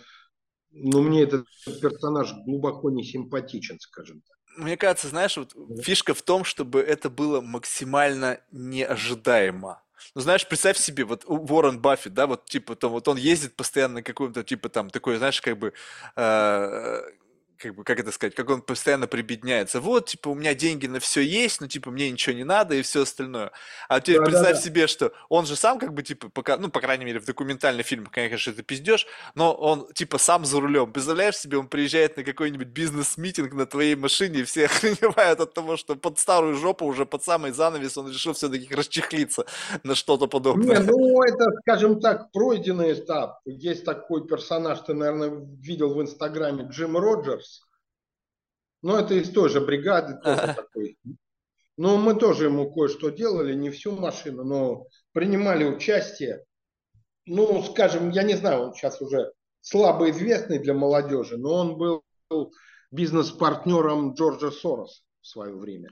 но 0.72 1.02
мне 1.02 1.24
этот 1.24 1.46
персонаж 1.82 2.34
глубоко 2.46 2.92
не 2.92 3.04
симпатичен, 3.04 3.80
скажем 3.80 4.22
так. 4.22 4.38
Мне 4.58 4.78
кажется, 4.78 5.08
знаешь, 5.08 5.38
вот 5.38 5.54
фишка 5.82 6.14
в 6.14 6.22
том, 6.22 6.44
чтобы 6.44 6.82
это 6.82 7.10
было 7.10 7.42
максимально 7.42 8.40
неожидаемо. 8.52 9.82
Ну, 10.16 10.22
знаешь, 10.22 10.48
представь 10.48 10.78
себе, 10.78 11.04
вот 11.04 11.24
Уоррен 11.26 11.80
Баффет, 11.80 12.14
да, 12.14 12.26
вот 12.28 12.46
типа 12.46 12.76
там, 12.76 12.92
вот 12.92 13.08
он 13.08 13.18
ездит 13.18 13.56
постоянно 13.56 13.96
на 13.96 14.04
каком-то, 14.04 14.44
типа 14.44 14.70
там, 14.70 14.90
такой, 14.90 15.18
знаешь, 15.18 15.42
как 15.42 15.58
бы 15.58 15.74
э, 16.16 17.02
как 17.60 17.76
бы, 17.76 17.84
как 17.84 18.00
это 18.00 18.12
сказать, 18.12 18.36
как 18.36 18.50
он 18.50 18.62
постоянно 18.62 19.08
прибедняется. 19.08 19.82
Вот, 19.82 20.08
типа, 20.08 20.30
у 20.30 20.36
меня 20.36 20.54
деньги 20.54 20.88
на 20.88 21.00
все 21.00 21.22
есть, 21.22 21.60
но, 21.60 21.68
типа, 21.68 21.92
мне 21.92 22.10
ничего 22.10 22.36
не 22.36 22.46
надо 22.46 22.76
и 22.76 22.82
все 22.82 23.02
остальное. 23.04 23.52
А 23.90 24.00
теперь 24.00 24.20
да, 24.20 24.26
представь 24.26 24.54
да, 24.54 24.54
да. 24.54 24.62
себе, 24.62 24.88
что 24.88 25.12
он 25.28 25.46
же 25.46 25.56
сам, 25.56 25.78
как 25.78 25.94
бы, 25.94 26.02
типа, 26.02 26.30
пока, 26.30 26.58
ну, 26.58 26.70
по 26.70 26.80
крайней 26.80 27.06
мере, 27.06 27.20
в 27.20 27.26
документальных 27.26 27.86
фильмах, 27.86 28.12
конечно, 28.12 28.52
это 28.52 28.64
пиздешь, 28.64 29.06
но 29.36 29.54
он, 29.54 29.88
типа, 29.94 30.18
сам 30.18 30.46
за 30.46 30.60
рулем. 30.62 30.94
Представляешь 30.94 31.38
себе, 31.38 31.58
он 31.58 31.68
приезжает 31.68 32.16
на 32.18 32.24
какой-нибудь 32.24 32.68
бизнес-митинг 32.68 33.54
на 33.54 33.66
твоей 33.66 33.96
машине, 33.96 34.40
и 34.40 34.44
все 34.44 34.66
охреневают 34.66 35.42
от 35.42 35.54
того, 35.54 35.76
что 35.76 35.96
под 35.96 36.18
старую 36.18 36.56
жопу, 36.56 36.86
уже 36.86 37.06
под 37.06 37.24
самый 37.24 37.52
занавес, 37.52 37.98
он 37.98 38.10
решил 38.10 38.34
все-таки 38.34 38.74
расчехлиться 38.74 39.46
на 39.84 39.96
что-то 39.96 40.28
подобное. 40.28 40.80
Не, 40.80 40.86
ну, 40.86 41.22
это, 41.24 41.46
скажем 41.62 42.00
так, 42.00 42.32
пройденный 42.32 42.94
этап. 42.94 43.42
Есть 43.46 43.84
такой 43.84 44.26
персонаж, 44.26 44.80
ты, 44.80 44.94
наверное, 44.94 45.46
видел 45.60 45.94
в 45.94 46.02
Инстаграме, 46.02 46.66
Джим 46.70 46.98
Роджерс, 46.98 47.49
ну, 48.82 48.96
это 48.96 49.14
из 49.16 49.30
той 49.32 49.50
же 49.50 49.62
бригады, 49.62 50.20
тоже 50.22 50.42
ага. 50.42 50.54
такой. 50.54 50.98
Ну, 51.78 51.98
мы 51.98 52.16
тоже 52.16 52.46
ему 52.46 52.72
кое-что 52.72 53.10
делали, 53.10 53.54
не 53.54 53.70
всю 53.70 53.92
машину, 53.94 54.44
но 54.44 54.88
принимали 55.14 55.66
участие. 55.66 56.44
Ну, 57.26 57.64
скажем, 57.64 58.10
я 58.10 58.24
не 58.24 58.36
знаю, 58.36 58.64
он 58.64 58.74
сейчас 58.74 59.02
уже 59.02 59.32
слабо 59.62 60.10
известный 60.10 60.60
для 60.60 60.74
молодежи, 60.74 61.38
но 61.38 61.54
он 61.54 61.78
был 61.78 62.04
бизнес-партнером 62.92 64.14
Джорджа 64.14 64.52
Сороса 64.52 65.02
в 65.22 65.28
свое 65.28 65.56
время. 65.56 65.92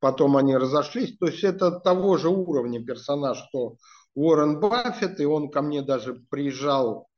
Потом 0.00 0.36
они 0.36 0.56
разошлись. 0.56 1.16
То 1.18 1.26
есть 1.26 1.42
это 1.44 1.72
того 1.72 2.16
же 2.16 2.28
уровня 2.28 2.84
персонаж, 2.84 3.38
что 3.48 3.76
Уоррен 4.14 4.60
Баффет, 4.60 5.20
и 5.20 5.24
он 5.24 5.50
ко 5.50 5.62
мне 5.62 5.82
даже 5.82 6.14
приезжал 6.30 7.08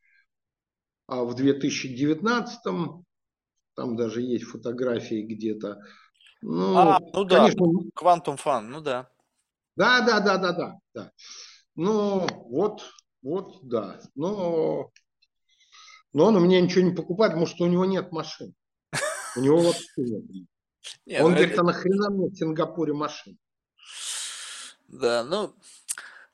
а, 1.07 1.25
в 1.25 1.35
2019 1.35 2.61
там 3.81 3.97
даже 3.97 4.21
есть 4.21 4.45
фотографии 4.45 5.23
где-то. 5.23 5.81
Ну, 6.43 6.77
а, 6.77 7.01
ну 7.15 7.25
да, 7.25 7.39
конечно, 7.39 7.65
Quantum 7.99 8.39
Fun, 8.39 8.61
ну 8.65 8.83
да. 8.83 9.09
Да, 9.75 10.03
да, 10.05 10.21
да, 10.21 10.37
да, 10.37 10.53
да, 10.53 10.79
да. 10.93 11.13
Ну, 11.77 12.27
вот, 12.51 12.83
вот, 13.23 13.61
да. 13.63 13.99
Но, 14.15 14.91
но 16.13 16.27
он 16.27 16.37
у 16.37 16.41
меня 16.41 16.61
ничего 16.61 16.85
не 16.85 16.95
покупает, 16.95 17.33
потому 17.33 17.47
что 17.47 17.65
у 17.65 17.69
него 17.69 17.87
нет 17.87 18.13
машин. 18.13 18.55
У 19.35 19.41
него 19.41 19.63
вообще 19.63 19.87
нет. 19.97 20.25
Нет, 21.07 21.23
он 21.23 21.31
ну 21.31 21.37
говорит, 21.39 21.59
а 21.59 21.63
нахрена 21.63 22.11
мне 22.11 22.29
в 22.29 22.37
Сингапуре 22.37 22.93
машин? 22.93 23.39
Да, 24.89 25.25
ну, 25.25 25.55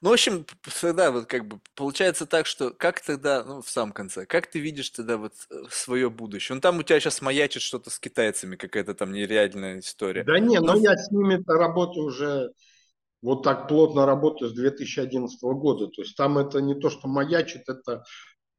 ну, 0.03 0.11
в 0.11 0.13
общем, 0.13 0.45
тогда 0.81 1.11
вот 1.11 1.27
как 1.27 1.47
бы 1.49 1.59
получается 1.75 2.27
так, 2.27 2.47
что 2.47 2.71
как 2.71 3.01
тогда, 3.01 3.43
ну, 3.45 3.63
в 3.63 3.71
самом 3.71 3.93
конце, 3.93 4.27
как 4.27 4.47
ты 4.47 4.59
видишь 4.61 4.91
тогда 4.91 5.17
вот 5.17 5.33
э, 5.51 5.63
свое 5.71 6.11
будущее? 6.11 6.55
Ну, 6.55 6.61
там 6.61 6.79
у 6.79 6.83
тебя 6.83 7.01
сейчас 7.01 7.23
маячит 7.23 7.63
что-то 7.63 7.89
с 7.89 7.99
китайцами, 7.99 8.57
какая-то 8.57 8.95
там 8.95 9.13
нереальная 9.13 9.79
история. 9.79 10.23
Да 10.25 10.39
не, 10.39 10.61
ну, 10.61 10.67
Но... 10.67 10.73
ну 10.75 10.81
я 10.81 10.97
с 10.97 11.11
ними 11.11 11.43
работаю 11.47 12.07
уже, 12.07 12.51
вот 13.23 13.43
так 13.43 13.69
плотно 13.69 14.05
работаю 14.05 14.51
с 14.51 14.53
2011 14.53 15.43
года. 15.43 15.87
То 15.87 16.03
есть 16.03 16.15
там 16.15 16.37
это 16.37 16.61
не 16.61 16.75
то, 16.75 16.91
что 16.91 17.09
маячит, 17.09 17.63
это 17.67 18.05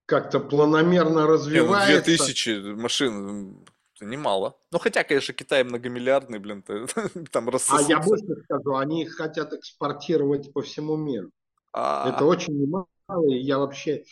как-то 0.08 0.40
планомерно 0.40 1.28
развивается. 1.28 1.92
Не, 1.92 1.98
ну, 1.98 2.04
2000 2.04 2.50
машин, 2.74 3.66
немало. 4.02 4.58
Ну, 4.72 4.80
хотя, 4.80 5.04
конечно, 5.04 5.34
Китай 5.34 5.64
многомиллиардный, 5.64 6.40
блин, 6.40 6.64
там 7.32 7.50
рассосутся. 7.50 7.86
А 7.86 7.90
я 7.90 8.00
больше 8.00 8.44
скажу, 8.44 8.76
они 8.76 9.06
хотят 9.06 9.54
экспортировать 9.54 10.54
по 10.54 10.62
всему 10.62 10.96
миру. 10.96 11.32
А... 11.74 12.10
Это 12.10 12.26
очень 12.26 12.60
немало, 12.60 12.88
и 13.30 13.38
я 13.38 13.58
вообще... 13.58 14.04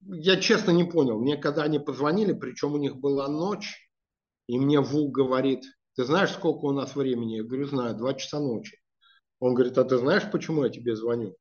Я 0.00 0.40
честно 0.40 0.72
не 0.72 0.84
понял. 0.84 1.20
Мне 1.20 1.36
когда 1.36 1.62
они 1.62 1.78
позвонили, 1.78 2.32
причем 2.32 2.72
у 2.72 2.78
них 2.78 2.96
была 2.96 3.28
ночь, 3.28 3.88
и 4.48 4.58
мне 4.58 4.80
Ву 4.80 5.08
говорит, 5.10 5.64
ты 5.94 6.04
знаешь, 6.04 6.32
сколько 6.32 6.64
у 6.64 6.72
нас 6.72 6.96
времени? 6.96 7.36
Я 7.36 7.44
говорю, 7.44 7.66
знаю, 7.66 7.96
два 7.96 8.14
часа 8.14 8.40
ночи. 8.40 8.78
Он 9.38 9.54
говорит, 9.54 9.78
а 9.78 9.84
ты 9.84 9.98
знаешь, 9.98 10.30
почему 10.30 10.64
я 10.64 10.70
тебе 10.70 10.96
звоню? 10.96 11.36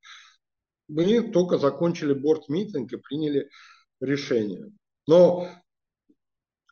Мы 0.87 1.31
только 1.31 1.57
закончили 1.57 2.13
борт-митинг 2.13 2.91
и 2.91 2.97
приняли 2.97 3.49
решение. 3.99 4.71
Но 5.07 5.47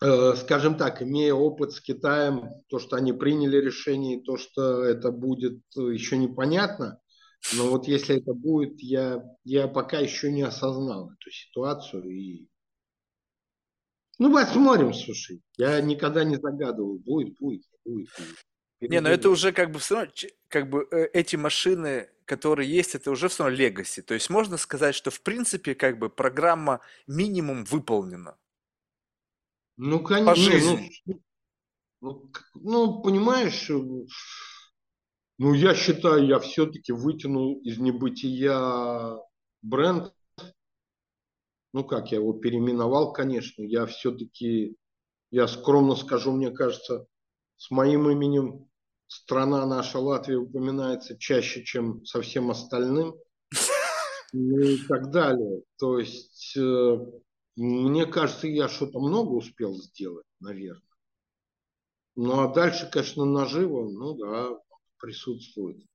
скажем 0.01 0.77
так, 0.77 1.01
имея 1.01 1.33
опыт 1.33 1.73
с 1.73 1.81
Китаем, 1.81 2.49
то, 2.67 2.79
что 2.79 2.95
они 2.95 3.11
приняли 3.11 3.57
решение, 3.57 4.21
то, 4.21 4.37
что 4.37 4.83
это 4.83 5.11
будет 5.11 5.61
э, 5.77 5.93
еще 5.93 6.17
непонятно, 6.17 7.01
но 7.53 7.69
вот 7.69 7.87
если 7.87 8.17
это 8.17 8.33
будет, 8.33 8.81
я, 8.81 9.23
я 9.43 9.67
пока 9.67 9.99
еще 9.99 10.31
не 10.31 10.41
осознал 10.41 11.11
эту 11.11 11.31
ситуацию. 11.31 12.09
И... 12.09 12.47
Ну, 14.19 14.33
посмотрим, 14.33 14.93
слушай. 14.93 15.41
Я 15.57 15.81
никогда 15.81 16.23
не 16.23 16.35
загадывал, 16.35 16.99
будет, 16.99 17.37
будет, 17.39 17.63
будет. 17.85 18.07
будет. 18.17 18.91
Не, 18.91 19.01
но 19.01 19.09
это 19.09 19.29
уже 19.29 19.51
как 19.51 19.71
бы 19.71 19.79
все 19.79 19.95
равно, 19.95 20.11
как 20.47 20.69
бы 20.69 20.87
э, 20.91 21.07
эти 21.11 21.35
машины, 21.35 22.09
которые 22.23 22.69
есть, 22.69 22.95
это 22.95 23.11
уже 23.11 23.27
все 23.27 23.43
равно 23.43 23.57
легаси. 23.57 24.01
То 24.01 24.13
есть 24.13 24.29
можно 24.29 24.55
сказать, 24.55 24.95
что 24.95 25.11
в 25.11 25.21
принципе 25.21 25.75
как 25.75 25.99
бы 25.99 26.09
программа 26.09 26.79
минимум 27.05 27.65
выполнена. 27.65 28.37
Ну, 29.81 30.03
конечно. 30.03 30.33
По 30.33 30.35
жизни. 30.35 30.91
Ну, 31.05 31.17
ну, 32.01 32.29
ну, 32.53 33.01
понимаешь, 33.01 33.69
э, 33.69 33.79
ну, 35.37 35.53
я 35.53 35.73
считаю, 35.73 36.27
я 36.27 36.39
все-таки 36.39 36.91
вытянул 36.91 37.61
из 37.61 37.77
небытия 37.77 39.17
бренд. 39.61 40.13
Ну, 41.71 41.85
как, 41.85 42.11
я 42.11 42.17
его 42.17 42.33
переименовал, 42.33 43.13
конечно. 43.13 43.63
Я 43.63 43.85
все-таки, 43.85 44.75
я 45.31 45.47
скромно 45.47 45.95
скажу, 45.95 46.33
мне 46.33 46.51
кажется, 46.51 47.07
с 47.55 47.71
моим 47.71 48.09
именем 48.09 48.67
страна 49.07 49.65
наша 49.65 49.99
Латвия 49.99 50.39
упоминается 50.39 51.17
чаще, 51.17 51.63
чем 51.63 52.05
со 52.05 52.21
всем 52.21 52.51
остальным. 52.51 53.15
Ну 54.31 54.59
и 54.59 54.77
так 54.87 55.09
далее. 55.09 55.63
То 55.79 55.97
есть 55.97 56.55
э, 56.55 56.97
мне 57.59 58.05
кажется, 58.05 58.47
я 58.47 58.69
что-то 58.69 59.01
много 59.01 59.31
успел 59.31 59.75
сделать, 59.75 60.25
наверное. 60.39 60.81
Ну, 62.15 62.39
а 62.39 62.53
дальше, 62.53 62.89
конечно, 62.89 63.25
наживо, 63.25 63.89
ну 63.89 64.15
да, 64.15 64.57
присутствует. 64.97 65.85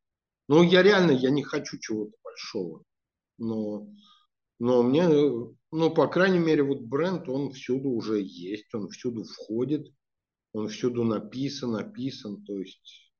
Ну, 0.46 0.62
я 0.62 0.82
реально, 0.82 1.12
я 1.12 1.30
не 1.30 1.42
хочу 1.42 1.78
чего-то 1.78 2.12
большого. 2.22 2.84
Но, 3.38 3.88
но 4.58 4.82
мне, 4.82 5.08
ну, 5.08 5.94
по 5.94 6.06
крайней 6.06 6.38
мере, 6.38 6.62
вот 6.62 6.80
бренд, 6.80 7.30
он 7.30 7.52
всюду 7.52 7.88
уже 7.88 8.20
есть, 8.20 8.72
он 8.74 8.90
всюду 8.90 9.24
входит, 9.24 9.90
он 10.52 10.68
всюду 10.68 11.02
написан, 11.02 11.72
написан, 11.72 12.44
то 12.44 12.58
есть 12.58 13.10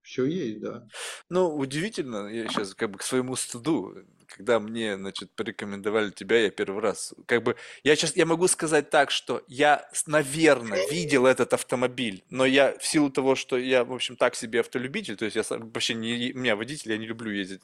все 0.00 0.24
есть, 0.24 0.60
да. 0.60 0.86
Ну, 1.28 1.54
удивительно, 1.54 2.28
я 2.28 2.48
сейчас 2.48 2.74
как 2.74 2.90
бы 2.90 2.98
к 2.98 3.02
своему 3.02 3.36
стыду 3.36 3.94
когда 4.28 4.60
мне, 4.60 4.96
значит, 4.96 5.30
порекомендовали 5.32 6.10
тебя, 6.10 6.40
я 6.40 6.50
первый 6.50 6.82
раз, 6.82 7.14
как 7.26 7.42
бы, 7.42 7.56
я 7.82 7.96
сейчас, 7.96 8.16
я 8.16 8.26
могу 8.26 8.48
сказать 8.48 8.90
так, 8.90 9.10
что 9.10 9.42
я, 9.48 9.88
наверное, 10.06 10.88
видел 10.90 11.26
этот 11.26 11.52
автомобиль, 11.52 12.24
но 12.30 12.44
я 12.44 12.76
в 12.78 12.86
силу 12.86 13.10
того, 13.10 13.34
что 13.34 13.56
я, 13.56 13.84
в 13.84 13.92
общем, 13.92 14.16
так 14.16 14.34
себе 14.34 14.60
автолюбитель, 14.60 15.16
то 15.16 15.24
есть 15.24 15.36
я 15.36 15.44
вообще 15.48 15.94
не, 15.94 16.32
у 16.32 16.38
меня 16.38 16.56
водитель, 16.56 16.92
я 16.92 16.98
не 16.98 17.06
люблю 17.06 17.30
ездить 17.30 17.62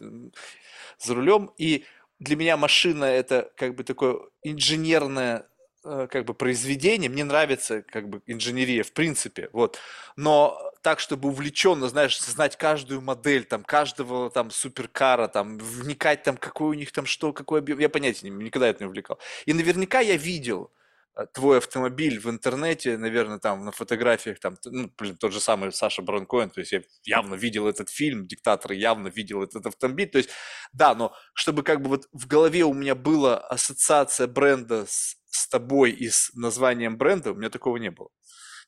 за 0.99 1.15
рулем, 1.15 1.51
и 1.59 1.85
для 2.19 2.37
меня 2.37 2.57
машина 2.57 3.05
это 3.05 3.51
как 3.57 3.75
бы 3.75 3.85
такое 3.85 4.21
инженерное 4.43 5.47
как 5.83 6.25
бы 6.25 6.35
произведение, 6.35 7.11
мне 7.11 7.25
нравится 7.25 7.83
как 7.83 8.09
бы 8.09 8.23
инженерия 8.27 8.83
в 8.83 8.93
принципе, 8.93 9.49
вот, 9.53 9.79
но 10.17 10.73
так, 10.83 11.01
чтобы 11.01 11.29
увлеченно, 11.29 11.89
знаешь, 11.89 12.21
знать 12.21 12.57
каждую 12.57 13.01
модель, 13.03 13.45
там, 13.45 13.65
каждого 13.65 14.31
там 14.31 14.51
суперкара, 14.51 15.29
там, 15.29 15.59
вникать 15.59 16.23
там, 16.23 16.37
какой 16.37 16.69
у 16.71 16.75
них 16.75 16.93
там 16.93 17.07
что, 17.07 17.33
какой 17.33 17.61
объем, 17.61 17.79
я 17.79 17.89
понятия 17.89 18.29
не 18.29 18.45
никогда 18.45 18.69
это 18.69 18.83
не 18.85 18.89
увлекал. 18.89 19.19
И 19.47 19.53
наверняка 19.53 20.01
я 20.01 20.17
видел, 20.17 20.71
Э, 21.17 21.27
твой 21.27 21.59
автомобиль 21.59 22.19
в 22.21 22.31
интернете, 22.31 22.97
наверное, 22.97 23.39
там 23.39 23.65
на 23.65 23.73
фотографиях, 23.73 24.39
там, 24.39 24.57
ну, 24.65 24.91
блин, 24.97 25.17
тот 25.17 25.33
же 25.33 25.41
самый 25.41 25.73
Саша 25.73 26.03
Бранкоин, 26.03 26.51
то 26.51 26.61
есть 26.61 26.73
я 26.73 26.83
явно 27.05 27.35
видел 27.35 27.67
этот 27.67 27.91
фильм, 27.91 28.27
диктатор 28.27 28.73
явно 28.73 29.09
видел 29.09 29.43
этот 29.43 29.67
автомобиль, 29.67 30.09
то 30.09 30.19
есть, 30.19 30.31
да, 30.73 30.95
но 30.95 31.13
чтобы 31.35 31.63
как 31.63 31.83
бы 31.83 31.89
вот 31.91 32.09
в 32.13 32.27
голове 32.27 32.65
у 32.65 32.73
меня 32.75 32.95
была 32.95 33.39
ассоциация 33.39 34.29
бренда 34.29 34.87
с, 34.87 35.17
с 35.31 35.49
тобой 35.49 35.91
и 35.93 36.09
с 36.09 36.33
названием 36.35 36.99
бренда, 36.99 37.33
у 37.33 37.35
меня 37.35 37.51
такого 37.51 37.77
не 37.77 37.91
было. 37.91 38.11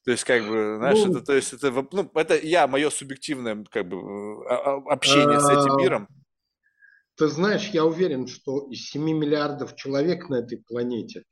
То 0.05 0.11
есть, 0.11 0.25
как 0.25 0.43
бы, 0.49 0.77
знаешь, 0.79 0.99
ну, 1.05 1.13
это, 1.13 1.21
то 1.21 1.33
есть, 1.33 1.53
это, 1.53 1.71
ну, 1.71 2.11
это 2.15 2.37
я, 2.37 2.67
мое 2.67 2.91
субъективное, 2.91 3.65
как 3.71 3.89
бы, 3.89 3.99
а, 4.49 4.55
а, 4.55 4.93
общение 4.93 5.39
с 5.39 5.49
этим 5.49 5.73
а, 5.73 5.81
миром. 5.81 6.09
Ты 7.17 7.29
знаешь, 7.29 7.69
я 7.69 7.85
уверен, 7.85 8.27
что 8.27 8.67
из 8.69 8.89
7 8.91 9.03
миллиардов 9.03 9.77
человек 9.77 10.29
на 10.29 10.37
этой 10.37 10.59
планете 10.59 11.25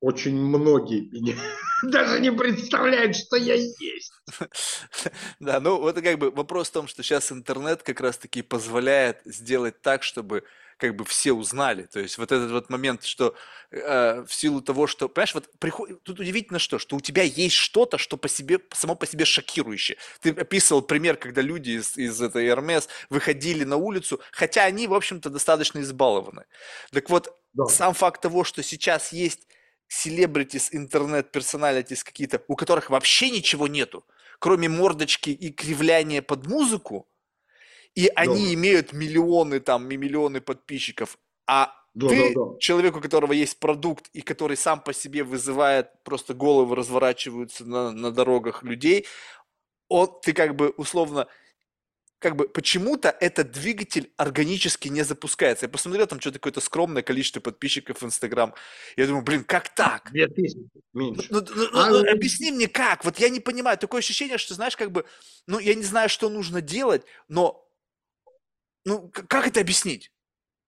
очень 0.00 0.34
многие 0.34 1.10
меня 1.12 1.36
даже 1.82 2.20
не 2.20 2.32
представляют, 2.32 3.16
что 3.16 3.36
я 3.36 3.54
есть. 3.54 4.12
Да, 5.40 5.60
ну 5.60 5.78
вот 5.80 6.00
как 6.00 6.18
бы 6.18 6.30
вопрос 6.30 6.68
в 6.68 6.72
том, 6.72 6.86
что 6.86 7.02
сейчас 7.02 7.32
интернет 7.32 7.82
как 7.82 8.00
раз-таки 8.00 8.42
позволяет 8.42 9.20
сделать 9.24 9.80
так, 9.82 10.02
чтобы 10.02 10.44
как 10.80 10.96
бы 10.96 11.04
все 11.04 11.32
узнали. 11.32 11.82
То 11.82 12.00
есть 12.00 12.18
вот 12.18 12.32
этот 12.32 12.50
вот 12.50 12.70
момент, 12.70 13.04
что 13.04 13.34
э, 13.70 14.24
в 14.26 14.32
силу 14.32 14.62
того, 14.62 14.86
что, 14.86 15.08
понимаешь, 15.08 15.34
вот 15.34 15.50
приходит, 15.58 16.02
тут 16.02 16.20
удивительно 16.20 16.58
что, 16.58 16.78
что 16.78 16.96
у 16.96 17.00
тебя 17.00 17.22
есть 17.22 17.54
что-то, 17.54 17.98
что 17.98 18.16
по 18.16 18.28
себе, 18.28 18.58
само 18.72 18.94
по 18.94 19.06
себе 19.06 19.24
шокирующее. 19.24 19.98
Ты 20.20 20.30
описывал 20.30 20.82
пример, 20.82 21.16
когда 21.16 21.42
люди 21.42 21.72
из, 21.72 21.96
из 21.96 22.20
этой 22.20 22.52
РМС 22.52 22.88
выходили 23.10 23.64
на 23.64 23.76
улицу, 23.76 24.20
хотя 24.32 24.64
они, 24.64 24.88
в 24.88 24.94
общем-то, 24.94 25.30
достаточно 25.30 25.80
избалованы. 25.80 26.46
Так 26.90 27.10
вот, 27.10 27.38
да. 27.52 27.66
сам 27.66 27.94
факт 27.94 28.22
того, 28.22 28.44
что 28.44 28.62
сейчас 28.62 29.12
есть 29.12 29.46
селебритис, 29.86 30.70
интернет-персоналитис 30.72 32.04
какие-то, 32.04 32.42
у 32.48 32.56
которых 32.56 32.90
вообще 32.90 33.30
ничего 33.30 33.68
нету, 33.68 34.04
кроме 34.38 34.68
мордочки 34.68 35.30
и 35.30 35.50
кривляния 35.52 36.22
под 36.22 36.46
музыку, 36.46 37.06
и 37.94 38.08
да. 38.08 38.12
они 38.16 38.54
имеют 38.54 38.92
миллионы 38.92 39.60
там 39.60 39.90
и 39.90 39.96
миллионы 39.96 40.40
подписчиков, 40.40 41.18
а 41.46 41.74
да, 41.94 42.08
ты, 42.08 42.34
да, 42.34 42.40
да. 42.40 42.58
человек, 42.58 42.96
у 42.96 43.00
которого 43.00 43.32
есть 43.32 43.58
продукт, 43.58 44.08
и 44.12 44.20
который 44.22 44.56
сам 44.56 44.80
по 44.80 44.92
себе 44.92 45.24
вызывает, 45.24 46.02
просто 46.04 46.34
головы 46.34 46.76
разворачиваются 46.76 47.64
на, 47.64 47.90
на 47.90 48.10
дорогах 48.12 48.62
людей, 48.62 49.06
он, 49.88 50.08
ты 50.22 50.32
как 50.32 50.54
бы 50.54 50.70
условно 50.76 51.26
как 52.20 52.36
бы 52.36 52.48
почему-то 52.48 53.16
этот 53.18 53.50
двигатель 53.50 54.12
органически 54.18 54.88
не 54.88 55.02
запускается. 55.02 55.64
Я 55.64 55.70
посмотрел, 55.70 56.06
там 56.06 56.20
что-то 56.20 56.38
какое-то 56.38 56.60
скромное 56.60 57.02
количество 57.02 57.40
подписчиков 57.40 58.02
в 58.02 58.04
Инстаграм. 58.04 58.54
Я 58.96 59.06
думаю, 59.06 59.24
блин, 59.24 59.42
как 59.42 59.74
так? 59.74 60.10
Две 60.12 60.28
тысячи 60.28 60.68
меньше. 60.92 61.26
Ну, 61.30 61.40
ну, 61.40 61.68
ну, 61.72 61.80
а, 61.80 61.88
ну, 61.88 62.12
объясни 62.12 62.52
мне 62.52 62.68
как. 62.68 63.06
Вот 63.06 63.18
я 63.18 63.30
не 63.30 63.40
понимаю. 63.40 63.78
Такое 63.78 64.00
ощущение, 64.00 64.36
что, 64.36 64.52
знаешь, 64.52 64.76
как 64.76 64.92
бы, 64.92 65.06
ну, 65.46 65.58
я 65.58 65.74
не 65.74 65.82
знаю, 65.82 66.10
что 66.10 66.28
нужно 66.28 66.60
делать, 66.60 67.04
но, 67.28 67.66
ну, 68.84 69.10
как 69.10 69.46
это 69.46 69.60
объяснить? 69.60 70.10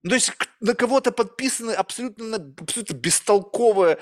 Ну, 0.02 0.10
то 0.10 0.14
есть 0.16 0.32
на 0.60 0.74
кого-то 0.74 1.12
подписаны 1.12 1.72
абсолютно, 1.72 2.54
абсолютно 2.58 2.94
бестолковое 2.94 3.98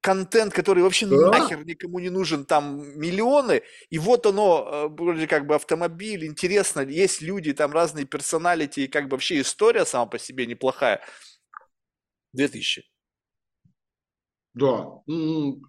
контент, 0.00 0.52
который 0.52 0.82
вообще 0.82 1.06
да. 1.06 1.30
нахер 1.30 1.64
никому 1.64 1.98
не 1.98 2.10
нужен, 2.10 2.44
там 2.44 2.98
миллионы, 2.98 3.62
и 3.90 3.98
вот 3.98 4.26
оно, 4.26 4.68
э, 4.70 4.88
вроде 4.88 5.26
как 5.26 5.46
бы 5.46 5.54
автомобиль, 5.54 6.24
интересно, 6.26 6.80
есть 6.80 7.20
люди, 7.20 7.52
там 7.52 7.72
разные 7.72 8.04
персоналити, 8.04 8.80
и 8.80 8.88
как 8.88 9.04
бы 9.04 9.12
вообще 9.12 9.40
история 9.40 9.84
сама 9.84 10.06
по 10.06 10.18
себе 10.18 10.46
неплохая. 10.46 11.02
2000. 12.32 12.84
Да. 14.54 14.88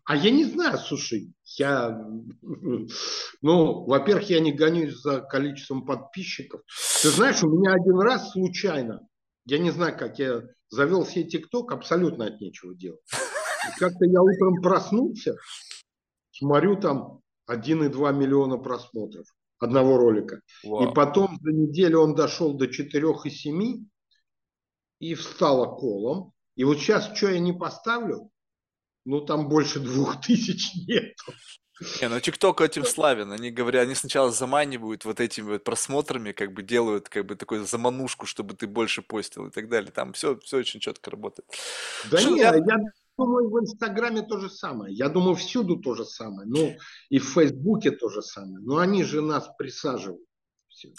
А 0.05 0.15
я 0.15 0.31
не 0.31 0.45
знаю, 0.45 0.77
слушай, 0.77 1.31
я, 1.57 1.89
ну, 3.41 3.83
во-первых, 3.85 4.29
я 4.29 4.39
не 4.39 4.51
гонюсь 4.51 4.99
за 5.01 5.21
количеством 5.21 5.85
подписчиков. 5.85 6.61
Ты 7.01 7.09
знаешь, 7.09 7.43
у 7.43 7.49
меня 7.49 7.73
один 7.73 7.99
раз 7.99 8.31
случайно, 8.31 9.07
я 9.45 9.59
не 9.59 9.71
знаю, 9.71 9.97
как 9.97 10.19
я 10.19 10.43
завел 10.69 11.05
себе 11.05 11.25
ТикТок, 11.25 11.71
абсолютно 11.71 12.25
от 12.25 12.41
нечего 12.41 12.75
делать. 12.75 13.01
Как-то 13.77 14.05
я 14.05 14.21
утром 14.21 14.61
проснулся, 14.61 15.35
смотрю 16.31 16.79
там 16.79 17.21
1,2 17.49 18.13
миллиона 18.13 18.57
просмотров 18.57 19.25
одного 19.59 19.97
ролика. 19.97 20.41
Вау. 20.63 20.89
И 20.89 20.93
потом 20.93 21.37
за 21.41 21.51
неделю 21.51 21.99
он 21.99 22.15
дошел 22.15 22.53
до 22.53 22.65
4,7 22.65 23.85
и 24.99 25.15
встало 25.15 25.75
колом. 25.75 26.31
И 26.55 26.63
вот 26.63 26.77
сейчас, 26.77 27.15
что 27.15 27.29
я 27.29 27.39
не 27.39 27.53
поставлю, 27.53 28.29
ну 29.05 29.21
там 29.21 29.49
больше 29.49 29.79
двух 29.79 30.21
тысяч 30.21 30.73
нет. 30.87 31.15
Не, 32.01 32.09
ну 32.09 32.19
ТикТок 32.19 32.59
этим 32.61 32.83
славен. 32.83 33.31
Они 33.31 33.51
говорят, 33.51 33.83
они 33.83 33.95
сначала 33.95 34.31
заманивают 34.31 35.05
вот 35.05 35.19
этими 35.19 35.51
вот 35.51 35.63
просмотрами, 35.63 36.33
как 36.33 36.53
бы 36.53 36.61
делают 36.61 37.07
как 37.07 37.25
бы 37.25 37.35
такую 37.35 37.65
заманушку, 37.65 38.25
чтобы 38.25 38.53
ты 38.53 38.67
больше 38.67 39.01
постил 39.01 39.47
и 39.47 39.51
так 39.51 39.69
далее. 39.69 39.91
Там 39.91 40.11
все, 40.13 40.37
все 40.39 40.57
очень 40.57 40.81
четко 40.81 41.11
работает. 41.11 41.47
Да 42.11 42.17
Что, 42.17 42.31
нет, 42.31 42.53
я... 42.53 42.75
я 42.75 42.83
думаю, 43.17 43.49
в 43.49 43.59
Инстаграме 43.59 44.23
то 44.23 44.39
же 44.39 44.49
самое. 44.49 44.93
Я 44.93 45.07
думаю, 45.09 45.35
всюду 45.35 45.77
то 45.77 45.95
же 45.95 46.05
самое. 46.05 46.47
Ну, 46.47 46.75
и 47.09 47.19
в 47.19 47.25
Фейсбуке 47.33 47.91
то 47.91 48.09
же 48.09 48.21
самое. 48.21 48.59
Но 48.59 48.77
они 48.77 49.03
же 49.03 49.21
нас 49.21 49.49
присаживают. 49.57 50.27
Все. 50.67 50.93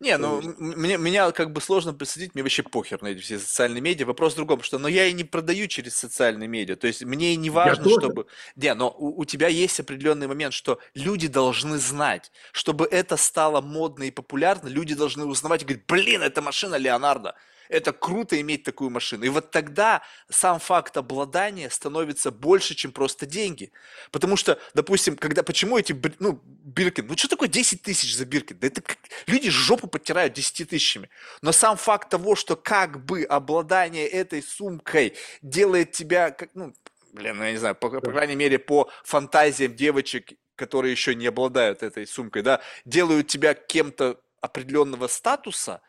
Не, 0.00 0.16
ну, 0.16 0.40
мне, 0.58 0.96
меня 0.96 1.30
как 1.32 1.52
бы 1.52 1.60
сложно 1.60 1.92
присадить, 1.92 2.34
мне 2.34 2.42
вообще 2.42 2.62
похер 2.62 3.02
на 3.02 3.08
эти 3.08 3.20
все 3.20 3.38
социальные 3.38 3.80
медиа. 3.80 4.06
Вопрос 4.06 4.34
в 4.34 4.36
другом, 4.36 4.62
что, 4.62 4.78
но 4.78 4.88
я 4.88 5.06
и 5.06 5.12
не 5.12 5.24
продаю 5.24 5.66
через 5.66 5.96
социальные 5.96 6.48
медиа. 6.48 6.76
То 6.76 6.86
есть 6.86 7.04
мне 7.04 7.34
и 7.34 7.36
не 7.36 7.50
важно, 7.50 7.88
чтобы... 7.90 8.26
Не, 8.56 8.74
но 8.74 8.90
у, 8.90 9.20
у 9.20 9.24
тебя 9.24 9.48
есть 9.48 9.78
определенный 9.80 10.26
момент, 10.26 10.54
что 10.54 10.78
люди 10.94 11.28
должны 11.28 11.78
знать. 11.78 12.32
Чтобы 12.52 12.86
это 12.86 13.16
стало 13.16 13.60
модно 13.60 14.04
и 14.04 14.10
популярно, 14.10 14.68
люди 14.68 14.94
должны 14.94 15.24
узнавать 15.24 15.62
и 15.62 15.64
говорить, 15.64 15.84
блин, 15.86 16.22
это 16.22 16.42
машина 16.42 16.76
Леонардо 16.76 17.34
это 17.70 17.92
круто 17.92 18.38
иметь 18.40 18.64
такую 18.64 18.90
машину. 18.90 19.24
И 19.24 19.28
вот 19.28 19.50
тогда 19.50 20.02
сам 20.28 20.58
факт 20.58 20.96
обладания 20.96 21.70
становится 21.70 22.30
больше, 22.30 22.74
чем 22.74 22.90
просто 22.92 23.26
деньги. 23.26 23.72
Потому 24.10 24.36
что, 24.36 24.58
допустим, 24.74 25.16
когда, 25.16 25.42
почему 25.42 25.78
эти, 25.78 25.96
ну, 26.18 26.40
Биркин, 26.44 27.06
ну 27.06 27.16
что 27.16 27.28
такое 27.28 27.48
10 27.48 27.82
тысяч 27.82 28.16
за 28.16 28.26
Биркин? 28.26 28.58
Да 28.58 28.66
это 28.66 28.82
как, 28.82 28.98
люди 29.26 29.50
жопу 29.50 29.86
подтирают 29.86 30.34
10 30.34 30.68
тысячами. 30.68 31.08
Но 31.42 31.52
сам 31.52 31.76
факт 31.76 32.10
того, 32.10 32.34
что 32.34 32.56
как 32.56 33.04
бы 33.04 33.22
обладание 33.22 34.06
этой 34.08 34.42
сумкой 34.42 35.14
делает 35.40 35.92
тебя, 35.92 36.32
как, 36.32 36.50
ну, 36.54 36.74
блин, 37.12 37.38
ну, 37.38 37.44
я 37.44 37.52
не 37.52 37.58
знаю, 37.58 37.76
по, 37.76 37.88
по 37.88 38.10
крайней 38.10 38.36
мере, 38.36 38.58
по 38.58 38.90
фантазиям 39.04 39.76
девочек, 39.76 40.32
которые 40.56 40.90
еще 40.90 41.14
не 41.14 41.28
обладают 41.28 41.84
этой 41.84 42.06
сумкой, 42.06 42.42
да, 42.42 42.60
делают 42.84 43.28
тебя 43.28 43.54
кем-то 43.54 44.20
определенного 44.40 45.06
статуса, 45.06 45.82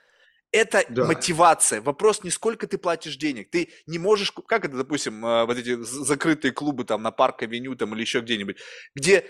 это 0.51 0.85
да. 0.89 1.05
мотивация. 1.05 1.81
Вопрос 1.81 2.23
не 2.23 2.29
сколько 2.29 2.67
ты 2.67 2.77
платишь 2.77 3.15
денег. 3.15 3.49
Ты 3.49 3.69
не 3.87 3.99
можешь, 3.99 4.31
как 4.31 4.65
это, 4.65 4.77
допустим, 4.77 5.25
а, 5.25 5.45
вот 5.45 5.57
эти 5.57 5.81
закрытые 5.81 6.51
клубы 6.51 6.83
там 6.83 7.01
на 7.01 7.11
парк 7.11 7.43
авеню 7.43 7.75
там 7.75 7.93
или 7.93 8.01
еще 8.01 8.19
где-нибудь, 8.19 8.57
где 8.95 9.25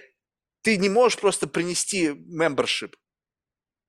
ты 0.64 0.78
не 0.78 0.90
можешь 0.90 1.20
просто 1.20 1.48
принести 1.48 2.10
membership. 2.10 2.94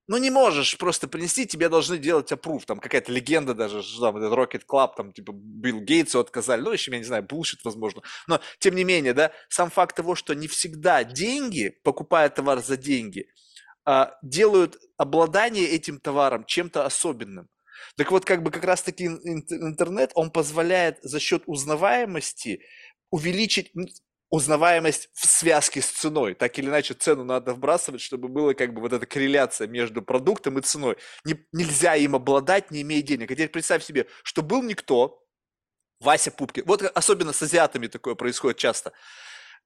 Ну, 0.09 0.19
не 0.19 0.31
можешь 0.31 0.77
просто 0.77 1.07
принести, 1.07 1.47
тебе 1.47 1.69
должны 1.69 1.97
делать 1.97 2.33
approve. 2.33 2.65
Там 2.67 2.81
какая-то 2.81 3.12
легенда 3.12 3.55
даже, 3.55 3.83
что 3.83 4.01
там 4.01 4.17
этот 4.17 4.33
Rocket 4.33 4.62
Club, 4.69 4.91
там 4.97 5.12
типа 5.12 5.33
Билл 5.33 5.81
Гейтсу 5.81 6.19
отказали. 6.19 6.61
Ну, 6.61 6.73
еще, 6.73 6.91
я 6.91 6.99
не 6.99 7.05
знаю, 7.05 7.23
булшит, 7.23 7.65
возможно. 7.65 8.02
Но, 8.27 8.41
тем 8.59 8.75
не 8.75 8.85
менее, 8.85 9.15
да, 9.15 9.33
сам 9.49 9.70
факт 9.70 9.97
того, 9.97 10.15
что 10.17 10.35
не 10.35 10.49
всегда 10.49 11.05
деньги, 11.05 11.78
покупая 11.83 12.28
товар 12.28 12.62
за 12.62 12.77
деньги– 12.77 13.28
делают 14.23 14.77
обладание 14.97 15.69
этим 15.69 15.99
товаром 15.99 16.44
чем-то 16.44 16.85
особенным. 16.85 17.49
Так 17.97 18.11
вот, 18.11 18.25
как 18.25 18.43
бы 18.43 18.51
как 18.51 18.65
раз-таки 18.65 19.07
интернет, 19.07 20.12
он 20.15 20.31
позволяет 20.31 20.99
за 21.02 21.19
счет 21.19 21.43
узнаваемости 21.47 22.62
увеличить, 23.11 23.73
узнаваемость 24.31 25.11
в 25.12 25.27
связке 25.27 25.83
с 25.83 25.86
ценой. 25.86 26.35
Так 26.35 26.59
или 26.59 26.67
иначе, 26.67 26.94
цену 26.94 27.25
надо 27.25 27.52
вбрасывать, 27.52 28.01
чтобы 28.01 28.28
была 28.28 28.55
как 28.55 28.73
бы 28.73 28.81
вот 28.81 28.93
эта 28.93 29.05
корреляция 29.05 29.67
между 29.69 30.01
продуктом 30.01 30.59
и 30.59 30.62
ценой. 30.62 30.97
Не, 31.25 31.44
нельзя 31.52 31.97
им 31.97 32.15
обладать, 32.15 32.70
не 32.70 32.83
имея 32.83 33.02
денег. 33.02 33.31
А 33.31 33.35
теперь 33.35 33.51
представь 33.51 33.85
себе, 33.85 34.07
что 34.23 34.43
был 34.43 34.62
никто, 34.62 35.23
Вася 36.01 36.31
Пупкин. 36.31 36.65
Вот 36.67 36.83
особенно 36.83 37.33
с 37.33 37.43
азиатами 37.43 37.89
такое 37.89 38.15
происходит 38.15 38.59
часто. 38.59 38.93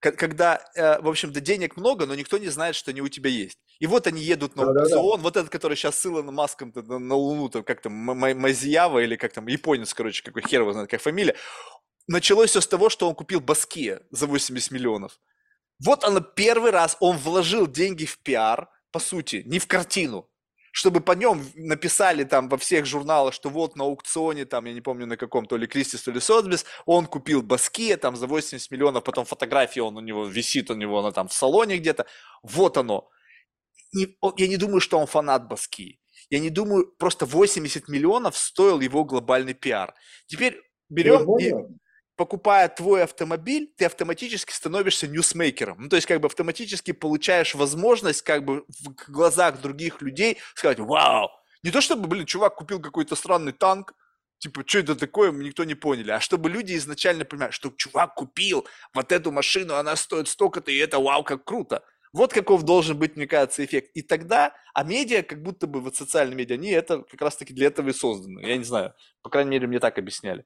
Когда, 0.00 0.62
э, 0.74 1.00
в 1.00 1.08
общем-то, 1.08 1.40
денег 1.40 1.76
много, 1.76 2.06
но 2.06 2.14
никто 2.14 2.38
не 2.38 2.48
знает, 2.48 2.76
что 2.76 2.90
они 2.90 3.00
у 3.00 3.08
тебя 3.08 3.30
есть. 3.30 3.58
И 3.78 3.86
вот 3.86 4.06
они 4.06 4.22
едут 4.22 4.54
на 4.56 4.64
аукцион, 4.64 5.20
вот 5.20 5.36
этот, 5.36 5.50
который 5.50 5.76
сейчас 5.76 5.98
с 5.98 6.06
Илоном 6.06 6.34
Маском 6.34 6.72
на, 6.74 7.14
Луну, 7.14 7.48
там 7.48 7.64
как 7.64 7.80
там, 7.80 7.92
Мазиява 7.92 9.00
или 9.00 9.16
как 9.16 9.32
там, 9.32 9.46
японец, 9.46 9.94
короче, 9.94 10.22
какой 10.22 10.42
хер 10.42 10.60
его 10.62 10.72
знает, 10.72 10.90
как 10.90 11.00
фамилия, 11.00 11.34
началось 12.06 12.50
все 12.50 12.60
с 12.60 12.66
того, 12.66 12.90
что 12.90 13.08
он 13.08 13.14
купил 13.14 13.40
Баския 13.40 14.02
за 14.10 14.26
80 14.26 14.70
миллионов. 14.70 15.18
Вот 15.78 16.04
оно 16.04 16.20
первый 16.20 16.70
раз, 16.70 16.96
он 17.00 17.16
вложил 17.16 17.66
деньги 17.66 18.04
в 18.04 18.18
пиар, 18.18 18.68
по 18.92 18.98
сути, 18.98 19.42
не 19.46 19.58
в 19.58 19.66
картину, 19.66 20.28
чтобы 20.76 21.00
по 21.00 21.12
нем 21.12 21.42
написали 21.54 22.24
там 22.24 22.50
во 22.50 22.58
всех 22.58 22.84
журналах, 22.84 23.32
что 23.32 23.48
вот 23.48 23.76
на 23.76 23.84
аукционе, 23.84 24.44
там, 24.44 24.66
я 24.66 24.74
не 24.74 24.82
помню 24.82 25.06
на 25.06 25.16
каком, 25.16 25.46
то 25.46 25.56
ли 25.56 25.66
Кристис, 25.66 26.02
то 26.02 26.10
ли 26.10 26.20
Сотбис, 26.20 26.66
он 26.84 27.06
купил 27.06 27.40
Баския 27.40 27.96
там 27.96 28.14
за 28.14 28.26
80 28.26 28.70
миллионов, 28.70 29.02
потом 29.02 29.24
фотографии 29.24 29.80
он 29.80 29.96
у 29.96 30.00
него 30.00 30.26
висит, 30.26 30.70
у 30.70 30.74
него 30.74 30.98
она 30.98 31.12
там 31.12 31.28
в 31.28 31.32
салоне 31.32 31.78
где-то. 31.78 32.04
Вот 32.42 32.76
оно. 32.76 33.08
Не, 33.94 34.18
я 34.36 34.48
не 34.48 34.58
думаю, 34.58 34.80
что 34.80 34.98
он 34.98 35.06
фанат 35.06 35.48
Баски. 35.48 35.98
Я 36.28 36.40
не 36.40 36.50
думаю, 36.50 36.94
просто 36.98 37.24
80 37.24 37.88
миллионов 37.88 38.36
стоил 38.36 38.80
его 38.80 39.02
глобальный 39.04 39.54
пиар. 39.54 39.94
Теперь 40.26 40.60
берем 40.90 41.38
и, 41.38 41.54
покупая 42.16 42.68
твой 42.68 43.04
автомобиль, 43.04 43.72
ты 43.76 43.84
автоматически 43.84 44.52
становишься 44.52 45.06
ньюсмейкером. 45.06 45.82
Ну, 45.82 45.88
то 45.88 45.96
есть, 45.96 46.06
как 46.06 46.20
бы 46.20 46.26
автоматически 46.26 46.92
получаешь 46.92 47.54
возможность, 47.54 48.22
как 48.22 48.44
бы 48.44 48.64
в 48.68 49.10
глазах 49.10 49.60
других 49.60 50.02
людей 50.02 50.38
сказать, 50.54 50.78
вау, 50.80 51.30
не 51.62 51.70
то 51.70 51.80
чтобы, 51.80 52.08
блин, 52.08 52.26
чувак 52.26 52.56
купил 52.56 52.80
какой-то 52.80 53.16
странный 53.16 53.52
танк, 53.52 53.92
типа, 54.38 54.62
что 54.66 54.78
это 54.78 54.96
такое, 54.96 55.32
мы 55.32 55.44
никто 55.44 55.64
не 55.64 55.74
поняли, 55.74 56.10
а 56.10 56.20
чтобы 56.20 56.50
люди 56.50 56.76
изначально 56.76 57.24
понимали, 57.24 57.50
что 57.50 57.70
чувак 57.70 58.14
купил 58.14 58.66
вот 58.94 59.12
эту 59.12 59.32
машину, 59.32 59.74
она 59.74 59.96
стоит 59.96 60.28
столько-то, 60.28 60.70
и 60.70 60.76
это 60.76 60.98
вау, 60.98 61.24
как 61.24 61.44
круто. 61.44 61.82
Вот 62.12 62.32
каков 62.32 62.62
должен 62.62 62.98
быть, 62.98 63.16
мне 63.16 63.26
кажется, 63.26 63.64
эффект. 63.64 63.90
И 63.94 64.02
тогда, 64.02 64.54
а 64.74 64.84
медиа, 64.84 65.22
как 65.22 65.42
будто 65.42 65.66
бы 65.66 65.80
вот 65.80 65.96
социальные 65.96 66.36
медиа, 66.36 66.54
они 66.54 66.70
это 66.70 67.02
как 67.02 67.20
раз-таки 67.20 67.52
для 67.52 67.68
этого 67.68 67.90
и 67.90 67.92
созданы. 67.92 68.40
Я 68.46 68.56
не 68.56 68.64
знаю, 68.64 68.94
по 69.22 69.30
крайней 69.30 69.50
мере, 69.50 69.66
мне 69.66 69.78
так 69.78 69.98
объясняли. 69.98 70.44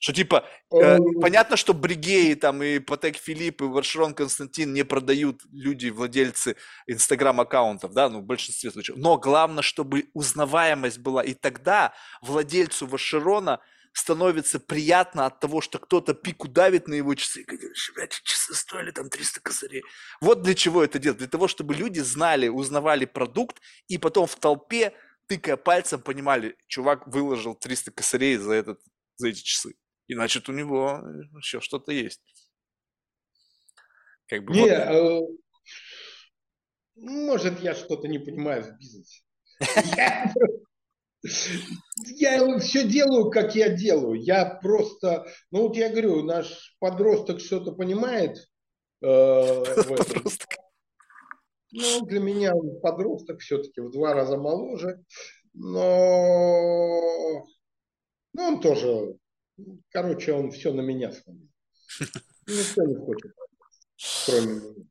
Что 0.00 0.12
типа, 0.12 0.44
э, 0.72 0.98
понятно, 1.20 1.56
что 1.56 1.74
Бригей 1.74 2.34
там 2.34 2.62
и 2.62 2.78
Патек 2.78 3.16
Филипп 3.16 3.62
и 3.62 3.64
Варшерон 3.64 4.14
Константин 4.14 4.72
не 4.72 4.84
продают 4.84 5.42
люди, 5.52 5.88
владельцы 5.88 6.56
инстаграм-аккаунтов, 6.86 7.92
да, 7.92 8.08
ну 8.08 8.20
в 8.20 8.24
большинстве 8.24 8.70
случаев. 8.70 8.98
Но 8.98 9.16
главное, 9.16 9.62
чтобы 9.62 10.06
узнаваемость 10.12 10.98
была. 10.98 11.22
И 11.22 11.34
тогда 11.34 11.92
владельцу 12.20 12.86
Варшерона– 12.86 13.60
становится 13.92 14.58
приятно 14.58 15.26
от 15.26 15.40
того, 15.40 15.60
что 15.60 15.78
кто-то 15.78 16.14
пику 16.14 16.48
давит 16.48 16.88
на 16.88 16.94
его 16.94 17.14
часы 17.14 17.42
и 17.42 17.44
говорит, 17.44 17.72
эти 17.98 18.22
часы 18.24 18.54
стоили 18.54 18.90
там 18.90 19.10
300 19.10 19.40
косарей. 19.40 19.82
Вот 20.20 20.42
для 20.42 20.54
чего 20.54 20.82
это 20.82 20.98
делать. 20.98 21.18
Для 21.18 21.28
того, 21.28 21.48
чтобы 21.48 21.74
люди 21.74 22.00
знали, 22.00 22.48
узнавали 22.48 23.04
продукт 23.04 23.60
и 23.88 23.98
потом 23.98 24.26
в 24.26 24.36
толпе, 24.36 24.94
тыкая 25.26 25.56
пальцем, 25.56 26.00
понимали, 26.00 26.56
чувак 26.66 27.06
выложил 27.06 27.54
300 27.54 27.92
косарей 27.92 28.36
за, 28.36 28.54
этот, 28.54 28.80
за 29.16 29.28
эти 29.28 29.42
часы. 29.42 29.74
И 30.06 30.14
значит, 30.14 30.48
у 30.48 30.52
него 30.52 31.02
еще 31.36 31.60
что-то 31.60 31.92
есть. 31.92 32.22
Как 34.26 34.44
бы, 34.44 34.54
не, 34.54 34.60
вот... 34.62 34.70
э, 34.70 35.20
может, 36.96 37.60
я 37.60 37.74
что-то 37.74 38.08
не 38.08 38.18
понимаю 38.18 38.62
в 38.64 38.78
бизнесе. 38.78 39.22
Я 41.22 42.58
все 42.58 42.86
делаю, 42.86 43.30
как 43.30 43.54
я 43.54 43.68
делаю. 43.68 44.20
Я 44.20 44.44
просто, 44.44 45.26
ну 45.50 45.68
вот 45.68 45.76
я 45.76 45.88
говорю, 45.88 46.22
наш 46.22 46.76
подросток 46.80 47.40
что-то 47.40 47.72
понимает. 47.72 48.48
Э. 49.02 49.64
Ну, 51.74 52.04
для 52.04 52.20
меня 52.20 52.54
он 52.54 52.80
подросток 52.80 53.40
все-таки 53.40 53.80
в 53.80 53.90
два 53.90 54.14
раза 54.14 54.36
моложе. 54.36 55.02
Но 55.54 57.46
ну, 58.34 58.42
он 58.42 58.60
тоже, 58.60 59.16
короче, 59.90 60.32
он 60.32 60.50
все 60.50 60.72
на 60.72 60.80
меня 60.80 61.12
смотрит. 61.12 61.50
Никто 62.46 62.84
не 62.84 62.96
хочет, 62.96 63.32
кроме 64.26 64.54
меня. 64.54 64.84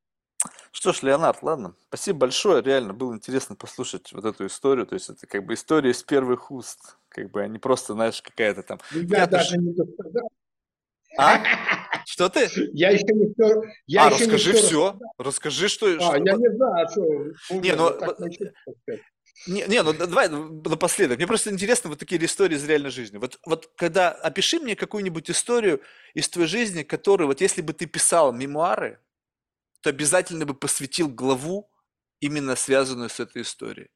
Что 0.81 0.93
ж, 0.93 1.03
Леонард, 1.03 1.43
ладно. 1.43 1.75
Спасибо 1.89 2.21
большое. 2.21 2.63
Реально 2.63 2.95
было 2.95 3.13
интересно 3.13 3.55
послушать 3.55 4.11
вот 4.13 4.25
эту 4.25 4.47
историю. 4.47 4.87
То 4.87 4.95
есть 4.95 5.11
это 5.11 5.27
как 5.27 5.45
бы 5.45 5.53
история 5.53 5.91
из 5.91 6.01
первых 6.01 6.49
уст. 6.49 6.97
Как 7.09 7.29
бы, 7.29 7.43
а 7.43 7.47
не 7.47 7.59
просто, 7.59 7.93
знаешь, 7.93 8.19
какая-то 8.19 8.63
там... 8.63 8.79
Ну, 8.91 9.01
я, 9.01 9.19
я 9.19 9.27
даже 9.27 9.59
не 9.59 9.73
досказал. 9.73 10.27
А? 11.19 11.43
Что 12.07 12.29
ты? 12.29 12.49
Я 12.73 12.89
еще 12.89 13.05
не 13.13 13.31
все. 13.31 13.61
Я 13.85 14.07
а, 14.07 14.09
еще 14.09 14.23
расскажи 14.23 14.53
не 14.53 14.57
все. 14.57 14.67
все. 14.67 14.99
Расскажи, 15.19 15.67
что. 15.67 15.85
А, 15.85 15.99
что... 15.99 16.15
я 16.15 16.33
не 16.33 16.55
знаю, 16.55 16.87
что. 16.89 17.59
Не, 17.59 17.75
ну. 17.75 17.91
Не, 19.45 19.67
не, 19.67 19.83
ну 19.83 19.93
давай 19.93 20.29
напоследок. 20.29 21.19
Мне 21.19 21.27
просто 21.27 21.51
интересно 21.51 21.91
вот 21.91 21.99
такие 21.99 22.25
истории 22.25 22.55
из 22.55 22.65
реальной 22.65 22.89
жизни. 22.89 23.17
Вот, 23.17 23.39
вот 23.45 23.69
когда 23.75 24.09
опиши 24.09 24.57
мне 24.57 24.75
какую-нибудь 24.75 25.29
историю 25.29 25.79
из 26.15 26.27
твоей 26.27 26.47
жизни, 26.47 26.81
которую, 26.81 27.27
вот 27.27 27.39
если 27.39 27.61
бы 27.61 27.73
ты 27.73 27.85
писал 27.85 28.33
мемуары, 28.33 28.97
то 29.81 29.89
обязательно 29.89 30.45
бы 30.45 30.53
посвятил 30.53 31.09
главу, 31.09 31.69
именно 32.19 32.55
связанную 32.55 33.09
с 33.09 33.19
этой 33.19 33.41
историей. 33.41 33.89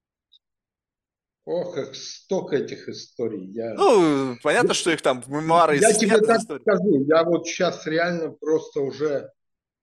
Ох, 1.46 1.76
как 1.76 1.94
столько 1.94 2.56
этих 2.56 2.90
историй. 2.90 3.52
Я... 3.52 3.76
Ну, 3.76 4.36
понятно, 4.42 4.70
я, 4.70 4.74
что 4.74 4.92
их 4.92 5.02
там 5.04 5.24
мемуары 5.28 5.78
Я 5.78 5.94
тебе 5.94 6.18
так 6.18 6.42
истории. 6.42 6.62
скажу, 6.62 7.06
я 7.06 7.24
вот 7.24 7.48
сейчас 7.48 7.86
реально 7.86 8.32
просто 8.32 8.82
уже, 8.82 9.32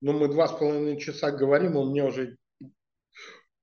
ну, 0.01 0.13
мы 0.13 0.27
два 0.27 0.49
с 0.49 0.53
половиной 0.53 0.99
часа 0.99 1.31
говорим, 1.31 1.77
у 1.77 1.89
меня 1.89 2.07
уже, 2.07 2.37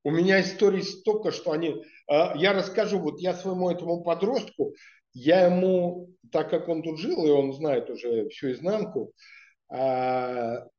у 0.05 0.11
меня 0.11 0.41
историй 0.41 0.81
столько, 0.81 1.31
что 1.31 1.51
они, 1.51 1.83
а, 2.07 2.37
я 2.37 2.53
расскажу, 2.53 2.99
вот 2.99 3.19
я 3.19 3.33
своему 3.33 3.69
этому 3.69 4.01
подростку, 4.01 4.73
я 5.11 5.47
ему, 5.47 6.15
так 6.31 6.49
как 6.49 6.69
он 6.69 6.83
тут 6.83 6.99
жил, 6.99 7.25
и 7.25 7.29
он 7.29 7.51
знает 7.53 7.89
уже 7.89 8.29
всю 8.29 8.53
изнанку, 8.53 9.11
а, 9.67 10.69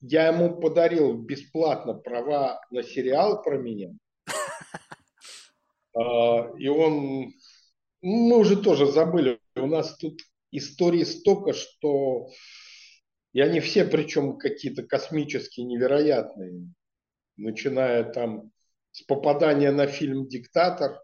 я 0.00 0.28
ему 0.28 0.60
подарил 0.60 1.14
бесплатно 1.14 1.94
права 1.94 2.60
на 2.70 2.82
сериал 2.82 3.42
про 3.42 3.58
меня. 3.58 3.90
А, 5.94 6.52
и 6.56 6.68
он, 6.68 7.32
мы 8.02 8.38
уже 8.38 8.62
тоже 8.62 8.86
забыли, 8.86 9.40
у 9.56 9.66
нас 9.66 9.96
тут 9.96 10.20
истории 10.52 11.02
столько, 11.02 11.54
что 11.54 12.28
и 13.32 13.40
они 13.40 13.60
все, 13.60 13.84
причем 13.84 14.38
какие-то 14.38 14.84
космические, 14.84 15.66
невероятные, 15.66 16.72
начиная 17.36 18.04
там 18.04 18.52
с 18.92 19.02
попадания 19.02 19.70
на 19.70 19.86
фильм 19.86 20.28
«Диктатор», 20.28 21.00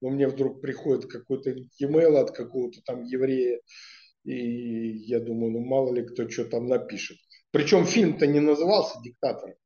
но 0.00 0.10
мне 0.10 0.28
вдруг 0.28 0.60
приходит 0.60 1.10
какой-то 1.10 1.50
e-mail 1.50 2.16
от 2.16 2.32
какого-то 2.32 2.80
там 2.84 3.04
еврея, 3.04 3.60
и 4.24 4.88
я 5.06 5.20
думаю, 5.20 5.52
ну 5.52 5.60
мало 5.60 5.92
ли 5.92 6.06
кто 6.06 6.28
что 6.28 6.44
там 6.44 6.66
напишет. 6.66 7.18
Причем 7.52 7.84
фильм-то 7.84 8.26
не 8.26 8.40
назывался 8.40 8.98
«Диктатор». 9.02 9.56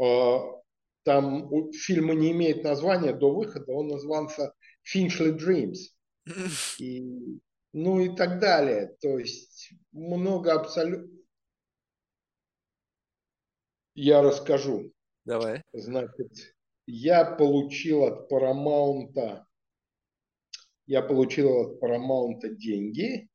А, 0.00 0.60
там 1.04 1.72
фильм 1.72 2.18
не 2.18 2.32
имеет 2.32 2.64
названия 2.64 3.12
до 3.12 3.32
выхода, 3.32 3.72
он 3.72 3.86
назывался 3.86 4.52
«Finchley 4.84 5.38
Dreams». 5.38 5.94
И, 6.78 7.40
ну 7.72 8.00
и 8.00 8.14
так 8.16 8.40
далее. 8.40 8.96
То 9.00 9.18
есть 9.18 9.72
много 9.92 10.52
абсолютно... 10.52 11.16
Я 13.94 14.20
расскажу. 14.22 14.92
Давай. 15.24 15.62
Значит, 15.72 16.56
я 16.86 17.24
получил 17.24 18.04
от 18.04 18.32
Paramount, 18.32 19.44
я 20.86 21.02
получил 21.02 21.56
от 21.60 21.82
Paramount 21.82 22.56
деньги, 22.56 23.28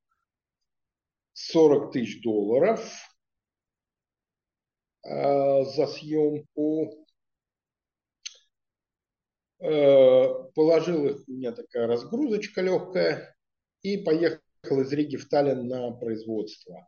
40 1.31 1.93
тысяч 1.93 2.21
долларов– 2.21 2.85
за 5.07 5.87
съемку. 5.87 7.05
Э, 9.59 10.25
положил 10.53 11.05
их, 11.07 11.27
у 11.27 11.31
меня 11.31 11.51
такая 11.51 11.87
разгрузочка 11.87 12.61
легкая, 12.61 13.35
и 13.81 13.97
поехал 13.97 14.41
из 14.81 14.91
Риги 14.91 15.15
в 15.15 15.27
Таллин 15.29 15.67
на 15.67 15.91
производство. 15.91 16.87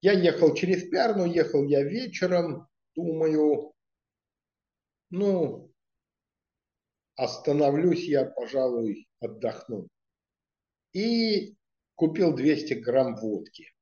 Я 0.00 0.12
ехал 0.12 0.54
через 0.54 0.88
Пярну, 0.88 1.24
ехал 1.24 1.64
я 1.64 1.82
вечером, 1.82 2.68
думаю, 2.94 3.72
ну, 5.10 5.72
остановлюсь 7.16 8.06
я, 8.06 8.24
пожалуй, 8.26 9.08
отдохну. 9.20 9.88
И 10.92 11.56
купил 11.96 12.34
200 12.34 12.74
грамм 12.74 13.16
водки. 13.16 13.72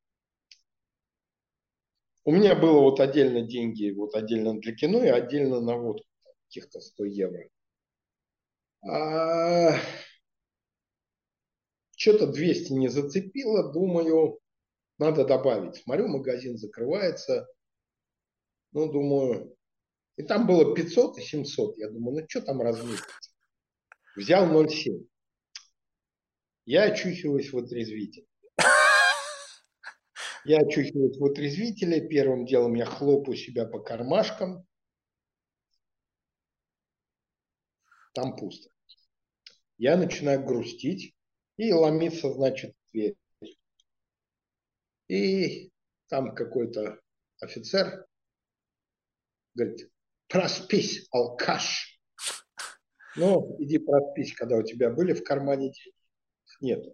У 2.27 2.33
меня 2.33 2.57
было 2.57 2.81
вот 2.81 2.99
отдельно 2.99 3.43
деньги, 3.43 3.93
вот 3.93 4.17
отдельно 4.17 4.59
для 4.59 4.75
кино 4.75 5.03
и 5.03 5.09
отдельно 5.09 5.61
на 5.61 5.77
водку, 5.77 6.05
каких-то 6.49 6.81
100 6.81 7.05
евро. 7.05 7.49
А, 8.85 9.79
что-то 11.97 12.27
200 12.27 12.73
не 12.73 12.89
зацепило, 12.89 13.73
думаю, 13.73 14.41
надо 14.99 15.25
добавить. 15.25 15.77
Смотрю, 15.77 16.09
магазин 16.09 16.59
закрывается, 16.59 17.47
ну, 18.73 18.91
думаю, 18.91 19.57
и 20.17 20.25
там 20.25 20.49
было 20.49 20.75
500 20.75 21.19
и 21.19 21.23
700. 21.23 21.79
Я 21.79 21.91
думаю, 21.91 22.23
ну, 22.23 22.27
что 22.29 22.41
там 22.41 22.61
разместится? 22.61 23.31
Взял 24.17 24.53
0,7. 24.53 25.07
Я 26.65 26.87
очухиваюсь 26.87 27.53
в 27.53 27.59
отрезвителе. 27.59 28.27
Я 30.49 30.61
очухиваюсь 30.61 31.19
в 31.19 31.25
отрезвителе. 31.25 32.07
Первым 32.07 32.47
делом 32.47 32.75
я 32.75 32.87
хлопаю 32.87 33.37
себя 33.37 33.67
по 33.67 33.81
кармашкам. 33.81 34.65
Там 38.15 38.37
пусто. 38.37 38.71
Я 39.77 39.97
начинаю 39.97 40.45
грустить 40.45 41.17
и 41.57 41.73
ломиться, 41.73 42.33
значит, 42.33 42.75
в 42.77 42.93
дверь. 42.93 43.17
И 45.09 45.73
там 46.07 46.33
какой-то 46.35 47.01
офицер 47.41 48.07
говорит, 49.55 49.91
проспись, 50.29 51.09
алкаш. 51.11 52.01
Ну, 53.17 53.57
иди 53.61 53.79
проспись, 53.79 54.33
когда 54.35 54.57
у 54.57 54.63
тебя 54.63 54.91
были 54.91 55.13
в 55.13 55.25
кармане 55.25 55.73
деньги. 55.73 55.95
Нет. 56.61 56.85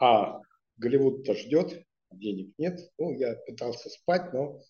А 0.00 0.40
Голливуд-то 0.76 1.34
ждет, 1.34 1.84
денег 2.10 2.54
нет. 2.58 2.78
Ну, 2.98 3.12
я 3.18 3.34
пытался 3.46 3.88
спать, 3.90 4.32
но 4.32 4.60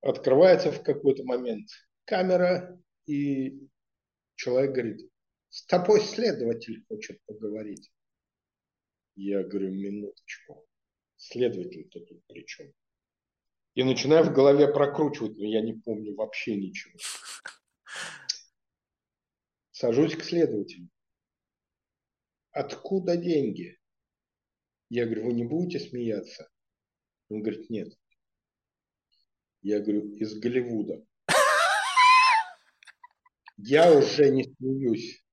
открывается 0.00 0.70
в 0.70 0.82
какой-то 0.82 1.24
момент 1.24 1.68
камера, 2.04 2.80
и 3.06 3.68
человек 4.34 4.72
говорит, 4.72 5.10
с 5.48 5.64
тобой 5.66 6.00
следователь 6.00 6.84
хочет 6.88 7.22
поговорить. 7.26 7.90
Я 9.16 9.44
говорю, 9.44 9.70
минуточку, 9.70 10.66
следователь-то 11.16 12.00
тут 12.00 12.26
при 12.26 12.44
чем? 12.44 12.72
И 13.74 13.82
начинаю 13.82 14.24
в 14.24 14.32
голове 14.32 14.72
прокручивать, 14.72 15.36
но 15.36 15.44
я 15.44 15.60
не 15.60 15.74
помню 15.74 16.14
вообще 16.14 16.56
ничего. 16.56 16.98
Сажусь 19.70 20.16
к 20.16 20.22
следователю. 20.22 20.88
Откуда 22.52 23.16
деньги? 23.16 23.78
Я 24.94 25.06
говорю, 25.06 25.24
вы 25.24 25.32
не 25.32 25.42
будете 25.42 25.80
смеяться? 25.80 26.48
Он 27.28 27.42
говорит, 27.42 27.68
нет. 27.68 27.92
Я 29.60 29.80
говорю, 29.80 30.14
из 30.14 30.38
Голливуда. 30.38 31.04
Я 33.56 33.92
уже 33.92 34.30
не 34.30 34.44
смеюсь. 34.44 35.24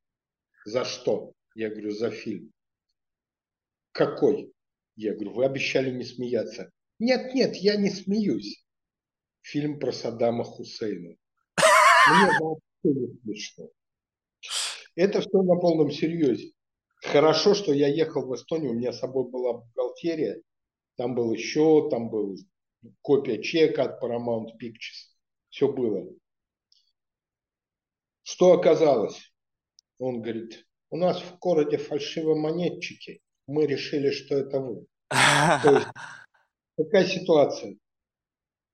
За 0.65 0.83
что? 0.83 1.33
Я 1.53 1.69
говорю, 1.69 1.91
за 1.91 2.09
фильм. 2.09 2.51
Какой? 3.91 4.51
Я 4.95 5.13
говорю, 5.13 5.33
вы 5.33 5.45
обещали 5.45 5.91
не 5.91 6.05
смеяться. 6.05 6.71
Нет, 6.97 7.35
нет, 7.35 7.55
я 7.57 7.75
не 7.75 7.91
смеюсь. 7.91 8.65
Фильм 9.41 9.77
про 9.77 9.91
Саддама 9.91 10.43
Хусейна. 10.43 11.15
Мне 12.09 12.31
вообще 12.39 12.99
не 12.99 13.15
смешно. 13.21 13.69
Это 14.95 15.21
все 15.21 15.43
на 15.43 15.55
полном 15.57 15.91
серьезе. 15.91 16.51
Хорошо, 17.01 17.55
что 17.55 17.73
я 17.73 17.87
ехал 17.87 18.27
в 18.27 18.35
Эстонию, 18.35 18.71
у 18.71 18.75
меня 18.75 18.93
с 18.93 18.99
собой 18.99 19.29
была 19.29 19.53
бухгалтерия, 19.53 20.41
там 20.97 21.15
был 21.15 21.35
счет, 21.35 21.89
там 21.89 22.09
был 22.09 22.37
копия 23.01 23.41
чека 23.41 23.83
от 23.83 24.03
Paramount 24.03 24.49
Pictures, 24.61 25.09
все 25.49 25.71
было. 25.71 26.07
Что 28.21 28.53
оказалось? 28.53 29.33
Он 29.97 30.21
говорит, 30.21 30.65
у 30.91 30.97
нас 30.97 31.21
в 31.21 31.39
городе 31.39 31.77
фальшивомонетчики, 31.77 33.21
мы 33.47 33.65
решили, 33.65 34.11
что 34.11 34.35
это 34.35 34.59
вы. 34.59 34.85
То 35.09 35.75
есть, 35.75 35.87
такая 36.77 37.05
ситуация. 37.05 37.77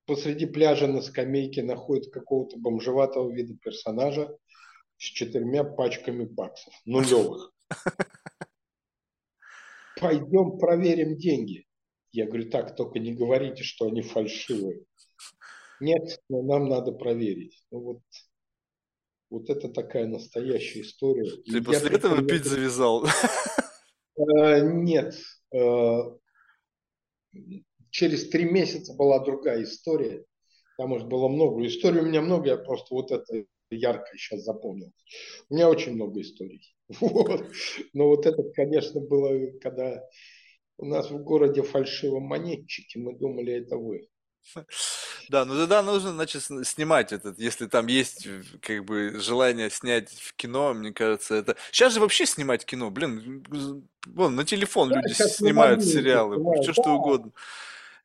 Посреди 0.05 0.45
пляжа 0.45 0.87
на 0.87 1.01
скамейке 1.01 1.63
находит 1.63 2.11
какого-то 2.11 2.57
бомжеватого 2.57 3.29
вида 3.31 3.55
персонажа 3.57 4.37
с 4.97 5.03
четырьмя 5.03 5.63
пачками 5.63 6.25
баксов, 6.25 6.73
нулевых. 6.85 7.53
Пойдем 9.99 10.57
проверим 10.59 11.17
деньги. 11.17 11.65
Я 12.11 12.25
говорю, 12.25 12.49
так, 12.49 12.75
только 12.75 12.99
не 12.99 13.13
говорите, 13.13 13.63
что 13.63 13.87
они 13.87 14.01
фальшивые. 14.01 14.85
Нет, 15.79 16.19
но 16.29 16.41
нам 16.41 16.69
надо 16.69 16.91
проверить. 16.91 17.63
Ну 17.71 17.79
вот, 17.79 18.01
вот 19.29 19.49
это 19.49 19.69
такая 19.69 20.07
настоящая 20.07 20.81
история. 20.81 21.29
Ты 21.43 21.57
И 21.57 21.61
после 21.61 21.89
этого 21.91 22.25
пить 22.25 22.45
завязал? 22.45 23.05
Э, 24.17 24.61
нет. 24.61 25.15
Э, 25.53 25.99
через 27.91 28.29
три 28.29 28.45
месяца 28.45 28.95
была 28.95 29.23
другая 29.23 29.63
история. 29.63 30.25
Там 30.77 30.93
уж 30.93 31.03
было 31.03 31.27
много. 31.27 31.65
Историй 31.67 32.01
у 32.01 32.05
меня 32.05 32.21
много, 32.21 32.49
я 32.49 32.57
просто 32.57 32.95
вот 32.95 33.11
это 33.11 33.45
ярко 33.69 34.05
сейчас 34.17 34.43
запомнил. 34.43 34.91
У 35.49 35.55
меня 35.55 35.69
очень 35.69 35.93
много 35.93 36.21
историй. 36.21 36.73
Вот. 37.01 37.45
Но 37.93 38.07
вот 38.07 38.25
это, 38.25 38.43
конечно, 38.55 39.01
было, 39.01 39.51
когда 39.59 40.03
у 40.77 40.85
нас 40.85 41.11
в 41.11 41.17
городе 41.17 41.63
фальшивомонетчики, 41.63 42.97
мы 42.97 43.17
думали, 43.17 43.53
это 43.53 43.77
вы. 43.77 44.07
Да, 45.29 45.43
ну 45.43 45.57
тогда 45.57 45.83
нужно, 45.83 46.13
значит, 46.13 46.43
снимать 46.43 47.11
этот, 47.11 47.37
если 47.37 47.67
там 47.67 47.87
есть 47.87 48.27
как 48.61 48.85
бы 48.85 49.19
желание 49.19 49.69
снять 49.69 50.09
в 50.09 50.33
кино, 50.35 50.73
мне 50.73 50.93
кажется, 50.93 51.35
это... 51.35 51.57
Сейчас 51.71 51.93
же 51.93 51.99
вообще 51.99 52.25
снимать 52.25 52.63
кино, 52.63 52.89
блин, 52.89 53.45
вон, 54.05 54.35
на 54.35 54.45
телефон 54.45 54.89
да, 54.89 55.01
люди 55.01 55.11
снимают 55.13 55.83
сериалы, 55.83 56.37
все 56.61 56.67
да. 56.67 56.81
что 56.81 56.95
угодно. 56.95 57.31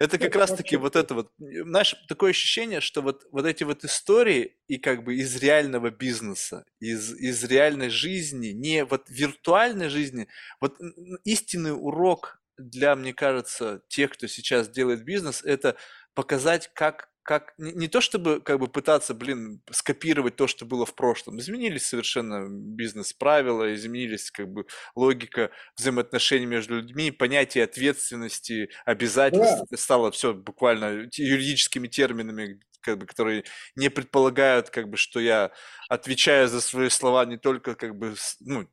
Это 0.02 0.18
как 0.18 0.34
раз-таки 0.34 0.76
вот 0.76 0.96
это 0.96 1.14
вот, 1.14 1.30
знаешь, 1.38 1.94
такое 2.08 2.30
ощущение, 2.30 2.80
что 2.80 3.02
вот, 3.02 3.22
вот 3.30 3.46
эти 3.46 3.62
вот 3.62 3.84
истории 3.84 4.56
и 4.66 4.78
как 4.78 5.04
бы 5.04 5.14
из 5.14 5.36
реального 5.36 5.90
бизнеса, 5.90 6.64
из, 6.80 7.12
из 7.14 7.44
реальной 7.44 7.88
жизни, 7.88 8.48
не 8.48 8.84
вот 8.84 9.08
виртуальной 9.08 9.88
жизни, 9.88 10.26
вот 10.60 10.76
истинный 11.22 11.70
урок 11.70 12.42
для, 12.58 12.96
мне 12.96 13.14
кажется, 13.14 13.82
тех, 13.86 14.10
кто 14.10 14.26
сейчас 14.26 14.68
делает 14.68 15.04
бизнес, 15.04 15.44
это 15.44 15.76
показать, 16.14 16.68
как 16.74 17.11
как 17.22 17.54
не, 17.58 17.72
не 17.72 17.88
то 17.88 18.00
чтобы 18.00 18.40
как 18.40 18.58
бы 18.58 18.68
пытаться, 18.68 19.14
блин, 19.14 19.62
скопировать 19.70 20.36
то, 20.36 20.46
что 20.46 20.66
было 20.66 20.84
в 20.84 20.94
прошлом. 20.94 21.38
Изменились 21.38 21.86
совершенно 21.86 22.46
бизнес-правила, 22.48 23.74
изменились 23.74 24.30
как 24.30 24.48
бы 24.48 24.66
логика 24.94 25.50
взаимоотношений 25.76 26.46
между 26.46 26.76
людьми, 26.76 27.10
понятие 27.10 27.64
ответственности, 27.64 28.70
обязательств 28.84 29.64
да. 29.70 29.76
стало 29.76 30.10
все 30.10 30.34
буквально 30.34 31.08
юридическими 31.12 31.88
терминами, 31.88 32.60
как 32.80 32.98
бы, 32.98 33.06
которые 33.06 33.44
не 33.76 33.88
предполагают, 33.88 34.70
как 34.70 34.88
бы, 34.88 34.96
что 34.96 35.20
я 35.20 35.52
отвечаю 35.88 36.48
за 36.48 36.60
свои 36.60 36.88
слова 36.88 37.24
не 37.24 37.36
только 37.36 37.74
как 37.74 37.96
бы, 37.96 38.14
ну, 38.40 38.66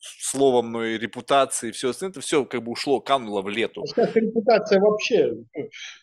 словом, 0.00 0.72
но 0.72 0.84
и 0.84 0.98
репутацией, 0.98 1.72
все 1.72 1.90
остальное, 1.90 2.12
это 2.12 2.20
все 2.20 2.44
как 2.44 2.62
бы 2.62 2.72
ушло, 2.72 3.00
кануло 3.00 3.42
в 3.42 3.48
лету. 3.48 3.84
Сейчас 3.86 4.14
репутация 4.14 4.80
вообще, 4.80 5.34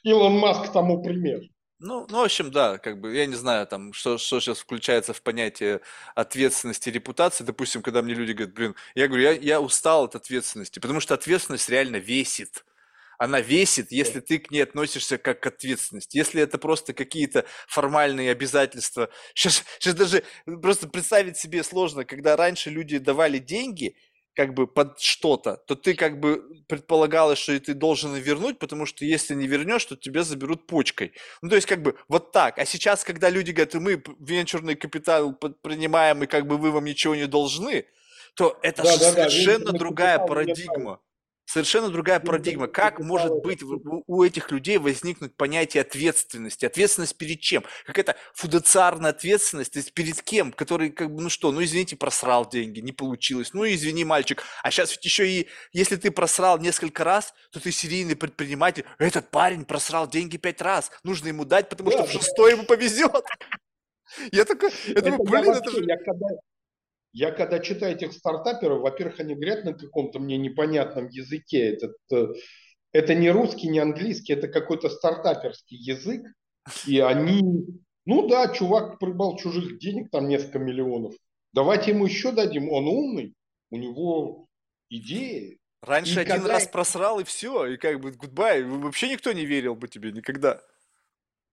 Илон 0.03 0.37
Маск 0.37 0.71
тому 0.73 1.01
пример. 1.01 1.41
Ну, 1.85 2.07
ну, 2.09 2.21
в 2.21 2.23
общем, 2.23 2.49
да, 2.49 2.77
как 2.77 3.01
бы, 3.01 3.13
я 3.13 3.25
не 3.25 3.35
знаю, 3.35 3.67
там, 3.67 3.91
что, 3.91 4.17
что 4.17 4.39
сейчас 4.39 4.59
включается 4.59 5.13
в 5.13 5.21
понятие 5.21 5.81
ответственности, 6.15 6.87
репутации. 6.89 7.43
Допустим, 7.43 7.81
когда 7.81 8.01
мне 8.01 8.13
люди 8.13 8.31
говорят, 8.31 8.55
блин, 8.55 8.75
я 8.95 9.09
говорю, 9.09 9.23
я, 9.23 9.31
я 9.33 9.59
устал 9.59 10.05
от 10.05 10.15
ответственности, 10.15 10.79
потому 10.79 11.01
что 11.01 11.13
ответственность 11.13 11.67
реально 11.67 11.97
весит. 11.97 12.63
Она 13.19 13.41
весит, 13.41 13.91
если 13.91 14.21
ты 14.21 14.39
к 14.39 14.49
ней 14.49 14.61
относишься 14.61 15.17
как 15.17 15.41
к 15.41 15.47
ответственности. 15.47 16.15
Если 16.15 16.41
это 16.41 16.57
просто 16.57 16.93
какие-то 16.93 17.43
формальные 17.67 18.31
обязательства. 18.31 19.09
Сейчас, 19.35 19.65
сейчас 19.77 19.95
даже 19.95 20.23
просто 20.45 20.87
представить 20.87 21.37
себе 21.37 21.63
сложно, 21.63 22.05
когда 22.05 22.37
раньше 22.37 22.69
люди 22.69 22.97
давали 22.97 23.39
деньги– 23.39 23.97
как 24.35 24.53
бы 24.53 24.67
под 24.67 24.99
что-то, 24.99 25.57
то 25.67 25.75
ты 25.75 25.93
как 25.93 26.19
бы 26.19 26.43
предполагалось, 26.67 27.39
что 27.39 27.53
и 27.53 27.59
ты 27.59 27.73
должен 27.73 28.15
вернуть, 28.15 28.59
потому 28.59 28.85
что 28.85 29.05
если 29.05 29.35
не 29.35 29.47
вернешь, 29.47 29.85
то 29.85 29.95
тебя 29.95 30.23
заберут 30.23 30.67
почкой. 30.67 31.13
Ну, 31.41 31.49
то 31.49 31.55
есть 31.55 31.67
как 31.67 31.81
бы 31.81 31.95
вот 32.07 32.31
так. 32.31 32.57
А 32.57 32.65
сейчас, 32.65 33.03
когда 33.03 33.29
люди 33.29 33.51
говорят, 33.51 33.75
мы 33.75 34.01
венчурный 34.19 34.75
капитал 34.75 35.33
принимаем, 35.33 36.23
и 36.23 36.27
как 36.27 36.47
бы 36.47 36.57
вы 36.57 36.71
вам 36.71 36.85
ничего 36.85 37.15
не 37.15 37.27
должны, 37.27 37.85
то 38.35 38.57
это 38.63 38.83
да, 38.83 38.97
совершенно 38.97 39.65
да, 39.65 39.71
да. 39.71 39.77
другая 39.77 40.19
парадигма. 40.19 40.99
Совершенно 41.45 41.89
другая 41.89 42.19
парадигма. 42.19 42.67
Как 42.67 42.99
может 42.99 43.31
быть 43.43 43.61
у 43.61 44.23
этих 44.23 44.49
людей 44.51 44.77
возникнуть 44.77 45.35
понятие 45.35 45.81
ответственности? 45.81 46.65
Ответственность 46.65 47.17
перед 47.17 47.41
чем? 47.41 47.63
Какая-то 47.85 48.15
фудоциарная 48.33 49.11
ответственность, 49.11 49.73
то 49.73 49.79
есть 49.79 49.93
перед 49.93 50.21
кем? 50.21 50.51
Который, 50.53 50.89
как 50.89 51.13
бы, 51.13 51.21
ну 51.21 51.29
что, 51.29 51.51
ну 51.51 51.63
извините, 51.63 51.95
просрал 51.95 52.49
деньги, 52.49 52.79
не 52.79 52.91
получилось. 52.91 53.53
Ну 53.53 53.65
извини, 53.65 54.05
мальчик. 54.05 54.41
А 54.63 54.71
сейчас 54.71 54.91
ведь 54.91 55.03
еще 55.03 55.27
и, 55.27 55.49
если 55.73 55.97
ты 55.97 56.11
просрал 56.11 56.59
несколько 56.59 57.03
раз, 57.03 57.33
то 57.51 57.59
ты 57.59 57.71
серийный 57.71 58.15
предприниматель. 58.15 58.85
Этот 58.97 59.29
парень 59.29 59.65
просрал 59.65 60.07
деньги 60.07 60.37
пять 60.37 60.61
раз. 60.61 60.91
Нужно 61.03 61.27
ему 61.27 61.45
дать, 61.45 61.69
потому 61.69 61.91
что 61.91 62.05
в 62.05 62.11
шестой 62.11 62.53
ему 62.53 62.63
повезет. 62.63 63.25
Я 64.31 64.45
такой, 64.45 64.71
я 64.87 65.01
думаю, 65.01 65.23
блин, 65.23 65.49
это 65.49 65.71
же... 65.71 65.85
я 67.13 67.31
когда, 67.31 67.59
читаю 67.59 67.95
этих 67.95 68.13
стартаперов, 68.13 68.81
во-первых, 68.81 69.19
они 69.19 69.35
говорят 69.35 69.63
на 69.65 69.73
каком-то 69.73 70.19
мне 70.19 70.37
непонятном 70.37 71.07
языке. 71.09 71.73
Этот, 71.73 71.95
э, 72.11 72.27
это 72.91 73.13
не 73.15 73.29
русский, 73.29 73.69
не 73.69 73.79
английский, 73.79 74.33
это 74.33 74.47
какой-то 74.47 74.89
стартаперский 74.89 75.77
язык. 75.77 76.25
И 76.87 76.99
они, 76.99 77.65
ну 78.05 78.27
да, 78.27 78.47
чувак 78.47 78.99
прибал 78.99 79.37
чужих 79.37 79.77
денег, 79.79 80.09
там 80.11 80.27
несколько 80.27 80.59
миллионов. 80.59 81.13
Давайте 81.53 81.91
ему 81.91 82.05
еще 82.05 82.31
дадим, 82.31 82.69
он 82.71 82.87
умный, 82.87 83.35
у 83.69 83.77
него 83.77 84.47
идеи. 84.89 85.59
Раньше 85.81 86.15
И 86.15 86.21
один 86.21 86.35
когда- 86.37 86.53
раз 86.53 86.67
просрал, 86.67 87.19
и 87.19 87.23
все, 87.25 87.65
и 87.67 87.77
как 87.77 87.99
бы 87.99 88.11
гудбай, 88.11 88.63
вообще 88.63 89.09
никто 89.09 89.33
не 89.33 89.45
верил 89.45 89.75
бы 89.75 89.87
тебе 89.87 90.11
никогда. 90.11 90.61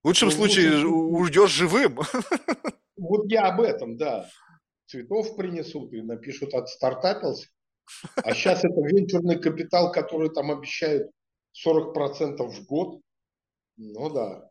В 0.02 0.06
лучшем 0.06 0.28
Ну, 0.28 0.34
случае 0.36 0.70
случае. 0.70 0.86
уйдешь 0.88 1.50
живым. 1.50 1.98
Вот 2.96 3.30
я 3.30 3.48
об 3.48 3.60
этом, 3.62 3.96
да. 3.96 4.28
Цветов 4.90 5.36
принесут 5.36 5.92
и 5.92 6.02
напишут 6.02 6.52
отстартапился. 6.54 7.46
А 8.16 8.34
сейчас 8.34 8.64
это 8.64 8.80
венчурный 8.80 9.40
капитал, 9.40 9.92
который 9.92 10.30
там 10.30 10.50
обещают 10.50 11.10
40% 11.64 12.38
в 12.38 12.66
год. 12.66 13.00
Ну 13.76 14.10
да. 14.10 14.50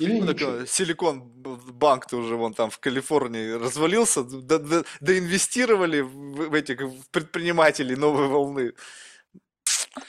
Или 0.00 0.20
Ну, 0.20 0.32
ничего. 0.32 0.52
такой 0.52 0.66
Силикон 0.68 1.20
банк-то 1.32 2.16
уже 2.16 2.36
вон 2.36 2.54
там 2.54 2.70
в 2.70 2.78
Калифорнии 2.78 3.50
развалился, 3.50 4.24
до- 4.24 4.58
до- 4.58 4.84
доинвестировали 5.00 6.00
в, 6.00 6.48
в 6.48 6.54
этих 6.54 6.80
в 6.80 7.10
предпринимателей 7.10 7.94
новой 7.96 8.26
волны. 8.28 8.72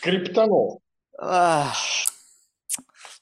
Криптонов. 0.01 0.79
Ах, 1.17 1.75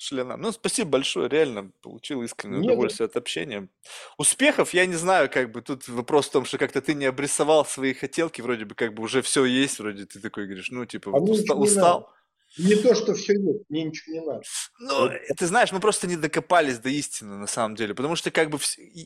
Шлена. 0.08 0.38
Ну, 0.38 0.52
спасибо 0.52 0.92
большое, 0.92 1.28
реально 1.28 1.72
получил 1.82 2.24
искреннее 2.24 2.60
Не 2.60 2.68
за 2.68 2.72
удовольствие 2.72 3.06
от 3.08 3.18
общения. 3.18 3.68
Успехов, 4.18 4.74
я 4.74 4.86
не 4.86 4.96
знаю, 4.96 5.30
как 5.30 5.52
бы 5.52 5.62
тут 5.62 5.88
вопрос 5.90 6.28
в 6.28 6.32
том, 6.32 6.46
что 6.46 6.58
как-то 6.58 6.82
ты 6.82 6.94
не 6.94 7.06
обрисовал 7.06 7.66
свои 7.66 7.94
хотелки, 7.94 8.42
вроде 8.42 8.64
бы 8.64 8.74
как 8.74 8.94
бы 8.94 9.04
уже 9.04 9.22
все 9.22 9.44
есть, 9.44 9.80
вроде 9.80 10.06
ты 10.06 10.20
такой 10.22 10.46
говоришь, 10.46 10.72
ну, 10.72 10.86
типа, 10.86 11.12
А 11.14 11.20
уста- 11.20 11.56
не 11.56 11.62
устал. 11.62 12.10
Не 12.58 12.76
то, 12.76 12.96
что 12.96 13.14
все 13.14 13.34
есть, 13.34 13.66
мне 13.70 13.84
ничего 13.84 14.14
не 14.14 14.26
надо. 14.26 14.42
Ну, 14.80 15.10
ты 15.38 15.46
знаешь, 15.46 15.74
мы 15.74 15.82
просто 15.82 16.08
не 16.08 16.16
докопались 16.16 16.80
до 16.80 16.88
истины 16.90 17.36
на 17.36 17.48
самом 17.48 17.76
деле, 17.76 17.94
потому 17.94 18.16
что 18.16 18.32
как 18.32 18.50
бы 18.50 18.58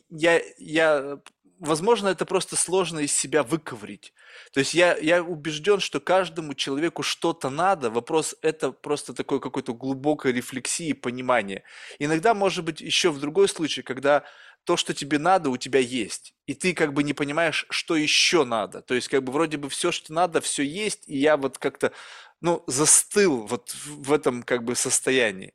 я, 0.08 0.40
я, 0.58 1.18
возможно, 1.62 2.08
это 2.08 2.26
просто 2.26 2.56
сложно 2.56 2.98
из 2.98 3.12
себя 3.12 3.42
выковырить. 3.42 4.12
То 4.52 4.60
есть 4.60 4.74
я, 4.74 4.96
я 4.96 5.22
убежден, 5.22 5.80
что 5.80 6.00
каждому 6.00 6.54
человеку 6.54 7.02
что-то 7.02 7.50
надо, 7.50 7.90
вопрос 7.90 8.34
это 8.42 8.72
просто 8.72 9.14
такой 9.14 9.40
какой-то 9.40 9.72
глубокой 9.72 10.32
рефлексии, 10.32 10.92
понимания. 10.92 11.62
Иногда, 11.98 12.34
может 12.34 12.64
быть, 12.64 12.80
еще 12.80 13.10
в 13.10 13.20
другой 13.20 13.48
случай, 13.48 13.82
когда 13.82 14.24
то, 14.64 14.76
что 14.76 14.92
тебе 14.94 15.18
надо, 15.18 15.50
у 15.50 15.56
тебя 15.56 15.80
есть, 15.80 16.34
и 16.46 16.54
ты 16.54 16.74
как 16.74 16.92
бы 16.92 17.02
не 17.02 17.14
понимаешь, 17.14 17.66
что 17.70 17.96
еще 17.96 18.44
надо. 18.44 18.82
То 18.82 18.94
есть 18.94 19.08
как 19.08 19.22
бы 19.22 19.32
вроде 19.32 19.56
бы 19.56 19.68
все, 19.68 19.92
что 19.92 20.12
надо, 20.12 20.40
все 20.40 20.62
есть, 20.62 21.08
и 21.08 21.16
я 21.18 21.36
вот 21.36 21.58
как-то 21.58 21.92
ну, 22.40 22.62
застыл 22.66 23.46
вот 23.46 23.72
в 23.86 24.12
этом 24.12 24.42
как 24.42 24.64
бы 24.64 24.74
состоянии. 24.74 25.54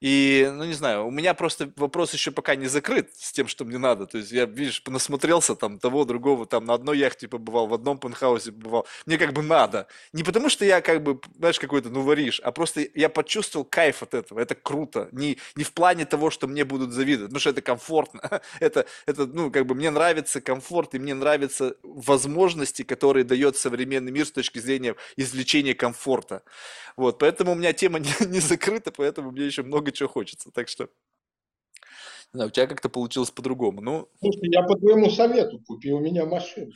И, 0.00 0.46
ну, 0.52 0.64
не 0.64 0.74
знаю, 0.74 1.06
у 1.06 1.10
меня 1.10 1.32
просто 1.32 1.72
вопрос 1.76 2.12
еще 2.12 2.30
пока 2.30 2.54
не 2.54 2.66
закрыт 2.66 3.10
с 3.16 3.32
тем, 3.32 3.48
что 3.48 3.64
мне 3.64 3.78
надо. 3.78 4.06
То 4.06 4.18
есть 4.18 4.30
я, 4.30 4.44
видишь, 4.44 4.82
понасмотрелся 4.82 5.54
там 5.54 5.78
того, 5.78 6.04
другого, 6.04 6.44
там 6.46 6.66
на 6.66 6.74
одной 6.74 6.98
яхте 6.98 7.28
побывал, 7.28 7.66
в 7.66 7.74
одном 7.74 7.98
пентхаусе 7.98 8.52
побывал. 8.52 8.86
Мне 9.06 9.16
как 9.16 9.32
бы 9.32 9.42
надо. 9.42 9.86
Не 10.12 10.22
потому 10.22 10.50
что 10.50 10.64
я 10.66 10.82
как 10.82 11.02
бы, 11.02 11.18
знаешь, 11.38 11.58
какой-то, 11.58 11.88
ну, 11.88 12.02
варишь, 12.02 12.40
а 12.40 12.52
просто 12.52 12.86
я 12.94 13.08
почувствовал 13.08 13.64
кайф 13.64 14.02
от 14.02 14.12
этого. 14.12 14.38
Это 14.38 14.54
круто. 14.54 15.08
Не, 15.12 15.38
не 15.54 15.64
в 15.64 15.72
плане 15.72 16.04
того, 16.04 16.30
что 16.30 16.46
мне 16.46 16.64
будут 16.64 16.92
завидовать, 16.92 17.30
потому 17.30 17.40
что 17.40 17.50
это 17.50 17.62
комфортно. 17.62 18.20
Это, 18.60 18.86
это, 19.06 19.26
ну, 19.26 19.50
как 19.50 19.66
бы 19.66 19.74
мне 19.74 19.90
нравится 19.90 20.40
комфорт, 20.40 20.94
и 20.94 20.98
мне 20.98 21.14
нравятся 21.14 21.76
возможности, 21.82 22.82
которые 22.82 23.24
дает 23.24 23.56
современный 23.56 24.12
мир 24.12 24.26
с 24.26 24.32
точки 24.32 24.58
зрения 24.58 24.94
извлечения 25.16 25.74
комфорта. 25.74 26.42
Вот, 26.96 27.18
поэтому 27.18 27.52
у 27.52 27.54
меня 27.54 27.72
тема 27.72 27.98
не, 28.00 28.10
не 28.26 28.40
закрыта, 28.40 28.90
поэтому 28.90 29.30
мне 29.30 29.44
еще 29.46 29.62
много 29.62 29.92
чего 29.92 30.08
хочется. 30.08 30.50
Так 30.50 30.68
что, 30.68 30.84
не 32.32 32.38
знаю, 32.38 32.48
у 32.48 32.50
тебя 32.52 32.66
как-то 32.66 32.88
получилось 32.88 33.30
по-другому. 33.30 33.80
Ну, 33.80 34.08
Слушай, 34.20 34.50
я 34.50 34.62
по 34.62 34.76
твоему 34.76 35.10
совету 35.10 35.60
купи 35.66 35.92
у 35.92 36.00
меня 36.00 36.24
машину. 36.24 36.72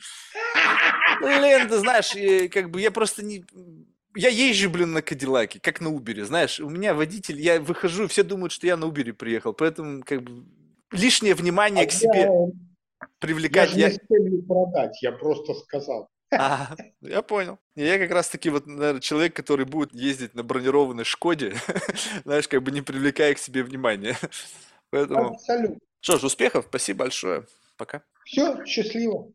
блин, 1.21 1.67
ты 1.67 1.77
знаешь, 1.79 2.15
э, 2.15 2.49
как 2.49 2.69
бы 2.69 2.81
я 2.81 2.91
просто 2.91 3.23
не... 3.23 3.45
Я 4.13 4.27
езжу, 4.29 4.69
блин, 4.69 4.91
на 4.91 5.01
Кадиллаке, 5.01 5.61
как 5.61 5.79
на 5.79 5.89
Убере, 5.89 6.25
знаешь, 6.25 6.59
у 6.59 6.69
меня 6.69 6.93
водитель, 6.93 7.39
я 7.39 7.61
выхожу, 7.61 8.09
все 8.09 8.23
думают, 8.23 8.51
что 8.51 8.67
я 8.67 8.75
на 8.75 8.85
Убере 8.85 9.13
приехал, 9.13 9.53
поэтому 9.53 10.03
как 10.03 10.21
бы 10.21 10.43
лишнее 10.91 11.33
внимание 11.33 11.85
А 11.85 11.87
к 11.87 11.93
себе 11.93 12.19
я, 12.19 12.25
я 12.25 12.51
привлекать. 13.19 13.69
же 13.69 13.77
не 13.77 13.89
с 13.89 13.97
целью 14.09 14.43
продать, 14.43 15.01
я 15.01 15.13
просто 15.13 15.53
сказал. 15.53 16.09
А, 16.31 16.75
я 17.01 17.21
понял. 17.21 17.59
Я 17.75 17.97
как 17.97 18.11
раз 18.11 18.29
таки 18.29 18.49
вот, 18.49 18.65
наверное, 18.65 19.01
человек, 19.01 19.35
который 19.35 19.65
будет 19.65 19.93
ездить 19.93 20.33
на 20.33 20.43
бронированной 20.43 21.03
Шкоде, 21.03 21.55
знаешь, 22.23 22.47
как 22.47 22.63
бы 22.63 22.71
не 22.71 22.81
привлекая 22.81 23.33
к 23.33 23.39
себе 23.39 23.63
внимания. 23.63 24.17
Поэтому, 24.89 25.33
Абсолютно. 25.33 25.79
что 25.99 26.17
ж, 26.17 26.23
успехов, 26.23 26.65
спасибо 26.69 26.99
большое. 26.99 27.45
Пока. 27.77 28.03
Все, 28.25 28.63
счастливо. 28.65 29.31